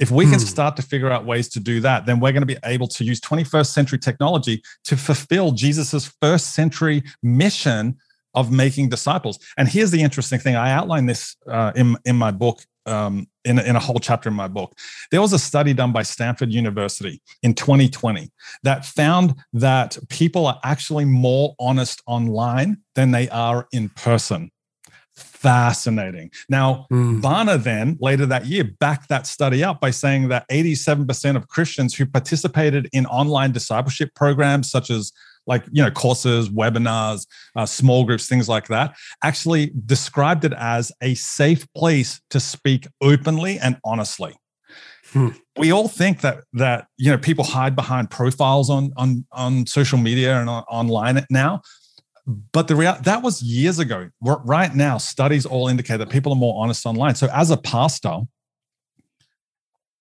If 0.00 0.10
we 0.10 0.24
hmm. 0.24 0.32
can 0.32 0.40
start 0.40 0.76
to 0.76 0.82
figure 0.82 1.10
out 1.10 1.24
ways 1.24 1.48
to 1.50 1.60
do 1.60 1.80
that 1.80 2.06
then 2.06 2.18
we're 2.20 2.32
going 2.32 2.42
to 2.42 2.46
be 2.46 2.58
able 2.64 2.88
to 2.88 3.04
use 3.04 3.20
21st 3.20 3.66
century 3.66 3.98
technology 3.98 4.62
to 4.84 4.96
fulfill 4.96 5.52
jesus's 5.52 6.12
first 6.20 6.54
century 6.54 7.02
mission 7.22 7.96
of 8.34 8.52
making 8.52 8.88
disciples. 8.88 9.38
And 9.56 9.68
here's 9.68 9.90
the 9.90 10.02
interesting 10.02 10.38
thing. 10.38 10.56
I 10.56 10.72
outline 10.72 11.06
this 11.06 11.36
uh, 11.48 11.72
in, 11.74 11.96
in 12.04 12.16
my 12.16 12.30
book 12.30 12.62
um, 12.90 13.26
in, 13.44 13.58
in 13.58 13.76
a 13.76 13.80
whole 13.80 13.98
chapter 13.98 14.28
in 14.28 14.34
my 14.34 14.48
book. 14.48 14.76
There 15.10 15.20
was 15.20 15.32
a 15.32 15.38
study 15.38 15.72
done 15.72 15.92
by 15.92 16.02
Stanford 16.02 16.52
University 16.52 17.22
in 17.42 17.54
2020 17.54 18.30
that 18.62 18.84
found 18.84 19.34
that 19.52 19.96
people 20.08 20.46
are 20.46 20.60
actually 20.64 21.04
more 21.04 21.54
honest 21.58 22.02
online 22.06 22.78
than 22.94 23.12
they 23.12 23.28
are 23.30 23.66
in 23.72 23.88
person. 23.90 24.50
Fascinating. 25.14 26.30
Now, 26.48 26.86
mm. 26.92 27.20
Barna 27.20 27.62
then 27.62 27.98
later 28.00 28.26
that 28.26 28.46
year 28.46 28.64
backed 28.78 29.08
that 29.08 29.26
study 29.26 29.64
up 29.64 29.80
by 29.80 29.90
saying 29.90 30.28
that 30.28 30.48
87% 30.50 31.36
of 31.36 31.48
Christians 31.48 31.94
who 31.94 32.06
participated 32.06 32.88
in 32.92 33.06
online 33.06 33.52
discipleship 33.52 34.14
programs 34.14 34.70
such 34.70 34.90
as 34.90 35.12
like 35.46 35.64
you 35.72 35.82
know 35.82 35.90
courses 35.90 36.48
webinars 36.48 37.26
uh, 37.56 37.66
small 37.66 38.04
groups 38.04 38.28
things 38.28 38.48
like 38.48 38.68
that 38.68 38.94
actually 39.24 39.72
described 39.86 40.44
it 40.44 40.52
as 40.54 40.92
a 41.02 41.14
safe 41.14 41.66
place 41.74 42.20
to 42.30 42.38
speak 42.40 42.86
openly 43.00 43.58
and 43.58 43.78
honestly 43.84 44.34
Hmm. 45.12 45.28
We 45.58 45.72
all 45.72 45.88
think 45.88 46.20
that 46.20 46.44
that 46.52 46.86
you 46.96 47.10
know 47.10 47.18
people 47.18 47.44
hide 47.44 47.74
behind 47.74 48.10
profiles 48.10 48.70
on 48.70 48.92
on 48.96 49.26
on 49.32 49.66
social 49.66 49.98
media 49.98 50.38
and 50.40 50.48
on, 50.48 50.62
online 50.64 51.26
now, 51.30 51.62
but 52.52 52.68
the 52.68 52.76
real 52.76 52.96
that 53.02 53.22
was 53.22 53.42
years 53.42 53.78
ago. 53.78 54.08
Right 54.20 54.74
now, 54.74 54.98
studies 54.98 55.46
all 55.46 55.68
indicate 55.68 55.96
that 55.98 56.10
people 56.10 56.32
are 56.32 56.36
more 56.36 56.62
honest 56.62 56.86
online. 56.86 57.16
So 57.16 57.28
as 57.32 57.50
a 57.50 57.56
pastor, 57.56 58.20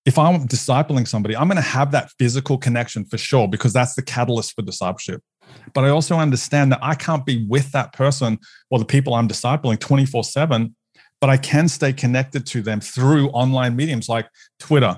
if 0.10 0.18
I'm 0.18 0.48
discipling 0.48 1.08
somebody, 1.08 1.38
I'm 1.38 1.48
going 1.48 1.58
to 1.58 1.62
have 1.62 1.92
that 1.92 2.10
physical 2.18 2.58
connection 2.58 3.06
for 3.06 3.20
sure 3.20 3.48
because 3.48 3.74
that's 3.74 3.94
the 3.94 4.02
catalyst 4.02 4.56
for 4.56 4.64
discipleship. 4.64 5.22
But 5.76 5.86
I 5.86 5.90
also 5.90 6.18
understand 6.18 6.72
that 6.72 6.80
I 6.82 6.96
can't 6.96 7.24
be 7.28 7.46
with 7.48 7.72
that 7.74 7.94
person 7.94 8.40
or 8.72 8.80
the 8.80 8.86
people 8.86 9.14
I'm 9.14 9.28
discipling 9.28 9.80
24 9.80 10.24
7 10.24 10.76
but 11.22 11.30
I 11.30 11.36
can 11.36 11.68
stay 11.68 11.92
connected 11.92 12.46
to 12.48 12.62
them 12.62 12.80
through 12.80 13.28
online 13.32 13.76
mediums 13.76 14.08
like 14.08 14.26
Twitter, 14.58 14.98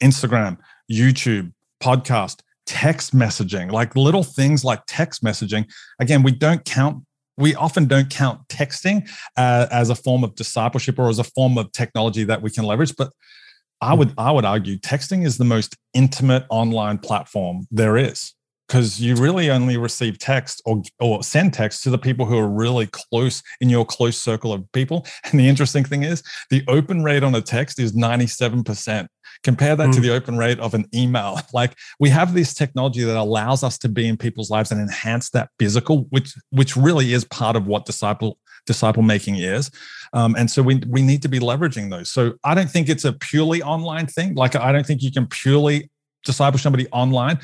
Instagram, 0.00 0.56
YouTube, 0.90 1.52
podcast, 1.82 2.42
text 2.64 3.12
messaging, 3.12 3.72
like 3.72 3.96
little 3.96 4.22
things 4.22 4.64
like 4.64 4.80
text 4.86 5.24
messaging. 5.24 5.68
Again, 5.98 6.22
we 6.22 6.30
don't 6.32 6.64
count 6.64 7.04
we 7.36 7.54
often 7.54 7.86
don't 7.86 8.10
count 8.10 8.40
texting 8.48 9.08
uh, 9.36 9.66
as 9.70 9.90
a 9.90 9.94
form 9.94 10.24
of 10.24 10.34
discipleship 10.34 10.98
or 10.98 11.08
as 11.08 11.18
a 11.18 11.24
form 11.24 11.56
of 11.56 11.70
technology 11.72 12.24
that 12.24 12.42
we 12.42 12.50
can 12.50 12.64
leverage 12.64 12.94
but 12.96 13.12
i 13.80 13.94
would 13.94 14.12
i 14.18 14.30
would 14.30 14.44
argue 14.44 14.76
texting 14.78 15.24
is 15.24 15.38
the 15.38 15.44
most 15.44 15.76
intimate 15.94 16.44
online 16.50 16.98
platform 16.98 17.66
there 17.70 17.96
is 17.96 18.34
because 18.68 19.00
you 19.00 19.14
really 19.16 19.50
only 19.50 19.76
receive 19.76 20.18
text 20.18 20.60
or, 20.66 20.82
or 21.00 21.22
send 21.22 21.54
text 21.54 21.82
to 21.82 21.90
the 21.90 21.98
people 21.98 22.26
who 22.26 22.36
are 22.36 22.48
really 22.48 22.86
close 22.86 23.42
in 23.60 23.70
your 23.70 23.84
close 23.84 24.18
circle 24.18 24.52
of 24.52 24.70
people. 24.72 25.06
And 25.30 25.40
the 25.40 25.48
interesting 25.48 25.84
thing 25.84 26.02
is, 26.02 26.22
the 26.50 26.62
open 26.68 27.02
rate 27.02 27.22
on 27.22 27.34
a 27.34 27.40
text 27.40 27.78
is 27.78 27.92
97%. 27.92 29.08
Compare 29.42 29.76
that 29.76 29.88
mm. 29.88 29.94
to 29.94 30.00
the 30.00 30.12
open 30.12 30.36
rate 30.36 30.58
of 30.58 30.74
an 30.74 30.86
email. 30.94 31.40
Like 31.54 31.74
we 31.98 32.10
have 32.10 32.34
this 32.34 32.54
technology 32.54 33.02
that 33.02 33.16
allows 33.16 33.64
us 33.64 33.78
to 33.78 33.88
be 33.88 34.06
in 34.06 34.16
people's 34.16 34.50
lives 34.50 34.70
and 34.70 34.80
enhance 34.80 35.30
that 35.30 35.48
physical, 35.58 36.06
which 36.10 36.34
which 36.50 36.76
really 36.76 37.12
is 37.12 37.24
part 37.24 37.56
of 37.56 37.66
what 37.66 37.86
disciple 37.86 38.38
disciple 38.68 39.02
making 39.02 39.36
is. 39.36 39.72
Um, 40.12 40.36
and 40.36 40.48
so 40.48 40.62
we 40.62 40.80
we 40.86 41.02
need 41.02 41.22
to 41.22 41.28
be 41.28 41.40
leveraging 41.40 41.90
those. 41.90 42.12
So 42.12 42.34
I 42.44 42.54
don't 42.54 42.70
think 42.70 42.88
it's 42.88 43.04
a 43.04 43.12
purely 43.12 43.60
online 43.62 44.06
thing. 44.06 44.36
Like 44.36 44.54
I 44.54 44.70
don't 44.70 44.86
think 44.86 45.02
you 45.02 45.10
can 45.10 45.26
purely 45.26 45.90
disciple 46.24 46.58
somebody 46.58 46.86
online 46.92 47.40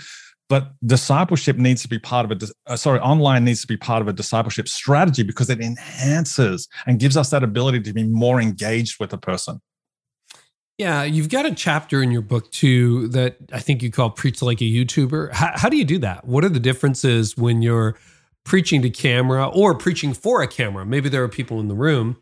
but 0.48 0.72
discipleship 0.84 1.56
needs 1.56 1.82
to 1.82 1.88
be 1.88 1.98
part 1.98 2.30
of 2.30 2.42
a 2.42 2.48
uh, 2.66 2.76
sorry 2.76 3.00
online 3.00 3.44
needs 3.44 3.60
to 3.60 3.66
be 3.66 3.76
part 3.76 4.02
of 4.02 4.08
a 4.08 4.12
discipleship 4.12 4.68
strategy 4.68 5.22
because 5.22 5.50
it 5.50 5.60
enhances 5.60 6.68
and 6.86 6.98
gives 6.98 7.16
us 7.16 7.30
that 7.30 7.42
ability 7.42 7.80
to 7.80 7.92
be 7.92 8.04
more 8.04 8.40
engaged 8.40 9.00
with 9.00 9.12
a 9.12 9.18
person 9.18 9.60
yeah 10.78 11.02
you've 11.02 11.28
got 11.28 11.46
a 11.46 11.54
chapter 11.54 12.02
in 12.02 12.10
your 12.10 12.22
book 12.22 12.50
too 12.50 13.08
that 13.08 13.36
i 13.52 13.58
think 13.58 13.82
you 13.82 13.90
call 13.90 14.10
preach 14.10 14.42
like 14.42 14.60
a 14.60 14.64
youtuber 14.64 15.32
how, 15.32 15.50
how 15.54 15.68
do 15.68 15.76
you 15.76 15.84
do 15.84 15.98
that 15.98 16.24
what 16.26 16.44
are 16.44 16.50
the 16.50 16.60
differences 16.60 17.36
when 17.36 17.62
you're 17.62 17.96
preaching 18.44 18.82
to 18.82 18.90
camera 18.90 19.48
or 19.48 19.74
preaching 19.74 20.14
for 20.14 20.42
a 20.42 20.48
camera 20.48 20.84
maybe 20.84 21.08
there 21.08 21.22
are 21.22 21.28
people 21.28 21.60
in 21.60 21.68
the 21.68 21.74
room 21.74 22.16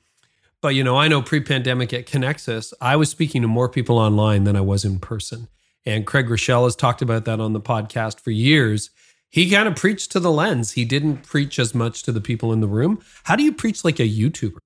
but 0.60 0.74
you 0.74 0.84
know 0.84 0.96
i 0.96 1.08
know 1.08 1.20
pre-pandemic 1.20 1.92
at 1.92 2.06
Connexus 2.06 2.72
i 2.80 2.96
was 2.96 3.10
speaking 3.10 3.42
to 3.42 3.48
more 3.48 3.68
people 3.68 3.98
online 3.98 4.44
than 4.44 4.56
i 4.56 4.60
was 4.60 4.84
in 4.84 4.98
person 4.98 5.48
and 5.84 6.06
Craig 6.06 6.26
Groeschel 6.26 6.64
has 6.64 6.76
talked 6.76 7.02
about 7.02 7.24
that 7.24 7.40
on 7.40 7.52
the 7.52 7.60
podcast 7.60 8.20
for 8.20 8.30
years. 8.30 8.90
He 9.28 9.50
kind 9.50 9.66
of 9.66 9.76
preached 9.76 10.12
to 10.12 10.20
the 10.20 10.30
lens. 10.30 10.72
He 10.72 10.84
didn't 10.84 11.22
preach 11.22 11.58
as 11.58 11.74
much 11.74 12.02
to 12.04 12.12
the 12.12 12.20
people 12.20 12.52
in 12.52 12.60
the 12.60 12.68
room. 12.68 13.00
How 13.24 13.36
do 13.36 13.42
you 13.42 13.52
preach 13.52 13.84
like 13.84 13.98
a 13.98 14.08
YouTuber? 14.08 14.58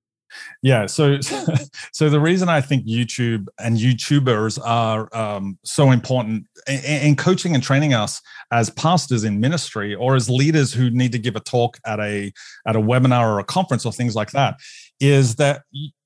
Yeah, 0.62 0.86
so 0.86 1.18
so 1.92 2.10
the 2.10 2.20
reason 2.20 2.48
I 2.48 2.60
think 2.60 2.86
YouTube 2.86 3.46
and 3.58 3.76
YouTubers 3.76 4.58
are 4.64 5.14
um, 5.16 5.58
so 5.64 5.90
important 5.90 6.46
in, 6.66 6.78
in, 6.84 7.16
coaching 7.16 7.54
and 7.54 7.62
training 7.62 7.94
us 7.94 8.20
as 8.50 8.70
pastors 8.70 9.24
in 9.24 9.40
ministry 9.40 9.94
or 9.94 10.16
as 10.16 10.28
leaders 10.28 10.72
who 10.72 10.90
need 10.90 11.12
to 11.12 11.18
give 11.18 11.36
a 11.36 11.40
talk 11.40 11.78
at 11.86 12.00
a 12.00 12.32
at 12.66 12.76
a 12.76 12.80
webinar 12.80 13.26
or 13.26 13.38
a 13.38 13.44
conference 13.44 13.86
or 13.86 13.92
things 13.92 14.14
like 14.14 14.30
that 14.32 14.56
is 15.00 15.36
that 15.36 15.62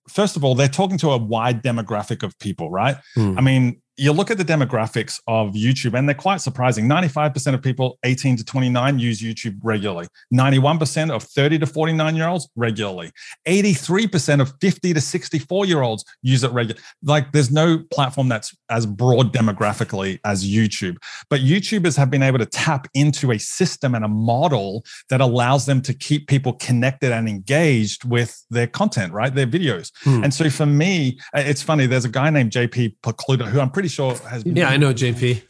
first 0.08 0.36
of 0.36 0.44
all 0.44 0.54
they're 0.54 0.68
talking 0.68 0.98
to 0.98 1.10
a 1.10 1.16
wide 1.16 1.62
demographic 1.62 2.22
of 2.22 2.38
people, 2.38 2.70
right? 2.70 2.96
Hmm. 3.14 3.38
I 3.38 3.40
mean, 3.40 3.82
you 4.00 4.12
look 4.12 4.30
at 4.30 4.38
the 4.38 4.44
demographics 4.44 5.20
of 5.26 5.52
YouTube, 5.52 5.96
and 5.96 6.08
they're 6.08 6.14
quite 6.14 6.40
surprising. 6.40 6.88
95% 6.88 7.52
of 7.52 7.60
people 7.60 7.98
18 8.02 8.36
to 8.38 8.44
29 8.44 8.98
use 8.98 9.20
YouTube 9.20 9.58
regularly, 9.62 10.08
91% 10.32 11.14
of 11.14 11.22
30 11.22 11.58
to 11.58 11.66
49 11.66 12.16
year 12.16 12.26
olds 12.26 12.48
regularly, 12.56 13.12
83% 13.46 14.40
of 14.40 14.54
50 14.58 14.94
to 14.94 15.00
64 15.02 15.66
year 15.66 15.82
olds 15.82 16.02
use 16.22 16.42
it 16.42 16.50
regularly. 16.50 16.82
Like, 17.02 17.32
there's 17.32 17.50
no 17.50 17.84
platform 17.92 18.28
that's 18.28 18.56
as 18.70 18.86
broad 18.86 19.34
demographically 19.34 20.18
as 20.24 20.50
YouTube. 20.50 20.96
But 21.28 21.40
YouTubers 21.40 21.98
have 21.98 22.10
been 22.10 22.22
able 22.22 22.38
to 22.38 22.46
tap 22.46 22.88
into 22.94 23.32
a 23.32 23.38
system 23.38 23.94
and 23.94 24.02
a 24.02 24.08
model 24.08 24.82
that 25.10 25.20
allows 25.20 25.66
them 25.66 25.82
to 25.82 25.92
keep 25.92 26.26
people 26.26 26.54
connected 26.54 27.12
and 27.12 27.28
engaged 27.28 28.06
with 28.06 28.42
their 28.48 28.66
content, 28.66 29.12
right? 29.12 29.34
Their 29.34 29.46
videos. 29.46 29.92
Hmm. 30.04 30.24
And 30.24 30.32
so 30.32 30.48
for 30.48 30.64
me, 30.64 31.18
it's 31.34 31.60
funny, 31.60 31.84
there's 31.84 32.06
a 32.06 32.08
guy 32.08 32.30
named 32.30 32.52
JP 32.52 32.96
Pokluda 33.02 33.46
who 33.46 33.60
I'm 33.60 33.70
pretty 33.70 33.89
sure 33.90 34.16
has 34.28 34.44
been. 34.44 34.56
Yeah, 34.56 34.68
I 34.68 34.76
know 34.76 34.92
JP. 34.92 35.42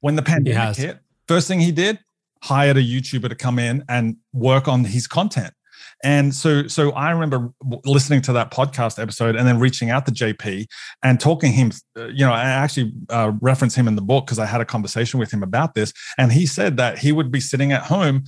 When 0.00 0.16
the 0.16 0.22
pandemic 0.22 0.76
hit, 0.76 0.98
first 1.26 1.48
thing 1.48 1.60
he 1.60 1.72
did, 1.72 1.98
hired 2.42 2.76
a 2.76 2.82
YouTuber 2.82 3.28
to 3.30 3.34
come 3.34 3.58
in 3.58 3.84
and 3.88 4.16
work 4.32 4.68
on 4.68 4.84
his 4.84 5.06
content. 5.06 5.54
And 6.02 6.34
so, 6.34 6.66
so 6.66 6.90
I 6.90 7.10
remember 7.12 7.50
listening 7.86 8.20
to 8.22 8.32
that 8.34 8.50
podcast 8.50 9.00
episode 9.00 9.36
and 9.36 9.46
then 9.48 9.58
reaching 9.58 9.88
out 9.88 10.04
to 10.06 10.12
JP 10.12 10.66
and 11.02 11.18
talking 11.18 11.52
him. 11.52 11.72
Uh, 11.96 12.08
you 12.08 12.26
know, 12.26 12.32
I 12.32 12.42
actually 12.42 12.92
uh, 13.08 13.32
reference 13.40 13.74
him 13.74 13.88
in 13.88 13.96
the 13.96 14.02
book 14.02 14.26
because 14.26 14.38
I 14.38 14.44
had 14.44 14.60
a 14.60 14.66
conversation 14.66 15.18
with 15.18 15.32
him 15.32 15.42
about 15.42 15.74
this, 15.74 15.92
and 16.18 16.32
he 16.32 16.44
said 16.44 16.76
that 16.76 16.98
he 16.98 17.12
would 17.12 17.32
be 17.32 17.40
sitting 17.40 17.72
at 17.72 17.84
home 17.84 18.24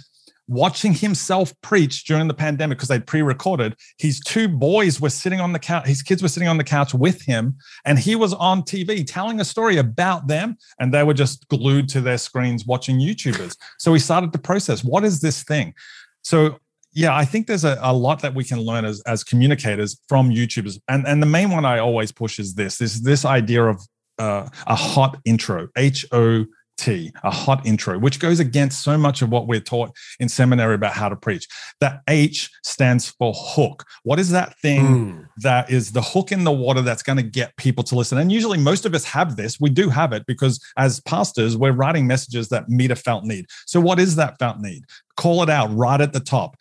watching 0.49 0.93
himself 0.95 1.53
preach 1.61 2.05
during 2.05 2.29
the 2.29 2.35
pandemic 2.35 2.79
because 2.79 2.89
they'd 2.89 3.07
pre-recorded 3.07 3.75
his 3.99 4.21
two 4.21 4.49
boys 4.49 5.01
were 5.01 5.11
sitting 5.11 5.41
on 5.41 5.53
the 5.53 5.59
couch 5.59 5.87
his 5.87 6.03
kids 6.03 6.23
were 6.23 6.29
sitting 6.29 6.49
on 6.49 6.57
the 6.57 6.65
couch 6.65 6.95
with 6.95 7.23
him 7.23 7.57
and 7.85 7.99
he 7.99 8.15
was 8.15 8.33
on 8.35 8.63
tv 8.63 9.05
telling 9.07 9.41
a 9.41 9.45
story 9.45 9.77
about 9.77 10.29
them 10.29 10.57
and 10.79 10.95
they 10.95 11.03
were 11.03 11.15
just 11.15 11.49
glued 11.49 11.89
to 11.89 12.01
their 12.01 12.19
screens 12.19 12.65
watching 12.65 12.99
youtubers. 12.99 13.57
So 13.79 13.93
he 13.93 13.99
started 13.99 14.33
to 14.33 14.39
process 14.39 14.85
what 14.85 15.05
is 15.05 15.21
this 15.21 15.43
thing? 15.43 15.75
So 16.23 16.59
yeah 16.97 17.15
i 17.15 17.25
think 17.25 17.47
there's 17.47 17.65
a, 17.65 17.79
a 17.83 17.93
lot 17.93 18.23
that 18.23 18.35
we 18.35 18.43
can 18.43 18.59
learn 18.59 18.85
as, 18.85 19.01
as 19.03 19.23
communicators 19.23 20.01
from 20.09 20.31
youtubers. 20.31 20.81
And, 20.89 21.07
and 21.07 21.23
the 21.23 21.27
main 21.27 21.51
one 21.51 21.65
i 21.65 21.79
always 21.79 22.11
push 22.11 22.41
is 22.41 22.55
this 22.55 22.79
this 22.79 23.01
this 23.01 23.25
idea 23.25 23.65
of 23.65 23.81
uh, 24.19 24.49
a 24.67 24.75
hot 24.75 25.19
intro 25.25 25.69
h-o 25.77 26.47
T, 26.77 27.13
a 27.23 27.31
hot 27.31 27.65
intro, 27.67 27.99
which 27.99 28.21
goes 28.21 28.41
against 28.41 28.83
so 28.83 28.99
much 28.99 29.23
of 29.23 29.31
what 29.31 29.47
we're 29.47 29.61
taught 29.61 29.97
in 30.21 30.29
seminary 30.29 30.75
about 30.75 30.93
how 30.93 31.09
to 31.09 31.17
preach. 31.17 31.47
That 31.81 32.03
H 32.09 32.51
stands 32.65 33.09
for 33.09 33.33
hook. 33.35 33.85
What 34.03 34.19
is 34.19 34.31
that 34.31 34.59
thing 34.61 34.83
mm. 34.83 35.29
that 35.39 35.71
is 35.71 35.93
the 35.93 36.03
hook 36.03 36.33
in 36.33 36.45
the 36.45 36.53
water 36.53 36.83
that's 36.83 37.03
going 37.03 37.17
to 37.17 37.23
get 37.23 37.57
people 37.57 37.85
to 37.85 37.95
listen? 37.95 38.19
And 38.19 38.31
usually, 38.31 38.59
most 38.59 38.85
of 38.85 38.95
us 38.95 39.05
have 39.05 39.37
this. 39.37 39.59
We 39.61 39.71
do 39.71 39.89
have 39.89 40.13
it 40.13 40.25
because 40.27 40.63
as 40.77 41.01
pastors, 41.01 41.57
we're 41.57 41.73
writing 41.73 42.07
messages 42.07 42.49
that 42.49 42.69
meet 42.69 42.91
a 42.91 42.97
felt 42.97 43.25
need. 43.25 43.47
So, 43.67 43.81
what 43.81 43.99
is 43.99 44.17
that 44.17 44.39
felt 44.39 44.61
need? 44.61 44.85
Call 45.17 45.43
it 45.43 45.51
out 45.51 45.75
right 45.75 46.01
at 46.01 46.13
the 46.13 46.21
top 46.21 46.57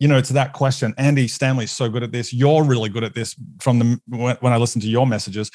you 0.00 0.08
know, 0.08 0.18
it's 0.18 0.30
that 0.30 0.52
question. 0.52 0.92
Andy 0.98 1.28
Stanley's 1.28 1.70
so 1.70 1.88
good 1.88 2.02
at 2.02 2.10
this. 2.10 2.32
You're 2.32 2.64
really 2.64 2.88
good 2.88 3.04
at 3.04 3.14
this 3.14 3.36
from 3.60 3.78
the 3.78 4.00
when 4.08 4.52
I 4.52 4.56
listen 4.56 4.80
to 4.82 4.88
your 4.88 5.06
messages 5.06 5.50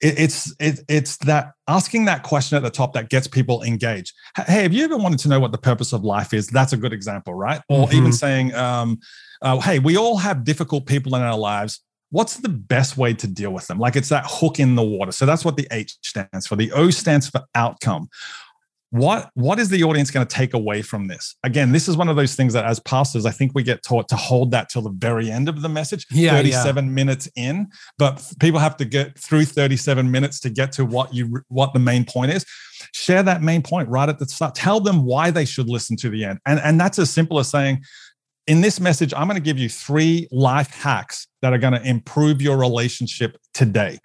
it, 0.00 0.18
it's 0.18 0.54
it, 0.58 0.80
it's 0.88 1.16
that 1.18 1.52
asking 1.68 2.06
that 2.06 2.22
question 2.22 2.56
at 2.56 2.62
the 2.62 2.70
top 2.70 2.92
that 2.94 3.08
gets 3.10 3.26
people 3.26 3.62
engaged. 3.62 4.12
Hey, 4.36 4.62
have 4.62 4.72
you 4.72 4.84
ever 4.84 4.96
wanted 4.96 5.18
to 5.20 5.28
know 5.28 5.40
what 5.40 5.52
the 5.52 5.58
purpose 5.58 5.92
of 5.92 6.04
life 6.04 6.32
is? 6.32 6.48
That's 6.48 6.72
a 6.72 6.76
good 6.76 6.92
example, 6.92 7.34
right? 7.34 7.60
Or 7.68 7.86
mm-hmm. 7.86 7.96
even 7.96 8.12
saying, 8.12 8.54
um, 8.54 8.98
uh, 9.40 9.60
"Hey, 9.60 9.78
we 9.78 9.96
all 9.96 10.18
have 10.18 10.44
difficult 10.44 10.86
people 10.86 11.14
in 11.16 11.22
our 11.22 11.38
lives." 11.38 11.80
What's 12.10 12.36
the 12.36 12.50
best 12.50 12.98
way 12.98 13.14
to 13.14 13.26
deal 13.26 13.54
with 13.54 13.66
them? 13.68 13.78
Like 13.78 13.96
it's 13.96 14.10
that 14.10 14.24
hook 14.26 14.60
in 14.60 14.74
the 14.74 14.82
water. 14.82 15.12
So 15.12 15.24
that's 15.24 15.46
what 15.46 15.56
the 15.56 15.66
H 15.70 15.96
stands 16.02 16.46
for. 16.46 16.56
The 16.56 16.70
O 16.72 16.90
stands 16.90 17.26
for 17.30 17.40
outcome 17.54 18.10
what 18.92 19.30
what 19.32 19.58
is 19.58 19.70
the 19.70 19.82
audience 19.84 20.10
going 20.10 20.26
to 20.26 20.36
take 20.36 20.52
away 20.52 20.82
from 20.82 21.06
this? 21.06 21.34
Again 21.44 21.72
this 21.72 21.88
is 21.88 21.96
one 21.96 22.10
of 22.10 22.16
those 22.16 22.34
things 22.34 22.52
that 22.52 22.66
as 22.66 22.78
pastors 22.80 23.24
i 23.24 23.30
think 23.30 23.52
we 23.54 23.62
get 23.62 23.82
taught 23.82 24.06
to 24.10 24.16
hold 24.16 24.50
that 24.50 24.68
till 24.68 24.82
the 24.82 24.90
very 24.90 25.30
end 25.30 25.48
of 25.48 25.62
the 25.62 25.68
message 25.68 26.06
yeah, 26.10 26.32
37 26.32 26.84
yeah. 26.84 26.90
minutes 26.90 27.26
in. 27.34 27.68
But 27.96 28.22
people 28.38 28.60
have 28.60 28.76
to 28.76 28.84
get 28.84 29.18
through 29.18 29.46
37 29.46 30.10
minutes 30.10 30.40
to 30.40 30.50
get 30.50 30.72
to 30.72 30.84
what 30.84 31.14
you 31.14 31.40
what 31.48 31.72
the 31.72 31.78
main 31.78 32.04
point 32.04 32.32
is. 32.32 32.44
Share 32.92 33.22
that 33.22 33.40
main 33.40 33.62
point 33.62 33.88
right 33.88 34.10
at 34.10 34.18
the 34.18 34.26
start. 34.26 34.54
Tell 34.54 34.78
them 34.78 35.06
why 35.06 35.30
they 35.30 35.46
should 35.46 35.70
listen 35.70 35.96
to 35.96 36.10
the 36.10 36.26
end. 36.26 36.38
And 36.44 36.60
and 36.60 36.78
that's 36.78 36.98
as 36.98 37.10
simple 37.10 37.38
as 37.38 37.48
saying 37.48 37.82
in 38.46 38.60
this 38.60 38.80
message 38.80 39.14
i'm 39.14 39.28
going 39.28 39.40
to 39.40 39.44
give 39.44 39.56
you 39.56 39.68
three 39.68 40.26
life 40.32 40.68
hacks 40.74 41.28
that 41.42 41.52
are 41.52 41.58
going 41.58 41.72
to 41.72 41.82
improve 41.82 42.42
your 42.42 42.58
relationship 42.58 43.38
today. 43.54 43.98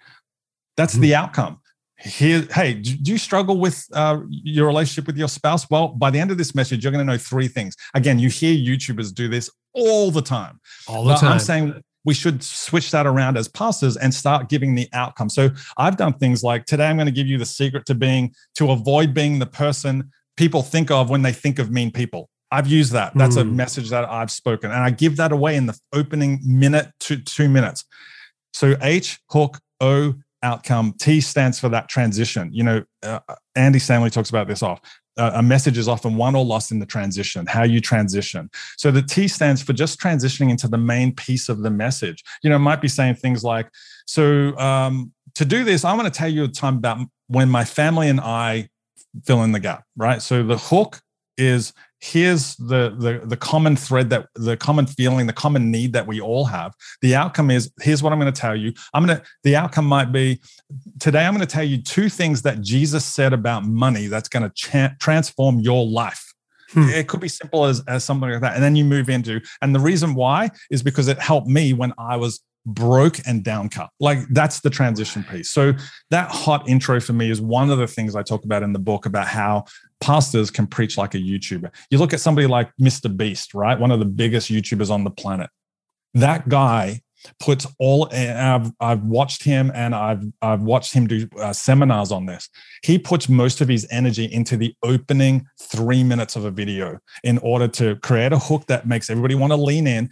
That's 0.78 0.94
mm-hmm. 0.94 1.02
the 1.02 1.14
outcome 1.14 1.60
here, 1.98 2.46
hey, 2.52 2.74
do 2.74 3.10
you 3.10 3.18
struggle 3.18 3.58
with 3.58 3.84
uh, 3.92 4.20
your 4.28 4.66
relationship 4.66 5.06
with 5.06 5.16
your 5.16 5.28
spouse? 5.28 5.68
Well, 5.68 5.88
by 5.88 6.10
the 6.10 6.20
end 6.20 6.30
of 6.30 6.38
this 6.38 6.54
message, 6.54 6.84
you're 6.84 6.92
going 6.92 7.04
to 7.04 7.12
know 7.12 7.18
three 7.18 7.48
things. 7.48 7.74
Again, 7.94 8.18
you 8.18 8.28
hear 8.28 8.54
YouTubers 8.54 9.12
do 9.12 9.28
this 9.28 9.50
all 9.72 10.10
the 10.10 10.22
time. 10.22 10.60
All 10.86 11.04
the 11.04 11.14
time. 11.14 11.32
I'm 11.32 11.38
saying 11.40 11.82
we 12.04 12.14
should 12.14 12.42
switch 12.42 12.90
that 12.92 13.06
around 13.06 13.36
as 13.36 13.48
pastors 13.48 13.96
and 13.96 14.14
start 14.14 14.48
giving 14.48 14.74
the 14.74 14.88
outcome. 14.92 15.28
So 15.28 15.50
I've 15.76 15.96
done 15.96 16.14
things 16.14 16.42
like 16.42 16.64
today 16.66 16.86
I'm 16.86 16.96
going 16.96 17.06
to 17.06 17.12
give 17.12 17.26
you 17.26 17.36
the 17.36 17.46
secret 17.46 17.84
to 17.86 17.94
being 17.94 18.34
to 18.54 18.70
avoid 18.70 19.12
being 19.12 19.38
the 19.38 19.46
person 19.46 20.10
people 20.36 20.62
think 20.62 20.90
of 20.90 21.10
when 21.10 21.22
they 21.22 21.32
think 21.32 21.58
of 21.58 21.70
mean 21.70 21.90
people. 21.90 22.30
I've 22.50 22.68
used 22.68 22.92
that. 22.92 23.12
That's 23.14 23.36
mm. 23.36 23.42
a 23.42 23.44
message 23.44 23.90
that 23.90 24.08
I've 24.08 24.30
spoken. 24.30 24.70
And 24.70 24.80
I 24.80 24.90
give 24.90 25.16
that 25.16 25.32
away 25.32 25.56
in 25.56 25.66
the 25.66 25.78
opening 25.92 26.40
minute 26.44 26.88
to 27.00 27.16
two 27.18 27.48
minutes. 27.48 27.84
So 28.54 28.76
H, 28.80 29.18
hook, 29.30 29.58
O, 29.80 30.14
outcome. 30.42 30.94
T 30.98 31.20
stands 31.20 31.58
for 31.58 31.68
that 31.68 31.88
transition. 31.88 32.50
You 32.52 32.62
know, 32.62 32.84
uh, 33.02 33.20
Andy 33.54 33.78
Stanley 33.78 34.10
talks 34.10 34.30
about 34.30 34.48
this 34.48 34.62
off. 34.62 34.80
Uh, 35.16 35.32
a 35.34 35.42
message 35.42 35.76
is 35.76 35.88
often 35.88 36.16
won 36.16 36.36
or 36.36 36.44
lost 36.44 36.70
in 36.70 36.78
the 36.78 36.86
transition, 36.86 37.44
how 37.46 37.64
you 37.64 37.80
transition. 37.80 38.48
So 38.76 38.92
the 38.92 39.02
T 39.02 39.26
stands 39.26 39.60
for 39.60 39.72
just 39.72 40.00
transitioning 40.00 40.50
into 40.50 40.68
the 40.68 40.78
main 40.78 41.12
piece 41.12 41.48
of 41.48 41.62
the 41.62 41.70
message. 41.70 42.22
You 42.42 42.50
know, 42.50 42.58
might 42.58 42.80
be 42.80 42.88
saying 42.88 43.16
things 43.16 43.42
like, 43.42 43.68
so 44.06 44.56
um, 44.58 45.12
to 45.34 45.44
do 45.44 45.64
this, 45.64 45.84
I 45.84 45.94
want 45.94 46.12
to 46.12 46.16
tell 46.16 46.28
you 46.28 46.44
a 46.44 46.48
time 46.48 46.76
about 46.76 46.98
when 47.26 47.48
my 47.48 47.64
family 47.64 48.08
and 48.08 48.20
I 48.20 48.68
fill 49.24 49.42
in 49.42 49.52
the 49.52 49.60
gap, 49.60 49.84
right? 49.96 50.22
So 50.22 50.44
the 50.44 50.56
hook 50.56 51.00
is 51.36 51.72
here's 52.00 52.54
the, 52.56 52.94
the 52.98 53.26
the 53.26 53.36
common 53.36 53.74
thread 53.74 54.10
that 54.10 54.28
the 54.34 54.56
common 54.56 54.86
feeling 54.86 55.26
the 55.26 55.32
common 55.32 55.70
need 55.70 55.92
that 55.92 56.06
we 56.06 56.20
all 56.20 56.44
have. 56.44 56.74
The 57.02 57.14
outcome 57.14 57.50
is 57.50 57.72
here's 57.80 58.02
what 58.02 58.12
i'm 58.12 58.20
going 58.20 58.32
to 58.32 58.40
tell 58.40 58.56
you. 58.56 58.72
I'm 58.94 59.04
going 59.06 59.18
to 59.18 59.24
the 59.42 59.56
outcome 59.56 59.86
might 59.86 60.12
be 60.12 60.40
today 61.00 61.24
i'm 61.24 61.34
going 61.34 61.46
to 61.46 61.52
tell 61.52 61.64
you 61.64 61.80
two 61.82 62.08
things 62.08 62.42
that 62.42 62.60
jesus 62.60 63.04
said 63.04 63.32
about 63.32 63.64
money 63.64 64.06
that's 64.06 64.28
going 64.28 64.42
to 64.42 64.50
cha- 64.54 64.94
transform 65.00 65.60
your 65.60 65.86
life. 65.86 66.24
Hmm. 66.70 66.90
it 66.90 67.08
could 67.08 67.20
be 67.20 67.28
simple 67.28 67.64
as, 67.64 67.82
as 67.88 68.04
something 68.04 68.28
like 68.28 68.42
that 68.42 68.54
and 68.54 68.62
then 68.62 68.76
you 68.76 68.84
move 68.84 69.08
into 69.08 69.40
and 69.62 69.74
the 69.74 69.80
reason 69.80 70.14
why 70.14 70.50
is 70.70 70.82
because 70.82 71.08
it 71.08 71.18
helped 71.18 71.46
me 71.48 71.72
when 71.72 71.94
i 71.96 72.14
was 72.14 72.42
broke 72.68 73.18
and 73.26 73.42
downcut. 73.42 73.88
Like 73.98 74.18
that's 74.30 74.60
the 74.60 74.70
transition 74.70 75.24
piece. 75.24 75.50
So 75.50 75.72
that 76.10 76.30
hot 76.30 76.68
intro 76.68 77.00
for 77.00 77.12
me 77.12 77.30
is 77.30 77.40
one 77.40 77.70
of 77.70 77.78
the 77.78 77.86
things 77.86 78.14
I 78.14 78.22
talk 78.22 78.44
about 78.44 78.62
in 78.62 78.72
the 78.72 78.78
book 78.78 79.06
about 79.06 79.26
how 79.26 79.64
pastors 80.00 80.50
can 80.50 80.66
preach 80.66 80.96
like 80.98 81.14
a 81.14 81.18
YouTuber. 81.18 81.70
You 81.90 81.98
look 81.98 82.12
at 82.12 82.20
somebody 82.20 82.46
like 82.46 82.70
Mr. 82.80 83.14
Beast, 83.14 83.54
right? 83.54 83.78
One 83.78 83.90
of 83.90 83.98
the 83.98 84.04
biggest 84.04 84.50
YouTubers 84.50 84.90
on 84.90 85.04
the 85.04 85.10
planet. 85.10 85.50
That 86.14 86.48
guy 86.48 87.00
puts 87.40 87.66
all 87.78 88.08
I've, 88.12 88.70
I've 88.80 89.02
watched 89.02 89.42
him 89.42 89.72
and 89.74 89.94
I've 89.94 90.24
I've 90.40 90.62
watched 90.62 90.92
him 90.92 91.06
do 91.06 91.28
uh, 91.40 91.52
seminars 91.52 92.12
on 92.12 92.26
this. 92.26 92.48
He 92.84 92.98
puts 92.98 93.28
most 93.28 93.60
of 93.60 93.68
his 93.68 93.86
energy 93.90 94.24
into 94.24 94.56
the 94.56 94.74
opening 94.82 95.46
3 95.60 96.04
minutes 96.04 96.36
of 96.36 96.44
a 96.44 96.50
video 96.50 96.98
in 97.24 97.38
order 97.38 97.68
to 97.68 97.96
create 97.96 98.32
a 98.32 98.38
hook 98.38 98.66
that 98.66 98.86
makes 98.86 99.10
everybody 99.10 99.34
want 99.34 99.52
to 99.52 99.56
lean 99.56 99.86
in, 99.86 100.10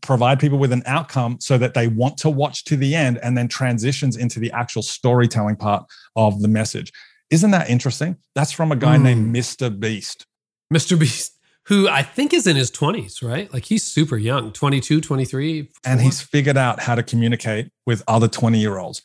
provide 0.00 0.38
people 0.38 0.58
with 0.58 0.72
an 0.72 0.82
outcome 0.86 1.38
so 1.40 1.58
that 1.58 1.74
they 1.74 1.88
want 1.88 2.16
to 2.18 2.30
watch 2.30 2.64
to 2.64 2.76
the 2.76 2.94
end 2.94 3.18
and 3.22 3.36
then 3.36 3.48
transitions 3.48 4.16
into 4.16 4.38
the 4.38 4.50
actual 4.52 4.82
storytelling 4.82 5.56
part 5.56 5.84
of 6.16 6.40
the 6.42 6.48
message. 6.48 6.92
Isn't 7.30 7.50
that 7.52 7.70
interesting? 7.70 8.16
That's 8.34 8.52
from 8.52 8.72
a 8.72 8.76
guy 8.76 8.96
mm. 8.96 9.02
named 9.02 9.34
Mr. 9.34 9.78
Beast. 9.78 10.26
Mr. 10.72 10.98
Beast 10.98 11.38
who 11.66 11.88
I 11.88 12.02
think 12.02 12.34
is 12.34 12.46
in 12.46 12.56
his 12.56 12.70
20s, 12.70 13.22
right? 13.22 13.52
Like 13.52 13.64
he's 13.64 13.84
super 13.84 14.16
young, 14.16 14.52
22, 14.52 15.00
23. 15.00 15.70
And 15.84 16.00
he's 16.00 16.20
figured 16.20 16.56
out 16.56 16.80
how 16.80 16.94
to 16.94 17.02
communicate 17.02 17.70
with 17.86 18.02
other 18.08 18.28
20 18.28 18.58
year 18.58 18.78
olds. 18.78 19.02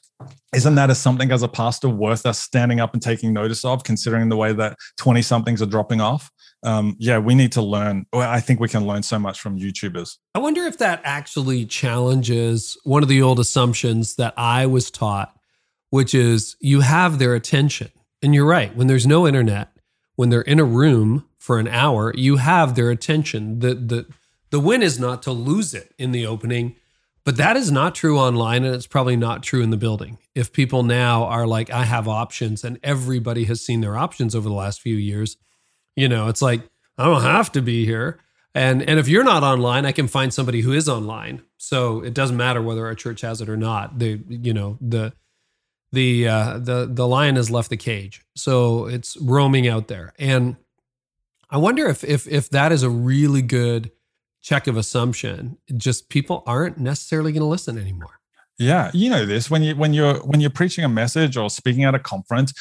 Isn't 0.55 0.75
that 0.75 0.89
a 0.89 0.95
something 0.95 1.31
as 1.31 1.43
a 1.43 1.47
pastor 1.47 1.89
worth 1.89 2.25
us 2.25 2.39
standing 2.39 2.79
up 2.79 2.93
and 2.93 3.01
taking 3.01 3.31
notice 3.31 3.63
of, 3.63 3.83
considering 3.83 4.29
the 4.29 4.37
way 4.37 4.53
that 4.53 4.77
20 4.97 5.21
somethings 5.21 5.61
are 5.61 5.67
dropping 5.67 6.01
off? 6.01 6.31
Um, 6.63 6.95
yeah, 6.97 7.19
we 7.19 7.35
need 7.35 7.51
to 7.51 7.61
learn. 7.61 8.05
I 8.11 8.39
think 8.39 8.59
we 8.59 8.67
can 8.67 8.87
learn 8.87 9.03
so 9.03 9.19
much 9.19 9.39
from 9.39 9.59
YouTubers. 9.59 10.17
I 10.33 10.39
wonder 10.39 10.63
if 10.63 10.79
that 10.79 11.01
actually 11.03 11.65
challenges 11.65 12.75
one 12.83 13.03
of 13.03 13.09
the 13.09 13.21
old 13.21 13.39
assumptions 13.39 14.15
that 14.15 14.33
I 14.37 14.65
was 14.65 14.89
taught, 14.89 15.37
which 15.91 16.15
is 16.15 16.55
you 16.59 16.81
have 16.81 17.19
their 17.19 17.35
attention. 17.35 17.91
And 18.23 18.33
you're 18.33 18.47
right, 18.47 18.75
when 18.75 18.87
there's 18.87 19.05
no 19.05 19.27
internet, 19.27 19.69
when 20.15 20.29
they're 20.29 20.41
in 20.41 20.59
a 20.59 20.63
room 20.63 21.25
for 21.47 21.59
an 21.59 21.67
hour, 21.69 22.11
you 22.13 22.35
have 22.35 22.75
their 22.75 22.91
attention. 22.91 23.59
The 23.59 23.73
the 23.73 24.05
the 24.49 24.59
win 24.59 24.83
is 24.83 24.99
not 24.99 25.23
to 25.23 25.31
lose 25.31 25.73
it 25.73 25.93
in 25.97 26.11
the 26.11 26.25
opening, 26.25 26.75
but 27.23 27.37
that 27.37 27.55
is 27.55 27.71
not 27.71 27.95
true 27.95 28.19
online 28.19 28.65
and 28.65 28.75
it's 28.75 28.85
probably 28.85 29.15
not 29.15 29.43
true 29.43 29.61
in 29.61 29.69
the 29.69 29.77
building. 29.77 30.17
If 30.35 30.51
people 30.51 30.83
now 30.83 31.23
are 31.23 31.47
like 31.47 31.69
I 31.69 31.85
have 31.85 32.05
options 32.05 32.65
and 32.65 32.77
everybody 32.83 33.45
has 33.45 33.61
seen 33.61 33.79
their 33.79 33.95
options 33.95 34.35
over 34.35 34.49
the 34.49 34.55
last 34.55 34.81
few 34.81 34.97
years, 34.97 35.37
you 35.95 36.09
know, 36.09 36.27
it's 36.27 36.41
like 36.41 36.63
I 36.97 37.05
don't 37.05 37.21
have 37.21 37.49
to 37.53 37.61
be 37.61 37.85
here. 37.85 38.19
And 38.53 38.81
and 38.81 38.99
if 38.99 39.07
you're 39.07 39.23
not 39.23 39.43
online, 39.43 39.85
I 39.85 39.93
can 39.93 40.09
find 40.09 40.33
somebody 40.33 40.59
who 40.59 40.73
is 40.73 40.89
online. 40.89 41.43
So 41.55 42.01
it 42.01 42.13
doesn't 42.13 42.35
matter 42.35 42.61
whether 42.61 42.85
our 42.85 42.95
church 42.95 43.21
has 43.21 43.39
it 43.39 43.47
or 43.47 43.55
not. 43.55 43.99
The 43.99 44.19
you 44.27 44.53
know, 44.53 44.77
the 44.81 45.13
the 45.93 46.27
uh, 46.27 46.59
the 46.59 46.89
the 46.91 47.07
lion 47.07 47.37
has 47.37 47.49
left 47.49 47.69
the 47.69 47.77
cage, 47.77 48.25
so 48.35 48.87
it's 48.87 49.15
roaming 49.21 49.65
out 49.65 49.87
there. 49.87 50.11
And 50.19 50.57
I 51.49 51.57
wonder 51.57 51.87
if 51.87 52.03
if 52.03 52.27
if 52.27 52.49
that 52.49 52.71
is 52.71 52.83
a 52.83 52.89
really 52.89 53.41
good 53.41 53.91
check 54.41 54.67
of 54.67 54.77
assumption. 54.77 55.57
Just 55.75 56.09
people 56.09 56.43
aren't 56.45 56.77
necessarily 56.77 57.31
going 57.31 57.41
to 57.41 57.47
listen 57.47 57.77
anymore. 57.77 58.19
Yeah, 58.59 58.91
you 58.93 59.09
know 59.09 59.25
this 59.25 59.49
when 59.49 59.63
you 59.63 59.75
when 59.75 59.93
you're 59.93 60.15
when 60.25 60.41
you're 60.41 60.49
preaching 60.49 60.83
a 60.83 60.89
message 60.89 61.37
or 61.37 61.49
speaking 61.49 61.83
at 61.83 61.95
a 61.95 61.99
conference, 61.99 62.53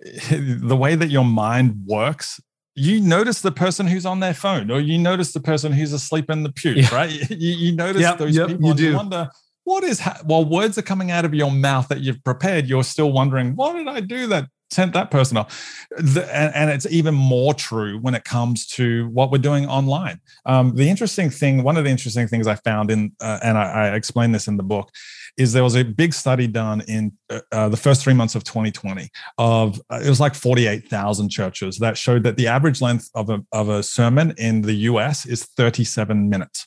the 0.30 0.76
way 0.76 0.94
that 0.94 1.10
your 1.10 1.24
mind 1.24 1.84
works 1.86 2.40
you 2.78 3.00
notice 3.00 3.40
the 3.40 3.50
person 3.50 3.86
who's 3.86 4.06
on 4.06 4.20
their 4.20 4.34
phone 4.34 4.70
or 4.70 4.80
you 4.80 4.98
notice 4.98 5.32
the 5.32 5.40
person 5.40 5.72
who's 5.72 5.92
asleep 5.92 6.30
in 6.30 6.44
the 6.44 6.52
pew, 6.52 6.72
yeah. 6.72 6.94
right? 6.94 7.10
You, 7.30 7.52
you 7.52 7.72
notice 7.72 8.02
yep, 8.02 8.18
those 8.18 8.36
yep, 8.36 8.48
people 8.48 8.64
you 8.64 8.70
and 8.70 8.78
do. 8.78 8.90
you 8.90 8.96
wonder, 8.96 9.30
what 9.64 9.84
is, 9.84 10.00
ha- 10.00 10.20
while 10.24 10.44
words 10.44 10.78
are 10.78 10.82
coming 10.82 11.10
out 11.10 11.24
of 11.24 11.34
your 11.34 11.50
mouth 11.50 11.88
that 11.88 12.00
you've 12.00 12.22
prepared, 12.24 12.66
you're 12.66 12.84
still 12.84 13.12
wondering, 13.12 13.54
what 13.56 13.74
did 13.74 13.88
I 13.88 14.00
do 14.00 14.28
that 14.28 14.48
sent 14.70 14.92
that 14.92 15.10
person 15.10 15.36
off. 15.36 15.86
The, 15.90 16.28
and, 16.34 16.54
and, 16.54 16.70
it's 16.70 16.86
even 16.86 17.14
more 17.14 17.54
true 17.54 17.98
when 17.98 18.14
it 18.14 18.24
comes 18.24 18.66
to 18.68 19.08
what 19.08 19.30
we're 19.30 19.38
doing 19.38 19.66
online. 19.66 20.20
Um, 20.44 20.74
the 20.74 20.88
interesting 20.88 21.30
thing, 21.30 21.62
one 21.62 21.76
of 21.76 21.84
the 21.84 21.90
interesting 21.90 22.28
things 22.28 22.46
I 22.46 22.56
found 22.56 22.90
in, 22.90 23.12
uh, 23.20 23.38
and 23.42 23.56
I, 23.56 23.86
I 23.88 23.94
explain 23.94 24.32
this 24.32 24.46
in 24.46 24.56
the 24.56 24.62
book, 24.62 24.90
is 25.38 25.52
there 25.52 25.64
was 25.64 25.76
a 25.76 25.84
big 25.84 26.12
study 26.12 26.46
done 26.46 26.82
in 26.82 27.12
uh, 27.30 27.40
uh 27.52 27.68
the 27.68 27.76
first 27.76 28.02
three 28.02 28.12
months 28.12 28.34
of 28.34 28.44
2020 28.44 29.08
of 29.38 29.80
uh, 29.90 30.00
it 30.04 30.08
was 30.08 30.20
like 30.20 30.34
48,000 30.34 31.28
churches 31.28 31.78
that 31.78 31.96
showed 31.96 32.24
that 32.24 32.36
the 32.36 32.48
average 32.48 32.82
length 32.82 33.08
of 33.14 33.30
a, 33.30 33.40
of 33.52 33.68
a 33.68 33.82
sermon 33.82 34.34
in 34.36 34.62
the 34.62 34.74
US 34.74 35.26
is 35.26 35.44
37 35.44 36.28
minutes. 36.28 36.66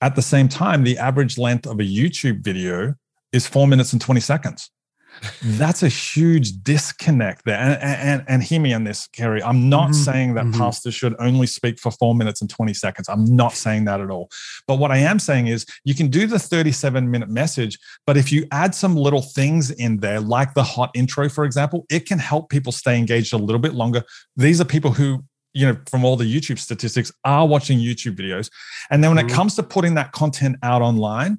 At 0.00 0.16
the 0.16 0.22
same 0.22 0.48
time, 0.48 0.84
the 0.84 0.96
average 0.96 1.36
length 1.36 1.66
of 1.66 1.80
a 1.80 1.84
YouTube 1.84 2.42
video 2.42 2.94
is 3.32 3.46
four 3.46 3.66
minutes 3.66 3.92
and 3.92 4.00
20 4.00 4.20
seconds 4.20 4.70
that's 5.42 5.82
a 5.82 5.88
huge 5.88 6.62
disconnect 6.62 7.44
there. 7.44 7.58
And, 7.58 7.82
and, 7.82 8.24
and 8.28 8.42
hear 8.42 8.60
me 8.60 8.72
on 8.72 8.84
this, 8.84 9.06
Carey. 9.08 9.42
I'm 9.42 9.68
not 9.68 9.90
mm-hmm. 9.90 9.92
saying 9.92 10.34
that 10.34 10.44
mm-hmm. 10.46 10.58
pastors 10.58 10.94
should 10.94 11.14
only 11.18 11.46
speak 11.46 11.78
for 11.78 11.90
four 11.90 12.14
minutes 12.14 12.40
and 12.40 12.50
20 12.50 12.74
seconds. 12.74 13.08
I'm 13.08 13.24
not 13.24 13.52
saying 13.52 13.84
that 13.86 14.00
at 14.00 14.10
all. 14.10 14.30
But 14.66 14.78
what 14.78 14.90
I 14.90 14.98
am 14.98 15.18
saying 15.18 15.48
is 15.48 15.66
you 15.84 15.94
can 15.94 16.08
do 16.08 16.26
the 16.26 16.38
37 16.38 17.10
minute 17.10 17.28
message, 17.28 17.78
but 18.06 18.16
if 18.16 18.32
you 18.32 18.46
add 18.52 18.74
some 18.74 18.96
little 18.96 19.22
things 19.22 19.70
in 19.70 19.98
there, 19.98 20.20
like 20.20 20.54
the 20.54 20.62
hot 20.62 20.90
intro, 20.94 21.28
for 21.28 21.44
example, 21.44 21.86
it 21.90 22.06
can 22.06 22.18
help 22.18 22.50
people 22.50 22.72
stay 22.72 22.98
engaged 22.98 23.32
a 23.32 23.38
little 23.38 23.60
bit 23.60 23.74
longer. 23.74 24.02
These 24.36 24.60
are 24.60 24.64
people 24.64 24.92
who 24.92 25.24
you 25.52 25.66
know 25.66 25.76
from 25.88 26.04
all 26.04 26.16
the 26.16 26.24
youtube 26.24 26.58
statistics 26.58 27.10
are 27.24 27.44
watching 27.46 27.78
youtube 27.78 28.16
videos 28.16 28.50
and 28.90 29.02
then 29.02 29.12
when 29.12 29.18
mm-hmm. 29.18 29.32
it 29.32 29.34
comes 29.34 29.56
to 29.56 29.62
putting 29.62 29.94
that 29.94 30.12
content 30.12 30.56
out 30.62 30.80
online 30.80 31.38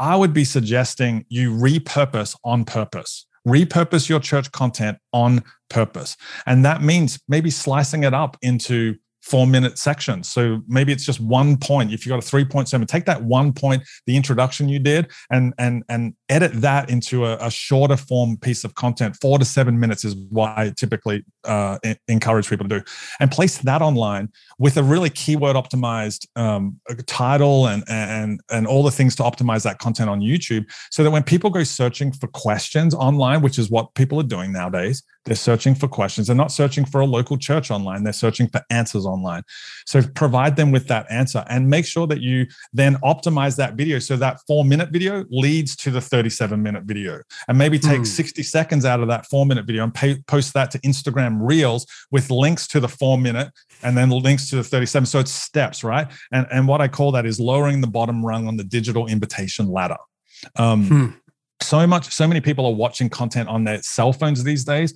I 0.00 0.16
would 0.16 0.32
be 0.32 0.44
suggesting 0.44 1.24
you 1.28 1.52
repurpose 1.52 2.36
on 2.44 2.64
purpose. 2.64 3.26
Repurpose 3.46 4.08
your 4.08 4.20
church 4.20 4.52
content 4.52 4.98
on 5.12 5.42
purpose. 5.70 6.16
And 6.46 6.64
that 6.64 6.82
means 6.82 7.18
maybe 7.28 7.50
slicing 7.50 8.04
it 8.04 8.14
up 8.14 8.36
into 8.42 8.96
four 9.30 9.46
minute 9.46 9.78
section. 9.78 10.22
So 10.22 10.62
maybe 10.66 10.92
it's 10.92 11.04
just 11.04 11.20
one 11.20 11.56
point. 11.56 11.92
If 11.92 12.06
you 12.06 12.10
got 12.10 12.18
a 12.18 12.26
three 12.26 12.44
point 12.44 12.68
sermon, 12.68 12.86
take 12.86 13.04
that 13.04 13.22
one 13.22 13.52
point, 13.52 13.82
the 14.06 14.16
introduction 14.16 14.68
you 14.68 14.78
did, 14.78 15.10
and 15.30 15.52
and 15.58 15.84
and 15.88 16.14
edit 16.28 16.52
that 16.62 16.90
into 16.90 17.26
a, 17.26 17.36
a 17.36 17.50
shorter 17.50 17.96
form 17.96 18.36
piece 18.38 18.64
of 18.64 18.74
content. 18.74 19.16
Four 19.20 19.38
to 19.38 19.44
seven 19.44 19.78
minutes 19.78 20.04
is 20.04 20.14
what 20.30 20.56
I 20.56 20.70
typically 20.70 21.24
uh, 21.44 21.78
encourage 22.08 22.48
people 22.48 22.68
to 22.68 22.78
do, 22.78 22.84
and 23.20 23.30
place 23.30 23.58
that 23.58 23.82
online 23.82 24.30
with 24.58 24.76
a 24.76 24.82
really 24.82 25.10
keyword 25.10 25.56
optimized 25.56 26.26
um, 26.36 26.80
title 27.06 27.66
and 27.66 27.84
and 27.88 28.40
and 28.50 28.66
all 28.66 28.82
the 28.82 28.90
things 28.90 29.14
to 29.16 29.22
optimize 29.22 29.62
that 29.64 29.78
content 29.78 30.08
on 30.08 30.20
YouTube, 30.20 30.64
so 30.90 31.02
that 31.04 31.10
when 31.10 31.22
people 31.22 31.50
go 31.50 31.64
searching 31.64 32.12
for 32.12 32.28
questions 32.28 32.94
online, 32.94 33.42
which 33.42 33.58
is 33.58 33.70
what 33.70 33.94
people 33.94 34.18
are 34.18 34.28
doing 34.36 34.52
nowadays, 34.52 35.02
they're 35.28 35.36
searching 35.36 35.74
for 35.74 35.88
questions. 35.88 36.26
They're 36.26 36.36
not 36.36 36.50
searching 36.50 36.86
for 36.86 37.02
a 37.02 37.06
local 37.06 37.36
church 37.36 37.70
online. 37.70 38.02
They're 38.02 38.12
searching 38.14 38.48
for 38.48 38.62
answers 38.70 39.04
online. 39.04 39.42
So 39.86 40.00
provide 40.14 40.56
them 40.56 40.72
with 40.72 40.88
that 40.88 41.06
answer 41.10 41.44
and 41.50 41.68
make 41.68 41.84
sure 41.84 42.06
that 42.06 42.22
you 42.22 42.46
then 42.72 42.96
optimize 43.04 43.56
that 43.56 43.74
video 43.74 43.98
so 43.98 44.16
that 44.16 44.40
four 44.46 44.64
minute 44.64 44.88
video 44.90 45.26
leads 45.30 45.76
to 45.76 45.90
the 45.90 46.00
37 46.00 46.62
minute 46.62 46.84
video. 46.84 47.20
And 47.46 47.58
maybe 47.58 47.78
take 47.78 48.00
mm. 48.00 48.06
60 48.06 48.42
seconds 48.42 48.86
out 48.86 49.00
of 49.00 49.08
that 49.08 49.26
four 49.26 49.44
minute 49.44 49.66
video 49.66 49.84
and 49.84 49.92
pay, 49.92 50.16
post 50.26 50.54
that 50.54 50.70
to 50.70 50.78
Instagram 50.80 51.38
Reels 51.40 51.86
with 52.10 52.30
links 52.30 52.66
to 52.68 52.80
the 52.80 52.88
four 52.88 53.18
minute 53.18 53.50
and 53.82 53.96
then 53.96 54.08
links 54.08 54.48
to 54.50 54.56
the 54.56 54.64
37. 54.64 55.04
So 55.06 55.18
it's 55.18 55.30
steps, 55.30 55.84
right? 55.84 56.08
And, 56.32 56.46
and 56.50 56.66
what 56.66 56.80
I 56.80 56.88
call 56.88 57.12
that 57.12 57.26
is 57.26 57.38
lowering 57.38 57.82
the 57.82 57.86
bottom 57.86 58.24
rung 58.24 58.48
on 58.48 58.56
the 58.56 58.64
digital 58.64 59.06
invitation 59.06 59.68
ladder. 59.68 59.98
Um, 60.56 60.86
hmm. 60.86 61.06
So 61.60 61.86
much, 61.86 62.14
so 62.14 62.26
many 62.26 62.40
people 62.40 62.66
are 62.66 62.74
watching 62.74 63.08
content 63.10 63.48
on 63.48 63.64
their 63.64 63.82
cell 63.82 64.12
phones 64.12 64.44
these 64.44 64.64
days. 64.64 64.94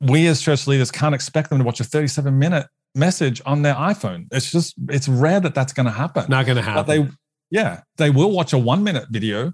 We 0.00 0.26
as 0.26 0.40
church 0.40 0.66
leaders 0.66 0.90
can't 0.90 1.14
expect 1.14 1.50
them 1.50 1.58
to 1.58 1.64
watch 1.64 1.80
a 1.80 1.84
37 1.84 2.38
minute 2.38 2.66
message 2.94 3.42
on 3.44 3.62
their 3.62 3.74
iPhone. 3.74 4.26
It's 4.32 4.50
just, 4.50 4.74
it's 4.88 5.08
rare 5.08 5.40
that 5.40 5.54
that's 5.54 5.72
going 5.72 5.86
to 5.86 5.92
happen. 5.92 6.26
Not 6.28 6.46
going 6.46 6.56
to 6.56 6.62
happen. 6.62 6.84
But 6.84 6.86
they, 6.86 7.08
yeah, 7.50 7.80
they 7.96 8.10
will 8.10 8.30
watch 8.30 8.52
a 8.52 8.58
one 8.58 8.84
minute 8.84 9.08
video 9.10 9.52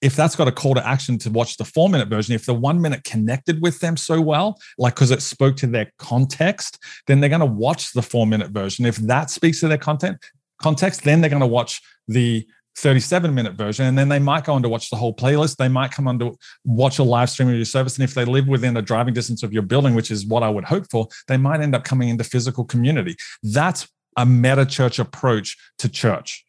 if 0.00 0.16
that's 0.16 0.34
got 0.34 0.48
a 0.48 0.52
call 0.52 0.74
to 0.74 0.86
action 0.86 1.18
to 1.18 1.30
watch 1.30 1.56
the 1.56 1.64
four 1.64 1.88
minute 1.88 2.08
version, 2.08 2.34
if 2.34 2.46
the 2.46 2.54
one 2.54 2.80
minute 2.80 3.04
connected 3.04 3.60
with 3.60 3.80
them 3.80 3.96
so 3.96 4.20
well, 4.20 4.58
like 4.78 4.94
because 4.94 5.10
it 5.10 5.22
spoke 5.22 5.56
to 5.56 5.66
their 5.66 5.90
context, 5.98 6.78
then 7.06 7.20
they're 7.20 7.28
going 7.28 7.40
to 7.40 7.46
watch 7.46 7.92
the 7.92 8.02
four 8.02 8.26
minute 8.26 8.50
version. 8.50 8.86
If 8.86 8.96
that 8.96 9.30
speaks 9.30 9.60
to 9.60 9.68
their 9.68 9.78
content 9.78 10.18
context, 10.62 11.04
then 11.04 11.20
they're 11.20 11.30
going 11.30 11.40
to 11.40 11.46
watch 11.46 11.80
the 12.08 12.46
37 12.80 13.34
minute 13.34 13.54
version. 13.54 13.86
And 13.86 13.96
then 13.96 14.08
they 14.08 14.18
might 14.18 14.44
go 14.44 14.54
on 14.54 14.62
to 14.62 14.68
watch 14.68 14.90
the 14.90 14.96
whole 14.96 15.14
playlist. 15.14 15.56
They 15.56 15.68
might 15.68 15.92
come 15.92 16.08
on 16.08 16.18
to 16.18 16.36
watch 16.64 16.98
a 16.98 17.02
live 17.02 17.30
stream 17.30 17.48
of 17.48 17.54
your 17.54 17.64
service. 17.64 17.96
And 17.96 18.04
if 18.04 18.14
they 18.14 18.24
live 18.24 18.48
within 18.48 18.76
a 18.76 18.82
driving 18.82 19.14
distance 19.14 19.42
of 19.42 19.52
your 19.52 19.62
building, 19.62 19.94
which 19.94 20.10
is 20.10 20.26
what 20.26 20.42
I 20.42 20.48
would 20.48 20.64
hope 20.64 20.90
for, 20.90 21.08
they 21.28 21.36
might 21.36 21.60
end 21.60 21.74
up 21.74 21.84
coming 21.84 22.08
into 22.08 22.24
physical 22.24 22.64
community. 22.64 23.16
That's 23.42 23.88
a 24.16 24.26
meta 24.26 24.66
church 24.66 24.98
approach 24.98 25.56
to 25.78 25.88
church. 25.88 26.44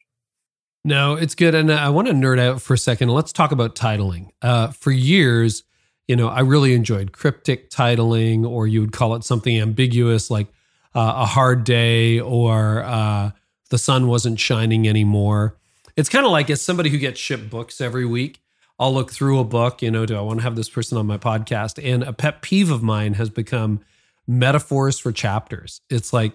No, 0.83 1.15
it's 1.15 1.35
good. 1.35 1.53
And 1.53 1.71
I 1.71 1.89
want 1.89 2.07
to 2.07 2.13
nerd 2.13 2.39
out 2.39 2.61
for 2.61 2.73
a 2.73 2.77
second. 2.77 3.09
Let's 3.09 3.31
talk 3.31 3.51
about 3.51 3.75
titling. 3.75 4.29
Uh, 4.41 4.69
for 4.69 4.91
years, 4.91 5.63
you 6.07 6.15
know, 6.15 6.27
I 6.27 6.39
really 6.39 6.73
enjoyed 6.73 7.11
cryptic 7.11 7.69
titling, 7.69 8.45
or 8.45 8.67
you 8.67 8.81
would 8.81 8.91
call 8.91 9.15
it 9.15 9.23
something 9.23 9.59
ambiguous 9.59 10.31
like 10.31 10.47
uh, 10.95 11.13
a 11.17 11.25
hard 11.25 11.63
day 11.63 12.19
or 12.19 12.83
uh, 12.83 13.31
the 13.69 13.77
sun 13.77 14.07
wasn't 14.07 14.39
shining 14.39 14.87
anymore. 14.87 15.57
It's 16.01 16.09
kind 16.09 16.25
of 16.25 16.31
like 16.31 16.49
as 16.49 16.63
somebody 16.63 16.89
who 16.89 16.97
gets 16.97 17.19
shipped 17.19 17.51
books 17.51 17.79
every 17.79 18.07
week, 18.07 18.41
I'll 18.79 18.91
look 18.91 19.11
through 19.11 19.37
a 19.37 19.43
book, 19.43 19.83
you 19.83 19.91
know, 19.91 20.07
do 20.07 20.17
I 20.17 20.21
want 20.21 20.39
to 20.39 20.43
have 20.43 20.55
this 20.55 20.67
person 20.67 20.97
on 20.97 21.05
my 21.05 21.19
podcast? 21.19 21.79
And 21.81 22.01
a 22.01 22.11
pet 22.11 22.41
peeve 22.41 22.71
of 22.71 22.81
mine 22.81 23.13
has 23.13 23.29
become 23.29 23.81
metaphors 24.25 24.97
for 24.97 25.11
chapters. 25.11 25.79
It's 25.91 26.11
like, 26.11 26.33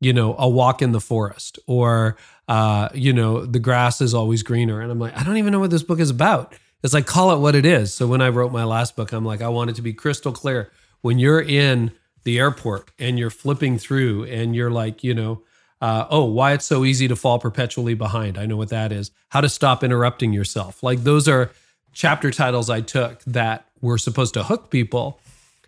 you 0.00 0.12
know, 0.12 0.36
a 0.38 0.48
walk 0.48 0.82
in 0.82 0.92
the 0.92 1.00
forest 1.00 1.58
or 1.66 2.16
uh, 2.46 2.90
you 2.94 3.12
know, 3.12 3.44
the 3.44 3.58
grass 3.58 4.00
is 4.00 4.14
always 4.14 4.44
greener. 4.44 4.80
And 4.80 4.92
I'm 4.92 5.00
like, 5.00 5.18
I 5.18 5.24
don't 5.24 5.36
even 5.36 5.52
know 5.52 5.58
what 5.58 5.70
this 5.70 5.82
book 5.82 5.98
is 5.98 6.10
about. 6.10 6.54
It's 6.84 6.94
like, 6.94 7.06
call 7.06 7.32
it 7.32 7.40
what 7.40 7.56
it 7.56 7.66
is. 7.66 7.92
So 7.92 8.06
when 8.06 8.22
I 8.22 8.28
wrote 8.28 8.52
my 8.52 8.62
last 8.62 8.94
book, 8.94 9.10
I'm 9.10 9.24
like, 9.24 9.42
I 9.42 9.48
want 9.48 9.70
it 9.70 9.76
to 9.76 9.82
be 9.82 9.94
crystal 9.94 10.30
clear. 10.30 10.70
When 11.00 11.18
you're 11.18 11.42
in 11.42 11.90
the 12.22 12.38
airport 12.38 12.92
and 13.00 13.18
you're 13.18 13.30
flipping 13.30 13.78
through 13.78 14.26
and 14.26 14.54
you're 14.54 14.70
like, 14.70 15.02
you 15.02 15.12
know, 15.12 15.42
uh, 15.80 16.06
oh, 16.10 16.24
why 16.24 16.52
it's 16.52 16.64
so 16.64 16.84
easy 16.84 17.08
to 17.08 17.16
fall 17.16 17.38
perpetually 17.38 17.94
behind. 17.94 18.36
I 18.36 18.46
know 18.46 18.56
what 18.56 18.70
that 18.70 18.92
is. 18.92 19.10
How 19.28 19.40
to 19.40 19.48
stop 19.48 19.84
interrupting 19.84 20.32
yourself. 20.32 20.82
Like 20.82 21.04
those 21.04 21.28
are 21.28 21.50
chapter 21.92 22.30
titles 22.30 22.68
I 22.70 22.80
took 22.80 23.22
that 23.24 23.66
were 23.80 23.98
supposed 23.98 24.34
to 24.34 24.42
hook 24.42 24.70
people. 24.70 25.20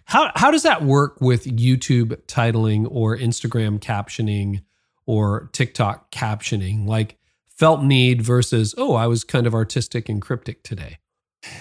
How, 0.05 0.33
how 0.35 0.51
does 0.51 0.65
that 0.65 0.83
work 0.83 1.21
with 1.21 1.45
YouTube 1.45 2.17
titling 2.27 2.87
or 2.91 3.17
Instagram 3.17 3.79
captioning 3.79 4.63
or 5.07 5.49
TikTok 5.53 6.11
captioning, 6.11 6.87
like 6.87 7.17
felt 7.49 7.83
need 7.83 8.23
versus, 8.23 8.75
oh, 8.79 8.95
I 8.95 9.07
was 9.07 9.25
kind 9.25 9.47
of 9.47 9.55
artistic 9.55 10.09
and 10.09 10.21
cryptic 10.21 10.63
today. 10.63 10.99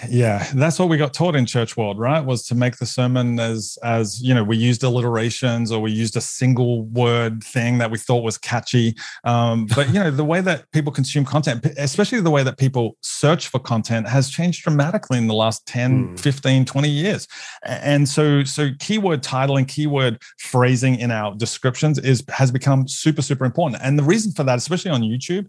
Yeah, 0.08 0.46
that's 0.54 0.78
what 0.78 0.90
we 0.90 0.98
got 0.98 1.14
taught 1.14 1.34
in 1.34 1.46
church 1.46 1.74
world, 1.74 1.98
right? 1.98 2.22
Was 2.22 2.46
to 2.48 2.54
make 2.54 2.76
the 2.76 2.84
sermon 2.84 3.40
as 3.40 3.78
as 3.82 4.20
you 4.20 4.34
know, 4.34 4.44
we 4.44 4.58
used 4.58 4.82
alliterations 4.82 5.72
or 5.72 5.80
we 5.80 5.90
used 5.90 6.16
a 6.16 6.20
single 6.20 6.82
word 6.82 7.42
thing 7.42 7.78
that 7.78 7.90
we 7.90 7.96
thought 7.96 8.22
was 8.22 8.36
catchy. 8.36 8.94
Um, 9.24 9.66
but 9.74 9.88
you 9.88 9.94
know, 9.94 10.10
the 10.10 10.24
way 10.24 10.42
that 10.42 10.70
people 10.72 10.92
consume 10.92 11.24
content, 11.24 11.64
especially 11.78 12.20
the 12.20 12.30
way 12.30 12.42
that 12.42 12.58
people 12.58 12.98
search 13.00 13.48
for 13.48 13.58
content, 13.58 14.06
has 14.06 14.28
changed 14.28 14.62
dramatically 14.64 15.16
in 15.16 15.28
the 15.28 15.34
last 15.34 15.66
10, 15.66 16.08
mm. 16.08 16.20
15, 16.20 16.66
20 16.66 16.88
years. 16.88 17.26
And 17.64 18.06
so 18.06 18.44
so 18.44 18.70
keyword 18.80 19.22
titling, 19.22 19.60
and 19.60 19.68
keyword 19.68 20.20
phrasing 20.38 20.98
in 20.98 21.10
our 21.10 21.34
descriptions 21.34 21.98
is 21.98 22.22
has 22.28 22.50
become 22.50 22.86
super, 22.86 23.22
super 23.22 23.46
important. 23.46 23.80
And 23.82 23.98
the 23.98 24.02
reason 24.02 24.32
for 24.32 24.44
that, 24.44 24.58
especially 24.58 24.90
on 24.90 25.00
YouTube, 25.00 25.46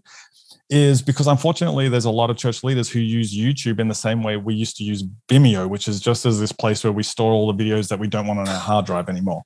is 0.72 1.02
because 1.02 1.26
unfortunately 1.26 1.90
there's 1.90 2.06
a 2.06 2.10
lot 2.10 2.30
of 2.30 2.38
church 2.38 2.64
leaders 2.64 2.88
who 2.88 2.98
use 2.98 3.36
YouTube 3.36 3.78
in 3.78 3.88
the 3.88 3.94
same 3.94 4.22
way 4.22 4.38
we 4.38 4.54
used 4.54 4.74
to 4.78 4.84
use 4.84 5.04
Vimeo, 5.28 5.68
which 5.68 5.86
is 5.86 6.00
just 6.00 6.24
as 6.24 6.40
this 6.40 6.50
place 6.50 6.82
where 6.82 6.92
we 6.92 7.02
store 7.02 7.30
all 7.30 7.52
the 7.52 7.62
videos 7.62 7.88
that 7.88 7.98
we 7.98 8.08
don't 8.08 8.26
want 8.26 8.40
on 8.40 8.48
our 8.48 8.58
hard 8.58 8.86
drive 8.86 9.10
anymore. 9.10 9.42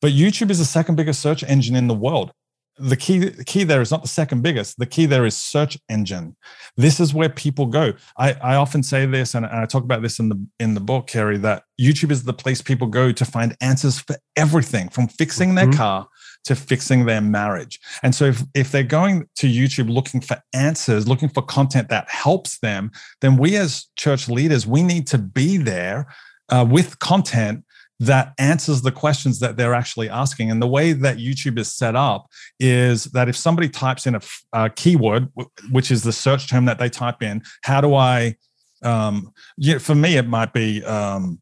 But 0.00 0.12
YouTube 0.12 0.48
is 0.48 0.60
the 0.60 0.64
second 0.64 0.94
biggest 0.94 1.20
search 1.20 1.42
engine 1.42 1.74
in 1.74 1.88
the 1.88 1.94
world. 1.94 2.30
The 2.78 2.96
key, 2.96 3.18
the 3.18 3.44
key 3.44 3.64
there 3.64 3.82
is 3.82 3.90
not 3.90 4.02
the 4.02 4.08
second 4.08 4.42
biggest. 4.42 4.78
The 4.78 4.86
key 4.86 5.06
there 5.06 5.26
is 5.26 5.36
search 5.36 5.76
engine. 5.88 6.36
This 6.76 7.00
is 7.00 7.12
where 7.12 7.28
people 7.28 7.66
go. 7.66 7.92
I, 8.16 8.34
I 8.34 8.54
often 8.54 8.84
say 8.84 9.04
this, 9.06 9.34
and 9.34 9.44
I 9.44 9.66
talk 9.66 9.82
about 9.82 10.02
this 10.02 10.20
in 10.20 10.28
the 10.28 10.46
in 10.60 10.74
the 10.74 10.80
book, 10.80 11.08
Carey, 11.08 11.36
that 11.38 11.64
YouTube 11.78 12.12
is 12.12 12.22
the 12.22 12.32
place 12.32 12.62
people 12.62 12.86
go 12.86 13.10
to 13.10 13.24
find 13.24 13.56
answers 13.60 13.98
for 13.98 14.16
everything, 14.36 14.88
from 14.88 15.08
fixing 15.08 15.56
their 15.56 15.66
mm-hmm. 15.66 15.76
car 15.76 16.08
to 16.44 16.56
fixing 16.56 17.06
their 17.06 17.20
marriage. 17.20 17.78
And 18.02 18.14
so 18.14 18.26
if, 18.26 18.42
if 18.54 18.72
they're 18.72 18.82
going 18.82 19.28
to 19.36 19.46
YouTube 19.46 19.90
looking 19.90 20.20
for 20.20 20.38
answers, 20.54 21.06
looking 21.06 21.28
for 21.28 21.42
content 21.42 21.88
that 21.90 22.08
helps 22.08 22.58
them, 22.60 22.90
then 23.20 23.36
we 23.36 23.56
as 23.56 23.86
church 23.96 24.28
leaders, 24.28 24.66
we 24.66 24.82
need 24.82 25.06
to 25.08 25.18
be 25.18 25.56
there 25.56 26.06
uh, 26.48 26.66
with 26.68 26.98
content 26.98 27.64
that 28.00 28.32
answers 28.38 28.80
the 28.80 28.90
questions 28.90 29.40
that 29.40 29.58
they're 29.58 29.74
actually 29.74 30.08
asking. 30.08 30.50
And 30.50 30.62
the 30.62 30.66
way 30.66 30.94
that 30.94 31.18
YouTube 31.18 31.58
is 31.58 31.74
set 31.74 31.94
up 31.94 32.26
is 32.58 33.04
that 33.04 33.28
if 33.28 33.36
somebody 33.36 33.68
types 33.68 34.06
in 34.06 34.14
a, 34.14 34.20
a 34.54 34.70
keyword, 34.70 35.28
which 35.70 35.90
is 35.90 36.02
the 36.02 36.12
search 36.12 36.48
term 36.48 36.64
that 36.64 36.78
they 36.78 36.88
type 36.88 37.22
in, 37.22 37.42
how 37.62 37.82
do 37.82 37.94
I, 37.94 38.36
um, 38.82 39.32
yeah, 39.58 39.76
for 39.76 39.94
me, 39.94 40.16
it 40.16 40.26
might 40.26 40.54
be, 40.54 40.82
um, 40.84 41.40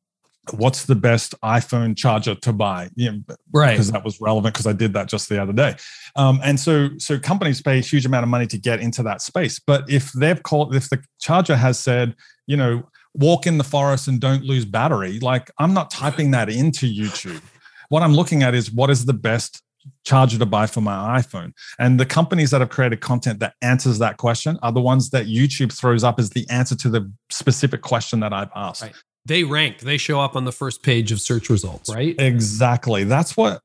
what's 0.53 0.85
the 0.87 0.95
best 0.95 1.35
iPhone 1.43 1.97
charger 1.97 2.35
to 2.35 2.53
buy? 2.53 2.91
You 2.95 3.13
know, 3.13 3.35
right. 3.53 3.73
Because 3.73 3.91
that 3.93 4.05
was 4.05 4.21
relevant 4.21 4.55
because 4.55 4.67
I 4.67 4.73
did 4.73 4.93
that 4.95 5.09
just 5.09 5.29
the 5.29 5.41
other 5.41 5.53
day. 5.53 5.77
Um, 6.17 6.41
and 6.43 6.59
so, 6.59 6.91
so 6.99 7.19
companies 7.19 7.63
pay 7.63 7.79
a 7.79 7.83
huge 7.83 8.07
amount 8.07 8.25
of 8.25 8.29
money 8.29 8.47
to 8.49 8.59
get 8.59 8.81
into 8.81 9.03
that 9.05 9.23
space. 9.23 9.59
But 9.59 9.89
if 9.91 10.13
they've 10.13 10.43
called, 10.43 10.75
if 10.75 10.91
the 10.91 11.03
charger 11.21 11.57
has 11.57 11.79
said, 11.79 12.15
you 12.47 12.57
know, 12.57 12.89
walk 13.15 13.47
in 13.47 13.59
the 13.59 13.65
forest 13.65 14.09
and 14.09 14.21
don't 14.21 14.45
lose 14.45 14.65
battery, 14.65 15.19
like 15.21 15.51
I'm 15.59 15.75
not 15.75 15.91
typing 15.91 16.31
that 16.33 16.49
into 16.49 16.87
YouTube. 16.87 17.43
What 17.89 18.03
I'm 18.03 18.15
looking 18.15 18.43
at 18.43 18.55
is 18.55 18.71
what 18.71 18.91
is 18.91 19.07
the 19.07 19.15
best 19.15 19.63
charger 20.05 20.39
to 20.39 20.47
buy 20.47 20.67
for 20.67 20.81
my 20.81 21.19
iPhone. 21.19 21.53
And 21.79 21.99
the 21.99 22.05
companies 22.05 22.51
that 22.51 22.61
have 22.61 22.69
created 22.69 23.01
content 23.01 23.41
that 23.41 23.55
answers 23.63 23.99
that 23.99 24.19
question 24.19 24.59
are 24.63 24.73
the 24.73 24.81
ones 24.81 25.11
that 25.11 25.27
YouTube 25.27 25.73
throws 25.73 26.05
up 26.05 26.19
as 26.19 26.31
the 26.31 26.47
answer 26.51 26.77
to 26.77 26.91
the 26.91 27.11
specific 27.31 27.81
question 27.81 28.21
that 28.21 28.33
I've 28.33 28.51
asked. 28.55 28.83
Right 28.83 28.95
they 29.29 29.45
rank. 29.45 29.81
They 29.81 29.99
show 29.99 30.21
up 30.21 30.35
on 30.35 30.45
the 30.45 30.53
first 30.53 30.83
page 30.83 31.13
of 31.13 31.21
search 31.21 31.49
results 31.49 31.95
right? 31.95 32.17
Exactly. 32.19 33.05
That's 33.05 33.37
what 33.37 33.61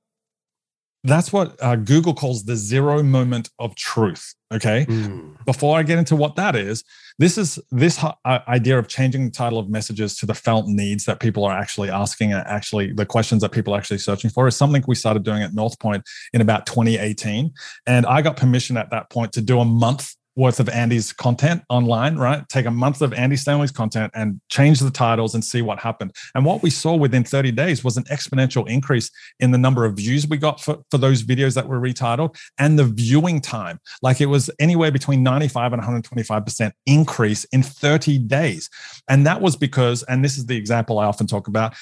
that's 1.06 1.34
what 1.34 1.62
uh, 1.62 1.76
google 1.76 2.14
calls 2.14 2.46
the 2.46 2.56
zero 2.56 3.04
moment 3.04 3.50
of 3.60 3.76
truth 3.76 4.34
okay? 4.54 4.86
Mm. 4.86 5.46
before 5.46 5.78
i 5.78 5.84
get 5.84 6.00
into 6.00 6.16
what 6.16 6.36
that 6.38 6.56
is 6.56 6.84
this 7.20 7.38
is 7.38 7.60
this 7.72 8.02
uh, 8.04 8.40
idea 8.48 8.80
of 8.80 8.88
changing 8.88 9.26
the 9.26 9.32
title 9.32 9.60
of 9.60 9.70
messages 9.70 10.16
to 10.18 10.26
the 10.26 10.34
felt 10.34 10.68
needs 10.68 11.06
that 11.06 11.20
people 11.20 11.44
are 11.44 11.58
actually 11.58 11.90
asking 11.90 12.32
and 12.32 12.46
actually 12.48 12.94
the 12.94 13.06
questions 13.06 13.42
that 13.42 13.52
people 13.52 13.74
are 13.74 13.78
actually 13.78 13.98
searching 13.98 14.30
for 14.30 14.48
is 14.48 14.56
something 14.56 14.84
we 14.88 14.96
started 14.96 15.24
doing 15.24 15.42
at 15.42 15.54
north 15.54 15.78
point 15.80 16.04
in 16.32 16.40
about 16.40 16.66
2018 16.66 17.52
and 17.86 18.06
i 18.06 18.22
got 18.22 18.38
permission 18.38 18.78
at 18.78 18.90
that 18.90 19.10
point 19.10 19.34
to 19.34 19.42
do 19.42 19.60
a 19.60 19.66
month 19.66 20.16
worth 20.36 20.60
of 20.60 20.68
Andy's 20.70 21.14
content 21.14 21.64
online, 21.70 22.18
right? 22.18 22.48
Take 22.50 22.66
a 22.66 22.72
month 22.72 23.02
of 23.02 23.14
Andy 23.14 23.36
Stanley's 23.36 23.72
content 23.72 24.12
and 24.16 24.42
change 24.50 24.80
the 24.80 24.90
titles 24.90 25.36
and 25.36 25.44
see 25.44 25.62
what 25.62 25.80
happened. 25.80 26.16
And 26.34 26.46
what 26.46 26.64
we 26.64 26.70
saw 26.70 26.96
within 26.96 27.24
30 27.24 27.52
days 27.52 27.84
was 27.84 27.98
an 27.98 28.04
exponential 28.06 28.68
increase 28.68 29.12
in 29.40 29.52
the 29.52 29.58
number 29.58 29.86
of 29.86 29.96
views 29.96 30.28
we 30.28 30.38
got 30.38 30.60
for, 30.60 30.80
for 30.90 30.98
those 30.98 31.24
videos 31.24 31.54
that 31.56 31.68
were 31.68 31.80
retitled 31.80 32.36
and 32.58 32.80
the 32.80 32.86
viewing 32.86 33.42
time. 33.42 33.80
Like 34.02 34.22
it 34.22 34.26
was 34.28 34.50
anywhere 34.60 34.92
between 34.92 35.22
95 35.22 35.74
and 35.74 35.82
125% 35.82 36.72
increase 36.86 37.44
in 37.46 37.62
30 37.62 38.18
days. 38.20 38.70
And 39.08 39.26
that 39.28 39.42
was 39.42 39.56
because, 39.56 40.04
and 40.04 40.26
this 40.26 40.38
is 40.38 40.48
the 40.48 40.58
example 40.58 41.00
I 41.00 41.06
often 41.06 41.28
talk 41.28 41.48
about, 41.48 41.76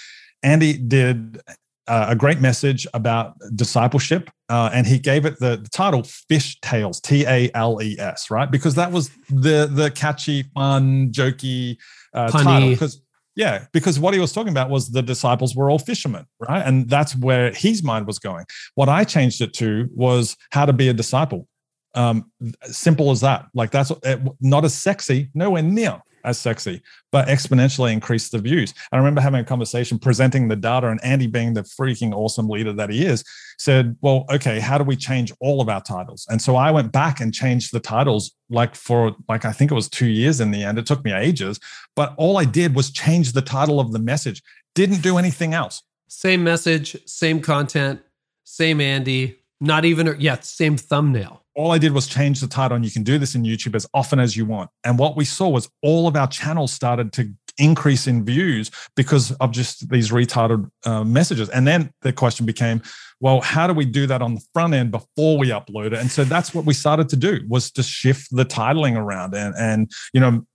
Andy 0.44 0.73
did 0.73 1.40
a 1.88 2.15
great 2.15 2.40
message 2.40 2.88
about 2.94 3.36
discipleship, 3.56 4.30
uh, 4.52 4.69
and 4.73 4.86
he 4.86 4.99
gave 4.99 5.26
it 5.26 5.40
the, 5.40 5.56
the 5.56 5.69
title 5.69 6.03
"Fish 6.03 6.60
Tales," 6.60 6.99
T 6.99 7.26
A 7.26 7.49
L 7.53 7.82
E 7.82 7.95
S, 7.98 8.30
right? 8.30 8.52
Because 8.52 8.76
that 8.76 8.91
was 8.91 9.10
the 9.30 9.69
the 9.72 9.90
catchy, 9.95 10.44
fun, 10.53 11.10
jokey 11.11 11.78
uh, 12.14 12.30
title. 12.30 12.69
Because 12.69 13.02
Yeah, 13.38 13.65
because 13.72 13.98
what 13.98 14.14
he 14.14 14.19
was 14.19 14.34
talking 14.34 14.52
about 14.52 14.69
was 14.69 14.90
the 14.90 15.02
disciples 15.02 15.56
were 15.56 15.72
all 15.72 15.80
fishermen, 15.80 16.26
right? 16.38 16.61
And 16.65 16.90
that's 16.90 17.15
where 17.15 17.53
his 17.53 17.82
mind 17.82 18.07
was 18.07 18.19
going. 18.19 18.45
What 18.76 18.90
I 18.90 19.06
changed 19.06 19.40
it 19.40 19.53
to 19.53 19.88
was 19.95 20.36
how 20.52 20.65
to 20.65 20.73
be 20.73 20.90
a 20.90 20.94
disciple. 20.94 21.48
Um, 21.95 22.30
simple 22.64 23.10
as 23.11 23.22
that. 23.22 23.45
Like 23.53 23.72
that's 23.72 23.91
eh, 24.03 24.18
not 24.41 24.65
as 24.65 24.73
sexy, 24.73 25.30
nowhere 25.34 25.64
near 25.64 26.02
as 26.23 26.38
sexy, 26.39 26.81
but 27.11 27.27
exponentially 27.27 27.91
increased 27.91 28.31
the 28.31 28.39
views. 28.39 28.73
I 28.91 28.98
remember 28.98 29.22
having 29.22 29.41
a 29.41 29.45
conversation 29.45 29.99
presenting 29.99 30.48
the 30.48 30.56
data, 30.56 30.88
and 30.88 31.03
Andy, 31.03 31.27
being 31.27 31.53
the 31.53 31.64
freaking 31.64 32.14
awesome 32.14 32.49
leader 32.49 32.73
that 32.73 32.89
he 32.89 33.06
is, 33.06 33.23
said, 33.57 33.95
Well, 34.02 34.26
okay, 34.31 34.60
how 34.60 34.77
do 34.77 34.84
we 34.84 34.95
change 34.95 35.31
all 35.39 35.61
of 35.61 35.69
our 35.69 35.81
titles? 35.81 36.26
And 36.30 36.41
so 36.41 36.56
I 36.56 36.72
went 36.72 36.91
back 36.91 37.19
and 37.19 37.34
changed 37.34 37.73
the 37.73 37.80
titles 37.80 38.31
like 38.49 38.76
for 38.76 39.15
like 39.30 39.45
I 39.45 39.52
think 39.52 39.72
it 39.72 39.76
was 39.76 39.89
two 39.89 40.07
years 40.07 40.41
in 40.41 40.52
the 40.52 40.64
end. 40.64 40.77
It 40.77 40.85
took 40.85 41.03
me 41.03 41.14
ages, 41.14 41.60
but 41.95 42.14
all 42.18 42.38
I 42.38 42.45
did 42.45 42.76
was 42.76 42.91
change 42.91 43.34
the 43.34 43.41
title 43.41 43.80
of 43.80 43.91
the 43.91 43.99
message, 43.99 44.41
didn't 44.76 45.02
do 45.02 45.18
anything 45.18 45.53
else. 45.53 45.84
Same 46.07 46.43
message, 46.43 46.98
same 47.06 47.41
content, 47.41 48.02
same 48.43 48.81
Andy, 48.81 49.40
not 49.62 49.86
even, 49.86 50.16
yeah, 50.20 50.38
same 50.42 50.76
thumbnail 50.76 51.42
all 51.56 51.72
I 51.72 51.78
did 51.78 51.92
was 51.92 52.08
change 52.08 52.40
the 52.40 52.48
title, 52.48 52.76
and 52.76 52.86
you 52.86 52.92
can 52.92 53.04
do 53.04 53.18
this 53.18 53.36
in 53.36 53.44
YouTube 53.44 53.76
as 53.76 53.88
often 53.94 54.20
as 54.20 54.38
you 54.38 54.46
want. 54.46 54.70
And 54.84 54.98
what 54.98 55.18
we 55.18 55.26
saw 55.26 55.50
was 55.50 55.70
all 55.82 56.08
of 56.08 56.16
our 56.16 56.28
channels 56.28 56.72
started 56.72 57.12
to 57.14 57.30
increase 57.58 58.08
in 58.08 58.24
views 58.24 58.72
because 58.96 59.32
of 59.34 59.52
just 59.52 59.90
these 59.90 60.12
retitled 60.12 60.70
uh, 60.86 61.04
messages. 61.04 61.50
And 61.50 61.68
then 61.68 61.92
the 62.02 62.14
question 62.14 62.46
became, 62.46 62.82
well, 63.20 63.42
how 63.42 63.68
do 63.68 63.74
we 63.74 63.86
do 63.86 64.08
that 64.08 64.22
on 64.22 64.36
the 64.36 64.42
front 64.54 64.74
end 64.74 64.92
before 64.92 65.38
we 65.38 65.50
upload 65.50 65.88
it? 65.88 66.00
And 66.00 66.10
so 66.10 66.24
that's 66.24 66.54
what 66.54 66.66
we 66.66 66.74
started 66.74 67.10
to 67.10 67.18
do 67.18 67.42
was 67.50 67.70
to 67.72 67.84
shift 67.84 68.30
the 68.32 68.46
titling 68.46 68.98
around, 68.98 69.36
and 69.36 69.54
and 69.58 69.92
you 70.14 70.22
know 70.22 70.46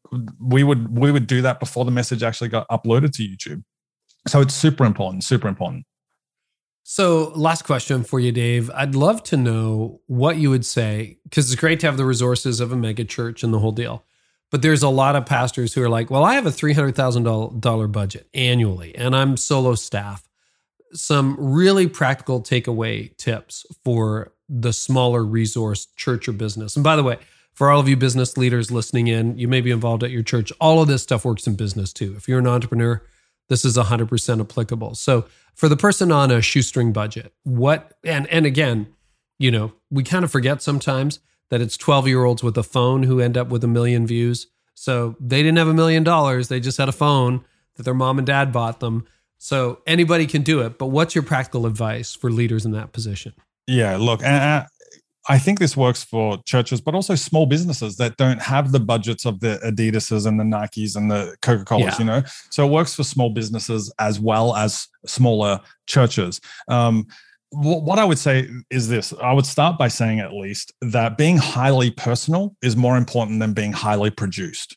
we 0.41 0.65
would 0.65 0.97
we 0.97 1.13
would 1.13 1.27
do 1.27 1.43
that 1.43 1.61
before 1.61 1.85
the 1.85 1.91
message 1.91 2.23
actually 2.23 2.49
got 2.49 2.69
uploaded 2.69 3.13
to 3.13 3.23
YouTube. 3.23 3.63
So 4.27 4.41
it's 4.41 4.55
super 4.55 4.85
important, 4.85 5.25
super 5.25 5.47
important. 5.47 5.85
So, 6.89 7.33
last 7.35 7.63
question 7.63 8.05
for 8.05 8.21
you, 8.21 8.31
Dave. 8.31 8.71
I'd 8.73 8.95
love 8.95 9.25
to 9.25 9.37
know 9.37 10.03
what 10.07 10.37
you 10.37 10.51
would 10.51 10.65
say 10.65 11.19
because 11.25 11.51
it's 11.51 11.61
great 11.61 11.81
to 11.81 11.87
have 11.87 11.97
the 11.97 12.05
resources 12.05 12.61
of 12.61 12.71
a 12.71 12.77
mega 12.77 13.05
church 13.05 13.43
and 13.43 13.53
the 13.53 13.59
whole 13.59 13.73
deal. 13.73 14.05
But 14.53 14.63
there's 14.63 14.85
a 14.85 14.89
lot 14.89 15.17
of 15.17 15.27
pastors 15.27 15.75
who 15.75 15.83
are 15.83 15.89
like, 15.89 16.11
well, 16.13 16.23
I 16.23 16.35
have 16.35 16.47
a 16.47 16.51
$300,000 16.51 17.91
budget 17.91 18.29
annually 18.35 18.95
and 18.95 19.17
I'm 19.17 19.37
solo 19.37 19.75
staff. 19.75 20.29
Some 20.93 21.35
really 21.37 21.89
practical 21.89 22.41
takeaway 22.41 23.17
tips 23.17 23.67
for 23.85 24.33
the 24.49 24.73
smaller 24.73 25.25
resource 25.25 25.87
church 25.97 26.29
or 26.29 26.33
business. 26.35 26.77
And 26.77 26.85
by 26.85 26.95
the 26.95 27.03
way, 27.03 27.19
for 27.53 27.69
all 27.69 27.81
of 27.81 27.89
you 27.89 27.97
business 27.97 28.37
leaders 28.37 28.71
listening 28.71 29.09
in, 29.09 29.37
you 29.37 29.49
may 29.49 29.61
be 29.61 29.73
involved 29.73 30.05
at 30.05 30.13
your 30.13 30.23
church. 30.23 30.53
All 30.61 30.81
of 30.81 30.87
this 30.87 31.03
stuff 31.03 31.25
works 31.25 31.49
in 31.49 31.57
business 31.57 31.93
too. 31.93 32.15
If 32.17 32.29
you're 32.29 32.39
an 32.39 32.47
entrepreneur, 32.47 33.03
this 33.49 33.65
is 33.65 33.77
100% 33.77 34.41
applicable. 34.41 34.95
So, 34.95 35.27
for 35.55 35.69
the 35.69 35.77
person 35.77 36.13
on 36.13 36.31
a 36.31 36.43
shoestring 36.43 36.93
budget, 36.93 37.33
what 37.45 37.95
and 38.05 38.27
and 38.29 38.45
again, 38.45 38.89
you 39.39 39.51
know, 39.51 39.73
we 39.91 40.03
kind 40.03 40.25
of 40.25 40.31
forget 40.31 40.63
sometimes 40.63 41.21
that 41.49 41.61
it's 41.61 41.77
12-year-olds 41.77 42.43
with 42.43 42.59
a 42.59 42.63
phone 42.63 43.05
who 43.05 43.21
end 43.21 43.37
up 43.39 43.49
with 43.49 43.63
a 43.65 43.69
million 43.69 44.07
views. 44.07 44.49
So, 44.75 45.17
they 45.21 45.43
didn't 45.43 45.59
have 45.59 45.69
a 45.69 45.75
million 45.75 46.05
dollars, 46.05 46.49
they 46.49 46.61
just 46.61 46.79
had 46.79 46.89
a 46.89 46.93
phone 46.93 47.45
that 47.77 47.85
their 47.85 47.95
mom 47.95 48.19
and 48.19 48.27
dad 48.27 48.53
bought 48.53 48.81
them. 48.81 49.07
So, 49.39 49.81
anybody 49.87 50.27
can 50.27 50.43
do 50.43 50.61
it, 50.61 50.79
but 50.79 50.87
what's 50.87 51.15
your 51.15 51.25
practical 51.25 51.67
advice 51.67 52.15
for 52.15 52.31
leaders 52.31 52.65
in 52.65 52.73
that 52.73 52.93
position? 52.93 53.33
Yeah, 53.67 53.97
look, 53.97 54.23
I 55.29 55.39
think 55.39 55.59
this 55.59 55.77
works 55.77 56.05
for 56.05 56.39
churches, 56.45 56.81
but 56.81 56.95
also 56.95 57.15
small 57.15 57.47
businesses 57.47 57.97
that 57.97 58.17
don't 58.17 58.41
have 58.41 58.73
the 58.73 58.81
budgets 58.81 59.27
of 59.27 59.41
the 59.41 59.59
Adidas's 59.65 60.25
and 60.25 60.39
the 60.39 60.45
Nikes 60.45 60.97
and 60.97 61.11
the 61.11 61.37
Coca 61.43 61.65
Colas. 61.65 61.95
Yeah. 61.95 61.99
You 61.99 62.05
know, 62.05 62.23
so 62.51 62.67
it 62.67 62.71
works 62.71 62.95
for 62.95 63.03
small 63.03 63.31
businesses 63.31 63.93
as 63.99 64.21
well 64.21 64.55
as 64.55 64.87
smaller 65.05 65.61
churches. 65.87 66.41
Um, 66.69 67.07
what 67.51 67.99
I 67.99 68.05
would 68.05 68.19
say 68.19 68.49
is 68.71 68.89
this 68.89 69.13
I 69.23 69.33
would 69.33 69.47
start 69.47 69.79
by 69.79 69.89
saying, 69.89 70.21
at 70.21 70.33
least, 70.33 70.73
that 70.81 71.17
being 71.17 71.39
highly 71.39 71.91
personal 71.91 72.57
is 72.63 72.77
more 72.77 72.97
important 72.97 73.41
than 73.41 73.53
being 73.53 73.73
highly 73.73 74.11
produced. 74.11 74.77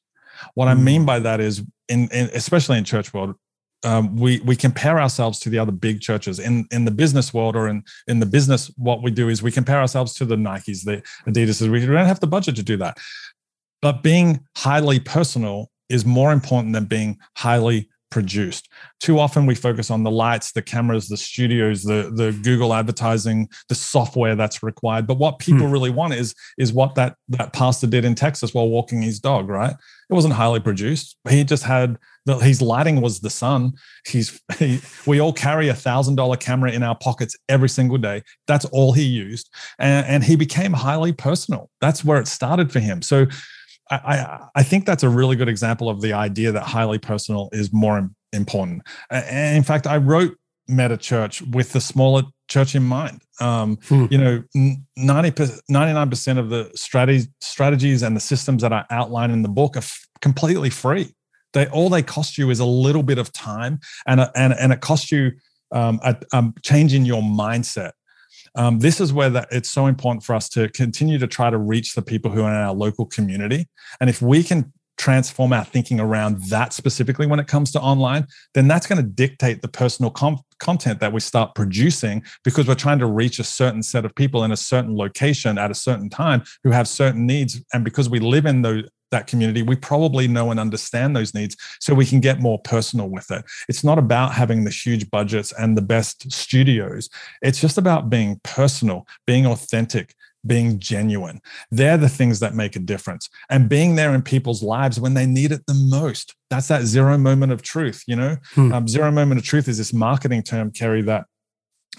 What 0.54 0.68
I 0.68 0.74
mean 0.74 1.04
mm. 1.04 1.08
by 1.08 1.20
that 1.20 1.42
is, 1.42 1.64
in, 1.90 2.08
in 2.12 2.30
especially 2.34 2.78
in 2.78 2.86
church 2.86 3.14
world, 3.14 3.36
um, 3.84 4.16
we 4.16 4.40
we 4.42 4.56
compare 4.56 5.00
ourselves 5.00 5.40
to 5.40 5.50
the 5.50 5.60
other 5.60 5.72
big 5.72 6.02
churches 6.02 6.40
in 6.40 6.68
in 6.72 6.86
the 6.86 6.92
business 6.92 7.34
world 7.34 7.56
or 7.56 7.68
in 7.68 7.84
in 8.08 8.20
the 8.20 8.26
business. 8.26 8.72
What 8.78 9.02
we 9.02 9.12
do 9.12 9.30
is 9.30 9.42
we 9.42 9.52
compare 9.52 9.80
ourselves 9.80 10.14
to 10.16 10.26
the 10.26 10.36
Nikes, 10.36 10.84
the 10.84 11.02
Adidas. 11.28 11.68
We 11.68 11.86
don't 11.86 12.06
have 12.06 12.20
the 12.20 12.28
budget 12.28 12.56
to 12.58 12.64
do 12.64 12.78
that. 12.78 12.98
But 13.82 14.04
being 14.04 14.42
highly 14.58 15.00
personal 15.00 15.72
is 15.88 16.06
more 16.06 16.34
important 16.34 16.74
than 16.74 16.86
being 16.86 17.18
highly 17.38 17.90
produced. 18.12 18.68
Too 19.00 19.20
often 19.20 19.46
we 19.46 19.56
focus 19.56 19.92
on 19.92 20.04
the 20.04 20.12
lights, 20.12 20.52
the 20.52 20.62
cameras, 20.62 21.08
the 21.08 21.18
studios, 21.18 21.84
the 21.84 22.12
the 22.14 22.38
Google 22.44 22.74
advertising, 22.74 23.48
the 23.70 23.76
software 23.76 24.36
that's 24.36 24.62
required. 24.62 25.08
But 25.08 25.20
what 25.20 25.40
people 25.40 25.68
hmm. 25.68 25.72
really 25.72 25.92
want 25.92 26.14
is 26.14 26.36
is 26.58 26.74
what 26.74 26.96
that 26.96 27.16
that 27.30 27.54
pastor 27.54 27.88
did 27.88 28.04
in 28.04 28.16
Texas 28.16 28.54
while 28.54 28.68
walking 28.68 29.02
his 29.02 29.20
dog, 29.20 29.48
right? 29.48 29.76
It 30.10 30.14
wasn't 30.14 30.34
highly 30.34 30.60
produced. 30.60 31.18
He 31.30 31.44
just 31.44 31.64
had 31.64 31.98
his 32.42 32.62
lighting 32.62 33.02
was 33.02 33.20
the 33.22 33.30
sun. 33.30 33.74
He's 34.06 34.40
he, 34.58 34.80
we 35.06 35.20
all 35.20 35.34
carry 35.34 35.68
a 35.68 35.74
thousand 35.74 36.16
dollar 36.16 36.38
camera 36.38 36.72
in 36.72 36.84
our 36.84 36.96
pockets 36.96 37.36
every 37.48 37.70
single 37.70 37.98
day. 37.98 38.24
That's 38.48 38.66
all 38.66 38.94
he 38.94 39.04
used, 39.04 39.50
and, 39.80 40.06
and 40.06 40.24
he 40.24 40.36
became 40.36 40.74
highly 40.74 41.12
personal. 41.12 41.70
That's 41.82 42.04
where 42.04 42.20
it 42.20 42.28
started 42.28 42.72
for 42.72 42.80
him. 42.80 43.02
So 43.02 43.26
I, 43.92 44.48
I 44.56 44.64
think 44.64 44.86
that's 44.86 45.04
a 45.04 45.10
really 45.10 45.36
good 45.36 45.50
example 45.50 45.90
of 45.90 46.02
the 46.02 46.14
idea 46.14 46.52
that 46.52 46.62
highly 46.62 47.00
personal 47.00 47.50
is 47.52 47.74
more 47.74 48.10
important. 48.34 48.84
And 49.10 49.58
in 49.58 49.64
fact, 49.64 49.88
I 49.88 49.98
wrote 49.98 50.38
Meta 50.68 50.98
Church 50.98 51.42
with 51.42 51.74
the 51.74 51.82
smaller 51.82 52.24
church 52.48 52.76
in 52.76 52.84
mind. 52.84 53.22
Um, 53.42 53.78
hmm. 53.88 54.06
You 54.10 54.18
know, 54.18 54.44
90, 54.98 55.32
99% 55.72 56.38
of 56.38 56.50
the 56.50 56.72
strategies, 56.76 57.30
strategies 57.42 58.04
and 58.04 58.16
the 58.16 58.22
systems 58.22 58.62
that 58.62 58.74
I 58.74 58.86
outline 58.90 59.32
in 59.32 59.44
the 59.44 59.50
book 59.50 59.76
are 59.76 59.80
f- 59.80 60.08
completely 60.22 60.70
free. 60.70 61.14
They 61.54 61.66
all 61.68 61.90
they 61.90 62.04
cost 62.04 62.38
you 62.38 62.50
is 62.50 62.60
a 62.60 62.66
little 62.66 63.02
bit 63.02 63.18
of 63.18 63.32
time, 63.34 63.80
and 64.06 64.20
a, 64.20 64.32
and 64.36 64.54
and 64.54 64.72
it 64.72 64.82
costs 64.82 65.12
you 65.12 65.32
um, 65.72 66.00
a, 66.04 66.16
a 66.32 66.54
change 66.64 66.94
in 66.94 67.06
your 67.06 67.24
mindset 67.24 67.92
um, 68.56 68.80
this 68.80 69.00
is 69.00 69.14
where 69.14 69.30
that 69.30 69.48
it's 69.52 69.70
so 69.70 69.88
important 69.88 70.24
for 70.24 70.36
us 70.36 70.50
to 70.50 70.70
continue 70.70 71.18
to 71.20 71.28
try 71.28 71.50
to 71.50 71.58
reach 71.58 71.96
the 71.96 72.02
people 72.02 72.32
who 72.32 72.44
are 72.44 72.50
in 72.50 72.56
our 72.56 72.74
local 72.74 73.06
community. 73.06 73.68
And 74.00 74.10
if 74.10 74.22
we 74.22 74.44
can 74.44 74.74
transform 75.00 75.54
our 75.54 75.64
thinking 75.64 76.00
around 76.00 76.44
that 76.50 76.74
specifically 76.74 77.26
when 77.26 77.40
it 77.40 77.48
comes 77.48 77.72
to 77.72 77.80
online, 77.80 78.28
then 78.54 78.68
that's 78.68 78.86
going 78.86 79.02
to 79.02 79.10
dictate 79.10 79.62
the 79.62 79.68
personal 79.68 80.12
com- 80.12 80.42
content 80.60 81.00
that 81.00 81.14
we 81.14 81.22
start 81.22 81.56
producing 81.56 82.22
because 82.44 82.68
we're 82.68 82.76
trying 82.76 83.00
to 83.00 83.06
reach 83.06 83.40
a 83.40 83.44
certain 83.44 83.82
set 83.82 84.04
of 84.06 84.14
people 84.14 84.44
in 84.44 84.52
a 84.52 84.58
certain 84.58 84.96
location 84.96 85.58
at 85.58 85.72
a 85.72 85.76
certain 85.76 86.10
time 86.10 86.44
who 86.64 86.72
have 86.72 86.88
certain 86.88 87.26
needs. 87.26 87.64
And 87.74 87.84
because 87.84 88.10
we 88.10 88.20
live 88.20 88.46
in 88.46 88.62
those 88.62 88.84
that 89.12 89.26
community, 89.26 89.64
we 89.64 89.76
probably 89.76 90.28
know 90.28 90.52
and 90.52 90.60
understand 90.60 91.16
those 91.16 91.34
needs 91.34 91.58
so 91.80 91.96
we 91.96 92.06
can 92.06 92.20
get 92.20 92.40
more 92.40 92.60
personal 92.60 93.10
with 93.10 93.32
it. 93.32 93.44
It's 93.68 93.84
not 93.84 93.98
about 93.98 94.34
having 94.34 94.66
the 94.66 94.70
huge 94.70 95.10
budgets 95.10 95.52
and 95.54 95.76
the 95.76 95.82
best 95.82 96.32
studios. 96.32 97.10
It's 97.42 97.60
just 97.60 97.80
about 97.80 98.12
being 98.12 98.40
personal, 98.44 99.08
being 99.26 99.48
authentic, 99.48 100.14
being 100.46 100.80
genuine. 100.80 101.42
They're 101.72 101.98
the 101.98 102.10
things 102.10 102.40
that 102.40 102.56
make 102.56 102.76
a 102.76 102.80
difference. 102.80 103.30
And 103.50 103.70
being 103.70 103.96
there 103.96 104.14
in 104.14 104.22
people's 104.22 104.64
lives 104.64 105.00
when 105.00 105.14
they 105.14 105.26
need 105.26 105.52
it 105.52 105.66
the 105.68 105.74
most. 105.74 106.36
That's 106.50 106.68
that 106.70 106.84
zero 106.84 107.18
moment 107.18 107.52
of 107.52 107.62
truth, 107.62 108.04
you 108.08 108.16
know? 108.16 108.38
Hmm. 108.54 108.74
Um, 108.74 108.88
zero 108.88 109.12
moment 109.12 109.40
of 109.40 109.46
truth 109.46 109.68
is 109.68 109.78
this 109.78 109.94
marketing 109.94 110.44
term, 110.44 110.72
Carey, 110.72 111.02
that 111.04 111.26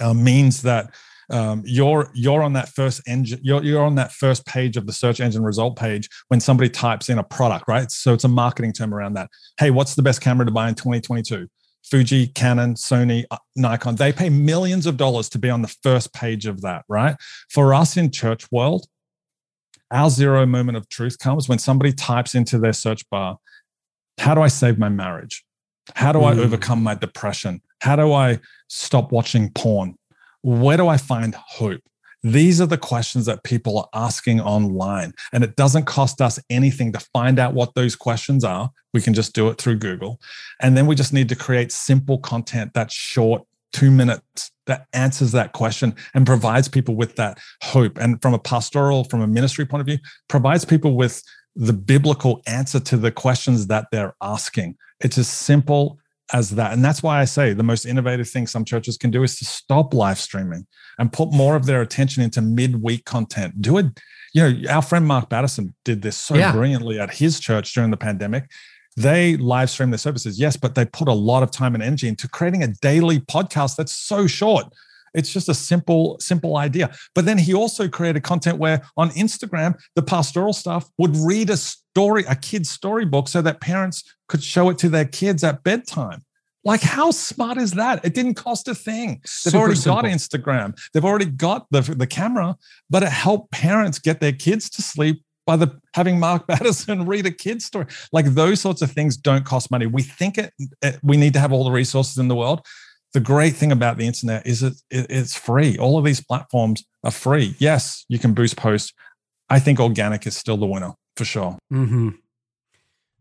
uh, 0.00 0.14
means 0.14 0.62
that 0.62 0.94
um, 1.30 1.62
you're 1.64 2.10
you're 2.12 2.42
on 2.42 2.54
that 2.54 2.70
first 2.70 3.02
engine 3.06 3.38
you're, 3.42 3.62
you're 3.62 3.84
on 3.84 3.94
that 3.94 4.10
first 4.10 4.44
page 4.46 4.76
of 4.76 4.86
the 4.86 4.92
search 4.92 5.20
engine 5.20 5.44
result 5.44 5.76
page 5.76 6.08
when 6.26 6.40
somebody 6.40 6.68
types 6.68 7.08
in 7.08 7.18
a 7.18 7.22
product 7.22 7.68
right 7.68 7.90
so 7.90 8.12
it's 8.12 8.24
a 8.24 8.28
marketing 8.28 8.72
term 8.72 8.92
around 8.92 9.14
that 9.14 9.30
hey 9.58 9.70
what's 9.70 9.94
the 9.94 10.02
best 10.02 10.20
camera 10.20 10.44
to 10.44 10.50
buy 10.50 10.68
in 10.68 10.74
2022 10.74 11.46
Fuji, 11.84 12.28
Canon, 12.28 12.74
Sony, 12.74 13.24
uh, 13.30 13.38
Nikon, 13.56 13.96
they 13.96 14.12
pay 14.12 14.28
millions 14.28 14.86
of 14.86 14.96
dollars 14.96 15.28
to 15.30 15.38
be 15.38 15.50
on 15.50 15.62
the 15.62 15.74
first 15.82 16.12
page 16.12 16.46
of 16.46 16.60
that, 16.62 16.84
right? 16.88 17.16
For 17.48 17.74
us 17.74 17.96
in 17.96 18.10
church 18.10 18.50
world, 18.52 18.86
our 19.90 20.10
zero 20.10 20.46
moment 20.46 20.76
of 20.76 20.88
truth 20.88 21.18
comes 21.18 21.48
when 21.48 21.58
somebody 21.58 21.92
types 21.92 22.34
into 22.34 22.58
their 22.58 22.72
search 22.72 23.08
bar, 23.10 23.38
how 24.18 24.34
do 24.34 24.42
I 24.42 24.48
save 24.48 24.78
my 24.78 24.88
marriage? 24.88 25.44
How 25.94 26.12
do 26.12 26.20
mm. 26.20 26.26
I 26.26 26.38
overcome 26.38 26.82
my 26.82 26.94
depression? 26.94 27.60
How 27.80 27.96
do 27.96 28.12
I 28.12 28.38
stop 28.68 29.10
watching 29.10 29.50
porn? 29.50 29.96
where 30.42 30.76
do 30.76 30.88
I 30.88 30.96
find 30.96 31.34
hope? 31.34 31.82
These 32.22 32.60
are 32.60 32.66
the 32.66 32.78
questions 32.78 33.26
that 33.26 33.44
people 33.44 33.78
are 33.78 33.88
asking 33.94 34.40
online. 34.40 35.14
And 35.32 35.42
it 35.42 35.56
doesn't 35.56 35.86
cost 35.86 36.20
us 36.20 36.38
anything 36.50 36.92
to 36.92 37.00
find 37.12 37.38
out 37.38 37.54
what 37.54 37.74
those 37.74 37.96
questions 37.96 38.44
are. 38.44 38.70
We 38.92 39.00
can 39.00 39.14
just 39.14 39.34
do 39.34 39.48
it 39.48 39.58
through 39.58 39.76
Google. 39.76 40.20
And 40.60 40.76
then 40.76 40.86
we 40.86 40.94
just 40.94 41.12
need 41.12 41.28
to 41.30 41.36
create 41.36 41.72
simple 41.72 42.18
content 42.18 42.72
that's 42.74 42.94
short, 42.94 43.44
two 43.72 43.90
minutes, 43.90 44.50
that 44.66 44.86
answers 44.92 45.32
that 45.32 45.52
question 45.52 45.94
and 46.14 46.26
provides 46.26 46.68
people 46.68 46.94
with 46.94 47.16
that 47.16 47.38
hope. 47.62 47.98
And 47.98 48.20
from 48.20 48.34
a 48.34 48.38
pastoral, 48.38 49.04
from 49.04 49.22
a 49.22 49.26
ministry 49.26 49.64
point 49.64 49.80
of 49.80 49.86
view, 49.86 49.98
provides 50.28 50.64
people 50.64 50.96
with 50.96 51.22
the 51.56 51.72
biblical 51.72 52.42
answer 52.46 52.80
to 52.80 52.96
the 52.96 53.10
questions 53.10 53.66
that 53.68 53.86
they're 53.90 54.14
asking. 54.20 54.76
It's 55.00 55.18
as 55.18 55.28
simple 55.28 55.98
as 56.32 56.50
that. 56.50 56.72
And 56.72 56.84
that's 56.84 57.02
why 57.02 57.20
I 57.20 57.24
say 57.24 57.52
the 57.52 57.62
most 57.62 57.84
innovative 57.84 58.28
thing 58.28 58.46
some 58.46 58.64
churches 58.64 58.96
can 58.96 59.10
do 59.10 59.22
is 59.22 59.38
to 59.38 59.44
stop 59.44 59.94
live 59.94 60.18
streaming 60.18 60.66
and 60.98 61.12
put 61.12 61.32
more 61.32 61.56
of 61.56 61.66
their 61.66 61.82
attention 61.82 62.22
into 62.22 62.40
midweek 62.40 63.04
content. 63.04 63.60
Do 63.60 63.78
it. 63.78 63.86
You 64.32 64.48
know, 64.48 64.70
our 64.70 64.82
friend 64.82 65.06
Mark 65.06 65.28
Batterson 65.28 65.74
did 65.84 66.02
this 66.02 66.16
so 66.16 66.36
yeah. 66.36 66.52
brilliantly 66.52 67.00
at 67.00 67.12
his 67.14 67.40
church 67.40 67.74
during 67.74 67.90
the 67.90 67.96
pandemic. 67.96 68.48
They 68.96 69.36
live 69.36 69.70
stream 69.70 69.90
their 69.90 69.98
services, 69.98 70.38
yes, 70.38 70.56
but 70.56 70.74
they 70.74 70.84
put 70.84 71.08
a 71.08 71.12
lot 71.12 71.42
of 71.42 71.50
time 71.50 71.74
and 71.74 71.82
energy 71.82 72.06
into 72.08 72.28
creating 72.28 72.62
a 72.62 72.68
daily 72.68 73.20
podcast 73.20 73.76
that's 73.76 73.92
so 73.94 74.26
short. 74.26 74.66
It's 75.14 75.32
just 75.32 75.48
a 75.48 75.54
simple, 75.54 76.18
simple 76.20 76.56
idea. 76.56 76.94
But 77.14 77.24
then 77.24 77.38
he 77.38 77.54
also 77.54 77.88
created 77.88 78.22
content 78.22 78.58
where 78.58 78.82
on 78.96 79.10
Instagram, 79.10 79.78
the 79.94 80.02
pastoral 80.02 80.52
staff 80.52 80.88
would 80.98 81.16
read 81.16 81.50
a 81.50 81.56
story, 81.56 82.24
a 82.28 82.34
kid's 82.34 82.70
storybook, 82.70 83.28
so 83.28 83.42
that 83.42 83.60
parents 83.60 84.04
could 84.28 84.42
show 84.42 84.70
it 84.70 84.78
to 84.78 84.88
their 84.88 85.04
kids 85.04 85.42
at 85.44 85.62
bedtime. 85.62 86.22
Like, 86.62 86.82
how 86.82 87.10
smart 87.10 87.56
is 87.56 87.72
that? 87.72 88.04
It 88.04 88.14
didn't 88.14 88.34
cost 88.34 88.68
a 88.68 88.74
thing. 88.74 89.22
They've 89.44 89.54
already 89.54 89.76
simple. 89.76 90.02
got 90.02 90.10
Instagram, 90.10 90.78
they've 90.92 91.04
already 91.04 91.26
got 91.26 91.66
the, 91.70 91.80
the 91.80 92.06
camera, 92.06 92.56
but 92.90 93.02
it 93.02 93.08
helped 93.08 93.50
parents 93.50 93.98
get 93.98 94.20
their 94.20 94.32
kids 94.32 94.68
to 94.70 94.82
sleep 94.82 95.22
by 95.46 95.56
the 95.56 95.80
having 95.94 96.20
Mark 96.20 96.46
Batterson 96.48 97.06
read 97.06 97.26
a 97.26 97.30
kid's 97.30 97.64
story. 97.64 97.86
Like 98.12 98.26
those 98.26 98.60
sorts 98.60 98.82
of 98.82 98.90
things 98.92 99.16
don't 99.16 99.44
cost 99.44 99.70
money. 99.70 99.86
We 99.86 100.02
think 100.02 100.38
it, 100.38 100.52
we 101.02 101.16
need 101.16 101.32
to 101.32 101.40
have 101.40 101.52
all 101.52 101.64
the 101.64 101.70
resources 101.70 102.18
in 102.18 102.28
the 102.28 102.36
world. 102.36 102.64
The 103.12 103.20
great 103.20 103.56
thing 103.56 103.72
about 103.72 103.98
the 103.98 104.06
internet 104.06 104.46
is 104.46 104.62
it, 104.62 104.74
it 104.90 105.06
it's 105.10 105.36
free. 105.36 105.76
All 105.78 105.98
of 105.98 106.04
these 106.04 106.20
platforms 106.20 106.84
are 107.02 107.10
free. 107.10 107.56
Yes, 107.58 108.04
you 108.08 108.18
can 108.18 108.34
boost 108.34 108.56
posts. 108.56 108.92
I 109.48 109.58
think 109.58 109.80
organic 109.80 110.26
is 110.26 110.36
still 110.36 110.56
the 110.56 110.66
winner 110.66 110.92
for 111.16 111.24
sure. 111.24 111.58
Mm-hmm. 111.72 112.10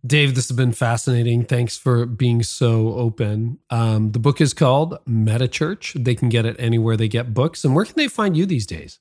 Dave, 0.06 0.36
this 0.36 0.48
has 0.48 0.56
been 0.56 0.72
fascinating. 0.72 1.44
Thanks 1.44 1.76
for 1.76 2.06
being 2.06 2.42
so 2.44 2.94
open. 2.94 3.60
Um, 3.70 4.14
the 4.14 4.20
book 4.20 4.40
is 4.40 4.54
called 4.54 4.98
Meta 5.06 5.48
Church. 5.48 5.94
They 5.98 6.16
can 6.16 6.30
get 6.30 6.46
it 6.46 6.56
anywhere 6.58 6.96
they 6.96 7.10
get 7.10 7.34
books. 7.34 7.66
And 7.66 7.76
where 7.76 7.84
can 7.84 7.96
they 7.98 8.08
find 8.08 8.38
you 8.38 8.46
these 8.46 8.66
days? 8.66 9.00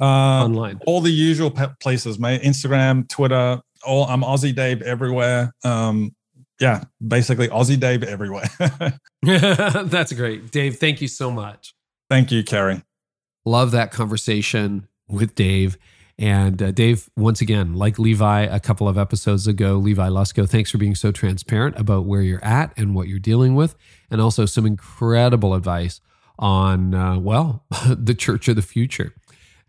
Uh, 0.00 0.44
Online. 0.44 0.80
All 0.86 1.00
the 1.00 1.10
usual 1.10 1.50
places, 1.80 2.18
my 2.18 2.38
Instagram, 2.38 3.08
Twitter. 3.08 3.60
All 3.84 4.04
I'm 4.04 4.22
Aussie 4.22 4.54
Dave 4.54 4.80
everywhere. 4.82 5.52
Um, 5.64 6.14
yeah, 6.60 6.84
basically 7.06 7.48
Aussie 7.48 7.78
Dave 7.78 8.02
everywhere. 8.02 8.48
That's 9.22 10.12
great. 10.12 10.50
Dave, 10.50 10.76
thank 10.76 11.00
you 11.00 11.08
so 11.08 11.30
much. 11.30 11.74
Thank 12.08 12.30
you, 12.30 12.42
Carey. 12.44 12.82
Love 13.44 13.70
that 13.72 13.92
conversation 13.92 14.88
with 15.08 15.34
Dave. 15.34 15.76
And 16.18 16.62
uh, 16.62 16.70
Dave, 16.70 17.10
once 17.16 17.40
again, 17.40 17.74
like 17.74 17.98
Levi 17.98 18.42
a 18.42 18.58
couple 18.58 18.88
of 18.88 18.96
episodes 18.96 19.46
ago, 19.46 19.74
Levi 19.74 20.08
Lusko, 20.08 20.48
thanks 20.48 20.70
for 20.70 20.78
being 20.78 20.94
so 20.94 21.12
transparent 21.12 21.78
about 21.78 22.06
where 22.06 22.22
you're 22.22 22.44
at 22.44 22.72
and 22.76 22.94
what 22.94 23.08
you're 23.08 23.18
dealing 23.18 23.54
with, 23.54 23.76
and 24.10 24.20
also 24.20 24.46
some 24.46 24.64
incredible 24.64 25.52
advice 25.52 26.00
on, 26.38 26.94
uh, 26.94 27.18
well, 27.18 27.64
the 27.88 28.14
church 28.14 28.48
of 28.48 28.56
the 28.56 28.62
future. 28.62 29.12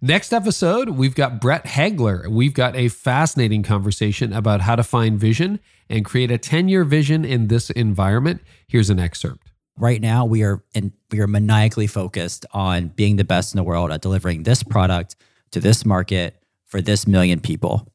Next 0.02 0.32
episode, 0.32 0.90
we've 0.90 1.15
got 1.15 1.41
Brett 1.41 1.65
Hagler. 1.65 2.28
We've 2.28 2.53
got 2.53 2.76
a 2.76 2.88
fascinating 2.88 3.64
conversation 3.64 4.32
about 4.32 4.61
how 4.61 4.76
to 4.76 4.84
find 4.84 5.19
vision 5.19 5.60
and 5.90 6.06
create 6.06 6.30
a 6.30 6.38
10 6.38 6.69
year 6.69 6.84
vision 6.84 7.26
in 7.26 7.48
this 7.48 7.72
environment. 7.72 8.41
Here's 8.68 8.91
an 8.91 8.99
excerpt. 8.99 9.52
Right 9.76 9.99
now, 9.99 10.24
we 10.24 10.44
are 10.44 10.64
in, 10.76 10.94
we 11.11 11.19
are 11.19 11.26
maniacally 11.26 11.88
focused 11.88 12.45
on 12.52 12.90
being 12.90 13.15
the 13.15 13.24
best 13.24 13.56
in 13.56 13.57
the 13.57 13.64
world 13.64 13.91
at 13.91 14.02
delivering 14.02 14.44
this 14.44 14.61
product 14.61 15.15
to 15.49 15.60
this 15.60 15.84
market 15.84 16.36
for 16.65 16.80
this 16.80 17.07
million 17.07 17.40
people. 17.40 17.91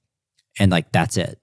And 0.58 0.72
like, 0.72 0.90
that's 0.90 1.16
it. 1.16 1.38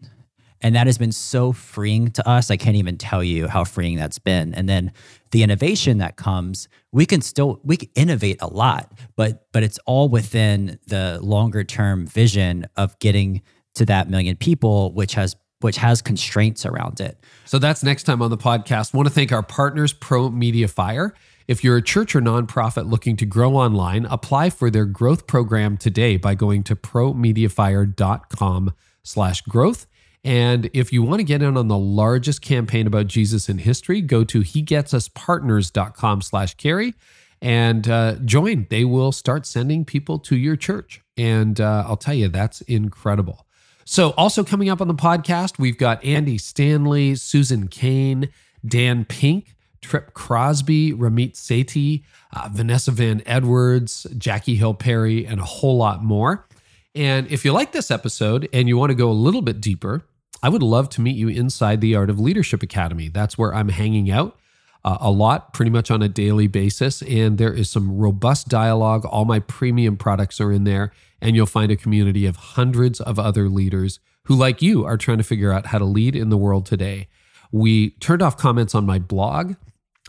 And 0.61 0.75
that 0.75 0.87
has 0.87 0.97
been 0.97 1.11
so 1.11 1.51
freeing 1.51 2.11
to 2.11 2.27
us. 2.27 2.51
I 2.51 2.57
can't 2.57 2.75
even 2.75 2.97
tell 2.97 3.23
you 3.23 3.47
how 3.47 3.63
freeing 3.63 3.97
that's 3.97 4.19
been. 4.19 4.53
And 4.53 4.67
then 4.67 4.91
the 5.31 5.43
innovation 5.43 5.99
that 5.99 6.17
comes, 6.17 6.67
we 6.91 7.05
can 7.05 7.21
still 7.21 7.59
we 7.63 7.77
can 7.77 7.89
innovate 7.95 8.41
a 8.41 8.47
lot, 8.47 8.91
but 9.15 9.47
but 9.51 9.63
it's 9.63 9.79
all 9.85 10.09
within 10.09 10.79
the 10.87 11.19
longer 11.21 11.63
term 11.63 12.07
vision 12.07 12.67
of 12.75 12.97
getting 12.99 13.41
to 13.75 13.85
that 13.85 14.09
million 14.09 14.35
people, 14.35 14.91
which 14.93 15.13
has 15.13 15.35
which 15.61 15.77
has 15.77 16.01
constraints 16.01 16.65
around 16.65 16.99
it. 16.99 17.23
So 17.45 17.59
that's 17.59 17.83
next 17.83 18.03
time 18.03 18.21
on 18.21 18.29
the 18.29 18.37
podcast. 18.37 18.93
I 18.93 18.97
want 18.97 19.07
to 19.07 19.13
thank 19.13 19.31
our 19.31 19.43
partners, 19.43 19.93
Pro 19.93 20.29
Media 20.29 20.67
Fire. 20.67 21.13
If 21.47 21.63
you're 21.63 21.77
a 21.77 21.81
church 21.81 22.15
or 22.15 22.21
nonprofit 22.21 22.89
looking 22.89 23.15
to 23.17 23.25
grow 23.25 23.55
online, 23.55 24.05
apply 24.05 24.51
for 24.51 24.69
their 24.69 24.85
growth 24.85 25.25
program 25.25 25.77
today 25.77 26.15
by 26.15 26.35
going 26.35 26.63
to 26.65 26.75
promediafire.com 26.75 28.73
slash 29.03 29.41
growth. 29.41 29.87
And 30.23 30.69
if 30.73 30.91
you 30.91 31.01
want 31.01 31.19
to 31.19 31.23
get 31.23 31.41
in 31.41 31.55
on 31.55 31.67
the 31.67 31.77
largest 31.77 32.41
campaign 32.41 32.87
about 32.87 33.07
Jesus 33.07 33.47
in 33.47 33.59
history, 33.59 34.01
go 34.01 34.23
to 34.25 34.41
hegetsuspartners.com 34.41 36.21
slash 36.21 36.55
carey 36.55 36.93
and 37.41 37.87
uh, 37.87 38.15
join. 38.25 38.67
They 38.69 38.83
will 38.83 39.11
start 39.11 39.45
sending 39.45 39.85
people 39.85 40.19
to 40.19 40.35
your 40.35 40.55
church. 40.55 41.01
And 41.17 41.59
uh, 41.61 41.85
I'll 41.87 41.97
tell 41.97 42.13
you, 42.13 42.27
that's 42.27 42.61
incredible. 42.61 43.45
So, 43.85 44.11
also 44.11 44.43
coming 44.43 44.69
up 44.69 44.81
on 44.81 44.87
the 44.87 44.93
podcast, 44.93 45.57
we've 45.57 45.77
got 45.77 46.03
Andy 46.05 46.37
Stanley, 46.37 47.15
Susan 47.15 47.67
Cain, 47.67 48.29
Dan 48.63 49.03
Pink, 49.03 49.55
Tripp 49.81 50.13
Crosby, 50.13 50.93
Ramit 50.93 51.33
Sethi, 51.33 52.03
uh, 52.35 52.49
Vanessa 52.51 52.91
Van 52.91 53.23
Edwards, 53.25 54.05
Jackie 54.17 54.55
Hill 54.55 54.75
Perry, 54.75 55.25
and 55.25 55.39
a 55.39 55.45
whole 55.45 55.77
lot 55.77 56.03
more. 56.03 56.45
And 56.93 57.31
if 57.31 57.45
you 57.45 57.51
like 57.51 57.71
this 57.71 57.89
episode 57.89 58.49
and 58.53 58.67
you 58.67 58.77
want 58.77 58.89
to 58.89 58.95
go 58.95 59.09
a 59.09 59.13
little 59.13 59.41
bit 59.41 59.61
deeper, 59.61 60.03
I 60.41 60.49
would 60.49 60.63
love 60.63 60.89
to 60.89 61.01
meet 61.01 61.15
you 61.15 61.27
inside 61.27 61.81
the 61.81 61.95
Art 61.95 62.09
of 62.09 62.19
Leadership 62.19 62.63
Academy. 62.63 63.09
That's 63.09 63.37
where 63.37 63.53
I'm 63.53 63.69
hanging 63.69 64.09
out 64.09 64.37
uh, 64.83 64.97
a 65.01 65.11
lot, 65.11 65.53
pretty 65.53 65.71
much 65.71 65.91
on 65.91 66.01
a 66.01 66.09
daily 66.09 66.47
basis. 66.47 67.01
And 67.01 67.37
there 67.37 67.53
is 67.53 67.69
some 67.69 67.97
robust 67.97 68.47
dialogue. 68.47 69.05
All 69.05 69.25
my 69.25 69.39
premium 69.39 69.97
products 69.97 70.39
are 70.39 70.51
in 70.51 70.63
there. 70.63 70.91
And 71.21 71.35
you'll 71.35 71.45
find 71.45 71.71
a 71.71 71.75
community 71.75 72.25
of 72.25 72.37
hundreds 72.37 73.01
of 73.01 73.19
other 73.19 73.49
leaders 73.49 73.99
who, 74.25 74.35
like 74.35 74.61
you, 74.61 74.85
are 74.85 74.97
trying 74.97 75.17
to 75.17 75.23
figure 75.23 75.51
out 75.51 75.67
how 75.67 75.79
to 75.79 75.85
lead 75.85 76.15
in 76.15 76.29
the 76.29 76.37
world 76.37 76.65
today. 76.65 77.09
We 77.51 77.91
turned 77.99 78.21
off 78.21 78.37
comments 78.37 78.73
on 78.73 78.85
my 78.85 78.99
blog 78.99 79.55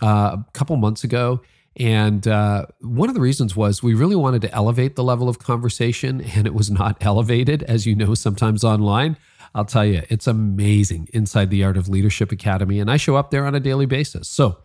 uh, 0.03 0.37
a 0.39 0.47
couple 0.53 0.77
months 0.77 1.03
ago. 1.03 1.41
And 1.77 2.27
uh, 2.29 2.67
one 2.81 3.09
of 3.09 3.15
the 3.15 3.21
reasons 3.21 3.57
was 3.57 3.83
we 3.83 3.95
really 3.95 4.17
wanted 4.17 4.43
to 4.43 4.53
elevate 4.53 4.97
the 4.97 5.05
level 5.05 5.29
of 5.29 5.39
conversation, 5.39 6.21
and 6.21 6.47
it 6.47 6.55
was 6.55 6.71
not 6.71 6.97
elevated, 7.01 7.63
as 7.65 7.87
you 7.87 7.95
know, 7.95 8.15
sometimes 8.15 8.63
online. 8.63 9.17
I'll 9.55 9.65
tell 9.65 9.85
you, 9.85 10.03
it's 10.09 10.27
amazing 10.27 11.09
inside 11.13 11.51
the 11.51 11.65
Art 11.65 11.77
of 11.77 11.89
Leadership 11.89 12.31
Academy, 12.33 12.79
and 12.79 12.91
I 12.91 12.97
show 12.97 13.17
up 13.17 13.31
there 13.31 13.47
on 13.47 13.55
a 13.55 13.61
daily 13.61 13.87
basis. 13.87 14.29
So 14.29 14.59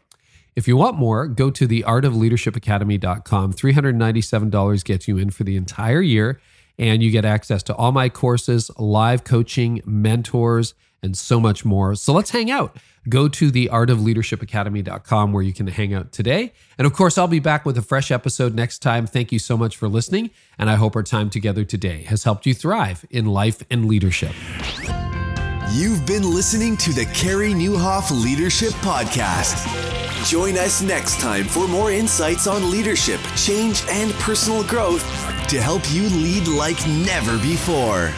if 0.56 0.68
you 0.68 0.78
want 0.78 0.98
more, 0.98 1.28
go 1.28 1.50
to 1.52 1.68
the 1.68 1.84
artofleadershipacademy.com. 1.84 3.54
$397 3.54 4.86
gets 4.86 5.08
you 5.08 5.18
in 5.18 5.30
for 5.32 5.44
the 5.44 5.56
entire 5.56 6.02
year, 6.02 6.40
and 6.78 7.02
you 7.02 7.12
get 7.12 7.26
access 7.26 7.64
to 7.64 7.76
all 7.76 7.92
my 7.92 8.10
courses, 8.10 8.70
live 8.78 9.24
coaching, 9.24 9.82
mentors, 9.86 10.74
and 11.06 11.18
so 11.18 11.40
much 11.40 11.64
more. 11.64 11.96
So 11.96 12.12
let's 12.12 12.32
hang 12.32 12.52
out. 12.52 12.76
Go 13.08 13.28
to 13.30 13.52
the 13.52 13.70
artofleadershipacademy.com 13.72 15.32
where 15.32 15.44
you 15.44 15.54
can 15.54 15.68
hang 15.68 15.94
out 15.94 16.12
today. 16.12 16.52
And 16.78 16.86
of 16.86 16.94
course, 16.94 17.18
I'll 17.18 17.28
be 17.28 17.40
back 17.40 17.66
with 17.66 17.78
a 17.78 17.82
fresh 17.82 18.12
episode 18.12 18.56
next 18.56 18.80
time. 18.80 19.06
Thank 19.06 19.32
you 19.32 19.40
so 19.40 19.56
much 19.56 19.78
for 19.78 19.88
listening. 19.88 20.32
And 20.58 20.70
I 20.70 20.76
hope 20.76 20.96
our 20.96 21.04
time 21.04 21.30
together 21.30 21.64
today 21.64 22.02
has 22.04 22.24
helped 22.24 22.46
you 22.46 22.54
thrive 22.54 23.06
in 23.12 23.28
life 23.28 23.64
and 23.70 23.86
leadership. 23.86 24.34
You've 25.72 26.06
been 26.06 26.24
listening 26.24 26.78
to 26.78 26.94
the 26.94 27.06
Carey 27.08 27.52
Nieuwhof 27.52 28.12
Leadership 28.24 28.72
Podcast. 28.82 29.66
Join 30.26 30.58
us 30.58 30.82
next 30.82 31.20
time 31.20 31.46
for 31.46 31.68
more 31.68 31.92
insights 31.92 32.48
on 32.48 32.72
leadership, 32.72 33.20
change, 33.36 33.84
and 33.90 34.12
personal 34.14 34.64
growth 34.64 35.04
to 35.50 35.62
help 35.62 35.84
you 35.92 36.04
lead 36.10 36.48
like 36.48 36.88
never 36.88 37.38
before. 37.38 38.12